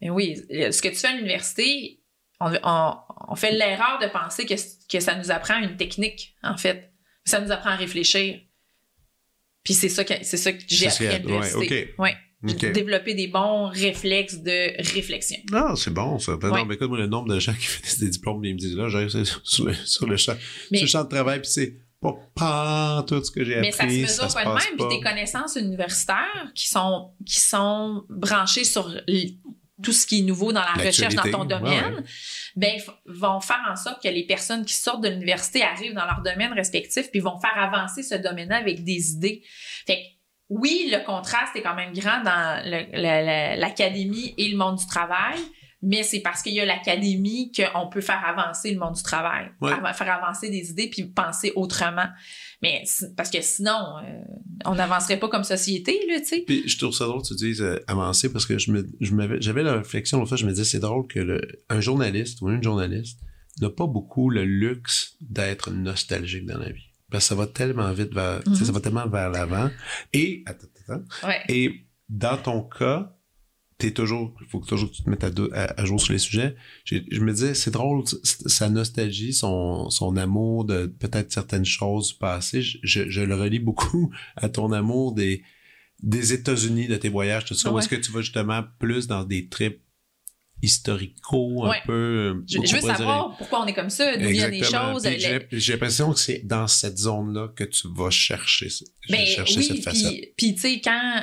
Mais 0.00 0.10
oui, 0.10 0.36
ce 0.48 0.80
que 0.82 0.88
tu 0.88 0.96
fais 0.96 1.08
à 1.08 1.16
l'université, 1.16 2.00
on, 2.40 2.52
on- 2.62 2.94
on 3.28 3.36
fait 3.36 3.52
l'erreur 3.52 3.98
de 4.02 4.08
penser 4.08 4.44
que, 4.46 4.54
que 4.88 5.00
ça 5.00 5.14
nous 5.16 5.30
apprend 5.30 5.58
une 5.60 5.76
technique, 5.76 6.34
en 6.42 6.56
fait. 6.56 6.90
Ça 7.24 7.40
nous 7.40 7.50
apprend 7.52 7.70
à 7.70 7.76
réfléchir. 7.76 8.40
Puis 9.62 9.72
c'est 9.74 9.88
ça 9.88 10.04
que, 10.04 10.14
c'est 10.22 10.36
ça 10.36 10.52
que 10.52 10.58
j'ai 10.66 10.88
appris 10.88 11.06
à 11.06 11.18
l'université. 11.18 11.94
ouais, 11.98 12.14
Ouais. 12.42 12.52
OK. 12.52 12.72
Développer 12.72 13.14
des 13.14 13.26
bons 13.28 13.68
réflexes 13.68 14.40
de 14.42 14.76
réflexion. 14.94 15.38
Ah, 15.54 15.72
c'est 15.78 15.92
bon, 15.94 16.18
ça. 16.18 16.36
Ben 16.36 16.50
Ouais. 16.50 16.58
non, 16.58 16.66
mais 16.66 16.74
écoute, 16.74 16.88
moi, 16.90 16.98
le 16.98 17.06
nombre 17.06 17.32
de 17.32 17.38
gens 17.40 17.54
qui 17.54 17.64
finissent 17.66 17.98
des 18.00 18.10
diplômes, 18.10 18.44
ils 18.44 18.52
me 18.52 18.58
disent, 18.58 18.76
là, 18.76 18.90
j'ai 18.90 18.98
réussi 18.98 19.24
sur 19.42 19.64
le, 19.64 19.72
sur 19.72 20.06
le 20.06 20.18
champ, 20.18 20.34
Mais- 20.70 20.76
sur 20.78 20.84
le 20.84 20.90
champ 20.90 21.04
de 21.04 21.08
travail, 21.08 21.40
puis 21.40 21.50
c'est 21.50 21.74
pas, 22.04 22.18
pas 22.34 23.04
tout 23.06 23.22
ce 23.24 23.30
que 23.30 23.44
j'ai 23.44 23.60
Mais 23.60 23.72
ça 23.72 23.78
se 23.78 23.82
appris, 23.84 24.02
mesure 24.02 24.30
se 24.30 24.34
pas 24.34 24.44
de 24.44 24.48
même. 24.50 24.76
Puis 24.78 24.98
tes 24.98 25.00
connaissances 25.00 25.56
universitaires 25.56 26.50
qui 26.54 26.68
sont, 26.68 27.12
qui 27.24 27.40
sont 27.40 28.04
branchées 28.08 28.64
sur 28.64 28.94
tout 29.82 29.92
ce 29.92 30.06
qui 30.06 30.20
est 30.20 30.22
nouveau 30.22 30.52
dans 30.52 30.60
la 30.60 30.84
recherche 30.84 31.14
dans 31.14 31.30
ton 31.30 31.44
domaine, 31.44 31.94
ouais, 31.94 32.00
ouais. 32.00 32.04
ben, 32.56 32.80
vont 33.06 33.40
faire 33.40 33.60
en 33.70 33.76
sorte 33.76 34.02
que 34.02 34.08
les 34.08 34.26
personnes 34.26 34.64
qui 34.64 34.74
sortent 34.74 35.02
de 35.02 35.08
l'université 35.08 35.62
arrivent 35.62 35.94
dans 35.94 36.04
leur 36.04 36.20
domaine 36.22 36.52
respectif 36.52 37.10
puis 37.10 37.20
vont 37.20 37.38
faire 37.40 37.56
avancer 37.56 38.02
ce 38.02 38.14
domaine-là 38.14 38.56
avec 38.56 38.84
des 38.84 39.12
idées. 39.12 39.42
Fait 39.86 39.96
que, 39.96 40.02
oui, 40.50 40.90
le 40.92 41.04
contraste 41.04 41.56
est 41.56 41.62
quand 41.62 41.74
même 41.74 41.92
grand 41.92 42.22
dans 42.22 42.62
l'académie 43.56 44.34
et 44.36 44.48
le 44.48 44.56
monde 44.56 44.76
du 44.76 44.86
travail, 44.86 45.38
mais 45.84 46.02
c'est 46.02 46.20
parce 46.20 46.42
qu'il 46.42 46.54
y 46.54 46.60
a 46.60 46.64
l'académie 46.64 47.52
qu'on 47.52 47.88
peut 47.88 48.00
faire 48.00 48.22
avancer 48.24 48.72
le 48.72 48.78
monde 48.80 48.94
du 48.94 49.02
travail, 49.02 49.50
Ouais. 49.60 49.70
faire 49.94 50.22
avancer 50.22 50.50
des 50.50 50.70
idées 50.70 50.88
puis 50.88 51.04
penser 51.04 51.52
autrement. 51.54 52.06
Mais 52.62 52.82
parce 53.16 53.30
que 53.30 53.40
sinon, 53.42 53.98
euh, 54.02 54.20
on 54.64 54.74
n'avancerait 54.74 55.18
pas 55.18 55.28
comme 55.28 55.44
société, 55.44 56.00
là, 56.08 56.18
tu 56.20 56.26
sais. 56.26 56.40
Puis 56.46 56.66
je 56.68 56.78
trouve 56.78 56.92
ça 56.94 57.04
drôle 57.04 57.22
que 57.22 57.28
tu 57.28 57.34
dises 57.34 57.60
euh, 57.62 57.78
avancer 57.86 58.32
parce 58.32 58.46
que 58.46 58.58
je 58.58 58.70
me, 58.72 58.86
j'avais 59.40 59.62
la 59.62 59.74
réflexion 59.74 60.18
l'autre 60.18 60.30
fois, 60.30 60.36
je 60.38 60.46
me 60.46 60.50
disais 60.50 60.64
c'est 60.64 60.80
drôle 60.80 61.06
que 61.06 61.20
le, 61.20 61.40
un 61.68 61.80
journaliste 61.80 62.40
ou 62.42 62.50
une 62.50 62.62
journaliste 62.62 63.20
n'a 63.60 63.70
pas 63.70 63.86
beaucoup 63.86 64.30
le 64.30 64.44
luxe 64.44 65.16
d'être 65.20 65.70
nostalgique 65.70 66.46
dans 66.46 66.58
la 66.58 66.70
vie. 66.70 66.86
Parce 67.10 67.24
que 67.24 67.28
ça 67.28 67.34
va 67.34 67.46
tellement 67.46 67.92
vite 67.92 68.12
vers, 68.12 68.40
sais, 68.44 68.50
Mhm. 68.50 68.56
ça 68.64 68.72
va 68.72 68.80
tellement 68.80 69.06
vers 69.06 69.30
l'avant. 69.30 69.70
Et, 70.12 70.42
attends, 70.46 70.66
attends, 70.88 71.02
Ouais. 71.28 71.40
et 71.48 71.86
dans 72.08 72.36
ton 72.36 72.62
cas, 72.62 73.13
t'es 73.84 73.92
toujours, 73.92 74.34
il 74.40 74.46
faut 74.48 74.60
que 74.60 74.66
toujours 74.68 74.90
que 74.90 74.96
tu 74.96 75.02
te 75.02 75.10
mettes 75.10 75.24
à, 75.24 75.30
do- 75.30 75.50
à- 75.52 75.80
à 75.80 75.84
jour 75.84 76.00
sur 76.00 76.12
les 76.12 76.18
sujets. 76.18 76.54
Je 76.84 77.20
me 77.20 77.32
disais, 77.32 77.54
c'est 77.54 77.70
drôle, 77.70 78.04
sa 78.22 78.68
nostalgie, 78.70 79.32
son, 79.32 79.90
son 79.90 80.16
amour 80.16 80.64
de 80.64 80.86
peut-être 80.86 81.32
certaines 81.32 81.64
choses 81.64 82.12
du 82.12 82.14
passé, 82.18 82.62
je, 82.62 82.78
je, 82.82 83.08
je 83.10 83.20
le 83.20 83.34
relie 83.34 83.58
beaucoup 83.58 84.12
à 84.36 84.48
ton 84.48 84.72
amour 84.72 85.12
des, 85.12 85.42
des 86.02 86.32
États-Unis, 86.32 86.88
de 86.88 86.96
tes 86.96 87.08
voyages, 87.08 87.44
tout 87.44 87.54
ça. 87.54 87.72
Ou 87.72 87.78
est-ce 87.78 87.88
que 87.88 87.96
tu 87.96 88.10
vas 88.12 88.20
justement 88.22 88.62
plus 88.78 89.06
dans 89.06 89.24
des 89.24 89.48
trips 89.48 89.80
historicaux, 90.62 91.64
un 91.64 91.70
Ouais. 91.70 91.76
peu... 91.84 91.92
euh, 91.92 92.44
Je, 92.48 92.58
je 92.66 92.74
veux 92.76 92.80
savoir 92.80 93.36
pourquoi 93.36 93.62
on 93.62 93.66
est 93.66 93.74
comme 93.74 93.90
ça, 93.90 94.16
d'où 94.16 94.28
viennent 94.28 94.50
les 94.50 94.62
choses. 94.62 95.06
J'ai 95.52 95.72
l'impression 95.72 96.12
que 96.12 96.18
c'est 96.18 96.40
dans 96.46 96.66
cette 96.66 96.96
zone-là 96.98 97.48
que 97.54 97.64
tu 97.64 97.88
vas 97.94 98.10
chercher, 98.10 98.68
Ben 99.10 99.24
chercher 99.26 99.58
oui, 99.58 99.64
cette 99.64 99.82
facette. 99.84 100.34
puis 100.36 100.54
tu 100.54 100.60
sais, 100.60 100.80
quand... 100.80 101.22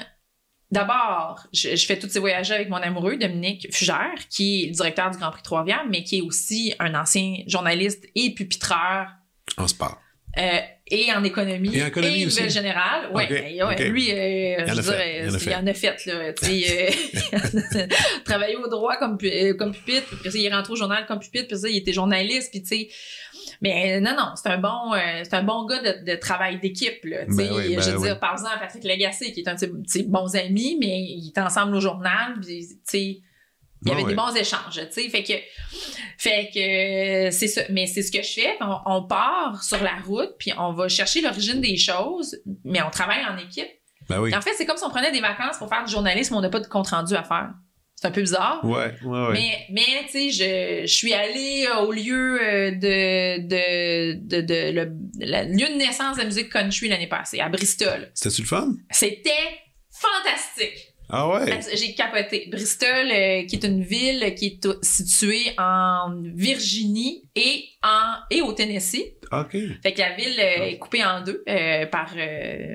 D'abord, 0.72 1.46
je, 1.54 1.76
je 1.76 1.86
fais 1.86 2.00
tous 2.00 2.08
ces 2.10 2.20
voyages 2.20 2.50
avec 2.52 2.70
mon 2.70 2.78
amoureux, 2.78 3.18
Dominique 3.18 3.68
Fugère, 3.72 4.14
qui 4.30 4.64
est 4.64 4.68
le 4.68 4.72
directeur 4.74 5.12
du 5.12 5.18
Grand 5.18 5.32
Prix 5.32 5.42
Trois-Rivières, 5.44 5.86
mais 5.90 6.04
qui 6.04 6.20
est 6.20 6.22
aussi 6.22 6.74
un 6.80 6.96
ancien 6.96 7.36
journaliste 7.48 8.06
et 8.16 8.34
pupitreur 8.34 9.08
En 9.58 9.68
sport. 9.68 10.00
euh, 10.38 10.60
et 10.94 11.12
en 11.14 11.24
économie 11.24 11.74
Et 11.76 11.84
en 11.84 11.88
économie 11.88 12.26
aussi? 12.26 12.38
nouvelle 12.38 12.52
générale. 12.52 13.10
Ok, 13.14 13.30
ben, 13.30 13.44
ouais, 13.64 13.64
ok. 13.64 13.80
Lui, 13.80 14.12
euh, 14.12 14.56
Il 14.66 14.72
en 14.72 14.76
je 14.76 14.82
dirais, 14.82 15.22
il 15.24 15.30
en 15.30 15.34
a 15.36 15.40
il 15.42 15.56
en 15.56 15.68
a 15.68 15.74
fait, 15.74 16.06
là. 16.06 16.34
Tu 16.34 16.46
sais, 16.46 16.92
euh, 17.34 17.88
travaillé 18.26 18.56
au 18.58 18.68
droit 18.68 18.98
comme, 18.98 19.18
euh, 19.24 19.54
comme 19.54 19.72
pupitre, 19.74 20.08
puis 20.22 20.30
il 20.34 20.46
est 20.46 20.54
rentré 20.54 20.74
au 20.74 20.76
journal 20.76 21.06
comme 21.06 21.20
pupitre, 21.20 21.48
puis 21.48 21.58
ça, 21.58 21.70
il 21.70 21.78
était 21.78 21.94
journaliste, 21.94 22.52
puis 22.52 22.62
tu 22.62 22.68
sais. 22.68 22.90
Mais 23.64 23.98
euh, 23.98 24.00
non, 24.00 24.16
non, 24.18 24.32
c'est 24.36 24.50
un 24.50 24.58
bon, 24.58 24.94
euh, 24.94 25.22
c'est 25.24 25.36
un 25.36 25.44
bon 25.44 25.66
gars 25.66 25.82
de, 25.82 26.04
de 26.12 26.16
travail 26.16 26.60
d'équipe, 26.60 27.00
Ben 27.04 27.28
oui, 27.30 27.76
ben 27.76 27.82
je 27.82 27.92
veux 27.92 27.98
oui. 27.98 28.08
dire, 28.08 28.20
par 28.20 28.34
exemple, 28.34 28.58
Patrick 28.60 28.84
Lagacé, 28.84 29.32
qui 29.34 29.42
est 29.42 29.48
un 29.48 29.54
de 29.54 29.84
ses- 29.86 30.04
bons 30.04 30.36
amis, 30.36 30.78
mais 30.80 31.00
ils 31.02 31.30
étaient 31.30 31.42
ensemble 31.42 31.76
au 31.76 31.80
journal, 31.80 32.40
puis 32.42 33.24
il 33.84 33.90
y 33.90 33.92
avait 33.92 34.04
des 34.04 34.16
bons 34.16 34.36
échanges, 34.36 34.76
tu 34.76 35.02
sais. 35.02 35.10
Fait 35.10 35.24
que, 35.24 35.34
fait 36.18 36.50
que 36.54 37.28
euh, 37.28 37.32
c'est 37.32 37.48
ça. 37.48 37.62
Mais 37.70 37.86
c'est 37.88 38.02
ce 38.04 38.12
que 38.12 38.22
je 38.24 38.32
fais. 38.32 38.56
On, 38.62 38.78
on 38.86 39.04
part 39.08 39.64
sur 39.64 39.82
la 39.84 39.96
route, 40.06 40.34
puis 40.40 40.52
on 40.58 40.74
va 40.74 40.88
chercher 40.88 41.22
l'origine 41.22 41.62
des 41.62 41.78
choses, 41.78 42.38
mais 42.64 42.82
on 42.82 42.90
travaille 42.90 43.24
en 43.26 43.38
équipe. 43.38 43.70
Ben 44.10 44.20
oui. 44.20 44.36
En 44.36 44.42
fait, 44.42 44.52
c'est 44.58 44.66
comme 44.66 44.78
si 44.78 44.84
on 44.84 44.90
prenait 44.90 45.12
des 45.12 45.22
vacances 45.22 45.58
pour 45.58 45.70
faire 45.70 45.84
du 45.86 45.92
journalisme, 45.92 46.36
on 46.36 46.42
n'a 46.42 46.50
pas 46.50 46.60
de 46.60 46.68
compte 46.68 46.88
rendu 46.90 47.16
à 47.16 47.24
faire. 47.24 47.52
C'est 48.02 48.08
un 48.08 48.12
peu 48.12 48.22
bizarre. 48.22 48.66
Ouais, 48.66 48.92
ouais, 49.04 49.28
ouais. 49.28 49.34
Mais, 49.34 49.66
mais 49.70 50.06
tu 50.10 50.32
sais, 50.32 50.32
je, 50.32 50.88
je 50.88 50.92
suis 50.94 51.14
allée 51.14 51.68
euh, 51.72 51.82
au 51.82 51.92
lieu 51.92 52.42
euh, 52.42 52.72
de, 52.72 53.38
de, 53.48 54.14
de, 54.14 54.42
de- 54.42 54.72
le, 54.72 54.92
le 55.20 55.52
lieu 55.56 55.68
de 55.68 55.78
naissance 55.78 56.16
de 56.16 56.22
la 56.22 56.26
musique 56.26 56.50
country 56.52 56.88
l'année 56.90 57.06
passée, 57.08 57.40
à 57.40 57.48
Bristol. 57.50 58.10
C'était-tu 58.16 58.42
le 58.42 58.48
fun? 58.48 58.74
C'était 58.90 59.30
fantastique. 59.92 60.91
Ah 61.14 61.28
ouais? 61.28 61.60
J'ai 61.74 61.94
capoté. 61.94 62.48
Bristol, 62.50 63.12
euh, 63.12 63.46
qui 63.46 63.58
est 63.58 63.66
une 63.66 63.84
ville 63.84 64.34
qui 64.36 64.48
est 64.48 64.84
située 64.84 65.54
en 65.58 66.22
Virginie 66.24 67.24
et 67.36 67.66
en 67.84 68.14
et 68.30 68.42
au 68.42 68.54
Tennessee. 68.54 69.04
OK. 69.32 69.58
Fait 69.84 69.94
que 69.94 70.00
la 70.00 70.16
ville 70.16 70.40
euh, 70.40 70.66
est 70.68 70.78
coupée 70.78 71.04
en 71.04 71.22
deux 71.22 71.44
euh, 71.50 71.86
par 71.88 72.16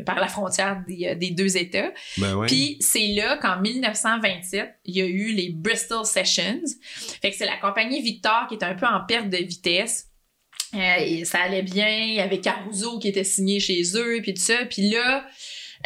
par 0.05 0.21
la 0.21 0.29
frontière 0.29 0.83
des, 0.87 1.15
des 1.15 1.31
deux 1.31 1.57
États. 1.57 1.93
Ben 2.19 2.35
ouais. 2.35 2.47
Puis 2.47 2.77
c'est 2.81 3.09
là 3.09 3.39
qu'en 3.39 3.61
1927, 3.61 4.81
il 4.85 4.97
y 4.97 5.01
a 5.01 5.07
eu 5.07 5.33
les 5.33 5.51
Bristol 5.51 6.05
Sessions. 6.05 6.63
Fait 7.23 7.31
que 7.31 7.37
c'est 7.37 7.47
la 7.47 7.57
compagnie 7.57 8.03
Victor 8.03 8.47
qui 8.49 8.57
est 8.57 8.65
un 8.65 8.75
peu 8.75 8.87
en 8.87 9.01
perte 9.07 9.31
de 9.31 9.39
vitesse. 9.39 10.11
Et 10.75 11.25
ça 11.25 11.39
allait 11.39 11.63
bien, 11.63 11.89
il 11.89 12.15
y 12.15 12.21
avait 12.21 12.41
Caruso 12.41 12.99
qui 12.99 13.09
était 13.09 13.25
signé 13.25 13.61
chez 13.61 13.83
eux, 13.95 14.21
puis 14.21 14.35
tout 14.35 14.43
ça. 14.43 14.67
Puis 14.69 14.91
là, 14.91 15.25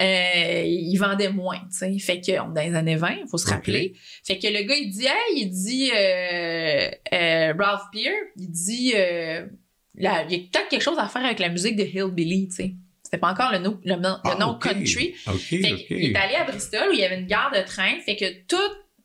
euh, 0.01 0.63
ils 0.67 0.97
vendaient 0.97 1.31
moins, 1.31 1.59
tu 1.71 1.77
sais. 1.79 1.99
Fait 1.99 2.21
que, 2.21 2.41
on 2.41 2.49
dans 2.49 2.63
les 2.63 2.75
années 2.75 2.97
20, 2.97 3.27
faut 3.31 3.39
se 3.39 3.49
rappeler. 3.49 3.95
Fait 4.27 4.39
que 4.39 4.47
le 4.47 4.63
gars, 4.63 4.75
il 4.77 4.91
dit, 4.91 5.07
hey, 5.07 5.37
il 5.43 5.51
dit, 5.51 5.91
euh, 5.95 6.91
euh, 7.13 7.53
Ralph 7.59 7.83
Beer, 7.93 8.11
il 8.37 8.51
dit, 8.51 8.93
là, 8.93 10.25
il 10.29 10.33
y 10.33 10.35
a 10.35 10.39
peut-être 10.39 10.69
quelque 10.69 10.83
chose 10.83 10.99
à 10.99 11.09
faire 11.09 11.25
avec 11.25 11.39
la 11.39 11.49
musique 11.49 11.77
de 11.77 11.85
Hillbilly, 11.85 12.49
tu 12.49 12.55
sais. 12.55 12.75
C'était 13.03 13.19
pas 13.19 13.33
encore 13.33 13.51
le, 13.51 13.59
nom- 13.59 13.81
le, 13.85 13.97
nom- 13.97 14.19
le 14.25 14.31
Ah, 14.31 14.37
nom 14.39 14.55
country. 14.55 15.15
Fait 15.63 15.75
qu'il 15.87 16.05
est 16.13 16.17
allé 16.17 16.35
à 16.37 16.45
Bristol 16.45 16.91
où 16.91 16.93
il 16.93 17.01
y 17.01 17.05
avait 17.05 17.19
une 17.19 17.27
gare 17.27 17.51
de 17.51 17.61
train. 17.67 17.99
Fait 18.07 18.15
que 18.15 18.25
tous 18.47 18.57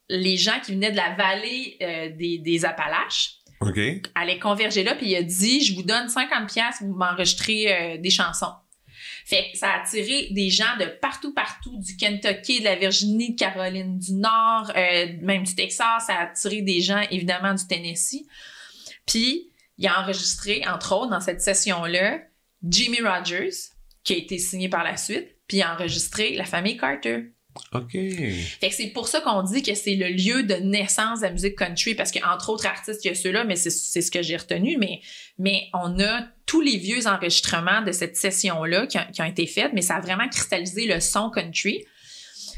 les 0.10 0.38
gens 0.38 0.60
qui 0.64 0.74
venaient 0.74 0.92
de 0.92 0.96
la 0.96 1.16
vallée 1.16 1.76
euh, 1.82 2.10
des, 2.16 2.38
des 2.38 2.66
Appalaches 2.66 3.38
allaient 4.14 4.38
converger 4.38 4.84
là. 4.84 4.94
Puis 4.94 5.10
il 5.10 5.16
a 5.16 5.24
dit, 5.24 5.66
je 5.66 5.74
vous 5.74 5.82
donne 5.82 6.08
50 6.08 6.48
pièces 6.54 6.76
vous 6.82 6.94
m'enregistrez 6.94 7.74
euh, 7.74 7.98
des 7.98 8.12
chansons. 8.12 8.52
Fait 9.26 9.50
que 9.52 9.58
ça 9.58 9.72
a 9.72 9.82
attiré 9.82 10.28
des 10.32 10.52
gens 10.52 10.78
de 10.80 10.86
partout, 10.86 11.34
partout, 11.34 11.76
du 11.80 11.98
Kentucky, 11.98 12.60
de 12.60 12.66
la 12.66 12.76
Virginie, 12.76 13.34
de 13.34 13.40
Caroline 13.40 13.98
du 13.98 14.14
Nord, 14.14 14.72
euh, 14.76 15.08
même 15.20 15.44
du 15.44 15.56
Texas. 15.56 16.06
Ça 16.06 16.14
a 16.14 16.24
attiré 16.26 16.62
des 16.62 16.80
gens, 16.80 17.02
évidemment, 17.10 17.56
du 17.56 17.66
Tennessee. 17.66 18.28
Puis, 19.08 19.50
il 19.80 19.88
a 19.88 20.00
enregistré, 20.00 20.62
entre 20.68 20.96
autres, 20.96 21.10
dans 21.10 21.22
cette 21.22 21.42
session-là, 21.42 22.20
Jimmy 22.64 23.00
Rogers, 23.02 23.50
qui 24.04 24.14
a 24.14 24.18
été 24.18 24.38
signé 24.38 24.70
par 24.70 24.84
la 24.84 24.96
suite, 24.96 25.28
puis 25.48 25.58
il 25.58 25.62
a 25.64 25.74
enregistré 25.74 26.36
la 26.36 26.46
famille 26.46 26.78
Carter. 26.78 27.32
OK. 27.74 27.92
Fait 27.94 28.70
que 28.70 28.76
c'est 28.76 28.88
pour 28.88 29.08
ça 29.08 29.22
qu'on 29.22 29.42
dit 29.42 29.64
que 29.64 29.74
c'est 29.74 29.96
le 29.96 30.10
lieu 30.10 30.44
de 30.44 30.56
naissance 30.56 31.22
de 31.22 31.26
la 31.26 31.32
musique 31.32 31.58
country, 31.58 31.96
parce 31.96 32.12
qu'entre 32.12 32.50
autres 32.50 32.68
artistes, 32.68 33.04
il 33.06 33.08
y 33.08 33.12
a 33.12 33.16
ceux-là, 33.16 33.44
mais 33.44 33.56
c'est 33.56 33.72
c'est 33.72 34.02
ce 34.02 34.12
que 34.12 34.22
j'ai 34.22 34.38
retenu, 34.38 34.78
mais, 34.78 35.02
mais 35.38 35.64
on 35.74 36.00
a 36.00 36.28
tous 36.46 36.62
les 36.62 36.78
vieux 36.78 37.08
enregistrements 37.08 37.82
de 37.82 37.92
cette 37.92 38.16
session-là 38.18 38.88
qui, 38.88 38.98
ont- 38.98 39.12
qui 39.12 39.22
ont 39.22 39.26
été 39.26 39.46
faits, 39.48 39.72
mais 39.74 39.82
ça 39.82 39.96
a 39.96 40.00
vraiment 40.02 40.28
cristallisé 40.30 40.86
le 40.86 41.00
son 41.00 41.30
country. 41.30 41.84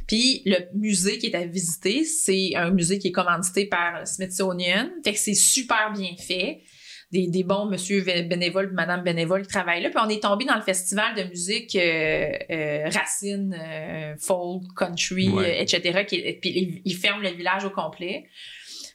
Puis 0.07 0.41
le 0.45 0.57
musée 0.75 1.17
qui 1.17 1.28
est 1.28 1.36
à 1.36 1.45
visiter, 1.45 2.03
c'est 2.05 2.55
un 2.55 2.71
musée 2.71 2.97
qui 2.99 3.09
est 3.09 3.11
commandité 3.11 3.65
par 3.65 4.07
Smithsonian. 4.07 4.89
Fait 5.03 5.13
que 5.13 5.19
c'est 5.19 5.34
super 5.34 5.91
bien 5.93 6.15
fait. 6.17 6.61
Des, 7.09 7.28
des 7.28 7.43
bons 7.45 7.65
monsieur 7.67 8.01
bénévoles, 8.03 8.73
madame 8.73 9.01
bénévole 9.01 9.43
qui 9.43 9.47
travaillent 9.47 9.82
là. 9.82 9.89
Puis 9.89 9.99
on 10.03 10.09
est 10.09 10.21
tombé 10.21 10.43
dans 10.43 10.55
le 10.55 10.61
festival 10.61 11.15
de 11.15 11.23
musique 11.23 11.73
euh, 11.78 12.30
euh, 12.51 12.89
racine, 12.89 13.55
euh, 13.57 14.13
folk, 14.19 14.63
country, 14.75 15.30
Ouais. 15.30 15.57
euh, 15.57 15.61
etc. 15.61 16.03
Qui, 16.05 16.17
puis 16.34 16.49
ils, 16.49 16.82
ils 16.84 16.95
ferment 16.97 17.21
le 17.21 17.30
village 17.30 17.63
au 17.63 17.69
complet. 17.69 18.25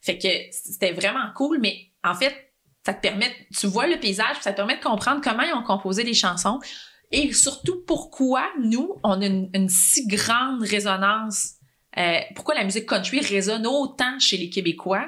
Fait 0.02 0.18
que 0.18 0.28
c'était 0.50 0.92
vraiment 0.92 1.24
cool, 1.34 1.58
mais 1.60 1.74
en 2.04 2.12
fait, 2.14 2.34
ça 2.84 2.94
te 2.94 3.00
permet, 3.00 3.30
tu 3.58 3.66
vois 3.66 3.86
le 3.86 3.98
paysage, 4.00 4.36
ça 4.40 4.52
te 4.52 4.56
permet 4.56 4.76
de 4.76 4.82
comprendre 4.82 5.20
comment 5.22 5.42
ils 5.42 5.54
ont 5.54 5.62
composé 5.62 6.02
les 6.02 6.14
chansons 6.14 6.58
et 7.10 7.32
surtout 7.32 7.84
pourquoi 7.86 8.48
nous, 8.60 8.96
on 9.04 9.20
a 9.20 9.26
une, 9.26 9.50
une 9.54 9.68
si 9.68 10.06
grande 10.06 10.62
résonance. 10.62 11.54
euh, 11.98 12.18
pourquoi 12.34 12.54
la 12.54 12.64
musique 12.64 12.86
country 12.86 13.20
résonne 13.20 13.66
autant 13.66 14.18
chez 14.18 14.36
les 14.38 14.48
Québécois? 14.48 15.06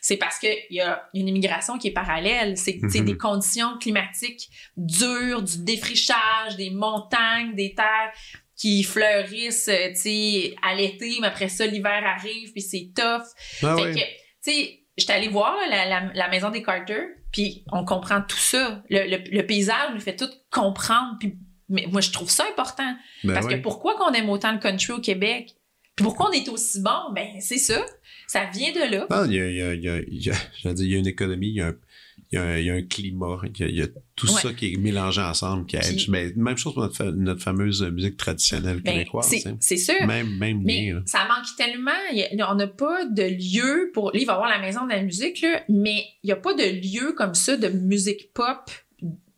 C'est 0.00 0.16
parce 0.16 0.38
qu'il 0.38 0.56
y 0.70 0.80
a 0.80 1.02
une 1.12 1.28
immigration 1.28 1.76
qui 1.76 1.88
est 1.88 1.92
parallèle. 1.92 2.56
C'est 2.56 2.78
Mhm. 2.80 3.04
des 3.04 3.16
conditions 3.18 3.76
climatiques 3.78 4.48
dures, 4.76 5.42
du 5.42 5.58
défrichage, 5.64 6.56
des 6.56 6.70
montagnes, 6.70 7.54
des 7.54 7.74
terres 7.74 8.12
qui 8.56 8.82
fleurissent 8.84 9.68
euh, 9.68 9.88
tu 9.90 9.96
sais, 9.96 10.54
à 10.62 10.74
l'été, 10.74 11.16
mais 11.20 11.26
après 11.26 11.48
ça, 11.48 11.66
l'hiver 11.66 12.02
arrive, 12.06 12.52
puis 12.52 12.62
c'est 12.62 12.90
tough. 12.94 13.24
Ah 13.62 13.76
Fait 13.76 13.90
que, 13.92 13.98
tu 13.98 14.04
sais, 14.42 14.79
j'étais 15.00 15.14
allée 15.14 15.28
voir 15.28 15.56
là, 15.56 15.68
la, 15.68 15.88
la, 15.88 16.12
la 16.14 16.28
maison 16.28 16.50
des 16.50 16.62
Carter, 16.62 17.00
puis 17.32 17.64
on 17.72 17.84
comprend 17.84 18.20
tout 18.22 18.36
ça. 18.36 18.82
Le, 18.90 19.08
le, 19.08 19.18
le 19.30 19.46
paysage 19.46 19.92
nous 19.94 20.00
fait 20.00 20.16
tout 20.16 20.30
comprendre, 20.50 21.16
puis 21.18 21.36
mais 21.70 21.86
moi, 21.90 22.00
je 22.00 22.10
trouve 22.10 22.28
ça 22.28 22.44
important. 22.50 22.96
Ben 23.22 23.32
parce 23.32 23.46
que 23.46 23.54
pourquoi 23.54 23.96
qu'on 23.96 24.12
aime 24.12 24.28
autant 24.28 24.52
le 24.52 24.58
country 24.58 24.92
au 24.92 25.00
Québec? 25.00 25.54
Puis 25.94 26.02
pourquoi 26.04 26.28
on 26.28 26.32
est 26.32 26.48
aussi 26.48 26.80
bon? 26.80 27.12
Ben, 27.14 27.40
c'est 27.40 27.58
ça. 27.58 27.80
Ça 28.26 28.46
vient 28.52 28.72
de 28.72 28.90
là. 28.90 29.06
Il 29.26 29.34
y 29.34 29.40
a, 29.40 29.48
il 29.48 29.56
y 29.56 29.88
a, 29.88 29.98
il 29.98 30.24
y 30.24 30.30
a, 30.30 30.34
y 30.64 30.94
a 30.94 30.98
une 30.98 31.06
économie, 31.06 31.48
il 31.48 31.54
y 31.54 31.60
a 31.60 31.68
un, 31.68 31.76
il 32.32 32.36
y 32.36 32.38
a 32.38 32.44
un, 32.44 32.58
il 32.58 32.64
y 32.66 32.70
a 32.70 32.74
un 32.74 32.82
climat, 32.82 33.40
il 33.44 33.60
y 33.60 33.64
a, 33.64 33.68
il 33.68 33.76
y 33.76 33.82
a 33.82 33.86
tout 34.14 34.26
Ouais. 34.32 34.40
ça 34.40 34.52
qui 34.52 34.72
est 34.72 34.76
mélangé 34.76 35.20
ensemble, 35.20 35.66
qui 35.66 35.76
aide. 35.76 35.96
Puis- 35.96 36.06
Mais 36.10 36.32
même 36.36 36.56
chose 36.56 36.74
pour 36.74 36.82
notre, 36.82 36.96
fa- 36.96 37.10
notre 37.10 37.42
fameuse 37.42 37.82
musique 37.82 38.16
traditionnelle 38.16 38.80
Ben, 38.82 38.92
québécoise. 38.92 39.26
c'est 39.28 39.40
sais. 39.40 39.56
c'est 39.60 39.76
sûr. 39.76 40.06
Même, 40.06 40.36
même 40.38 40.62
Mais 40.62 40.92
là. 40.92 41.00
ça 41.06 41.20
manque 41.26 41.46
tellement. 41.56 41.90
A- 41.90 42.52
on 42.52 42.54
n'a 42.54 42.66
pas 42.68 43.04
de 43.06 43.22
lieu 43.24 43.90
pour. 43.92 44.12
Là, 44.12 44.18
il 44.20 44.26
va 44.26 44.32
y 44.32 44.36
avoir 44.36 44.48
la 44.50 44.60
maison 44.60 44.84
de 44.84 44.90
la 44.90 45.02
musique, 45.02 45.40
là, 45.42 45.62
mais 45.68 46.04
il 46.22 46.26
n'y 46.26 46.32
a 46.32 46.36
pas 46.36 46.54
de 46.54 46.62
lieu 46.62 47.12
comme 47.16 47.34
ça 47.34 47.56
de 47.56 47.68
musique 47.68 48.32
pop 48.32 48.70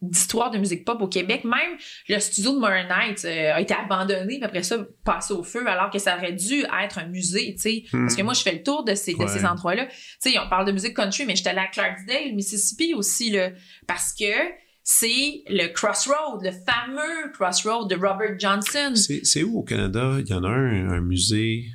d'histoire 0.03 0.51
de 0.51 0.59
musique 0.59 0.85
pop 0.85 1.01
au 1.01 1.09
Québec. 1.09 1.45
Même 1.45 1.79
le 2.09 2.19
studio 2.19 2.53
de 2.55 2.59
Modern 2.59 2.89
Night 2.89 3.25
euh, 3.25 3.55
a 3.55 3.61
été 3.61 3.73
abandonné, 3.75 4.37
puis 4.37 4.45
après 4.45 4.63
ça, 4.63 4.79
passé 5.05 5.33
au 5.33 5.43
feu, 5.43 5.67
alors 5.67 5.91
que 5.91 5.99
ça 5.99 6.17
aurait 6.19 6.33
dû 6.33 6.65
être 6.83 6.99
un 6.99 7.07
musée, 7.07 7.55
tu 7.55 7.63
sais. 7.63 7.85
Hmm. 7.93 8.03
Parce 8.07 8.17
que 8.17 8.23
moi, 8.23 8.35
je 8.35 8.43
fais 8.43 8.53
le 8.53 8.63
tour 8.63 8.85
de 8.85 8.95
ces, 8.95 9.15
de 9.15 9.27
ces 9.27 9.45
endroits-là. 9.47 9.87
Tu 9.87 10.31
sais, 10.33 10.39
on 10.39 10.49
parle 10.49 10.67
de 10.67 10.73
musique 10.73 10.95
country, 10.97 11.25
mais 11.27 11.37
j'étais 11.37 11.51
allée 11.51 11.61
à 11.61 11.69
Clarksdale, 11.69 12.35
Mississippi 12.35 12.93
aussi, 12.95 13.31
là. 13.31 13.51
Parce 13.87 14.13
que 14.13 14.25
c'est 14.85 15.45
le 15.49 15.69
Crossroad, 15.69 16.43
le 16.43 16.51
fameux 16.51 17.31
Crossroad 17.33 17.89
de 17.89 17.95
Robert 17.95 18.37
Johnson. 18.39 18.93
C'est 18.97 19.43
où 19.45 19.59
au 19.61 19.63
Canada? 19.63 20.17
Il 20.19 20.29
y 20.29 20.35
en 20.35 20.43
a 20.43 20.49
un, 20.49 20.91
un 20.91 21.01
musée. 21.01 21.67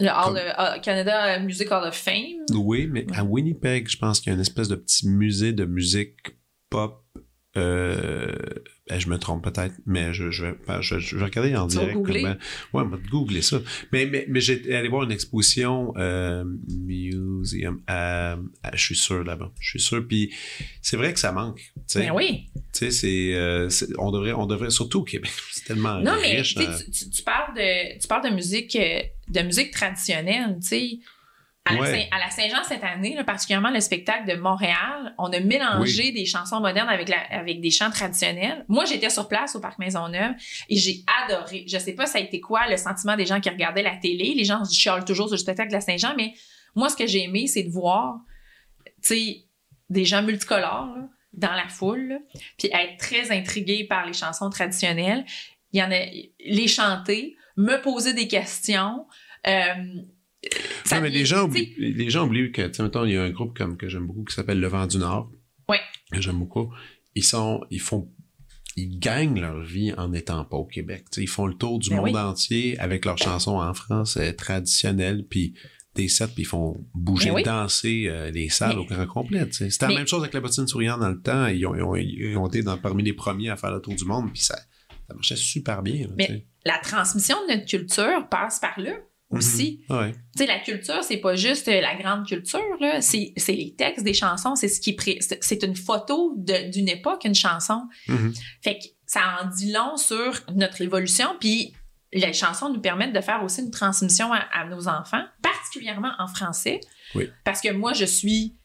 Le 0.00 0.08
Hall 0.08 0.24
Comme- 0.24 0.36
of- 0.36 0.54
euh, 0.58 0.78
Canada 0.80 1.38
Music 1.40 1.70
Hall 1.70 1.86
of 1.86 1.94
Fame. 1.94 2.44
Oui, 2.54 2.88
mais 2.90 3.06
à 3.14 3.22
Winnipeg, 3.22 3.86
je 3.88 3.98
pense 3.98 4.18
qu'il 4.18 4.30
y 4.30 4.32
a 4.32 4.34
une 4.34 4.40
espèce 4.40 4.66
de 4.66 4.74
petit 4.74 5.06
musée 5.08 5.52
de 5.52 5.64
musique 5.64 6.16
pop. 6.70 7.04
Euh, 7.56 8.32
ben, 8.88 8.98
je 9.00 9.08
me 9.08 9.18
trompe 9.18 9.42
peut-être, 9.42 9.74
mais 9.86 10.12
je, 10.14 10.30
je, 10.30 10.46
vais, 10.46 10.54
ben, 10.68 10.80
je, 10.80 10.98
je 11.00 11.16
vais 11.16 11.24
regarder 11.24 11.56
en 11.56 11.66
Tu 11.66 11.78
direct. 11.78 11.94
googler? 11.94 12.22
comment- 12.22 12.34
Ouais, 12.72 12.82
on 12.84 12.88
va 12.88 12.96
googler 13.10 13.42
ça. 13.42 13.60
Mais, 13.92 14.06
mais, 14.06 14.24
mais 14.28 14.40
j'étais 14.40 14.74
allé 14.74 14.88
voir 14.88 15.02
une 15.04 15.10
exposition 15.12 15.92
euh, 15.96 16.44
museum. 16.68 17.82
euh, 17.90 18.36
je 18.74 18.82
suis 18.84 18.94
sûr 18.96 19.24
là-bas. 19.24 19.50
Je 19.60 19.70
suis 19.70 19.80
sûr. 19.80 20.06
Puis 20.06 20.32
c'est 20.82 20.96
vrai 20.96 21.12
que 21.12 21.18
ça 21.20 21.32
manque. 21.32 21.58
tu 21.74 21.82
sais. 21.86 22.00
Ben 22.00 22.12
oui. 22.12 22.50
Tu 22.54 22.62
sais, 22.72 22.90
c'est, 22.90 23.34
euh, 23.34 23.68
c'est- 23.68 23.88
on 23.98 24.10
devrait, 24.12 24.32
on 24.32 24.46
devrait 24.46 24.70
surtout 24.70 25.00
au 25.00 25.04
Québec. 25.04 25.30
C'est 25.52 25.64
tellement 25.64 26.00
Non, 26.00 26.18
riche. 26.20 26.56
hein. 26.58 26.76
tu, 26.92 27.10
tu- 27.10 27.22
parles 27.22 27.54
de, 27.56 27.98
tu 28.00 28.06
parles 28.08 28.28
de 28.30 28.34
musique, 28.34 28.76
de 29.28 29.40
musique 29.42 29.72
traditionnelle, 29.72 30.56
tu 30.62 30.68
sais. 30.68 30.90
À 31.66 31.74
la, 31.74 31.80
Ouais. 31.80 32.08
Saint-Jean 32.30 32.62
cette 32.64 32.84
année, 32.84 33.14
là, 33.14 33.24
particulièrement 33.24 33.70
le 33.70 33.80
spectacle 33.80 34.26
de 34.26 34.34
Montréal, 34.34 35.14
on 35.18 35.30
a 35.32 35.40
mélangé 35.40 36.10
des 36.12 36.24
chansons 36.24 36.60
modernes 36.60 36.88
avec, 36.88 37.08
la, 37.08 37.20
avec 37.30 37.60
des 37.60 37.70
chants 37.70 37.90
traditionnels. 37.90 38.64
Moi, 38.68 38.84
j'étais 38.86 39.10
sur 39.10 39.28
place 39.28 39.56
au 39.56 39.60
Parc 39.60 39.78
Maisonneuve 39.78 40.32
et 40.68 40.76
j'ai 40.76 41.04
adoré. 41.24 41.64
Je 41.68 41.76
sais 41.78 41.94
pas 41.94 42.06
ça 42.06 42.18
a 42.18 42.20
été 42.20 42.40
quoi 42.40 42.66
le 42.68 42.76
sentiment 42.76 43.16
des 43.16 43.26
gens 43.26 43.40
qui 43.40 43.50
regardaient 43.50 43.82
la 43.82 43.96
télé? 43.96 44.32
Les 44.34 44.44
gens 44.44 44.64
chialent 44.64 45.04
toujours 45.04 45.26
sur 45.26 45.34
le 45.34 45.40
spectacle 45.40 45.68
de 45.68 45.74
la 45.74 45.80
Saint-Jean, 45.80 46.14
mais 46.16 46.32
moi, 46.74 46.88
ce 46.88 46.96
que 46.96 47.06
j'ai 47.06 47.24
aimé, 47.24 47.46
c'est 47.46 47.64
de 47.64 47.70
voir, 47.70 48.16
tu 49.02 49.18
des 49.90 50.04
gens 50.04 50.22
multicolores 50.22 50.94
là, 50.96 51.08
dans 51.32 51.52
la 51.52 51.68
foule, 51.68 52.08
là, 52.08 52.18
puis 52.58 52.68
être 52.72 52.96
très 52.98 53.32
intrigué 53.32 53.84
par 53.84 54.06
les 54.06 54.12
chansons 54.12 54.50
traditionnelles. 54.50 55.24
Il 55.72 55.80
y 55.80 55.82
en 55.82 55.90
a, 55.90 56.06
les 56.44 56.68
chanter, 56.68 57.36
me 57.56 57.80
poser 57.82 58.14
des 58.14 58.28
questions. 58.28 59.06
Euh, 59.46 59.74
ça 60.90 60.96
Non, 60.96 61.02
mais 61.02 61.10
les 61.10 61.24
gens, 61.24 61.44
oublient, 61.44 61.74
les 61.78 62.10
gens 62.10 62.26
oublient 62.26 62.52
que, 62.52 62.62
tu 62.68 62.74
sais, 62.74 62.82
mettons, 62.82 63.04
il 63.04 63.12
y 63.12 63.16
a 63.16 63.22
un 63.22 63.30
groupe 63.30 63.56
comme, 63.56 63.76
que 63.76 63.88
j'aime 63.88 64.06
beaucoup 64.06 64.24
qui 64.24 64.34
s'appelle 64.34 64.60
Le 64.60 64.66
Vent 64.68 64.86
du 64.86 64.98
Nord. 64.98 65.30
Ouais. 65.68 65.80
Que 66.12 66.20
j'aime 66.20 66.38
beaucoup. 66.38 66.72
Ils 67.14 67.24
sont, 67.24 67.60
ils 67.70 67.80
font, 67.80 68.10
ils 68.76 68.98
gagnent 68.98 69.40
leur 69.40 69.60
vie 69.62 69.92
en 69.96 70.08
n'étant 70.08 70.44
pas 70.44 70.56
au 70.56 70.64
Québec. 70.66 71.04
Ils 71.16 71.28
font 71.28 71.46
le 71.46 71.54
tour 71.54 71.78
du 71.78 71.90
Ben 71.90 71.96
monde 71.96 72.04
oui. 72.06 72.16
entier 72.16 72.78
avec 72.78 73.04
leurs 73.04 73.18
chansons 73.18 73.58
en 73.60 73.74
France 73.74 74.16
euh, 74.16 74.32
traditionnelles, 74.32 75.24
puis 75.28 75.54
des 75.96 76.08
sets, 76.08 76.28
puis 76.28 76.42
ils 76.42 76.46
font 76.46 76.76
bouger, 76.94 77.30
Ben 77.30 77.34
oui. 77.36 77.42
danser 77.42 78.04
euh, 78.08 78.30
les 78.30 78.48
salles 78.48 78.76
Mais- 78.76 78.82
au 78.82 78.84
grand 78.84 79.06
complet. 79.06 79.46
C'était 79.50 79.88
la 79.88 79.94
même 79.94 80.06
chose 80.06 80.20
avec 80.22 80.34
la 80.34 80.40
bottine 80.40 80.66
souriante 80.68 81.00
dans 81.00 81.08
le 81.08 81.20
temps. 81.20 81.46
Ils 81.48 81.66
ont, 81.66 81.74
ils 81.74 81.82
ont, 81.82 81.96
ils 81.96 82.36
ont 82.36 82.46
été 82.46 82.62
dans, 82.62 82.78
parmi 82.78 83.02
les 83.02 83.12
premiers 83.12 83.50
à 83.50 83.56
faire 83.56 83.72
le 83.72 83.80
tour 83.80 83.94
du 83.94 84.04
monde, 84.04 84.30
puis 84.32 84.40
ça, 84.42 84.56
ça 85.08 85.14
marchait 85.14 85.36
super 85.36 85.82
bien. 85.82 86.06
là, 86.06 86.14
Mais- 86.16 86.46
la 86.64 86.78
transmission 86.78 87.36
de 87.48 87.54
notre 87.54 87.66
culture 87.66 88.28
passe 88.30 88.60
par 88.60 88.78
là 88.78 88.92
aussi. 89.30 89.80
Mhm. 89.88 89.96
Ouais. 89.96 90.12
Tu 90.12 90.18
sais, 90.38 90.46
la 90.46 90.58
culture, 90.58 91.02
c'est 91.02 91.18
pas 91.18 91.36
juste 91.36 91.68
euh, 91.68 91.80
la 91.80 91.94
grande 91.94 92.26
culture, 92.26 92.60
là. 92.80 93.00
C'est, 93.00 93.32
les 93.48 93.74
textes 93.76 94.04
des 94.04 94.14
chansons, 94.14 94.56
c'est 94.56 94.68
ce 94.68 94.80
qui 94.80 94.96
c'est 95.40 95.62
une 95.62 95.76
photo 95.76 96.34
d'une 96.36 96.88
époque, 96.88 97.24
une 97.24 97.34
chanson. 97.34 97.82
Mhm. 98.08 98.34
Fait 98.62 98.78
que 98.78 98.84
ça 99.06 99.20
en 99.42 99.48
dit 99.48 99.72
long 99.72 99.96
sur 99.96 100.40
notre 100.54 100.80
évolution, 100.80 101.36
puis 101.38 101.74
les 102.12 102.32
chansons 102.32 102.72
nous 102.72 102.80
permettent 102.80 103.12
de 103.12 103.20
faire 103.20 103.42
aussi 103.44 103.62
une 103.62 103.70
transmission 103.70 104.32
à, 104.32 104.38
à 104.52 104.64
nos 104.66 104.88
enfants, 104.88 105.24
particulièrement 105.42 106.12
en 106.18 106.26
français. 106.26 106.80
Oui. 107.14 107.30
Parce 107.44 107.60
que 107.60 107.72
moi, 107.72 107.92
je 107.92 108.04
suis 108.04 108.56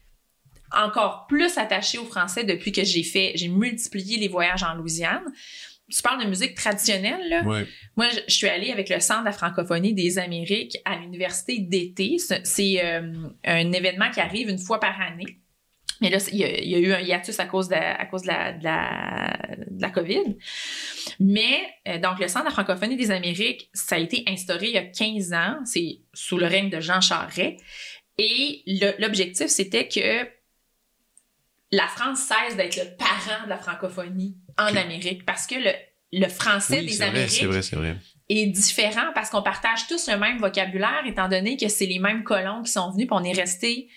encore 0.71 1.27
plus 1.27 1.57
attachée 1.57 1.97
au 1.97 2.05
français 2.05 2.43
depuis 2.43 2.71
que 2.71 2.83
j'ai 2.83 3.03
fait, 3.03 3.33
j'ai 3.35 3.47
multiplié 3.47 4.17
les 4.17 4.27
voyages 4.27 4.63
en 4.63 4.73
Louisiane. 4.75 5.23
Tu 5.89 6.01
parles 6.01 6.23
de 6.23 6.27
musique 6.27 6.55
traditionnelle, 6.55 7.29
là. 7.29 7.43
Ouais. 7.43 7.65
Moi, 7.95 8.07
je, 8.27 8.33
suis 8.33 8.47
allée 8.47 8.71
avec 8.71 8.89
le 8.89 8.99
Centre 8.99 9.21
de 9.21 9.25
la 9.25 9.31
francophonie 9.31 9.93
des 9.93 10.17
Amériques 10.17 10.77
à 10.83 10.97
l'université 10.97 11.59
d'été. 11.59 12.17
C'est- 12.17 12.83
euh, 12.83 13.13
un 13.43 13.71
événement 13.71 14.09
qui 14.09 14.19
arrive 14.19 14.49
une 14.49 14.57
fois 14.57 14.79
par 14.79 14.99
année. 14.99 15.37
Mais 16.01 16.09
là, 16.09 16.17
il 16.31 16.37
y, 16.37 16.43
a, 16.43 16.59
il 16.59 16.69
y 16.69 16.75
a 16.75 16.79
eu 16.79 16.91
un 16.91 16.99
hiatus 16.99 17.39
à 17.39 17.45
cause 17.45 17.69
de, 17.69 17.75
à 17.75 18.05
cause 18.05 18.23
de 18.23 18.27
la, 18.27 18.53
de 18.53 18.63
la, 18.63 19.37
de 19.69 19.81
la 19.81 19.89
COVID. 19.89 20.35
Mais, 21.19 21.61
euh, 21.87 21.99
donc, 21.99 22.19
le 22.19 22.27
Centre 22.27 22.45
de 22.45 22.49
la 22.49 22.53
francophonie 22.53 22.97
des 22.97 23.11
Amériques, 23.11 23.69
ça 23.73 23.95
a 23.95 23.99
été 23.99 24.23
instauré 24.27 24.67
il 24.67 24.73
y 24.73 24.77
a 24.77 24.83
15 24.83 25.33
ans. 25.33 25.57
C'est 25.65 25.99
sous 26.13 26.37
le 26.37 26.47
règne 26.47 26.69
de 26.69 26.79
Jean 26.79 26.99
Charest. 26.99 27.57
Et 28.17 28.63
l'objectif, 28.99 29.47
c'était 29.47 29.87
que 29.87 30.27
la 31.71 31.87
France 31.87 32.19
cesse 32.19 32.55
d'être 32.55 32.75
le 32.77 32.95
parent 32.97 33.43
de 33.45 33.49
la 33.49 33.57
francophonie 33.57 34.37
en. 34.57 34.67
Amérique 34.67 35.25
parce 35.25 35.47
que 35.47 35.55
le, 35.55 35.71
le 36.13 36.27
français 36.29 36.79
Oui, 36.79 36.85
des 36.87 37.01
Amériques 37.01 37.43
vrai, 37.43 37.59
vrai. 37.61 37.97
est 38.29 38.45
différent 38.47 39.11
parce 39.13 39.29
qu'on 39.29 39.41
partage 39.43 39.87
tous 39.87 40.07
le 40.09 40.17
même 40.17 40.37
vocabulaire, 40.37 41.03
étant 41.05 41.27
donné 41.27 41.57
que 41.57 41.67
c'est 41.67 41.85
les 41.87 41.99
mêmes 41.99 42.23
colons 42.23 42.61
qui 42.63 42.71
sont 42.71 42.91
venus, 42.91 43.07
puis 43.07 43.17
on 43.19 43.23
est 43.23 43.33
resté, 43.33 43.89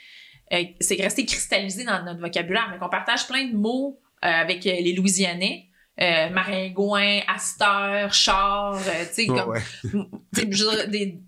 euh, 0.53 0.64
c'est 0.81 1.01
resté 1.01 1.25
cristallisé 1.27 1.85
dans 1.85 2.03
notre 2.05 2.21
vocabulaire, 2.21 2.69
mais 2.73 2.79
qu'on 2.79 2.89
partage 2.89 3.27
plein 3.27 3.45
de 3.47 3.55
mots 3.57 4.01
euh, 4.25 4.29
avec 4.29 4.66
euh, 4.66 4.71
les 4.81 4.95
Louisianais. 4.95 5.64
Euh, 6.01 6.31
maringouin, 6.31 7.23
asteur, 7.27 8.14
char, 8.14 8.79
tu 9.09 9.14
sais, 9.14 9.27
comme, 9.27 9.49
ouais. 9.49 10.87
des- 10.87 11.19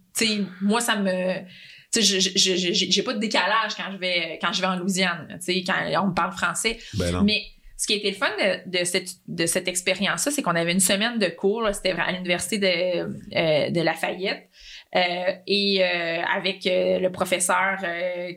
moi, 0.60 0.80
ça 0.80 0.94
me, 0.94 1.40
tu 1.92 2.02
sais, 2.02 2.20
j'ai 2.74 3.02
pas 3.02 3.14
de 3.14 3.18
décalage 3.18 3.74
quand 3.76 3.90
je 3.92 3.96
vais, 3.98 4.38
quand 4.40 4.52
je 4.52 4.60
vais 4.60 4.66
en 4.68 4.76
Louisiane, 4.76 5.26
tu 5.44 5.52
sais, 5.52 5.64
quand 5.64 6.02
on 6.04 6.08
me 6.08 6.14
parle 6.14 6.32
français. 6.32 6.78
Ben 6.94 7.10
non. 7.12 7.22
Mais 7.22 7.42
ce 7.76 7.86
qui 7.86 7.94
a 7.94 7.96
été 7.96 8.10
le 8.10 8.16
fun 8.16 8.28
de, 8.38 8.78
de 8.78 8.84
cette, 8.84 9.10
de 9.26 9.46
cette 9.46 9.66
expérience-là, 9.66 10.30
c'est 10.30 10.42
qu'on 10.42 10.54
avait 10.54 10.72
une 10.72 10.80
semaine 10.80 11.18
de 11.18 11.26
cours. 11.28 11.66
C'était 11.72 11.92
à 11.92 12.12
l'université 12.12 12.58
de, 12.58 12.66
euh, 13.36 13.70
de 13.70 13.80
Lafayette. 13.80 14.48
Euh, 14.94 15.00
et 15.46 15.82
euh, 15.84 16.20
avec 16.36 16.62
le 16.66 17.08
professeur 17.10 17.78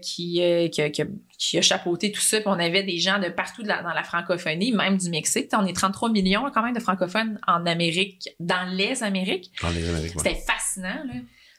qui, 0.01 0.39
qui, 0.71 0.81
a- 0.81 0.89
qui 0.89 1.61
chapeauté 1.61 2.11
tout 2.11 2.21
ça, 2.21 2.37
puis 2.37 2.47
on 2.47 2.59
avait 2.59 2.83
des 2.83 2.99
gens 2.99 3.19
de 3.19 3.27
partout 3.29 3.63
de 3.63 3.67
la- 3.67 3.81
dans 3.81 3.91
la 3.93 4.03
francophonie, 4.03 4.71
même 4.71 4.97
du 4.97 5.09
Mexique. 5.09 5.49
On 5.53 5.65
est 5.65 5.75
33 5.75 6.09
millions 6.11 6.43
quand 6.53 6.61
même 6.63 6.75
de 6.75 6.79
francophones 6.79 7.39
en 7.47 7.65
Amérique, 7.65 8.29
dans 8.39 8.69
les 8.71 9.03
Amériques. 9.03 9.51
Dans 9.61 9.69
les 9.71 9.89
Amériques, 9.89 10.15
ouais. 10.15 10.21
C'était 10.23 10.39
fascinant, 10.41 11.03
là. 11.05 11.13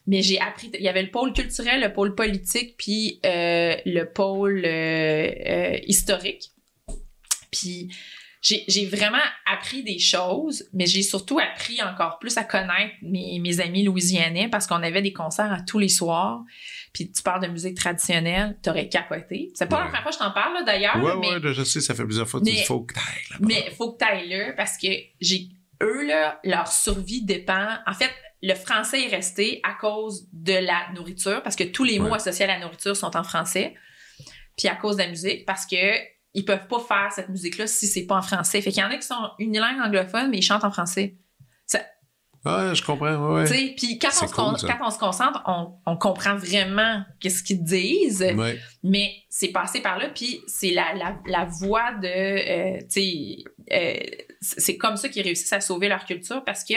Mais 0.07 0.21
j'ai 0.23 0.39
appris, 0.39 0.71
il 0.75 0.83
y 0.83 0.89
avait 0.89 1.03
le 1.03 1.11
pôle 1.11 1.33
culturel, 1.33 1.81
le 1.81 1.93
pôle 1.93 2.15
politique, 2.15 2.77
puis 2.77 3.21
euh, 3.25 3.75
le 3.87 4.05
pôle 4.05 4.63
euh, 4.67 5.31
euh, 5.47 5.79
historique. 5.87 6.51
Puis 7.51 7.89
j'ai 8.43 8.65
j'ai 8.69 8.85
vraiment 8.85 9.17
appris 9.51 9.83
des 9.83 9.99
choses, 9.99 10.69
mais 10.75 10.85
j'ai 10.87 11.03
surtout 11.03 11.39
appris 11.39 11.81
encore 11.83 12.19
plus 12.19 12.37
à 12.37 12.45
connaître 12.45 12.93
mes, 13.01 13.39
mes 13.39 13.61
amis 13.61 13.83
louisianais 13.85 14.49
parce 14.49 14.67
qu'on 14.67 14.83
avait 14.83 15.01
des 15.01 15.15
concerts 15.15 15.51
à 15.53 15.61
tous 15.63 15.79
les 15.79 15.89
soirs. 15.89 16.43
Puis 16.93 17.11
tu 17.11 17.23
parles 17.23 17.43
de 17.43 17.49
musique 17.49 17.77
traditionnelle, 17.77 18.59
t'aurais 18.63 18.89
capoté. 18.89 19.51
C'est 19.55 19.67
pas 19.69 19.79
la 19.79 19.85
première 19.87 20.03
fois 20.03 20.11
que 20.11 20.17
je 20.19 20.23
t'en 20.23 20.31
parle, 20.33 20.55
là, 20.55 20.63
d'ailleurs, 20.65 21.03
Ouais, 21.03 21.17
mais 21.19 21.29
ouais, 21.47 21.55
je 21.55 21.65
sais, 21.65 21.81
ça 21.81 21.95
fait 21.95 22.05
plusieurs 22.05 22.29
fois 22.29 22.41
que 22.41 22.45
tu 22.45 22.53
Mais- 22.53 22.59
dis, 22.59 22.65
faut 22.67 22.83
que 22.83 22.93
t'ailles 22.95 23.25
là-bas. 23.31 23.47
mais 23.49 23.71
faut 23.75 23.93
que 23.93 23.99
tu 23.99 24.05
ailles 24.05 24.29
là 24.29 24.53
parce 24.53 24.77
que 24.77 24.89
j'ai 25.21 25.49
eux 25.83 26.07
là, 26.07 26.39
leur 26.45 26.69
survie 26.69 27.23
dépend. 27.23 27.69
En 27.87 27.95
fait, 27.95 28.11
le 28.47 28.55
français 28.55 29.03
est 29.05 29.15
resté 29.15 29.61
à 29.63 29.73
cause 29.75 30.29
de 30.33 30.53
la 30.53 30.93
nourriture 30.95 31.43
parce 31.43 31.57
que 31.57 31.65
tous 31.65 31.85
les 31.85 31.99
mots 31.99 32.15
associés 32.15 32.45
à 32.45 32.49
la 32.49 32.59
nourriture 32.59 32.95
sont 32.97 33.17
en 33.17 33.25
français. 33.25 33.75
Puis 34.57 34.69
à 34.69 34.77
cause 34.77 34.97
de 34.97 35.03
la 35.03 35.09
musique 35.09 35.47
parce 35.47 35.67
que 35.67 35.77
ils 36.35 36.45
peuvent 36.45 36.67
pas 36.69 36.81
faire 36.81 37.11
cette 37.13 37.29
musique 37.29 37.59
là 37.59 37.67
si 37.67 37.87
c'est 37.87 38.07
pas 38.07 38.17
en 38.17 38.23
français. 38.23 38.61
Fait 38.61 38.71
qu'il 38.71 38.83
y 38.83 38.85
en 38.85 38.91
a 38.91 38.97
qui 38.97 39.07
sont 39.07 39.31
unilingues 39.39 39.81
anglophones 39.81 40.31
mais 40.31 40.39
ils 40.39 40.43
chantent 40.43 40.65
en 40.65 40.71
français. 40.71 41.17
Ouais, 42.47 42.75
je 42.75 42.83
comprends, 42.85 43.37
ouais, 43.37 43.75
puis 43.75 43.99
quand, 43.99 44.09
on 44.09 44.27
se 44.29 44.35
cool, 44.35 44.45
con- 44.45 44.57
ça. 44.59 44.69
quand 44.71 44.87
on 44.87 44.91
se 44.91 44.99
concentre, 44.99 45.43
on, 45.47 45.79
on 45.87 45.97
comprend 45.97 46.37
vraiment 46.37 47.03
qu'est-ce 47.19 47.43
qu'ils 47.43 47.65
disent. 47.65 48.21
Ouais. 48.37 48.59
Mais 48.83 49.15
c'est 49.31 49.49
passé 49.49 49.81
par 49.81 49.97
là, 49.99 50.11
puis 50.11 50.43
c'est 50.47 50.73
la, 50.73 50.93
la, 50.93 51.17
la 51.25 51.47
voie 51.47 51.93
de... 51.95 52.07
euh, 52.07 52.79
tu 52.81 53.01
sais, 53.01 53.45
euh, 53.73 53.97
c'est 54.43 54.77
comme 54.77 54.99
ça 54.99 55.09
qu'ils 55.09 55.23
réussissent 55.23 55.55
à 55.55 55.63
sauver 55.63 55.89
leur 55.89 56.05
culture 56.05 56.45
parce 56.45 56.65
que 56.65 56.75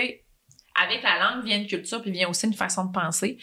avec 0.82 1.03
la 1.03 1.19
langue 1.19 1.43
vient 1.43 1.57
une 1.57 1.67
culture, 1.67 2.01
puis 2.01 2.11
vient 2.11 2.30
aussi 2.30 2.47
une 2.47 2.53
façon 2.53 2.86
de 2.86 2.91
penser. 2.91 3.38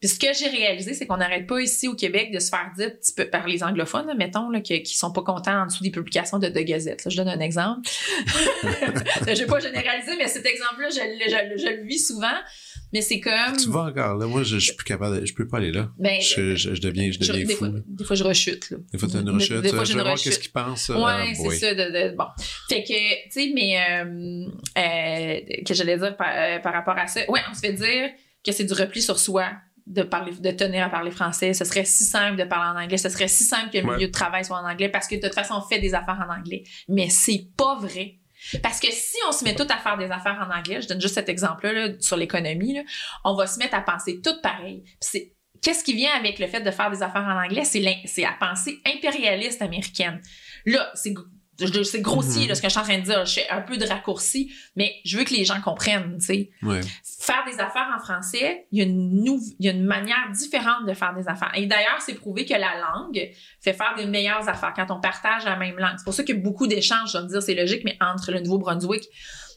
Puis 0.00 0.08
ce 0.10 0.18
que 0.18 0.28
j'ai 0.32 0.48
réalisé, 0.48 0.94
c'est 0.94 1.06
qu'on 1.06 1.16
n'arrête 1.16 1.46
pas 1.48 1.60
ici 1.60 1.88
au 1.88 1.94
Québec 1.96 2.30
de 2.32 2.38
se 2.38 2.50
faire 2.50 2.70
dire 2.76 2.96
petit 2.96 3.12
peu 3.12 3.28
par 3.28 3.48
les 3.48 3.64
anglophones, 3.64 4.06
là, 4.06 4.14
mettons, 4.14 4.48
là, 4.48 4.60
qui, 4.60 4.80
qui 4.84 4.96
sont 4.96 5.10
pas 5.12 5.22
contents 5.22 5.62
en 5.62 5.66
dessous 5.66 5.82
des 5.82 5.90
publications 5.90 6.38
de, 6.38 6.48
de 6.48 6.60
Gazette. 6.60 7.04
Là. 7.04 7.10
Je 7.10 7.16
donne 7.16 7.28
un 7.28 7.40
exemple. 7.40 7.80
je 8.62 9.32
vais 9.40 9.46
pas 9.46 9.58
généraliser, 9.60 10.12
mais 10.16 10.28
cet 10.28 10.46
exemple-là, 10.46 10.88
je, 10.90 11.00
le- 11.00 11.56
je 11.56 11.62
je 11.64 11.68
le 11.70 11.84
vis 11.84 11.98
souvent. 12.06 12.26
Mais 12.92 13.02
c'est 13.02 13.20
comme. 13.20 13.56
Tu 13.60 13.68
vas 13.68 13.82
encore 13.82 14.14
là. 14.16 14.26
Moi, 14.26 14.44
je, 14.44 14.54
je 14.58 14.64
suis 14.66 14.74
plus 14.74 14.84
capable. 14.84 15.20
de- 15.20 15.26
je 15.26 15.34
peux 15.34 15.46
pas 15.46 15.58
aller 15.58 15.72
là. 15.72 15.90
Ben, 15.98 16.20
je, 16.22 16.54
je, 16.54 16.74
je 16.74 16.80
deviens, 16.80 17.10
je 17.10 17.18
deviens 17.18 17.44
des, 17.44 17.52
fou. 17.54 17.66
fois, 17.66 17.68
des 17.86 18.04
fois, 18.04 18.16
je 18.16 18.24
rechute. 18.24 18.70
Là. 18.70 18.78
Des 18.92 18.98
fois, 18.98 19.08
t'as 19.12 19.18
une 19.18 19.24
Des- 19.26 19.30
rechute. 19.32 19.60
des 19.60 19.68
fois, 19.70 19.84
je 19.84 19.92
une 19.92 19.98
vais 19.98 20.04
voir 20.04 20.14
qu'est-ce 20.16 20.38
qu'ils 20.38 20.52
pensent. 20.52 20.88
Ouais, 20.88 20.96
Ah, 21.04 21.24
c'est 21.34 21.50
ça. 21.58 21.74
De, 21.74 21.82
de- 22.10 22.16
bon. 22.16 22.24
Fait 22.70 22.82
que, 22.84 23.24
tu 23.24 23.30
sais, 23.30 23.50
mais 23.54 23.78
euh, 23.78 24.46
euh, 24.78 25.62
que 25.66 25.74
j'allais 25.74 25.98
dire 25.98 26.16
par, 26.16 26.28
euh, 26.34 26.58
par 26.60 26.72
rapport 26.72 26.96
à 26.96 27.06
ça. 27.08 27.20
Ouais, 27.28 27.40
on 27.50 27.54
se 27.54 27.60
fait 27.60 27.72
dire 27.74 28.10
que 28.46 28.52
c'est 28.52 28.64
du 28.64 28.72
repli 28.72 29.02
sur 29.02 29.18
soi 29.18 29.50
de 29.88 30.02
parler, 30.02 30.32
de 30.32 30.50
tenir 30.50 30.84
à 30.84 30.90
parler 30.90 31.10
français. 31.10 31.54
Ce 31.54 31.64
serait 31.64 31.84
si 31.84 32.04
simple 32.04 32.36
de 32.36 32.44
parler 32.44 32.78
en 32.78 32.82
anglais. 32.82 32.98
Ce 32.98 33.08
serait 33.08 33.28
si 33.28 33.44
simple 33.44 33.70
que 33.70 33.78
le 33.78 33.84
Ouais. 33.86 33.94
milieu 33.96 34.06
de 34.08 34.12
travail 34.12 34.44
soit 34.44 34.58
en 34.58 34.68
anglais 34.68 34.88
parce 34.88 35.08
que 35.08 35.16
de 35.16 35.20
toute 35.20 35.34
façon, 35.34 35.54
on 35.54 35.62
fait 35.62 35.78
des 35.80 35.94
affaires 35.94 36.22
en 36.28 36.32
anglais. 36.32 36.62
Mais 36.88 37.08
c'est 37.08 37.48
pas 37.56 37.76
vrai. 37.76 38.16
Parce 38.62 38.78
que 38.78 38.86
si 38.92 39.16
on 39.28 39.32
se 39.32 39.42
met 39.44 39.54
tout 39.54 39.66
à 39.68 39.78
faire 39.78 39.96
des 39.98 40.10
affaires 40.10 40.38
en 40.48 40.56
anglais, 40.56 40.80
je 40.80 40.88
donne 40.88 41.00
juste 41.00 41.14
cet 41.14 41.28
exemple-là 41.28 41.72
là, 41.72 41.92
sur 42.00 42.16
l'économie, 42.16 42.78
on 43.24 43.34
va 43.34 43.46
se 43.48 43.58
mettre 43.58 43.74
à 43.74 43.80
penser 43.80 44.20
tout 44.22 44.40
pareil. 44.42 44.84
C'est 45.00 45.32
Qu'est-ce 45.60 45.82
qui 45.82 45.94
vient 45.94 46.12
avec 46.16 46.38
le 46.38 46.46
fait 46.46 46.60
de 46.60 46.70
faire 46.70 46.88
des 46.88 47.02
affaires 47.02 47.24
en 47.24 47.36
anglais? 47.44 47.64
C'est 47.64 47.80
la 47.80 48.36
pensée 48.38 48.78
impérialiste 48.86 49.60
américaine. 49.60 50.20
Là, 50.66 50.88
c'est 50.94 51.12
c'est 51.84 52.00
grossier, 52.00 52.42
Mhm. 52.42 52.48
là, 52.48 52.54
ce 52.54 52.62
que 52.62 52.68
je 52.68 52.72
suis 52.72 52.80
en 52.80 52.84
train 52.84 52.98
de 52.98 53.04
dire. 53.04 53.24
Je 53.26 53.34
fais 53.34 53.48
un 53.50 53.60
peu 53.60 53.76
de 53.76 53.84
raccourci, 53.84 54.52
mais 54.76 54.92
je 55.04 55.18
veux 55.18 55.24
que 55.24 55.34
les 55.34 55.44
gens 55.44 55.60
comprennent, 55.60 56.16
tu 56.18 56.24
sais. 56.26 56.50
Ouais. 56.62 56.80
Faire 57.20 57.44
des 57.46 57.58
affaires 57.60 57.88
en 57.96 57.98
français, 57.98 58.66
il 58.72 58.78
y, 58.78 58.82
a 58.82 58.84
une 58.84 59.24
il 59.58 59.66
y 59.66 59.68
a 59.68 59.72
une 59.72 59.84
manière 59.84 60.30
différente 60.32 60.86
de 60.86 60.94
faire 60.94 61.14
des 61.14 61.28
affaires. 61.28 61.50
Et 61.54 61.66
d'ailleurs, 61.66 62.00
c'est 62.00 62.14
prouvé 62.14 62.44
que 62.46 62.54
la 62.54 62.78
langue 62.80 63.30
fait 63.60 63.72
faire 63.72 63.94
des 63.96 64.06
meilleures 64.06 64.48
affaires 64.48 64.72
quand 64.74 64.86
on 64.90 65.00
partage 65.00 65.44
la 65.44 65.56
même 65.56 65.76
langue. 65.78 65.94
C'est 65.98 66.04
pour 66.04 66.14
ça 66.14 66.22
qu'il 66.22 66.36
y 66.36 66.38
a 66.38 66.42
beaucoup 66.42 66.66
d'échanges, 66.66 67.12
je 67.12 67.18
vais 67.18 67.24
me 67.24 67.28
dire, 67.28 67.42
c'est 67.42 67.54
logique, 67.54 67.82
mais 67.84 67.96
entre 68.00 68.30
le 68.30 68.40
Nouveau-Brunswick 68.40 69.02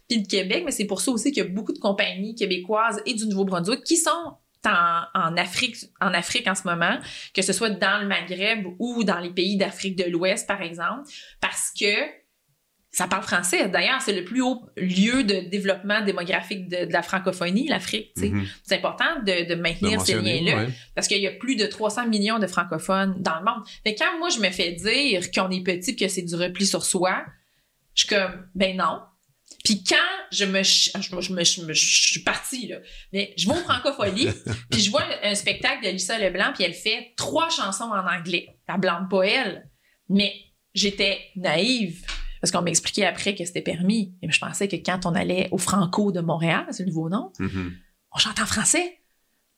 puis 0.09 0.19
le 0.19 0.25
Québec, 0.27 0.63
mais 0.65 0.71
c'est 0.71 0.85
pour 0.85 0.99
ça 0.99 1.11
aussi 1.11 1.31
qu'il 1.31 1.43
y 1.43 1.45
a 1.45 1.49
beaucoup 1.49 1.71
de 1.71 1.79
compagnies 1.79 2.35
québécoises 2.35 3.01
et 3.05 3.13
du 3.13 3.27
Nouveau-Brunswick 3.27 3.83
qui 3.83 3.95
sont 3.95 4.33
en, 4.65 5.03
en 5.13 5.37
Afrique 5.37 5.77
en 5.99 6.13
Afrique 6.13 6.47
en 6.47 6.55
ce 6.55 6.67
moment, 6.67 6.97
que 7.33 7.41
ce 7.41 7.53
soit 7.53 7.69
dans 7.69 8.01
le 8.01 8.07
Maghreb 8.07 8.65
ou 8.79 9.03
dans 9.03 9.19
les 9.19 9.31
pays 9.31 9.57
d'Afrique 9.57 9.95
de 9.95 10.09
l'Ouest, 10.09 10.47
par 10.47 10.61
exemple, 10.61 11.09
parce 11.39 11.71
que 11.77 12.21
ça 12.93 13.07
parle 13.07 13.23
français. 13.23 13.69
D'ailleurs, 13.69 14.01
c'est 14.01 14.13
le 14.13 14.25
plus 14.25 14.41
haut 14.41 14.61
lieu 14.75 15.23
de 15.23 15.49
développement 15.49 16.01
démographique 16.01 16.67
de, 16.67 16.85
de 16.85 16.91
la 16.91 17.01
francophonie, 17.01 17.67
l'Afrique. 17.69 18.11
Mhm. 18.17 18.45
C'est 18.63 18.75
important 18.75 19.21
de, 19.25 19.47
de 19.47 19.55
De 19.55 19.61
maintenir 19.61 20.01
ces 20.01 20.15
liens-là 20.15 20.63
ouais. 20.63 20.69
parce 20.93 21.07
qu'il 21.07 21.19
y 21.19 21.27
a 21.27 21.31
plus 21.31 21.55
de 21.55 21.65
300 21.65 22.07
millions 22.07 22.37
de 22.37 22.47
francophones 22.47 23.15
dans 23.21 23.39
le 23.39 23.45
monde. 23.45 23.63
Que 23.85 23.91
quand 23.97 24.17
moi, 24.19 24.27
je 24.29 24.39
me 24.39 24.49
fais 24.49 24.73
dire 24.73 25.31
qu'on 25.31 25.49
est 25.51 25.63
petit 25.63 25.91
et 25.91 25.95
que 25.95 26.07
c'est 26.09 26.21
du 26.21 26.35
repli 26.35 26.65
sur 26.65 26.83
soi, 26.83 27.23
je 27.93 28.05
suis 28.05 28.09
comme, 28.15 28.47
ben 28.55 28.75
non. 28.75 28.99
Puis 29.63 29.83
quand 29.83 29.95
je 30.31 30.45
me, 30.45 30.63
ch- 30.63 30.91
je, 30.95 31.01
je, 31.21 31.33
me- 31.33 31.43
je, 31.43 31.61
me- 31.61 31.73
je 31.73 32.07
suis 32.11 32.21
partie, 32.23 32.67
là, 32.67 32.77
mais 33.13 33.33
je 33.37 33.47
vais 33.47 33.53
au 33.53 33.57
francophonie, 33.63 34.27
puis 34.71 34.81
je 34.81 34.89
vois 34.89 35.03
un 35.23 35.35
spectacle 35.35 35.83
de 35.85 35.89
Lisa 35.91 36.17
Leblanc, 36.17 36.51
puis 36.53 36.63
elle 36.63 36.73
fait 36.73 37.13
trois 37.17 37.49
chansons 37.49 37.85
en 37.91 38.05
anglais. 38.07 38.57
La 38.67 38.77
blâme 38.77 39.07
pas 39.09 39.23
elle, 39.25 39.69
mais 40.09 40.33
j'étais 40.73 41.19
naïve. 41.35 42.05
Parce 42.41 42.51
qu'on 42.51 42.63
m'expliquait 42.63 43.05
après 43.05 43.35
que 43.35 43.45
c'était 43.45 43.61
permis. 43.61 44.15
Et 44.23 44.31
je 44.31 44.39
pensais 44.39 44.67
que 44.67 44.75
quand 44.77 45.05
on 45.05 45.13
allait 45.13 45.47
au 45.51 45.59
Franco 45.59 46.11
de 46.11 46.21
Montréal, 46.21 46.65
c'est 46.71 46.81
le 46.83 46.87
nouveau 46.89 47.07
nom, 47.07 47.31
Mhm. 47.37 47.75
on 48.13 48.17
chante 48.17 48.39
en 48.39 48.47
français. 48.47 48.97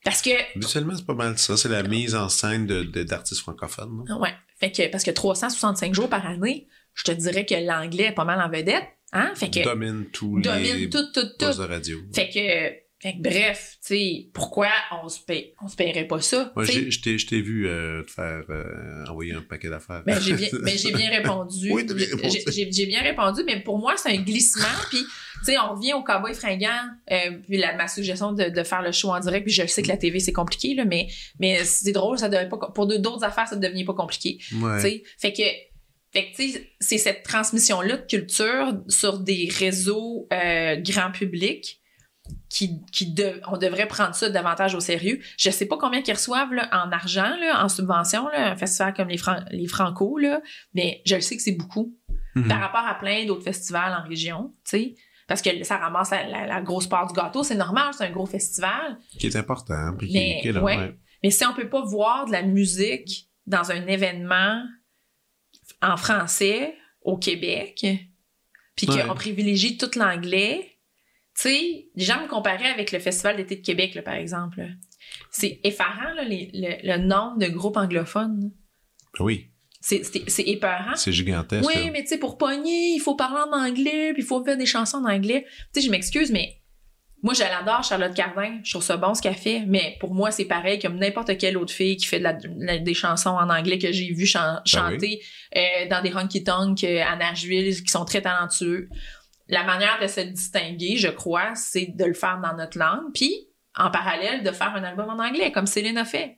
Parce 0.04 0.22
que 0.22 0.32
Habituellement, 0.58 0.94
c'est 0.98 1.06
pas 1.06 1.14
mal 1.14 1.38
ça. 1.38 1.56
C'est 1.56 1.70
la 1.70 1.82
mise 1.84 2.14
en 2.14 2.28
scène 2.28 2.68
de, 2.68 2.84
de- 2.84 3.04
d'artistes 3.04 3.40
francophones. 3.40 4.04
non? 4.06 4.20
Ouais. 4.20 4.34
Fait 4.60 4.70
que, 4.70 4.92
parce 4.92 5.06
que 5.06 5.12
365 5.12 5.94
jours 5.94 6.10
par 6.10 6.26
année, 6.28 6.68
je 6.94 7.04
te 7.06 7.12
dirais 7.14 7.46
que 7.46 7.56
l'anglais 7.56 8.08
est 8.08 8.12
pas 8.12 8.26
mal 8.26 8.42
en 8.42 8.50
vedette. 8.50 8.84
Hein? 9.14 9.31
Fait 9.35 9.49
que, 9.49 9.64
Domine 9.64 10.06
tous 10.11 10.38
les 10.38 10.41
domine 10.44 10.90
tout, 10.90 11.06
tout, 11.14 11.27
postes 11.38 11.57
tout. 11.60 11.61
de 11.61 11.68
radio. 11.68 11.99
Fait 12.14 12.30
que, 12.30 12.84
fait 13.03 13.18
que 13.18 13.22
bref, 13.22 13.77
tu 13.85 13.95
sais, 13.95 14.30
pourquoi 14.34 14.69
on 15.03 15.10
se 15.10 15.19
paye, 15.19 15.53
on 15.61 15.68
se 15.68 15.76
paierait 15.76 16.07
pas 16.07 16.22
ça? 16.22 16.53
Moi, 16.56 16.64
je 16.64 17.27
t'ai, 17.27 17.41
vu 17.41 17.68
euh, 17.68 18.02
te 18.03 18.11
faire 18.11 18.44
euh, 18.49 19.06
envoyer 19.10 19.34
un 19.34 19.41
paquet 19.41 19.69
d'affaires. 19.69 20.03
Ben, 20.06 20.19
j'ai 20.22 20.34
bien, 20.34 20.48
ben, 20.53 20.76
bien 20.95 21.10
répondu. 21.10 21.69
Oui, 21.72 21.85
t'as 21.85 21.94
bien 21.94 22.07
répondu. 22.07 22.40
J'ai- 22.72 22.85
bien 22.85 23.02
répondu, 23.02 23.41
mais 23.45 23.60
pour 23.60 23.77
moi, 23.77 23.95
c'est 23.98 24.10
un 24.18 24.22
glissement. 24.22 24.64
Puis, 24.90 24.99
tu 24.99 25.45
sais, 25.52 25.57
on 25.60 25.76
revient 25.76 25.94
au 25.94 26.02
cowboy 26.02 26.34
fringant. 26.34 26.69
Euh, 27.11 27.15
puis 27.45 27.57
la, 27.57 27.76
ma 27.76 27.90
suggestion 27.90 28.31
de, 28.31 28.45
de 28.45 28.64
faire 28.64 28.81
le 28.81 28.94
show 28.94 29.10
en 29.11 29.19
direct. 29.19 29.45
Puis 29.45 29.53
je 29.53 29.68
sais 29.68 29.81
que 29.84 29.90
la 29.90 29.98
TV, 29.98 30.22
c'est 30.22 30.31
compliqué, 30.31 30.73
là, 30.73 30.85
mais, 30.85 31.07
mais 31.40 31.64
c'est 31.65 31.91
drôle, 31.91 32.18
ça 32.18 32.30
devait 32.30 32.48
pas, 32.48 32.72
pour 32.73 32.88
d'autres 32.88 33.26
affaires, 33.26 33.49
ça 33.49 33.57
ne 33.57 33.61
devient 33.68 33.84
pas 33.84 33.94
compliqué. 33.94 34.40
Ouais. 34.53 34.77
Tu 34.77 34.81
sais, 34.81 35.03
Fait 35.19 35.34
que, 35.34 35.44
fait 36.14 36.31
que, 36.31 36.35
tu 36.35 36.49
sais, 36.52 36.69
c'est 36.80 36.98
cette 36.98 37.23
transmission-là 37.23 37.98
de 37.98 38.06
culture 38.06 38.73
sur 38.88 39.19
des 39.19 39.49
réseaux 39.57 40.27
euh, 40.31 40.76
grand 40.77 41.11
public 41.11 41.80
qui, 42.49 42.80
qui 42.91 43.11
de- 43.14 43.41
on 43.52 43.57
devrait 43.57 43.88
prendre 43.88 44.15
ça 44.15 44.30
davantage 44.30 44.76
au 44.76 44.80
sérieux. 44.80 45.19
Je 45.38 45.49
sais 45.49 45.65
pas 45.65 45.77
combien 45.77 46.02
qu'ils 46.02 46.14
reçoivent 46.14 46.53
là, 46.53 46.69
en 46.72 46.91
argent, 46.91 47.35
là, 47.40 47.64
en 47.64 47.68
subvention, 47.68 48.27
là, 48.30 48.52
un 48.52 48.56
festival 48.56 48.94
comme 48.94 49.10
les, 49.10 49.18
Fran- 49.18 49.44
les 49.52 49.68
Franco, 49.68 50.18
là, 50.18 50.41
mais 50.73 51.02
je 51.06 51.15
le 51.15 51.22
sais 51.22 51.35
que 51.35 51.41
c'est 51.41 51.52
beaucoup 51.57 51.98
Mhm. 52.35 52.48
par 52.48 52.60
rapport 52.61 52.85
à 52.88 52.95
plein 52.98 53.26
d'autres 53.26 53.44
festivals 53.44 53.94
en 53.94 54.07
région, 54.07 54.53
tu 54.68 54.77
sais. 54.77 54.95
Parce 55.27 55.41
que 55.41 55.64
ça 55.64 55.77
ramasse 55.77 56.11
la, 56.11 56.27
la- 56.27 56.48
la 56.48 56.61
grosse 56.61 56.88
part 56.88 57.07
du 57.07 57.14
gâteau, 57.14 57.44
c'est 57.44 57.56
normal, 57.56 57.91
c'est 57.98 58.06
un 58.06 58.11
gros 58.11 58.26
festival. 58.26 58.98
Qui 59.19 59.27
est 59.27 59.35
important. 59.35 59.94
Puis 59.98 60.07
qui, 60.07 60.14
Mais, 60.18 60.40
qui 60.41 60.48
est 60.48 60.52
là, 60.52 60.64
ouais. 60.64 60.77
ouais. 60.77 60.98
Mais 61.23 61.30
si 61.31 61.45
on 61.45 61.53
peut 61.53 61.69
pas 61.69 61.81
voir 61.84 62.26
de 62.26 62.31
la 62.31 62.41
musique 62.41 63.30
dans 63.45 63.72
un 63.72 63.85
événement 63.88 64.64
en 65.84 65.97
français 65.97 66.76
au 67.01 67.18
Québec, 67.18 67.85
puis 68.76 68.88
Ouais. 68.89 69.03
qu'on 69.05 69.14
privilégie 69.15 69.77
tout 69.77 69.89
l'anglais, 69.95 70.69
tu 71.35 71.41
sais, 71.49 71.89
les 71.95 72.05
gens 72.05 72.22
me 72.23 72.27
comparaient 72.27 72.69
avec 72.72 72.91
le 72.91 72.99
Festival 72.99 73.35
d'été 73.38 73.55
de 73.57 73.61
Québec, 73.65 73.95
là, 73.95 74.01
par 74.01 74.14
exemple. 74.15 74.65
C'est 75.31 75.60
effarant, 75.64 76.14
là, 76.15 76.23
les- 76.23 76.49
le, 76.53 76.88
le 76.97 76.97
nombre 77.03 77.38
de 77.39 77.47
groupes 77.47 77.77
anglophones. 77.77 78.51
Oui, 79.19 79.47
C'est 79.81 80.01
épeurant. 80.47 80.95
c'est 80.95 81.11
gigantesque. 81.11 81.68
Oui, 81.68 81.85
là. 81.85 81.91
mais 81.91 82.01
tu 82.03 82.10
sais, 82.10 82.18
pour 82.18 82.38
pogner, 82.38 82.93
il 82.95 82.99
faut 82.99 83.15
parler 83.15 83.41
en 83.51 83.53
anglais, 83.68 84.14
puis 84.14 84.23
il 84.23 84.26
faut 84.26 84.43
faire 84.43 84.57
des 84.57 84.65
chansons 84.65 84.97
en 84.97 85.10
anglais. 85.11 85.45
Tu 85.73 85.81
sais, 85.81 85.85
je 85.88 85.91
m'excuse, 85.91 86.31
mais 86.31 86.61
moi, 87.24 87.34
je 87.34 87.40
l'adore, 87.41 87.84
Charlotte 87.84 88.14
Cardin. 88.14 88.60
Je 88.64 88.72
trouve 88.72 88.84
ça 88.84 88.98
bon 88.98 89.14
ce 89.16 89.22
qu'elle 89.22 89.34
fait, 89.36 89.64
mais 89.66 89.95
pour 90.00 90.14
moi, 90.14 90.30
c'est 90.30 90.45
pareil 90.45 90.78
comme 90.78 90.98
n'importe 90.98 91.36
quelle 91.38 91.58
autre 91.58 91.74
fille 91.74 91.98
qui 91.98 92.06
fait 92.06 92.20
de 92.20 92.24
la- 92.24 92.34
de 92.34 92.48
la- 92.60 92.78
des 92.78 92.94
chansons 92.94 93.32
en 93.32 93.50
anglais 93.50 93.80
que 93.80 93.91
j'ai 93.91 94.14
vu 94.14 94.26
chan- 94.26 94.60
chanter 94.66 95.22
euh, 95.56 95.88
dans 95.90 96.02
des 96.04 96.14
honky 96.16 96.44
tonk 96.44 96.84
euh, 96.84 97.02
à 97.04 97.16
Nashville, 97.16 97.82
qui 97.82 97.90
sont 97.90 98.06
très 98.06 98.22
talentueux. 98.22 98.90
La 99.48 99.64
manière 99.64 100.00
de 100.02 100.08
se 100.08 100.22
distinguer, 100.22 100.98
je 100.98 101.08
crois, 101.10 101.56
c'est 101.56 101.88
de 101.95 102.06
le 102.06 102.14
faire 102.14 102.40
dans 102.44 102.56
notre 102.56 102.78
langue, 102.78 103.12
puis 103.14 103.34
en 103.76 103.90
parallèle, 103.90 104.44
de 104.44 104.52
faire 104.52 104.74
un 104.76 104.84
album 104.84 105.10
en 105.10 105.20
anglais, 105.24 105.52
comme 105.52 105.66
Céline 105.66 105.98
a 105.98 106.06
fait. 106.06 106.38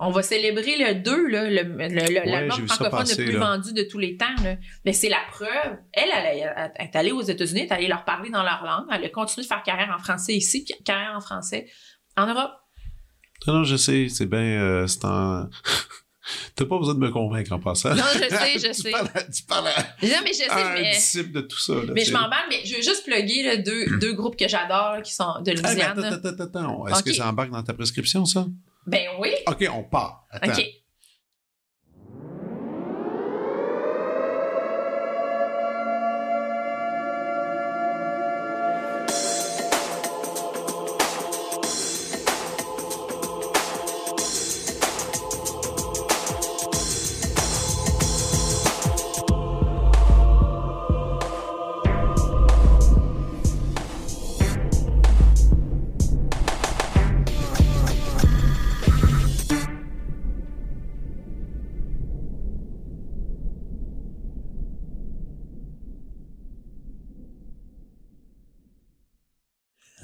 On 0.00 0.10
va 0.10 0.22
célébrer 0.22 0.76
le 0.78 0.94
2, 1.02 1.28
là, 1.28 1.44
le, 1.50 1.62
le- 1.62 2.46
le- 2.46 2.66
francophone 2.66 2.90
passer, 2.90 3.16
le 3.24 3.30
plus 3.30 3.38
là. 3.38 3.46
vendu 3.56 3.72
de 3.72 3.82
tous 3.82 3.98
les 3.98 4.16
temps. 4.16 4.26
Là. 4.44 4.56
Mais 4.84 4.92
c'est 4.92 5.08
la 5.08 5.20
preuve. 5.30 5.48
Elle, 5.92 6.08
elle, 6.14 6.38
elle, 6.56 6.72
elle 6.76 6.86
est 6.86 6.96
allée 6.96 7.12
aux 7.12 7.22
États-Unis, 7.22 7.60
elle 7.62 7.66
est 7.66 7.72
allée 7.72 7.88
leur 7.88 8.04
parler 8.04 8.30
dans 8.30 8.42
leur 8.42 8.62
langue. 8.64 8.86
Elle 8.92 9.04
a 9.04 9.08
continué 9.08 9.42
de 9.44 9.48
faire 9.48 9.62
carrière 9.62 9.94
en 9.94 10.02
français 10.02 10.34
ici, 10.34 10.64
puis 10.64 10.74
carrière 10.84 11.14
en 11.16 11.20
français 11.20 11.66
en 12.16 12.26
Europe. 12.26 12.52
Non, 13.46 13.54
non, 13.54 13.64
je 13.64 13.76
sais, 13.76 14.08
c'est 14.08 14.26
bien. 14.26 14.38
euh, 14.40 14.86
c'est 14.86 15.04
en. 15.04 15.48
T'as 16.54 16.64
pas 16.64 16.78
besoin 16.78 16.94
de 16.94 17.00
me 17.00 17.10
convaincre 17.10 17.50
en 17.52 17.58
passant. 17.58 17.92
Non, 17.94 18.04
je 18.14 18.18
sais, 18.28 18.58
je 18.58 18.66
tu 18.72 18.74
sais. 18.82 18.90
Parles 18.92 19.08
à, 19.14 19.22
tu 19.24 19.42
parles 19.42 19.66
à, 19.66 19.80
Non, 20.06 20.18
mais 20.22 20.30
je 20.32 20.34
sais, 20.34 20.48
à 20.48 20.72
un 20.72 20.74
mais, 20.74 20.90
disciple 20.92 21.32
de 21.32 21.40
tout 21.40 21.58
ça. 21.58 21.74
Là, 21.74 21.92
mais 21.92 22.04
je 22.04 22.12
m'emballe, 22.12 22.44
mais 22.48 22.60
je 22.64 22.76
veux 22.76 22.82
juste 22.82 23.04
plugger 23.04 23.42
là, 23.42 23.56
deux, 23.56 23.98
deux 23.98 24.12
groupes 24.12 24.36
que 24.36 24.46
j'adore 24.46 25.02
qui 25.02 25.12
sont 25.12 25.40
de 25.44 25.50
Louisiane. 25.50 25.98
attends, 25.98 26.16
attends, 26.16 26.28
attends, 26.28 26.44
attends. 26.44 26.86
Est-ce 26.86 27.02
que 27.02 27.12
ça 27.12 27.28
embarque 27.28 27.50
dans 27.50 27.62
ta 27.64 27.74
prescription, 27.74 28.24
ça? 28.26 28.46
Ben 28.90 29.08
oui. 29.20 29.34
OK, 29.46 29.64
on 29.70 29.84
part. 29.84 30.26
Attends. 30.30 30.52
OK. 30.52 30.79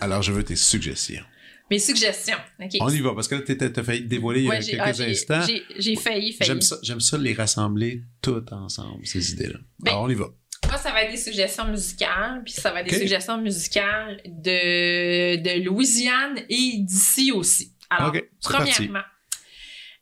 Alors, 0.06 0.22
je 0.22 0.30
veux 0.30 0.44
tes 0.44 0.54
suggestions. 0.54 1.24
Mes 1.68 1.80
suggestions. 1.80 2.36
OK. 2.62 2.76
On 2.78 2.90
y 2.90 3.00
va, 3.00 3.12
parce 3.12 3.26
que 3.26 3.34
là, 3.34 3.40
t'étais- 3.40 3.72
t'as 3.72 3.82
failli 3.82 4.04
te 4.04 4.06
dévoiler 4.06 4.42
il 4.42 4.46
y 4.46 4.52
a 4.52 4.60
quelques 4.60 5.00
ah, 5.00 5.04
instants. 5.04 5.44
j'ai- 5.78 5.96
failli, 5.96 6.32
failli. 6.32 6.60
J'aime 6.84 7.00
ça, 7.00 7.18
les 7.18 7.34
rassembler 7.34 8.02
toutes 8.22 8.52
ensemble, 8.52 9.04
ces 9.04 9.32
idées-là. 9.32 9.58
Ben, 9.80 9.90
Alors, 9.90 10.04
on 10.04 10.08
y 10.08 10.14
va. 10.14 10.26
Moi, 10.68 10.76
ça 10.76 10.92
va 10.92 11.02
être 11.02 11.10
des 11.10 11.16
suggestions 11.16 11.66
musicales, 11.66 12.42
puis 12.44 12.52
ça 12.52 12.70
va 12.70 12.82
être 12.82 12.88
des 12.88 12.98
suggestions 13.00 13.40
musicales 13.40 14.20
de, 14.26 15.36
de 15.42 15.64
Louisiane 15.64 16.38
et 16.48 16.74
d'ici 16.78 17.32
aussi. 17.32 17.72
Alors, 17.90 18.12
premièrement, 18.42 19.02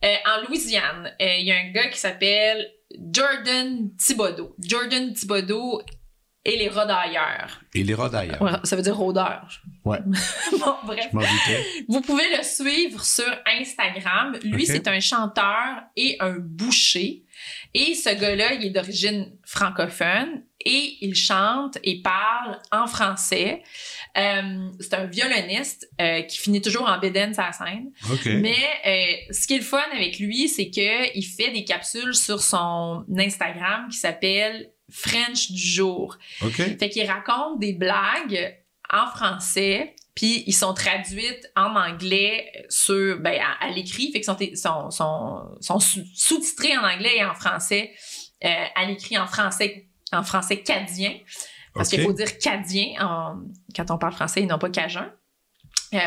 euh, 0.04 0.14
en 0.26 0.46
Louisiane, 0.46 1.14
euh, 1.18 1.36
il 1.38 1.46
y 1.46 1.52
a 1.52 1.56
un 1.56 1.70
gars 1.72 1.88
qui 1.88 1.98
s'appelle 1.98 2.70
Jordan 3.10 3.90
Thibodeau. 3.96 4.54
Jordan 4.60 5.14
Thibodeau 5.14 5.80
et 6.44 6.56
les 6.56 6.68
rôdailleurs. 6.68 7.60
Et 7.74 7.82
les 7.82 7.94
rats 7.94 8.10
d'ailleurs. 8.10 8.40
Ouais, 8.42 8.52
ça 8.64 8.76
veut 8.76 8.82
dire 8.82 8.96
rôdeur. 8.96 9.48
Ouais. 9.84 9.98
bon, 10.60 10.74
bref. 10.84 11.08
Je. 11.12 11.84
Vous 11.88 12.00
pouvez 12.02 12.36
le 12.36 12.42
suivre 12.42 13.04
sur 13.04 13.30
Instagram. 13.58 14.36
Lui, 14.44 14.66
c'est 14.66 14.86
un 14.86 15.00
chanteur 15.00 15.82
et 15.96 16.16
un 16.20 16.36
boucher. 16.38 17.22
Et 17.72 17.94
ce 17.94 18.10
gars-là, 18.10 18.54
il 18.54 18.66
est 18.66 18.70
d'origine 18.70 19.32
francophone 19.44 20.42
et 20.64 20.96
il 21.00 21.14
chante 21.14 21.78
et 21.82 22.00
parle 22.00 22.58
en 22.70 22.86
français. 22.86 23.62
Euh, 24.16 24.70
c'est 24.78 24.94
un 24.94 25.06
violoniste 25.06 25.90
euh, 26.00 26.22
qui 26.22 26.38
finit 26.38 26.62
toujours 26.62 26.88
en 26.88 26.98
bédaine 26.98 27.34
sa 27.34 27.52
scène. 27.52 27.90
OK. 28.10 28.26
Mais 28.26 28.54
euh, 28.86 29.32
ce 29.32 29.46
qui 29.46 29.54
est 29.54 29.58
le 29.58 29.64
fun 29.64 29.82
avec 29.92 30.18
lui, 30.18 30.48
c'est 30.48 30.70
que 30.70 31.16
il 31.16 31.24
fait 31.24 31.50
des 31.50 31.64
capsules 31.64 32.14
sur 32.14 32.40
son 32.40 33.04
Instagram 33.18 33.88
qui 33.90 33.98
s'appelle 33.98 34.70
French 34.90 35.50
du 35.50 35.60
jour. 35.60 36.16
OK. 36.42 36.52
Fait 36.78 36.88
qu'il 36.90 37.06
raconte 37.10 37.58
des 37.60 37.72
blagues 37.72 38.56
en 38.92 39.06
français, 39.06 39.96
puis 40.14 40.44
ils 40.46 40.52
sont 40.54 40.74
traduites 40.74 41.50
en 41.56 41.74
anglais 41.74 42.52
sur 42.68 43.18
ben, 43.18 43.40
à, 43.40 43.64
à 43.66 43.70
l'écrit, 43.70 44.12
fait 44.12 44.20
qu'ils 44.20 44.56
sont, 44.56 44.90
sont, 44.90 44.90
sont, 44.90 45.56
sont 45.60 45.80
sous- 45.80 46.04
sous-titrés 46.14 46.76
en 46.76 46.84
anglais 46.84 47.16
et 47.16 47.24
en 47.24 47.34
français, 47.34 47.92
euh, 48.44 48.48
à 48.74 48.84
l'écrit 48.84 49.18
en 49.18 49.26
français, 49.26 49.88
en 50.12 50.22
français 50.22 50.60
cadien, 50.62 51.16
parce 51.74 51.88
qu'il 51.88 52.02
faut 52.02 52.12
dire 52.12 52.38
cadien 52.38 52.94
en- 53.00 53.40
quand 53.74 53.90
on 53.90 53.98
parle 53.98 54.12
français 54.12 54.42
et 54.42 54.46
non 54.46 54.58
pas 54.58 54.70
cajun. 54.70 55.12
Euh, 55.94 55.98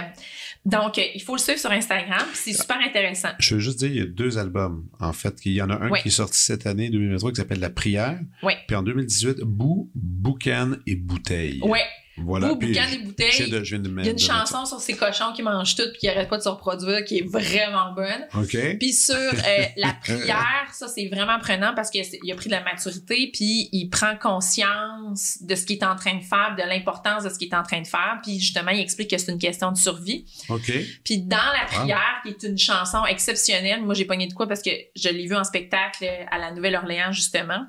donc, 0.67 0.97
euh, 0.97 1.03
il 1.15 1.21
faut 1.21 1.33
le 1.33 1.39
suivre 1.39 1.59
sur 1.59 1.71
Instagram, 1.71 2.25
c'est 2.33 2.51
super 2.51 2.77
intéressant. 2.85 3.29
Je 3.39 3.55
veux 3.55 3.61
juste 3.61 3.79
dire, 3.79 3.89
il 3.89 3.97
y 3.97 4.01
a 4.01 4.05
deux 4.05 4.37
albums, 4.37 4.85
en 4.99 5.13
fait. 5.13 5.33
Il 5.45 5.53
y 5.53 5.61
en 5.61 5.69
a 5.69 5.75
un 5.75 5.89
qui 5.91 6.09
est 6.09 6.11
sorti 6.11 6.37
cette 6.37 6.67
année, 6.67 6.89
2023, 6.89 7.31
qui 7.31 7.37
s'appelle 7.37 7.61
La 7.61 7.69
Prière. 7.69 8.19
Ouais. 8.43 8.57
Puis 8.67 8.75
en 8.75 8.83
2018, 8.83 9.43
Bou, 9.43 9.89
Boucan 9.95 10.73
et 10.85 10.97
Bouteille. 10.97 11.61
Ouais, 11.61 11.85
Voilà. 12.19 12.53
boucan 12.53 12.81
je 12.91 12.99
bouteilles. 12.99 13.29
viens 13.31 13.59
de, 13.59 13.63
je 13.63 13.75
viens 13.75 13.79
de 13.79 13.89
Il 13.99 14.05
y 14.05 14.09
a 14.09 14.11
une 14.11 14.19
chanson 14.19 14.65
sur 14.65 14.79
ces 14.79 14.95
cochons 14.95 15.33
qui 15.35 15.43
mangent 15.43 15.75
tout 15.75 15.83
puis 15.91 15.99
qui 15.99 16.09
arrêtent 16.09 16.29
pas 16.29 16.37
de 16.37 16.43
se 16.43 16.49
reproduire 16.49 17.05
qui 17.05 17.19
est 17.19 17.27
vraiment 17.27 17.93
bonne. 17.93 18.27
OK. 18.35 18.57
Puis 18.79 18.93
sur 18.93 19.15
euh, 19.15 19.65
la 19.77 19.93
prière, 19.93 20.67
ça 20.73 20.87
c'est 20.87 21.07
vraiment 21.07 21.39
prenant 21.39 21.73
parce 21.75 21.89
qu'il 21.89 22.01
a 22.03 22.35
pris 22.35 22.47
de 22.47 22.51
la 22.55 22.63
maturité 22.63 23.29
puis 23.33 23.69
il 23.71 23.89
prend 23.89 24.15
conscience 24.17 25.37
de 25.41 25.55
ce 25.55 25.65
qu'il 25.65 25.77
est 25.77 25.83
en 25.85 25.95
train 25.95 26.15
de 26.15 26.23
faire, 26.23 26.55
de 26.57 26.63
l'importance 26.63 27.23
de 27.23 27.29
ce 27.29 27.37
qu'il 27.37 27.49
est 27.49 27.55
en 27.55 27.63
train 27.63 27.81
de 27.81 27.87
faire. 27.87 28.19
Puis 28.23 28.39
justement, 28.39 28.71
il 28.71 28.79
explique 28.79 29.09
que 29.11 29.17
c'est 29.17 29.31
une 29.31 29.39
question 29.39 29.71
de 29.71 29.77
survie. 29.77 30.25
OK. 30.49 30.71
Puis 31.03 31.19
dans 31.19 31.37
la 31.37 31.67
Wow. 31.67 31.79
prière, 31.81 32.21
qui 32.23 32.29
est 32.29 32.43
une 32.49 32.57
chanson 32.57 33.05
exceptionnelle, 33.05 33.81
moi 33.83 33.93
j'ai 33.93 34.05
pogné 34.05 34.27
de 34.27 34.33
quoi 34.33 34.47
parce 34.47 34.61
que 34.61 34.69
je 34.95 35.09
l'ai 35.09 35.27
vu 35.27 35.35
en 35.35 35.43
spectacle 35.43 36.07
à 36.31 36.37
la 36.37 36.51
Nouvelle-Orléans 36.51 37.11
justement. 37.11 37.65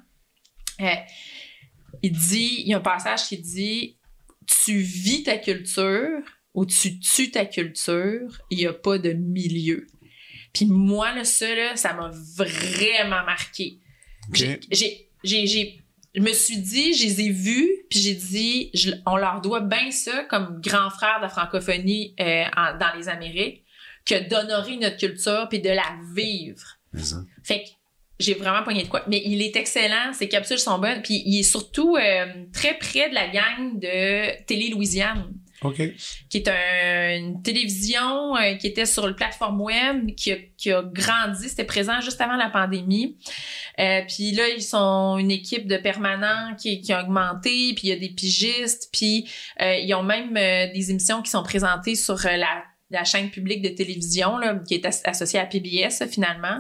Euh, 0.81 0.87
il 2.03 2.13
dit, 2.13 2.63
il 2.65 2.69
y 2.69 2.75
a 2.75 2.79
un 2.79 2.81
passage 2.81 3.25
qui 3.25 3.39
dit 3.39 3.98
Tu 4.65 4.79
vis 4.79 5.23
ta 5.25 5.37
culture 5.39 6.21
ou 6.55 6.65
tu 6.67 6.99
tues 7.01 7.31
ta 7.31 7.45
culture, 7.45 8.29
il 8.51 8.59
n'y 8.59 8.67
a 8.67 8.73
pas 8.73 8.99
de 8.99 9.13
milieu. 9.13 9.87
Puis 10.53 10.67
moi, 10.67 11.15
là, 11.15 11.25
ça, 11.25 11.55
là, 11.55 11.77
ça 11.77 11.93
m'a 11.95 12.11
vraiment 12.37 13.25
marqué. 13.25 13.79
J'ai- 14.71 15.09
J'ai, 15.25 15.47
j'ai, 15.47 15.81
je 16.15 16.21
me 16.21 16.33
suis 16.33 16.57
dit, 16.59 16.95
je 16.95 17.05
les 17.05 17.21
ai 17.23 17.31
vus, 17.31 17.69
puis 17.91 18.01
j'ai 18.01 18.15
dit, 18.15 18.71
je- 18.75 18.91
on 19.07 19.17
leur 19.17 19.41
doit 19.41 19.61
bien 19.61 19.91
ça 19.91 20.25
comme 20.25 20.61
grand 20.63 20.91
frère 20.91 21.19
de 21.19 21.23
la 21.25 21.29
francophonie 21.29 22.15
euh, 22.21 22.45
en- 22.57 22.77
dans 22.79 22.97
les 22.99 23.09
Amériques, 23.09 23.65
que 24.07 24.29
d'honorer 24.29 24.77
notre 24.79 24.97
culture 24.97 25.47
puis 25.51 25.61
de 25.61 25.69
la 25.71 25.99
vivre. 26.15 26.79
Fait 27.45 27.63
que 27.63 27.69
j'ai 28.21 28.35
vraiment 28.35 28.63
pogné 28.65 28.83
de 28.83 28.89
quoi. 28.89 29.03
Mais 29.09 29.23
il 29.25 29.41
est 29.43 29.55
excellent, 29.57 30.13
ses 30.13 30.29
capsules 30.29 30.59
sont 30.59 30.79
bonnes, 30.79 31.03
puis 31.03 31.23
il 31.25 31.41
est 31.41 31.43
surtout 31.45 31.97
euh, 31.97 32.27
très 32.53 32.75
près 32.79 33.09
de 33.11 33.15
la 33.15 33.29
gang 33.29 33.79
de 33.79 34.45
Télé 34.45 34.71
Louisiane 34.71 35.33
OK. 35.63 35.81
qui 36.31 36.37
est 36.39 36.49
un- 36.49 37.17
une 37.17 37.43
télévision 37.43 38.37
euh, 38.37 38.55
qui 38.55 38.67
était 38.69 38.87
sur 38.87 39.07
le 39.07 39.15
plateforme 39.17 39.61
web, 39.61 40.15
qui 40.17 40.33
a, 40.33 40.37
qui 40.57 40.71
a 40.73 40.83
grandi, 40.83 41.49
c'était 41.49 41.65
présent 41.65 42.01
juste 42.01 42.21
avant 42.21 42.37
la 42.37 42.49
pandémie. 42.49 43.17
Euh, 43.81 44.03
puis 44.09 44.33
là, 44.33 44.49
ils 44.49 44.63
sont 44.63 45.17
une 45.19 45.31
équipe 45.31 45.67
de 45.69 45.77
permanents 45.77 46.55
qui, 46.61 46.81
qui 46.81 46.93
a 46.93 47.03
augmenté, 47.03 47.73
puis 47.75 47.83
il 47.85 47.91
y 47.91 47.93
a 47.93 47.97
des 47.97 48.11
pigistes, 48.11 48.89
puis 48.93 49.29
euh, 49.61 49.75
ils 49.77 49.93
ont 49.95 50.03
même 50.05 50.37
euh, 50.37 50.73
des 50.73 50.91
émissions 50.91 51.23
qui 51.23 51.31
sont 51.31 51.43
présentées 51.43 51.95
sur 51.95 52.25
euh, 52.27 52.37
la 52.37 52.63
la 52.91 53.05
chaîne 53.05 53.31
publique 53.31 53.61
de 53.63 53.69
télévision 53.69 54.39
là, 54.39 54.59
qui 54.67 54.75
est 54.75 54.87
as- 54.87 55.03
associée 55.05 55.39
à 55.39 55.45
PBS 55.47 56.07
finalement. 56.11 56.57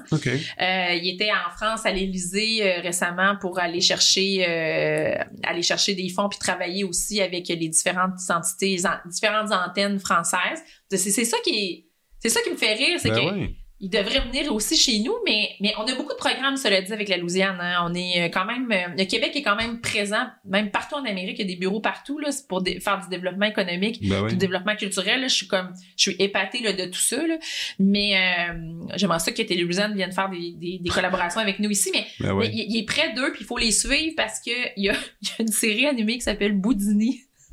Euh, 0.61 0.95
il 0.95 1.09
était 1.15 1.31
en 1.31 1.51
France 1.57 1.87
à 1.87 1.91
l'Élysée 1.91 2.61
euh, 2.63 2.81
récemment 2.83 3.37
pour 3.41 3.59
aller 3.59 3.81
chercher 3.81 4.45
euh, 4.47 5.15
aller 5.43 5.63
chercher 5.63 5.95
des 5.95 6.09
fonds 6.11 6.29
puis 6.29 6.39
travailler 6.39 6.85
aussi 6.85 7.21
avec 7.23 7.49
les 7.49 7.57
différentes 7.69 8.19
entités, 8.29 8.71
les 8.73 8.87
an- 8.87 9.01
différentes 9.07 9.53
antennes 9.53 9.99
françaises. 9.99 10.63
C'est 10.91 11.25
ça 11.25 11.39
qui 11.45 11.51
est 11.57 11.85
c'est 12.21 12.29
ça 12.29 12.41
qui 12.43 12.51
me 12.51 12.57
fait 12.57 12.75
rire, 12.75 12.99
c'est 13.01 13.11
Ben 13.11 13.21
que. 13.47 13.68
Il 13.81 13.91
devrait 13.91 14.21
venir 14.21 14.53
aussi 14.53 14.77
chez 14.77 14.99
nous, 15.01 15.15
mais, 15.25 15.51
mais 15.61 15.73
on 15.79 15.83
a 15.85 15.95
beaucoup 15.95 16.13
de 16.13 16.19
programmes, 16.19 16.57
cela 16.57 16.83
dit, 16.83 16.93
avec 16.93 17.09
la 17.09 17.17
Louisiane. 17.17 17.59
hein. 17.61 17.87
On 17.89 17.95
est 17.95 18.23
euh, 18.23 18.29
quand 18.29 18.45
même. 18.45 18.71
euh, 18.73 18.95
le 18.97 19.05
Québec 19.05 19.37
est 19.37 19.43
quand 19.43 19.55
même 19.57 19.81
présent, 19.81 20.27
même 20.45 20.71
partout 20.71 20.97
en 20.97 21.05
Amérique, 21.05 21.37
il 21.39 21.43
y 21.43 21.45
a 21.45 21.47
des 21.47 21.57
bureaux 21.57 21.81
partout 21.81 22.19
là, 22.19 22.31
pour 22.49 22.63
faire 22.81 23.01
du 23.01 23.09
développement 23.09 23.47
économique 23.47 24.01
Ben 24.09 24.27
du 24.27 24.37
développement 24.37 24.75
culturel. 24.75 25.21
là. 25.21 25.29
je 25.29 25.35
suis 25.35 25.47
comme, 25.47 25.73
je 25.97 26.11
suis 26.11 26.17
épatée 26.19 26.61
là, 26.61 26.73
de 26.73 26.87
tout 26.87 26.99
ça. 26.99 27.25
là. 27.27 27.37
Mais 27.79 28.17
euh, 28.17 28.55
j'aimerais 28.97 29.21
ça 29.21 29.31
que 29.31 29.43
Télé-Louisiane 29.43 29.95
vienne 29.95 30.11
faire 30.13 30.29
des, 30.29 30.53
des, 30.57 30.79
des 30.81 30.91
collaborations 30.91 31.41
avec 31.41 31.61
nous 31.61 31.71
ici. 31.71 31.91
Mais, 31.95 32.05
Ben 32.19 32.35
mais 32.35 32.49
il, 32.49 32.67
il 32.73 32.79
est 32.79 32.85
près 32.85 33.13
d'eux, 33.15 33.31
puis 33.33 33.43
il 33.43 33.47
faut 33.47 33.59
les 33.59 33.71
suivre 33.71 34.15
parce 34.17 34.41
que 34.41 34.51
il 34.77 34.85
y 34.87 34.89
a, 34.89 34.95
il 35.23 35.29
y 35.29 35.31
a 35.39 35.43
une 35.43 35.49
série 35.53 35.87
animée 35.87 36.15
qui 36.15 36.23
s'appelle 36.23 36.53
Boudini. 36.53 37.21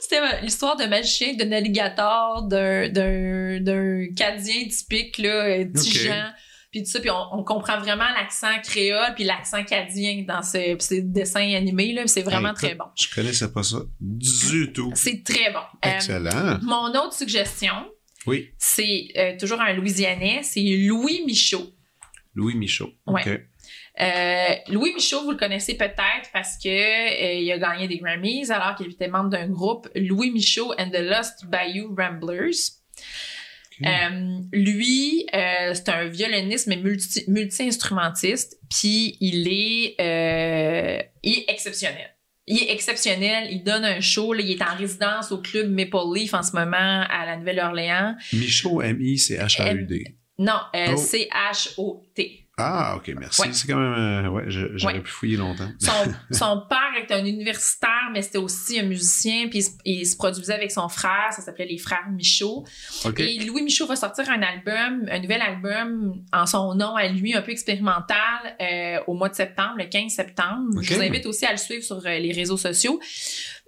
C'était 0.00 0.40
l'histoire 0.42 0.76
d'un 0.76 0.88
magicien, 0.88 1.34
d'un 1.34 1.52
alligator, 1.52 2.42
d'un, 2.42 4.06
cadien 4.16 4.68
typique, 4.68 5.18
là, 5.18 5.44
euh, 5.46 5.64
tigeant. 5.74 6.30
Puis 6.70 6.84
tout 6.84 6.90
ça, 6.90 7.00
puis 7.00 7.10
on, 7.10 7.24
on 7.32 7.42
comprend 7.42 7.78
vraiment 7.80 8.08
l'accent 8.16 8.52
créole 8.62 9.14
puis 9.16 9.24
l'accent 9.24 9.64
cadien 9.64 10.22
dans 10.26 10.40
ces 10.42 10.76
dessins 11.02 11.52
animés, 11.54 11.92
là. 11.92 12.06
C'est 12.06 12.22
vraiment 12.22 12.50
Hey, 12.50 12.54
très 12.54 12.74
bon. 12.76 12.84
Je 12.96 13.12
connaissais 13.12 13.50
pas 13.52 13.64
ça 13.64 13.78
du 14.00 14.72
tout. 14.72 14.92
C'est 14.94 15.24
très 15.24 15.50
bon. 15.52 15.58
Euh, 15.84 15.94
Excellent. 15.96 16.58
mon 16.62 16.88
autre 16.90 17.12
suggestion, 17.14 17.74
Oui. 18.26 18.50
c'est 18.56 19.08
euh, 19.16 19.36
toujours 19.36 19.60
un 19.60 19.72
Louisianais, 19.72 20.40
c'est 20.44 20.60
Louis 20.62 21.22
Michaud. 21.26 21.72
Louis 22.36 22.54
Michaud. 22.54 22.92
Ouais. 23.08 23.22
OK. 23.28 23.40
Euh, 24.00 24.54
Louis 24.68 24.92
Michaud, 24.94 25.22
vous 25.24 25.32
le 25.32 25.36
connaissez 25.36 25.74
peut-être 25.76 26.30
parce 26.32 26.56
que 26.56 26.68
euh, 26.68 27.34
il 27.34 27.52
a 27.52 27.58
gagné 27.58 27.86
des 27.88 27.98
Grammys 27.98 28.50
alors 28.50 28.74
qu'il 28.76 28.90
était 28.90 29.08
membre 29.08 29.30
d'un 29.30 29.48
groupe 29.48 29.88
Louis 29.94 30.30
Michaud 30.30 30.72
and 30.78 30.90
the 30.90 31.00
Lost 31.00 31.44
Bayou 31.46 31.94
Ramblers. 31.96 32.50
Euh, 33.86 34.38
lui, 34.52 35.26
c'est 35.32 35.88
un 35.88 36.04
violoniste 36.06 36.66
mais 36.66 36.76
multi- 36.76 37.24
multi-instrumentiste, 37.28 38.58
puis 38.68 39.16
il 39.20 39.48
est, 39.48 39.94
il 41.22 41.32
est 41.38 41.44
exceptionnel. 41.50 42.14
Il 42.46 42.58
est 42.62 42.72
exceptionnel, 42.72 43.48
il 43.50 43.62
donne 43.62 43.84
un 43.84 44.00
show, 44.00 44.32
là, 44.32 44.42
il 44.42 44.50
est 44.50 44.62
en 44.62 44.74
résidence 44.76 45.30
au 45.30 45.38
club 45.40 45.70
Maple 45.70 45.96
Leaf 46.14 46.34
en 46.34 46.42
ce 46.42 46.52
moment 46.52 47.04
à 47.08 47.24
la 47.24 47.36
Nouvelle-Orléans. 47.36 48.16
Michaud, 48.32 48.82
M-I-C-H-A-U-D. 48.82 50.16
Non, 50.38 50.58
euh, 50.74 50.86
Oh. 50.92 50.96
C-H-O-T. 50.96 52.39
Ah, 52.62 52.96
OK, 52.96 53.12
merci. 53.18 53.40
Ouais. 53.42 53.48
C'est 53.52 53.66
quand 53.66 53.78
même... 53.78 54.24
euh, 54.26 54.28
ouais, 54.28 54.44
j'aurais 54.48 54.94
Ouais. 54.94 55.00
pu 55.00 55.10
fouiller 55.10 55.36
longtemps. 55.36 55.68
Son, 55.78 55.92
son 56.30 56.62
père 56.68 57.02
était 57.02 57.14
un 57.14 57.24
universitaire, 57.24 58.10
mais 58.12 58.22
c'était 58.22 58.38
aussi 58.38 58.78
un 58.78 58.84
musicien, 58.84 59.48
puis 59.48 59.58
il, 59.60 59.62
se- 59.62 59.70
il 59.84 60.06
se 60.06 60.16
produisait 60.16 60.54
avec 60.54 60.70
son 60.70 60.88
frère, 60.88 61.28
ça 61.32 61.42
s'appelait 61.42 61.66
les 61.66 61.78
frères 61.78 62.08
Michaud. 62.10 62.66
OK. 63.04 63.20
Et 63.20 63.38
Louis 63.44 63.62
Michaud 63.62 63.86
va 63.86 63.96
sortir 63.96 64.28
un 64.30 64.42
album, 64.42 65.06
un 65.10 65.18
nouvel 65.20 65.42
album 65.42 66.22
en 66.32 66.46
son 66.46 66.74
nom 66.74 66.96
à 66.96 67.06
lui, 67.08 67.34
un 67.34 67.42
peu 67.42 67.52
expérimental, 67.52 68.18
euh, 68.60 68.98
au 69.06 69.14
mois 69.14 69.28
de 69.28 69.34
septembre, 69.34 69.74
le 69.78 69.84
15 69.84 70.10
septembre. 70.12 70.80
Je 70.82 70.94
vous 70.94 71.00
invite 71.02 71.26
aussi 71.26 71.46
à 71.46 71.52
le 71.52 71.58
suivre 71.58 71.82
sur 71.84 71.96
euh, 72.04 72.18
les 72.18 72.32
réseaux 72.32 72.56
sociaux. 72.56 73.00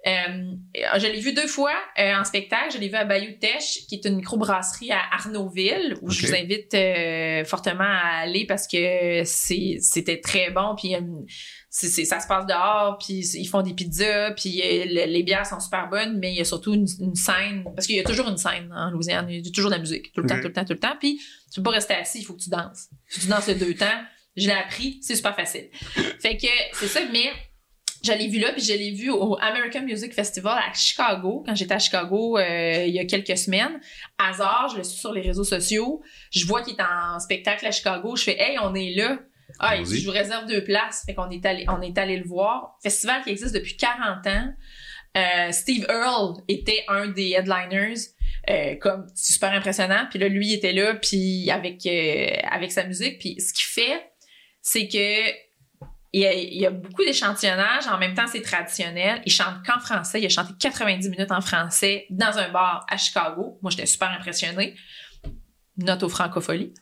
Euh, 0.04 0.54
je 0.98 1.06
l'ai 1.06 1.20
vu 1.20 1.32
deux 1.32 1.46
fois 1.46 1.74
euh, 1.98 2.14
en 2.16 2.24
spectacle. 2.24 2.72
Je 2.74 2.78
l'ai 2.78 2.88
vu 2.88 2.96
à 2.96 3.04
Bayou 3.04 3.32
Teche, 3.40 3.86
qui 3.88 3.94
est 3.96 4.04
une 4.04 4.16
microbrasserie 4.16 4.90
à 4.90 5.00
Arnaudville, 5.12 5.94
où 6.02 6.10
je 6.10 6.26
vous 6.26 6.34
invite 6.34 6.74
euh, 6.74 7.44
fortement 7.44 7.84
à 7.84 8.22
aller 8.22 8.44
parce 8.46 8.66
que 8.66 9.22
c'était 9.24 10.20
très 10.20 10.50
bon. 10.50 10.74
Puis 10.76 10.88
il 10.88 10.90
y 10.90 10.94
a 10.96 10.98
une- 10.98 11.24
c'est, 11.70 11.88
c'est- 11.88 12.04
ça 12.04 12.20
se 12.20 12.26
passe 12.26 12.46
dehors, 12.46 12.98
puis 12.98 13.20
ils 13.20 13.46
font 13.46 13.62
des 13.62 13.72
pizzas, 13.74 14.32
puis 14.32 14.60
euh, 14.62 14.84
le- 14.86 15.10
les 15.10 15.22
bières 15.22 15.46
sont 15.46 15.60
super 15.60 15.88
bonnes, 15.88 16.18
mais 16.18 16.32
il 16.32 16.36
y 16.36 16.40
a 16.40 16.44
surtout 16.44 16.74
une, 16.74 16.86
une 17.00 17.14
scène, 17.14 17.64
parce 17.74 17.86
qu'il 17.86 17.96
y 17.96 18.00
a 18.00 18.04
toujours 18.04 18.28
une 18.28 18.36
scène 18.36 18.70
en 18.76 18.90
Louisiane, 18.90 19.26
il 19.30 19.46
y 19.46 19.48
a 19.48 19.50
toujours 19.52 19.70
de 19.70 19.76
la 19.76 19.80
musique, 19.80 20.12
tout 20.12 20.20
le 20.20 20.26
temps, 20.28 20.34
tout 20.42 20.48
le 20.48 20.52
temps, 20.52 20.64
tout 20.66 20.72
le 20.74 20.78
temps, 20.80 20.96
puis 21.00 21.18
tu 21.50 21.60
peux 21.60 21.64
pas 21.64 21.70
rester 21.70 21.94
assis, 21.94 22.18
il 22.18 22.24
faut 22.24 22.34
que 22.34 22.42
tu 22.42 22.50
danses. 22.50 22.88
Si 23.08 23.20
tu 23.20 23.26
danses 23.28 23.46
les 23.46 23.54
deux 23.54 23.72
temps, 23.74 23.86
je 24.36 24.46
l'ai 24.48 24.52
appris, 24.52 24.98
c'est 25.00 25.16
super 25.16 25.34
facile. 25.34 25.70
Fait 26.20 26.36
que 26.36 26.46
c'est 26.74 26.88
ça, 26.88 27.00
mais 27.10 27.30
je 28.04 28.12
l'ai 28.12 28.28
vu 28.28 28.38
là, 28.38 28.52
puis 28.52 28.62
je 28.62 28.72
l'ai 28.72 28.90
vu 28.90 29.10
au 29.10 29.36
American 29.40 29.82
Music 29.82 30.12
Festival 30.12 30.58
à 30.58 30.72
Chicago, 30.74 31.42
quand 31.46 31.54
j'étais 31.54 31.74
à 31.74 31.78
Chicago 31.78 32.38
euh, 32.38 32.84
il 32.86 32.94
y 32.94 32.98
a 32.98 33.04
quelques 33.04 33.36
semaines. 33.36 33.80
Hasard, 34.18 34.70
je 34.72 34.78
le 34.78 34.84
suis 34.84 34.98
sur 34.98 35.12
les 35.12 35.20
réseaux 35.20 35.44
sociaux, 35.44 36.02
je 36.30 36.46
vois 36.46 36.62
qu'il 36.62 36.74
est 36.74 36.82
en 36.82 37.18
spectacle 37.20 37.66
à 37.66 37.70
Chicago, 37.70 38.16
je 38.16 38.24
fais 38.24 38.36
«Hey, 38.40 38.58
on 38.60 38.74
est 38.74 38.94
là!» 38.94 39.18
Ah, 39.58 39.76
je 39.76 40.04
vous 40.04 40.10
réserve 40.10 40.46
deux 40.46 40.64
places. 40.64 41.02
Fait 41.06 41.14
qu'on 41.14 41.30
est 41.30 41.44
allé, 41.44 41.66
on 41.68 41.80
est 41.82 41.96
allé 41.98 42.16
le 42.16 42.24
voir. 42.24 42.78
Festival 42.82 43.22
qui 43.22 43.30
existe 43.30 43.54
depuis 43.54 43.76
40 43.76 44.26
ans. 44.26 44.54
Euh, 45.14 45.52
Steve 45.52 45.84
Earle 45.90 46.36
était 46.48 46.84
un 46.88 47.08
des 47.08 47.32
headliners. 47.32 48.00
Euh, 48.50 48.74
comme 48.76 49.06
c'est 49.14 49.34
super 49.34 49.52
impressionnant. 49.52 50.06
Puis 50.10 50.18
là, 50.18 50.28
lui 50.28 50.48
il 50.48 50.54
était 50.54 50.72
là, 50.72 50.94
puis 50.94 51.50
avec 51.50 51.86
euh, 51.86 52.26
avec 52.50 52.72
sa 52.72 52.84
musique. 52.84 53.18
Puis 53.18 53.40
ce 53.40 53.52
qu'il 53.52 53.66
fait, 53.66 54.10
c'est 54.60 54.88
que 54.88 55.30
il 56.12 56.58
y, 56.58 56.66
a, 56.66 56.70
beaucoup 56.70 57.04
d'échantillonnage. 57.04 57.86
En 57.86 57.96
même 57.98 58.14
temps, 58.14 58.26
c'est 58.26 58.42
traditionnel. 58.42 59.22
Il 59.24 59.32
chante 59.32 59.64
qu'en 59.66 59.80
français. 59.80 60.20
Il 60.20 60.26
a 60.26 60.28
chanté 60.28 60.52
90 60.58 61.08
minutes 61.08 61.32
en 61.32 61.40
français 61.40 62.06
dans 62.10 62.36
un 62.36 62.50
bar 62.50 62.84
à 62.88 62.96
Chicago. 62.98 63.58
Moi, 63.62 63.70
j'étais 63.70 63.86
super 63.86 64.10
impressionnée. 64.10 64.74
Note 65.78 66.02
aux 66.02 66.10
francopholies. 66.10 66.74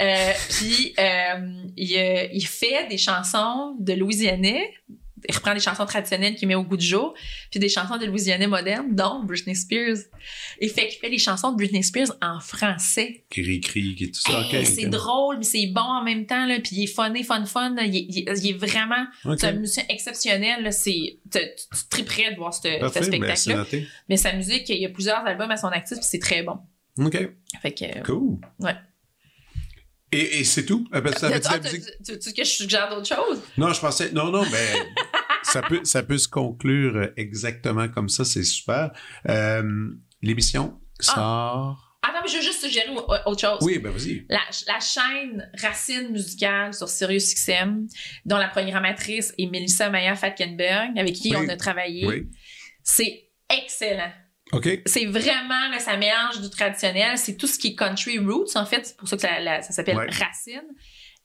Euh, 0.00 0.32
puis 0.50 0.94
euh, 1.00 1.64
il, 1.76 1.98
euh, 1.98 2.28
il 2.32 2.46
fait 2.46 2.86
des 2.88 2.98
chansons 2.98 3.76
de 3.80 3.92
Louisianais. 3.94 4.72
Il 5.28 5.34
reprend 5.34 5.54
des 5.54 5.60
chansons 5.60 5.86
traditionnelles 5.86 6.34
qu'il 6.34 6.48
met 6.48 6.54
au 6.54 6.62
goût 6.62 6.76
du 6.76 6.86
jour, 6.86 7.14
puis 7.50 7.60
des 7.60 7.68
chansons 7.68 7.96
de 7.98 8.06
Louisianais 8.06 8.46
modernes, 8.46 8.94
dont 8.94 9.22
Britney 9.24 9.54
Spears. 9.54 9.96
Il 10.60 10.70
fait 10.70 10.88
qu'il 10.88 10.98
fait 10.98 11.08
les 11.08 11.18
chansons 11.18 11.52
de 11.52 11.56
Britney 11.56 11.82
Spears 11.82 12.12
en 12.22 12.40
français. 12.40 13.24
Qui 13.30 13.42
réécrit, 13.42 13.94
qui 13.94 14.10
tout 14.10 14.20
ça. 14.20 14.40
Hey, 14.52 14.64
c'est 14.66 14.86
drôle, 14.86 15.38
mais 15.38 15.44
c'est 15.44 15.66
bon 15.66 15.80
en 15.80 16.02
même 16.02 16.26
temps, 16.26 16.46
là, 16.46 16.58
puis 16.60 16.70
il 16.76 16.82
est 16.84 16.86
funné, 16.86 17.22
fun, 17.22 17.44
fun. 17.46 17.74
là. 17.74 17.84
Il, 17.84 17.96
est- 17.96 18.06
il 18.08 18.18
est- 18.20 18.44
il 18.44 18.50
est 18.50 18.58
vraiment... 18.58 19.04
Ok. 19.24 19.36
C'est 19.40 19.46
un 19.48 19.52
musicien 19.52 19.84
exceptionnel. 19.88 20.62
là. 20.62 20.70
C'est, 20.72 21.18
tu, 21.32 21.38
triperais 21.90 22.32
de 22.32 22.36
voir 22.36 22.52
ce, 22.54 22.78
Parfait, 22.80 23.00
ben, 23.00 23.34
spectacle-là. 23.36 23.66
mais 24.08 24.16
sa 24.16 24.32
musique, 24.32 24.68
il 24.68 24.80
y 24.80 24.86
a 24.86 24.90
plusieurs 24.90 25.24
albums 25.26 25.50
à 25.50 25.56
son 25.56 25.68
actif, 25.68 25.98
puis 25.98 26.06
c'est 26.08 26.18
très 26.18 26.42
bon. 26.42 26.58
OK. 26.98 27.16
Fait 27.62 27.72
que... 27.72 28.02
Cool. 28.04 28.38
Ouais. 28.58 28.74
Et, 30.12 30.40
et 30.40 30.44
c'est 30.44 30.64
tout? 30.66 30.86
Ça 30.92 30.98
Ah, 30.98 31.00
veut 31.00 31.10
dire 31.40 31.50
la 31.52 31.58
tu, 31.58 31.64
musique? 31.64 31.84
tu- 32.04 32.18
tu 32.18 32.28
veux 32.28 32.34
que 32.34 32.44
je 32.44 32.50
suggère 32.50 32.88
d'autres 32.88 33.06
choses? 33.06 33.40
Non, 33.56 33.72
je 33.72 33.80
pensais. 33.80 34.10
Non, 34.12 34.30
non, 34.30 34.44
mais 34.50 34.74
ça 35.44 35.62
peut, 35.62 35.80
ça 35.84 36.02
peut 36.02 36.18
se 36.18 36.28
conclure 36.28 37.10
exactement 37.16 37.88
comme 37.88 38.08
ça. 38.08 38.24
C'est 38.24 38.42
super. 38.44 38.90
Euh, 39.28 39.62
L'émission 40.22 40.80
sort. 40.98 41.86
Attends, 42.02 42.18
mais 42.22 42.28
je 42.30 42.36
veux 42.36 42.42
juste 42.42 42.60
suggérer 42.62 42.88
au- 42.90 43.30
autre 43.30 43.40
chose. 43.40 43.58
Oui, 43.62 43.78
ben 43.78 43.92
vas-y. 43.92 44.24
La, 44.30 44.40
la 44.66 44.80
chaîne 44.80 45.50
Racine 45.62 46.08
musicale 46.10 46.72
sur 46.74 46.88
SiriusXM, 46.88 47.86
dont 48.24 48.38
la 48.38 48.48
programmatrice 48.48 49.34
est 49.38 49.46
Melissa 49.46 49.90
Maya 49.90 50.16
Fatkenberg, 50.16 50.98
avec 50.98 51.14
qui 51.14 51.34
Oui. 51.36 51.42
on 51.44 51.48
a 51.48 51.56
travaillé. 51.56 52.06
Oui. 52.06 52.28
C'est 52.82 53.28
excellent. 53.50 54.12
OK. 54.52 54.68
C'est 54.86 55.06
vraiment, 55.06 55.68
là, 55.70 55.78
ça 55.78 55.96
mélange 55.96 56.40
du 56.40 56.50
traditionnel. 56.50 57.16
C'est 57.18 57.36
tout 57.36 57.46
ce 57.46 57.58
qui 57.58 57.68
est 57.68 57.74
country 57.76 58.18
roots, 58.18 58.56
en 58.56 58.66
fait. 58.66 58.84
C'est 58.86 58.96
pour 58.96 59.08
ça 59.08 59.16
que 59.16 59.22
ça, 59.22 59.38
la- 59.40 59.62
ça 59.62 59.72
s'appelle 59.72 59.96
Ouais. 59.96 60.06
Racine. 60.10 60.62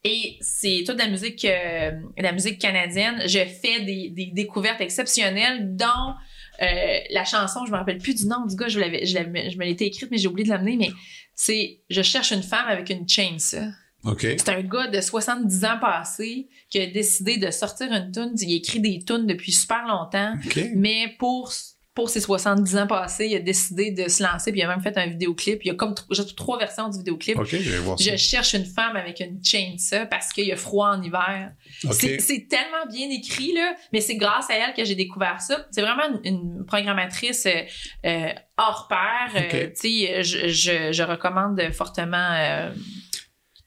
Et 0.04 0.36
c'est 0.40 0.84
toute 0.86 0.98
la 0.98 1.08
musique, 1.08 1.44
euh, 1.44 1.90
la 2.16 2.30
musique 2.32 2.60
canadienne. 2.60 3.22
Je 3.26 3.40
fais 3.40 3.80
des, 3.80 4.10
des 4.10 4.26
découvertes 4.26 4.80
exceptionnelles, 4.80 5.74
dont 5.74 6.14
euh, 6.62 6.98
la 7.10 7.24
chanson, 7.24 7.64
je 7.66 7.72
me 7.72 7.76
rappelle 7.76 7.98
plus 7.98 8.14
du 8.14 8.26
nom 8.26 8.46
du 8.46 8.54
gars, 8.54 8.68
je, 8.68 8.78
l'avais, 8.78 9.04
je, 9.04 9.12
je 9.16 9.58
me 9.58 9.64
l'étais 9.64 9.86
écrite, 9.86 10.10
mais 10.12 10.18
j'ai 10.18 10.28
oublié 10.28 10.44
de 10.44 10.50
l'amener, 10.52 10.76
mais 10.76 10.90
c'est 11.34 11.80
Je 11.90 12.02
cherche 12.02 12.30
une 12.30 12.42
femme 12.44 12.68
avec 12.68 12.88
une 12.90 13.08
chainsaw. 13.08 13.64
OK. 14.04 14.20
C'est 14.20 14.48
un 14.50 14.62
gars 14.62 14.86
de 14.86 15.00
70 15.00 15.64
ans 15.64 15.78
passé 15.80 16.46
qui 16.70 16.78
a 16.78 16.86
décidé 16.86 17.38
de 17.38 17.50
sortir 17.50 17.92
une 17.92 18.12
tune. 18.12 18.32
Il 18.40 18.54
écrit 18.54 18.78
des 18.78 19.02
tunes 19.04 19.26
depuis 19.26 19.50
super 19.50 19.84
longtemps. 19.88 20.34
OK. 20.46 20.60
Mais 20.76 21.16
pour, 21.18 21.52
pour 21.96 22.10
ses 22.10 22.20
70 22.20 22.76
ans 22.76 22.86
passés, 22.86 23.26
il 23.26 23.34
a 23.34 23.40
décidé 23.40 23.90
de 23.90 24.06
se 24.08 24.22
lancer, 24.22 24.52
puis 24.52 24.60
il 24.60 24.64
a 24.64 24.68
même 24.68 24.82
fait 24.82 24.96
un 24.98 25.06
vidéoclip. 25.06 25.64
Il 25.64 25.68
y 25.68 25.70
a 25.70 25.74
comme 25.74 25.94
j'ai 26.10 26.24
trois 26.36 26.58
versions 26.58 26.88
du 26.90 26.98
vidéoclip. 26.98 27.38
OK, 27.38 27.48
je 27.50 27.70
vais 27.70 27.78
voir 27.78 27.98
ça. 27.98 28.12
Je 28.12 28.16
cherche 28.16 28.52
une 28.52 28.66
femme 28.66 28.94
avec 28.96 29.18
une 29.20 29.42
chainsaw 29.42 30.06
parce 30.08 30.32
qu'il 30.32 30.46
y 30.46 30.52
a 30.52 30.56
froid 30.56 30.90
en 30.90 31.02
hiver. 31.02 31.52
OK. 31.84 31.92
C'est, 31.94 32.46
tellement 32.48 32.86
bien 32.92 33.08
écrit, 33.10 33.52
là, 33.54 33.74
mais 33.92 34.00
c'est 34.02 34.16
grâce 34.16 34.50
à 34.50 34.54
elle 34.56 34.74
que 34.74 34.84
j'ai 34.84 34.94
découvert 34.94 35.40
ça. 35.40 35.66
C'est 35.70 35.80
vraiment 35.80 36.02
une, 36.22 36.34
une 36.34 36.66
programmatrice 36.66 37.46
euh, 37.46 37.62
euh, 38.04 38.28
hors 38.58 38.88
pair. 38.88 39.30
Euh, 39.34 39.40
OK. 39.66 39.72
tu 39.72 39.88
sais, 40.06 40.22
je, 40.22 40.48
je, 40.48 40.92
je 40.92 41.02
recommande 41.02 41.60
fortement. 41.72 42.30
euh, 42.34 42.70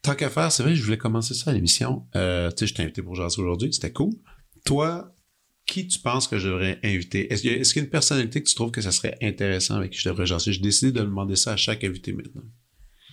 Tant 0.02 0.14
qu'à 0.14 0.30
faire, 0.30 0.50
c'est 0.52 0.62
vrai, 0.62 0.74
je 0.76 0.82
voulais 0.84 0.96
commencer 0.98 1.34
ça 1.34 1.50
à 1.50 1.52
l'émission. 1.52 2.06
Euh, 2.16 2.48
tu 2.50 2.58
sais, 2.58 2.66
je 2.68 2.74
t'ai 2.74 2.82
invité 2.84 3.02
pour 3.02 3.16
jaser 3.16 3.42
aujourd'hui, 3.42 3.72
c'était 3.72 3.92
cool. 3.92 4.12
Toi, 4.64 5.12
qui 5.70 5.86
tu 5.88 5.98
penses 6.00 6.28
que 6.28 6.38
je 6.38 6.48
devrais 6.48 6.78
inviter? 6.84 7.32
Est-ce 7.32 7.42
qu'il 7.42 7.52
y, 7.52 7.54
a- 7.54 7.58
y 7.58 7.78
une 7.84 7.88
personnalité 7.90 8.42
que 8.42 8.48
tu 8.48 8.54
trouves 8.54 8.70
que 8.70 8.80
ça 8.80 8.92
serait 8.92 9.16
intéressant 9.22 9.76
avec 9.76 9.92
qui 9.92 9.98
je 9.98 10.08
devrais 10.08 10.26
jaser? 10.26 10.52
J'ai 10.52 10.60
décidé 10.60 10.92
de 10.92 11.00
demander 11.00 11.36
ça 11.36 11.52
à 11.52 11.56
chaque 11.56 11.84
invité 11.84 12.12
maintenant. 12.12 12.42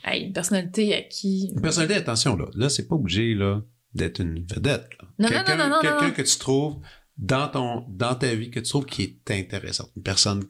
hey, 0.04 0.24
une 0.26 0.34
personnalité 0.34 0.94
à 0.96 1.02
qui? 1.04 1.52
Une 1.54 1.62
personnalité, 1.62 1.96
attention, 1.96 2.36
là. 2.36 2.46
Là, 2.56 2.70
c'est 2.70 2.88
pas 2.88 2.96
obligé, 2.96 3.34
là, 3.36 3.62
d'être 3.94 4.20
une 4.22 4.46
vedette. 4.46 4.90
là. 5.02 5.08
Non, 5.20 5.28
non, 5.30 5.36
Quelqu'un- 5.36 5.56
non, 5.58 5.64
non, 5.64 5.76
non, 5.76 5.82
Quelqu'un 5.82 6.12
que 6.12 6.22
tu 6.22 6.38
trouves 6.38 6.78
dans 7.18 7.48
ton, 7.48 7.86
dans 7.90 8.16
ta 8.16 8.34
vie, 8.36 8.50
que 8.52 8.60
tu 8.60 8.70
trouves 8.70 8.86
qui 8.86 9.04
est 9.04 9.32
intéressante. 9.32 9.92
Une 9.96 10.04
personne 10.04 10.46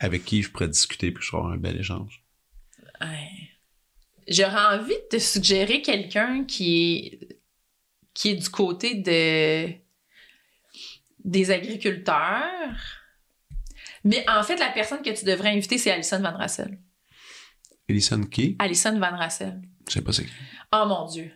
avec 0.00 0.24
qui 0.24 0.42
je 0.42 0.50
pourrais 0.50 0.68
discuter 0.68 1.10
puis 1.12 1.22
je 1.24 1.30
pourrais 1.30 1.40
avoir 1.42 1.54
un 1.54 1.58
bel 1.58 1.76
échange. 1.78 2.22
Ouais. 3.00 3.28
J'aurais 4.28 4.78
envie 4.78 4.92
de 4.94 5.08
te 5.16 5.18
suggérer 5.18 5.80
quelqu'un 5.82 6.44
qui 6.44 6.96
est, 7.22 7.38
qui 8.14 8.30
est 8.30 8.34
du 8.36 8.48
côté 8.48 8.94
de, 8.96 9.68
des 11.26 11.50
agriculteurs. 11.50 12.74
Mais 14.04 14.24
en 14.28 14.42
fait, 14.42 14.56
la 14.56 14.70
personne 14.70 15.02
que 15.02 15.10
tu 15.10 15.24
devrais 15.24 15.50
inviter, 15.50 15.76
c'est 15.76 15.90
Alison 15.90 16.20
Van 16.20 16.36
Rassel. 16.36 16.78
Elison 17.88 18.22
qui? 18.22 18.56
Alison 18.58 18.98
Van 18.98 19.16
Rassel. 19.16 19.60
Je 19.86 19.92
sais 19.92 20.02
pas 20.02 20.12
c'est 20.12 20.24
qui. 20.24 20.32
Oh 20.72 20.84
mon 20.86 21.06
Dieu. 21.06 21.30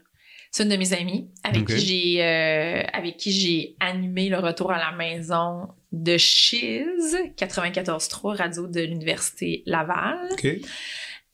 C'est 0.51 0.65
une 0.65 0.71
de 0.71 0.77
mes 0.77 0.93
amies 0.93 1.29
avec 1.45 1.65
qui 1.65 1.79
j'ai 1.79 2.25
euh, 2.25 2.83
avec 2.93 3.17
qui 3.19 3.31
j'ai 3.31 3.77
animé 3.79 4.29
le 4.29 4.39
retour 4.39 4.73
à 4.73 4.79
la 4.79 4.91
maison 4.97 5.69
de 5.93 6.17
Chiz 6.17 7.17
94.3 7.37 8.37
radio 8.37 8.67
de 8.67 8.81
l'université 8.81 9.63
Laval. 9.67 10.29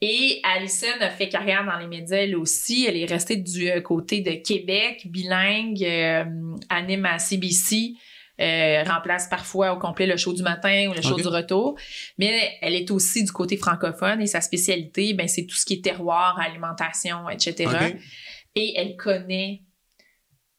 Et 0.02 0.40
Alison 0.44 0.86
a 1.00 1.08
fait 1.08 1.30
carrière 1.30 1.64
dans 1.64 1.78
les 1.78 1.86
médias 1.86 2.18
elle 2.18 2.36
aussi. 2.36 2.84
Elle 2.86 2.98
est 2.98 3.06
restée 3.06 3.36
du 3.36 3.70
euh, 3.70 3.80
côté 3.80 4.20
de 4.20 4.32
Québec, 4.32 5.06
bilingue, 5.06 5.82
euh, 5.82 6.24
anime 6.68 7.06
à 7.06 7.18
CBC, 7.18 7.94
euh, 8.40 8.82
remplace 8.84 9.28
parfois 9.28 9.72
au 9.72 9.78
complet 9.78 10.06
le 10.06 10.16
show 10.16 10.32
du 10.32 10.42
matin 10.42 10.88
ou 10.90 10.94
le 10.94 11.02
show 11.02 11.16
du 11.16 11.26
retour. 11.26 11.76
Mais 12.18 12.52
elle 12.60 12.74
est 12.74 12.90
aussi 12.90 13.24
du 13.24 13.32
côté 13.32 13.56
francophone 13.56 14.20
et 14.20 14.26
sa 14.26 14.40
spécialité, 14.40 15.14
ben, 15.14 15.28
c'est 15.28 15.46
tout 15.46 15.56
ce 15.56 15.64
qui 15.64 15.74
est 15.74 15.84
terroir, 15.84 16.38
alimentation, 16.38 17.28
etc. 17.30 17.94
Et 18.54 18.74
elle 18.76 18.96
connaît 18.96 19.62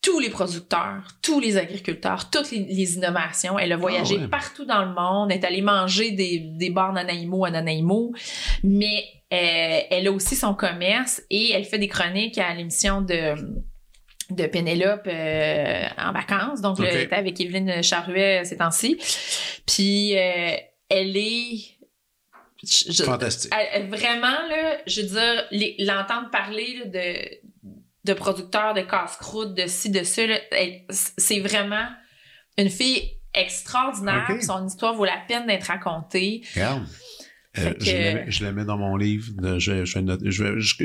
tous 0.02 0.20
les 0.20 0.30
producteurs, 0.30 1.04
tous 1.22 1.40
les 1.40 1.58
agriculteurs, 1.58 2.30
toutes 2.30 2.52
les, 2.52 2.60
les 2.60 2.95
innovations. 2.95 3.60
Elle 3.60 3.74
a 3.74 3.78
voyagé 3.78 4.16
Ah 4.18 4.22
ouais. 4.22 4.28
partout 4.28 4.64
dans 4.64 4.84
le 4.86 4.94
monde. 4.94 5.32
Elle 5.32 5.40
est 5.40 5.45
allée 5.45 5.62
manger 5.62 6.12
des, 6.12 6.40
des 6.40 6.70
bars 6.70 6.94
Nanaimo 6.94 7.44
à 7.45 7.52
Nanaimo. 7.52 8.14
Mais 8.64 9.04
euh, 9.34 9.82
elle 9.90 10.08
a 10.08 10.12
aussi 10.12 10.36
son 10.36 10.54
commerce 10.54 11.22
et 11.30 11.52
elle 11.52 11.66
fait 11.66 11.80
des 11.80 11.90
chroniques 11.90 12.38
à 12.38 12.54
l'émission 12.54 13.02
de 13.02 13.36
de 14.30 14.45
Pénélope 14.45 15.08
euh, 15.08 15.84
en 15.98 16.12
vacances. 16.12 16.62
Donc, 16.62 16.80
elle 16.80 17.02
était 17.04 17.16
avec 17.16 17.40
Evelyne 17.40 17.82
Charruet 17.82 18.44
ces 18.45 18.58
temps-ci. 18.58 18.98
Puis, 19.66 20.18
euh, 20.18 20.56
elle 20.90 21.16
est... 21.18 21.58
je- 22.64 22.91
je- 22.91 23.04
Fantastique. 23.04 23.52
elle- 23.74 23.88
vraiment, 23.88 24.28
là, 24.49 24.78
je 24.88 25.02
veux 25.02 25.08
dire, 25.08 25.45
l'entendre 25.80 26.30
parler 26.32 26.80
là, 26.80 26.86
de, 26.86 27.74
de 28.06 28.14
producteurs, 28.14 28.74
de 28.74 28.82
casse-croûte, 28.82 29.54
de 29.54 29.68
ci, 29.68 29.90
de 29.91 30.04
ça, 30.04 30.24
c'est 30.90 31.40
vraiment 31.40 31.86
une 32.58 32.70
fille 32.70 33.12
extraordinaire. 33.34 34.28
Son 34.41 34.66
histoire 34.66 34.94
vaut 34.95 35.06
la 35.06 35.20
peine 35.28 35.45
d'être 35.48 35.66
racontée. 35.68 36.41
Regarde. 36.56 36.84
Euh, 37.60 37.74
que- 37.74 37.86
je, 37.86 37.91
la 37.91 38.14
mets, 38.14 38.26
je 38.32 38.44
la 38.44 38.52
mets 38.52 38.66
dans 38.66 38.78
mon 38.78 38.95
livre. 38.98 39.32
de- 39.36 39.58
je, 39.58 39.84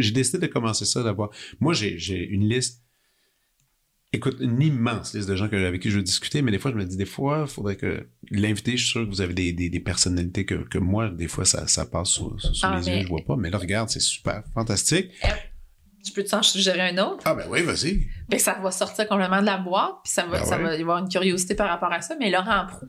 J'ai 0.00 0.10
décidé 0.10 0.38
de 0.38 0.46
commencer 0.52 0.84
ça 0.84 1.02
d'avoir. 1.02 1.30
Moi, 1.60 1.74
j'ai 1.74 1.98
j'ai 1.98 2.16
une 2.18 2.48
liste. 2.48 2.81
Écoute, 4.14 4.36
une 4.40 4.60
immense 4.60 5.14
liste 5.14 5.28
de 5.28 5.34
gens 5.36 5.48
que, 5.48 5.56
avec 5.56 5.80
qui 5.80 5.90
je 5.90 5.96
veux 5.96 6.02
discuter, 6.02 6.42
mais 6.42 6.50
des 6.50 6.58
fois, 6.58 6.70
je 6.70 6.76
me 6.76 6.84
dis, 6.84 6.96
des 6.98 7.06
fois, 7.06 7.44
il 7.48 7.50
faudrait 7.50 7.76
que 7.76 8.06
l'invité, 8.30 8.72
je 8.76 8.82
suis 8.84 8.92
sûr 8.92 9.04
que 9.04 9.08
vous 9.08 9.20
avez 9.22 9.32
des, 9.32 9.52
des, 9.54 9.70
des 9.70 9.80
personnalités 9.80 10.44
que, 10.44 10.54
que 10.56 10.76
moi, 10.78 11.08
des 11.08 11.28
fois, 11.28 11.44
ça, 11.46 11.66
ça 11.66 11.86
passe 11.86 12.10
sous, 12.10 12.38
sous 12.38 12.52
Ah, 12.66 12.78
les 12.78 12.86
mais- 12.90 12.96
yeux, 12.98 13.02
je 13.04 13.08
vois 13.08 13.24
pas. 13.26 13.36
Mais 13.36 13.48
là, 13.50 13.56
regarde, 13.58 13.88
c'est 13.88 14.00
super, 14.00 14.42
fantastique. 14.52 15.10
Euh, 15.24 15.28
Je 16.06 16.12
peux 16.12 16.24
t'en 16.24 16.42
suggérer 16.42 16.80
un 16.80 16.98
autre? 16.98 17.22
Ah 17.24 17.34
ben 17.34 17.46
oui, 17.48 17.62
vas-y. 17.62 18.06
Ben, 18.28 18.38
ça 18.38 18.58
va 18.62 18.70
sortir 18.70 19.08
complètement 19.08 19.40
de 19.40 19.46
la 19.46 19.56
boîte, 19.56 19.94
puis 20.04 20.12
ça 20.12 20.26
va, 20.26 20.38
Ben 20.40 20.44
ça 20.44 20.56
ouais. 20.58 20.62
va 20.64 20.76
y 20.76 20.80
avoir 20.82 20.98
une 20.98 21.08
curiosité 21.08 21.54
par 21.54 21.68
rapport 21.68 21.92
à 21.92 22.00
ça. 22.02 22.14
Mais 22.18 22.30
Laurent 22.30 22.66
Prou, 22.68 22.86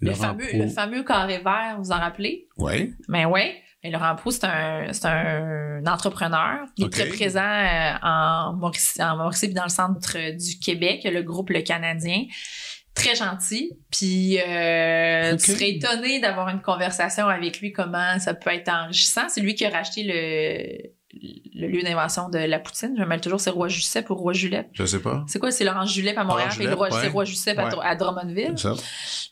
le, 0.00 0.08
Laurent 0.12 0.18
fameux, 0.28 0.46
Proulx. 0.46 0.62
le 0.64 0.68
fameux 0.68 1.02
carré 1.02 1.38
vert, 1.44 1.76
vous 1.78 1.90
en 1.90 1.98
rappelez? 1.98 2.46
Ouais. 2.56 2.92
Ben 3.08 3.26
ouais. 3.26 3.56
Et 3.88 3.90
Laurent 3.90 4.14
Prou, 4.16 4.30
c'est 4.30 4.44
un, 4.44 4.92
c'est 4.92 5.06
un 5.06 5.82
entrepreneur. 5.86 6.58
Il 6.76 6.84
est 6.86 6.90
très 6.90 7.06
présent 7.06 7.40
euh, 7.40 7.92
en 8.02 8.52
Mauricie, 8.52 9.02
en 9.02 9.16
Mauricie 9.16 9.46
puis 9.46 9.54
dans 9.54 9.62
le 9.64 9.70
centre 9.70 10.16
du 10.36 10.58
Québec, 10.58 11.00
le 11.10 11.22
groupe 11.22 11.48
Le 11.50 11.62
Canadien. 11.62 12.24
Très 12.94 13.14
gentil. 13.14 13.78
Puis 13.90 14.38
euh, 14.40 15.36
tu 15.36 15.52
serais 15.52 15.70
étonné 15.70 16.20
d'avoir 16.20 16.48
une 16.50 16.60
conversation 16.60 17.28
avec 17.28 17.60
lui, 17.60 17.72
comment 17.72 18.18
ça 18.18 18.34
peut 18.34 18.50
être 18.50 18.68
enrichissant. 18.68 19.28
C'est 19.28 19.40
lui 19.40 19.54
qui 19.54 19.64
a 19.64 19.70
racheté 19.70 20.02
le, 20.02 20.90
le 21.60 21.68
lieu 21.68 21.82
d'invention 21.82 22.28
de 22.28 22.38
la 22.38 22.58
poutine. 22.58 22.94
Je 22.96 23.02
me 23.02 23.06
mêle 23.06 23.20
toujours, 23.20 23.40
c'est 23.40 23.50
Roi 23.50 23.68
Giuseppe 23.68 24.10
ou 24.10 24.14
Roi 24.16 24.32
Julep. 24.32 24.66
Je 24.72 24.84
sais 24.84 24.98
pas. 25.00 25.24
C'est 25.28 25.38
quoi? 25.38 25.50
C'est 25.50 25.64
Laurent 25.64 25.86
Julep 25.86 26.18
à 26.18 26.24
Montréal, 26.24 26.50
puis 26.56 26.66
Roi, 26.68 26.90
c'est. 26.90 27.08
Roi 27.08 27.24
Giuseppe 27.24 27.58
à, 27.58 27.68
Ouais. 27.68 27.74
à 27.84 27.94
Drummondville. 27.94 28.58
Ça. 28.58 28.74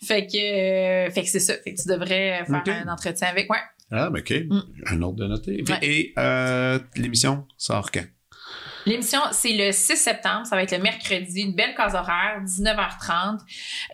Fait 0.06 0.26
que, 0.26 0.36
euh, 0.38 1.10
fait 1.10 1.22
que 1.22 1.28
c'est 1.28 1.40
ça. 1.40 1.54
Fait 1.64 1.74
que 1.74 1.82
tu 1.82 1.88
devrais 1.88 2.44
faire 2.46 2.82
un 2.86 2.92
entretien 2.92 3.28
avec. 3.28 3.50
Ouais. 3.50 3.58
Ah, 3.90 4.10
ben 4.10 4.20
OK. 4.20 4.30
Mm. 4.48 4.60
Un 4.86 5.02
autre 5.02 5.16
de 5.16 5.26
noter. 5.26 5.62
Ouais. 5.68 5.78
Et 5.82 6.12
euh, 6.18 6.78
l'émission 6.96 7.46
sort 7.56 7.90
quand? 7.90 8.04
L'émission, 8.88 9.18
c'est 9.32 9.52
le 9.52 9.72
6 9.72 9.96
septembre. 9.96 10.46
Ça 10.46 10.54
va 10.54 10.62
être 10.62 10.70
le 10.70 10.78
mercredi. 10.80 11.40
Une 11.42 11.56
belle 11.56 11.74
case 11.74 11.96
horaire, 11.96 12.40
19h30. 12.44 13.38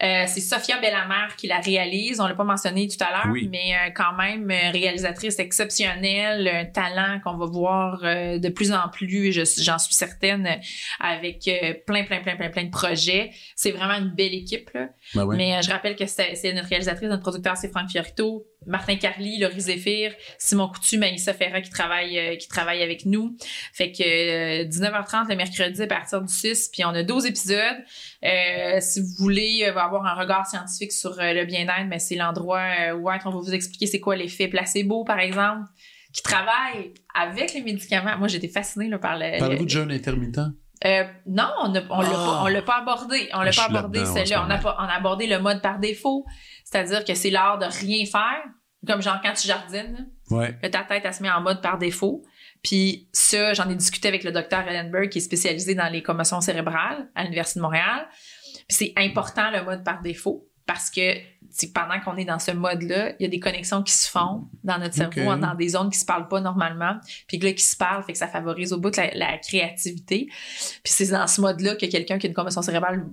Euh, 0.02 0.24
c'est 0.26 0.40
Sophia 0.42 0.78
Bellamère 0.82 1.34
qui 1.38 1.46
la 1.46 1.60
réalise. 1.60 2.20
On 2.20 2.26
l'a 2.26 2.34
pas 2.34 2.44
mentionné 2.44 2.88
tout 2.88 3.02
à 3.02 3.10
l'heure, 3.10 3.32
Oui. 3.32 3.48
mais 3.50 3.72
euh, 3.74 3.90
quand 3.94 4.12
même, 4.12 4.50
euh, 4.50 4.70
réalisatrice 4.70 5.38
exceptionnelle, 5.38 6.46
un 6.46 6.64
talent 6.66 7.20
qu'on 7.24 7.38
va 7.38 7.46
voir 7.46 8.00
euh, 8.04 8.38
de 8.38 8.48
plus 8.50 8.70
en 8.72 8.86
plus, 8.90 9.32
je- 9.32 9.62
j'en 9.62 9.78
suis 9.78 9.94
certaine, 9.94 10.46
euh, 10.46 10.56
avec 11.00 11.48
euh, 11.48 11.72
plein, 11.86 12.04
plein, 12.04 12.20
plein, 12.20 12.36
plein, 12.36 12.50
plein 12.50 12.64
de 12.64 12.70
projets. 12.70 13.30
C'est 13.56 13.70
vraiment 13.70 13.94
une 13.94 14.10
belle 14.14 14.34
équipe, 14.34 14.68
là. 14.74 14.88
Ben 15.14 15.24
oui. 15.24 15.36
Mais 15.38 15.56
euh, 15.56 15.62
je 15.62 15.70
rappelle 15.70 15.96
que 15.96 16.04
c'est 16.04 16.34
c'est 16.34 16.52
notre 16.52 16.68
réalisatrice, 16.68 17.08
notre 17.08 17.22
producteur, 17.22 17.56
c'est 17.56 17.70
Franck 17.70 17.88
Fiorito, 17.88 18.44
Martin 18.66 18.96
Carly, 18.96 19.38
Laurie 19.38 19.60
Zéphir, 19.60 20.12
Simon 20.38 20.68
Coutu, 20.68 20.98
Maïssa 20.98 21.34
Ferra 21.34 21.60
qui 21.60 21.70
travaille, 21.70 22.18
euh, 22.18 22.36
qui 22.36 22.48
travaille 22.48 22.82
avec 22.82 23.06
nous. 23.06 23.36
Fait 23.72 23.92
que 23.92 24.02
euh, 24.02 24.64
19h30 24.64 25.28
le 25.28 25.36
mercredi 25.36 25.82
à 25.82 25.86
partir 25.86 26.20
du 26.22 26.32
6, 26.32 26.68
puis 26.72 26.84
on 26.84 26.90
a 26.90 27.02
12 27.02 27.26
épisodes. 27.26 27.58
Euh, 28.24 28.78
si 28.80 29.00
vous 29.00 29.08
voulez 29.18 29.64
euh, 29.66 29.76
avoir 29.78 30.06
un 30.06 30.14
regard 30.14 30.46
scientifique 30.46 30.92
sur 30.92 31.18
euh, 31.20 31.32
le 31.32 31.44
bien-être, 31.44 31.86
mais 31.88 31.98
c'est 31.98 32.16
l'endroit 32.16 32.62
euh, 32.80 32.94
où 32.94 33.10
être. 33.10 33.26
On 33.26 33.30
va 33.30 33.38
vous 33.38 33.54
expliquer 33.54 33.86
c'est 33.86 34.00
quoi 34.00 34.16
l'effet 34.16 34.48
placebo, 34.48 35.04
par 35.04 35.18
exemple, 35.18 35.68
qui 36.12 36.22
travaille 36.22 36.92
avec 37.14 37.54
les 37.54 37.62
médicaments. 37.62 38.16
Moi, 38.18 38.28
j'étais 38.28 38.48
fascinée 38.48 38.88
là, 38.88 38.98
par 38.98 39.18
le, 39.18 39.38
Parlez-vous 39.38 39.60
le- 39.62 39.66
de 39.66 39.70
jeûne 39.70 39.90
intermittent? 39.92 40.40
Euh, 40.84 41.04
non, 41.26 41.50
on 41.62 41.68
ne 41.68 41.80
on 41.90 42.00
l'a 42.00 42.08
pas, 42.10 42.42
on 42.42 42.46
l'a 42.48 42.62
pas 42.62 42.78
abordé. 42.78 43.28
On 43.34 43.42
l'a 43.42 43.52
pas 43.52 43.64
abordé 43.66 44.04
celle-là. 44.04 44.24
ce 44.26 44.34
On 44.34 44.36
a, 44.38 44.48
moment. 44.48 44.58
pas, 44.62 44.76
on 44.78 44.84
a 44.84 44.92
abordé 44.94 45.26
le 45.26 45.38
mode 45.38 45.60
par 45.62 45.78
défaut. 45.78 46.24
C'est-à-dire 46.64 47.04
que 47.04 47.14
c'est 47.14 47.30
l'art 47.30 47.58
de 47.58 47.66
rien 47.66 48.04
faire. 48.06 48.42
Comme 48.86 49.00
genre 49.00 49.20
quand 49.22 49.32
tu 49.34 49.46
jardines, 49.46 50.08
Ouais. 50.30 50.56
là, 50.62 50.68
ta 50.70 50.82
tête, 50.82 51.02
elle 51.04 51.14
se 51.14 51.22
met 51.22 51.30
en 51.30 51.40
mode 51.40 51.60
par 51.62 51.78
défaut. 51.78 52.22
Puis 52.64 53.08
ça, 53.12 53.52
j'en 53.54 53.68
ai 53.70 53.74
discuté 53.76 54.08
avec 54.08 54.24
le 54.24 54.32
docteur 54.32 54.66
Ellenberg 54.66 55.08
qui 55.08 55.18
est 55.18 55.22
spécialisé 55.22 55.74
dans 55.74 55.88
les 55.88 56.02
commotions 56.02 56.40
cérébrales 56.40 57.08
à 57.14 57.22
l'Université 57.22 57.60
de 57.60 57.62
Montréal. 57.62 58.08
Puis 58.68 58.76
c'est 58.76 58.92
important 58.96 59.50
le 59.52 59.62
mode 59.64 59.84
par 59.84 60.00
défaut 60.02 60.48
parce 60.66 60.90
que 60.90 61.14
c'est 61.52 61.68
que 61.68 61.72
pendant 61.72 62.00
qu'on 62.00 62.16
est 62.16 62.24
dans 62.24 62.38
ce 62.38 62.50
mode-là, 62.50 63.12
il 63.18 63.22
y 63.22 63.26
a 63.26 63.28
des 63.28 63.38
connexions 63.40 63.82
qui 63.82 63.92
se 63.92 64.08
font 64.10 64.48
dans 64.64 64.78
notre 64.78 64.94
cerveau, 64.94 65.30
Ok. 65.32 65.40
dans 65.40 65.54
des 65.54 65.68
zones 65.68 65.90
qui 65.90 65.98
se 65.98 66.04
parlent 66.04 66.28
pas 66.28 66.40
normalement, 66.40 66.96
puis 67.28 67.38
là 67.38 67.52
qui 67.52 67.62
se 67.62 67.76
parlent, 67.76 68.02
fait 68.04 68.12
que 68.12 68.18
ça 68.18 68.28
favorise 68.28 68.72
au 68.72 68.78
bout 68.78 68.90
de 68.90 68.96
la, 68.96 69.14
la 69.14 69.38
créativité. 69.38 70.26
Puis 70.82 70.92
c'est 70.92 71.08
dans 71.08 71.26
ce 71.26 71.40
mode-là 71.40 71.76
que 71.76 71.86
quelqu'un 71.86 72.18
qui 72.18 72.26
a 72.26 72.28
une 72.28 72.34
commotion 72.34 72.62
cérébrale 72.62 73.06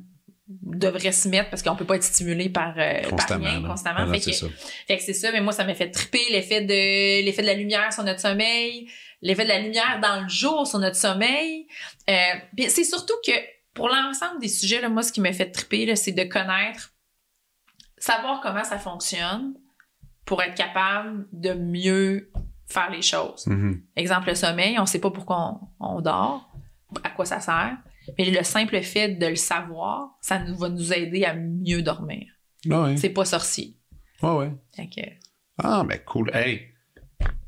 devrait 0.47 1.11
se 1.11 1.27
mettre 1.29 1.49
parce 1.51 1.61
qu'on 1.61 1.75
peut 1.75 1.85
pas 1.85 1.95
être 1.97 2.03
stimulé 2.03 2.49
par, 2.49 2.73
euh, 2.77 3.01
par 3.01 3.09
Constamment. 3.11 3.45
rien 3.45 3.59
là. 3.61 3.67
constamment. 3.67 3.99
Ah 4.01 4.05
non, 4.07 4.13
fait, 4.13 4.19
c'est 4.19 4.31
que, 4.31 4.37
ça. 4.37 4.47
fait 4.87 4.97
que 4.97 5.03
c'est 5.03 5.13
ça, 5.13 5.31
mais 5.31 5.41
moi 5.41 5.53
ça 5.53 5.63
m'a 5.63 5.75
fait 5.75 5.91
triper 5.91 6.21
l'effet 6.31 6.61
de 6.61 7.23
l'effet 7.23 7.43
de 7.43 7.47
la 7.47 7.53
lumière 7.53 7.93
sur 7.93 8.03
notre 8.03 8.19
sommeil, 8.19 8.89
l'effet 9.21 9.43
de 9.43 9.49
la 9.49 9.59
lumière 9.59 9.99
dans 10.01 10.21
le 10.23 10.27
jour 10.27 10.65
sur 10.65 10.79
notre 10.79 10.95
sommeil. 10.95 11.67
Euh, 12.09 12.13
puis 12.57 12.67
c'est 12.71 12.83
surtout 12.83 13.13
que 13.25 13.31
pour 13.75 13.89
l'ensemble 13.89 14.39
des 14.41 14.47
sujets, 14.47 14.81
là, 14.81 14.89
moi 14.89 15.03
ce 15.03 15.11
qui 15.11 15.21
m'a 15.21 15.31
fait 15.33 15.51
triper, 15.51 15.85
là, 15.85 15.95
c'est 15.95 16.13
de 16.13 16.23
connaître, 16.23 16.93
savoir 17.99 18.41
comment 18.41 18.63
ça 18.63 18.77
fonctionne 18.79 19.53
pour 20.25 20.41
être 20.43 20.55
capable 20.55 21.27
de 21.31 21.53
mieux 21.53 22.31
faire 22.67 22.89
les 22.91 23.01
choses. 23.01 23.47
Mhm. 23.47 23.83
Exemple, 23.95 24.29
le 24.29 24.35
sommeil, 24.35 24.77
on 24.79 24.85
sait 24.85 24.99
pas 24.99 25.11
pourquoi 25.11 25.59
on, 25.79 25.95
on 25.97 26.01
dort, 26.01 26.51
à 27.03 27.09
quoi 27.09 27.25
ça 27.25 27.39
sert. 27.39 27.77
Mais 28.17 28.25
le 28.29 28.43
simple 28.43 28.79
fait 28.81 29.09
de 29.15 29.25
le 29.27 29.35
savoir, 29.35 30.17
ça 30.21 30.39
nous, 30.39 30.55
va 30.55 30.69
nous 30.69 30.93
aider 30.93 31.25
à 31.25 31.33
mieux 31.35 31.81
dormir. 31.81 32.27
Ah 32.69 32.83
ouais. 32.83 32.97
C'est 32.97 33.09
pas 33.09 33.25
sorcier. 33.25 33.77
Ah 34.21 34.35
ouais. 34.35 34.51
Que, 34.77 35.01
Ah, 35.57 35.83
ben 35.87 35.99
cool. 36.05 36.31
Hey! 36.33 36.61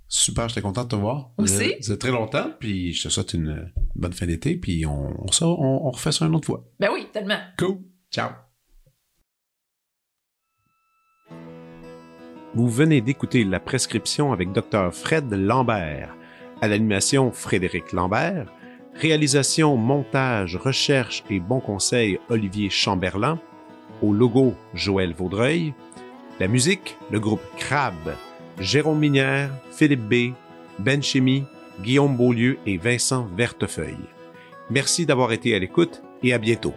Super, 0.07 0.49
j'étais 0.49 0.61
content 0.61 0.83
de 0.83 0.89
te 0.89 0.95
voir. 0.95 1.31
Aussi. 1.37 1.75
Ça 1.81 1.93
fait 1.93 1.97
très 1.99 2.11
longtemps, 2.11 2.51
puis 2.59 2.91
je 2.93 3.03
te 3.03 3.09
souhaite 3.09 3.33
une 3.33 3.71
bonne 3.95 4.11
fin 4.13 4.25
d'été, 4.25 4.57
puis 4.57 4.85
on, 4.85 5.09
on, 5.21 5.45
on 5.47 5.89
refait 5.91 6.11
ça 6.11 6.25
une 6.25 6.35
autre 6.35 6.47
fois. 6.47 6.65
ben 6.79 6.89
oui, 6.93 7.07
tellement. 7.13 7.39
Cool. 7.57 7.79
Ciao. 8.11 8.29
Vous 12.53 12.67
venez 12.67 12.99
d'écouter 12.99 13.45
la 13.45 13.61
prescription 13.61 14.33
avec 14.33 14.51
Dr. 14.51 14.93
Fred 14.93 15.31
Lambert. 15.33 16.13
À 16.59 16.67
l'animation, 16.67 17.31
Frédéric 17.31 17.93
Lambert. 17.93 18.51
Réalisation, 18.93 19.77
montage, 19.77 20.57
recherche 20.57 21.23
et 21.29 21.39
bons 21.39 21.61
conseils, 21.61 22.19
Olivier 22.27 22.69
Chamberlain. 22.69 23.39
Au 24.01 24.11
logo, 24.11 24.53
Joël 24.73 25.13
Vaudreuil. 25.13 25.73
La 26.41 26.49
musique, 26.49 26.97
le 27.09 27.21
groupe 27.21 27.41
Crab. 27.57 27.95
Jérôme 28.59 28.99
Minière, 28.99 29.51
Philippe 29.71 30.09
B., 30.09 30.33
Ben 30.77 31.01
Chimie, 31.01 31.45
Guillaume 31.81 32.17
Beaulieu 32.17 32.57
et 32.65 32.75
Vincent 32.75 33.29
Vertefeuille. 33.33 34.09
Merci 34.69 35.05
d'avoir 35.05 35.31
été 35.31 35.55
à 35.55 35.59
l'écoute 35.59 36.03
et 36.21 36.33
à 36.33 36.37
bientôt. 36.37 36.73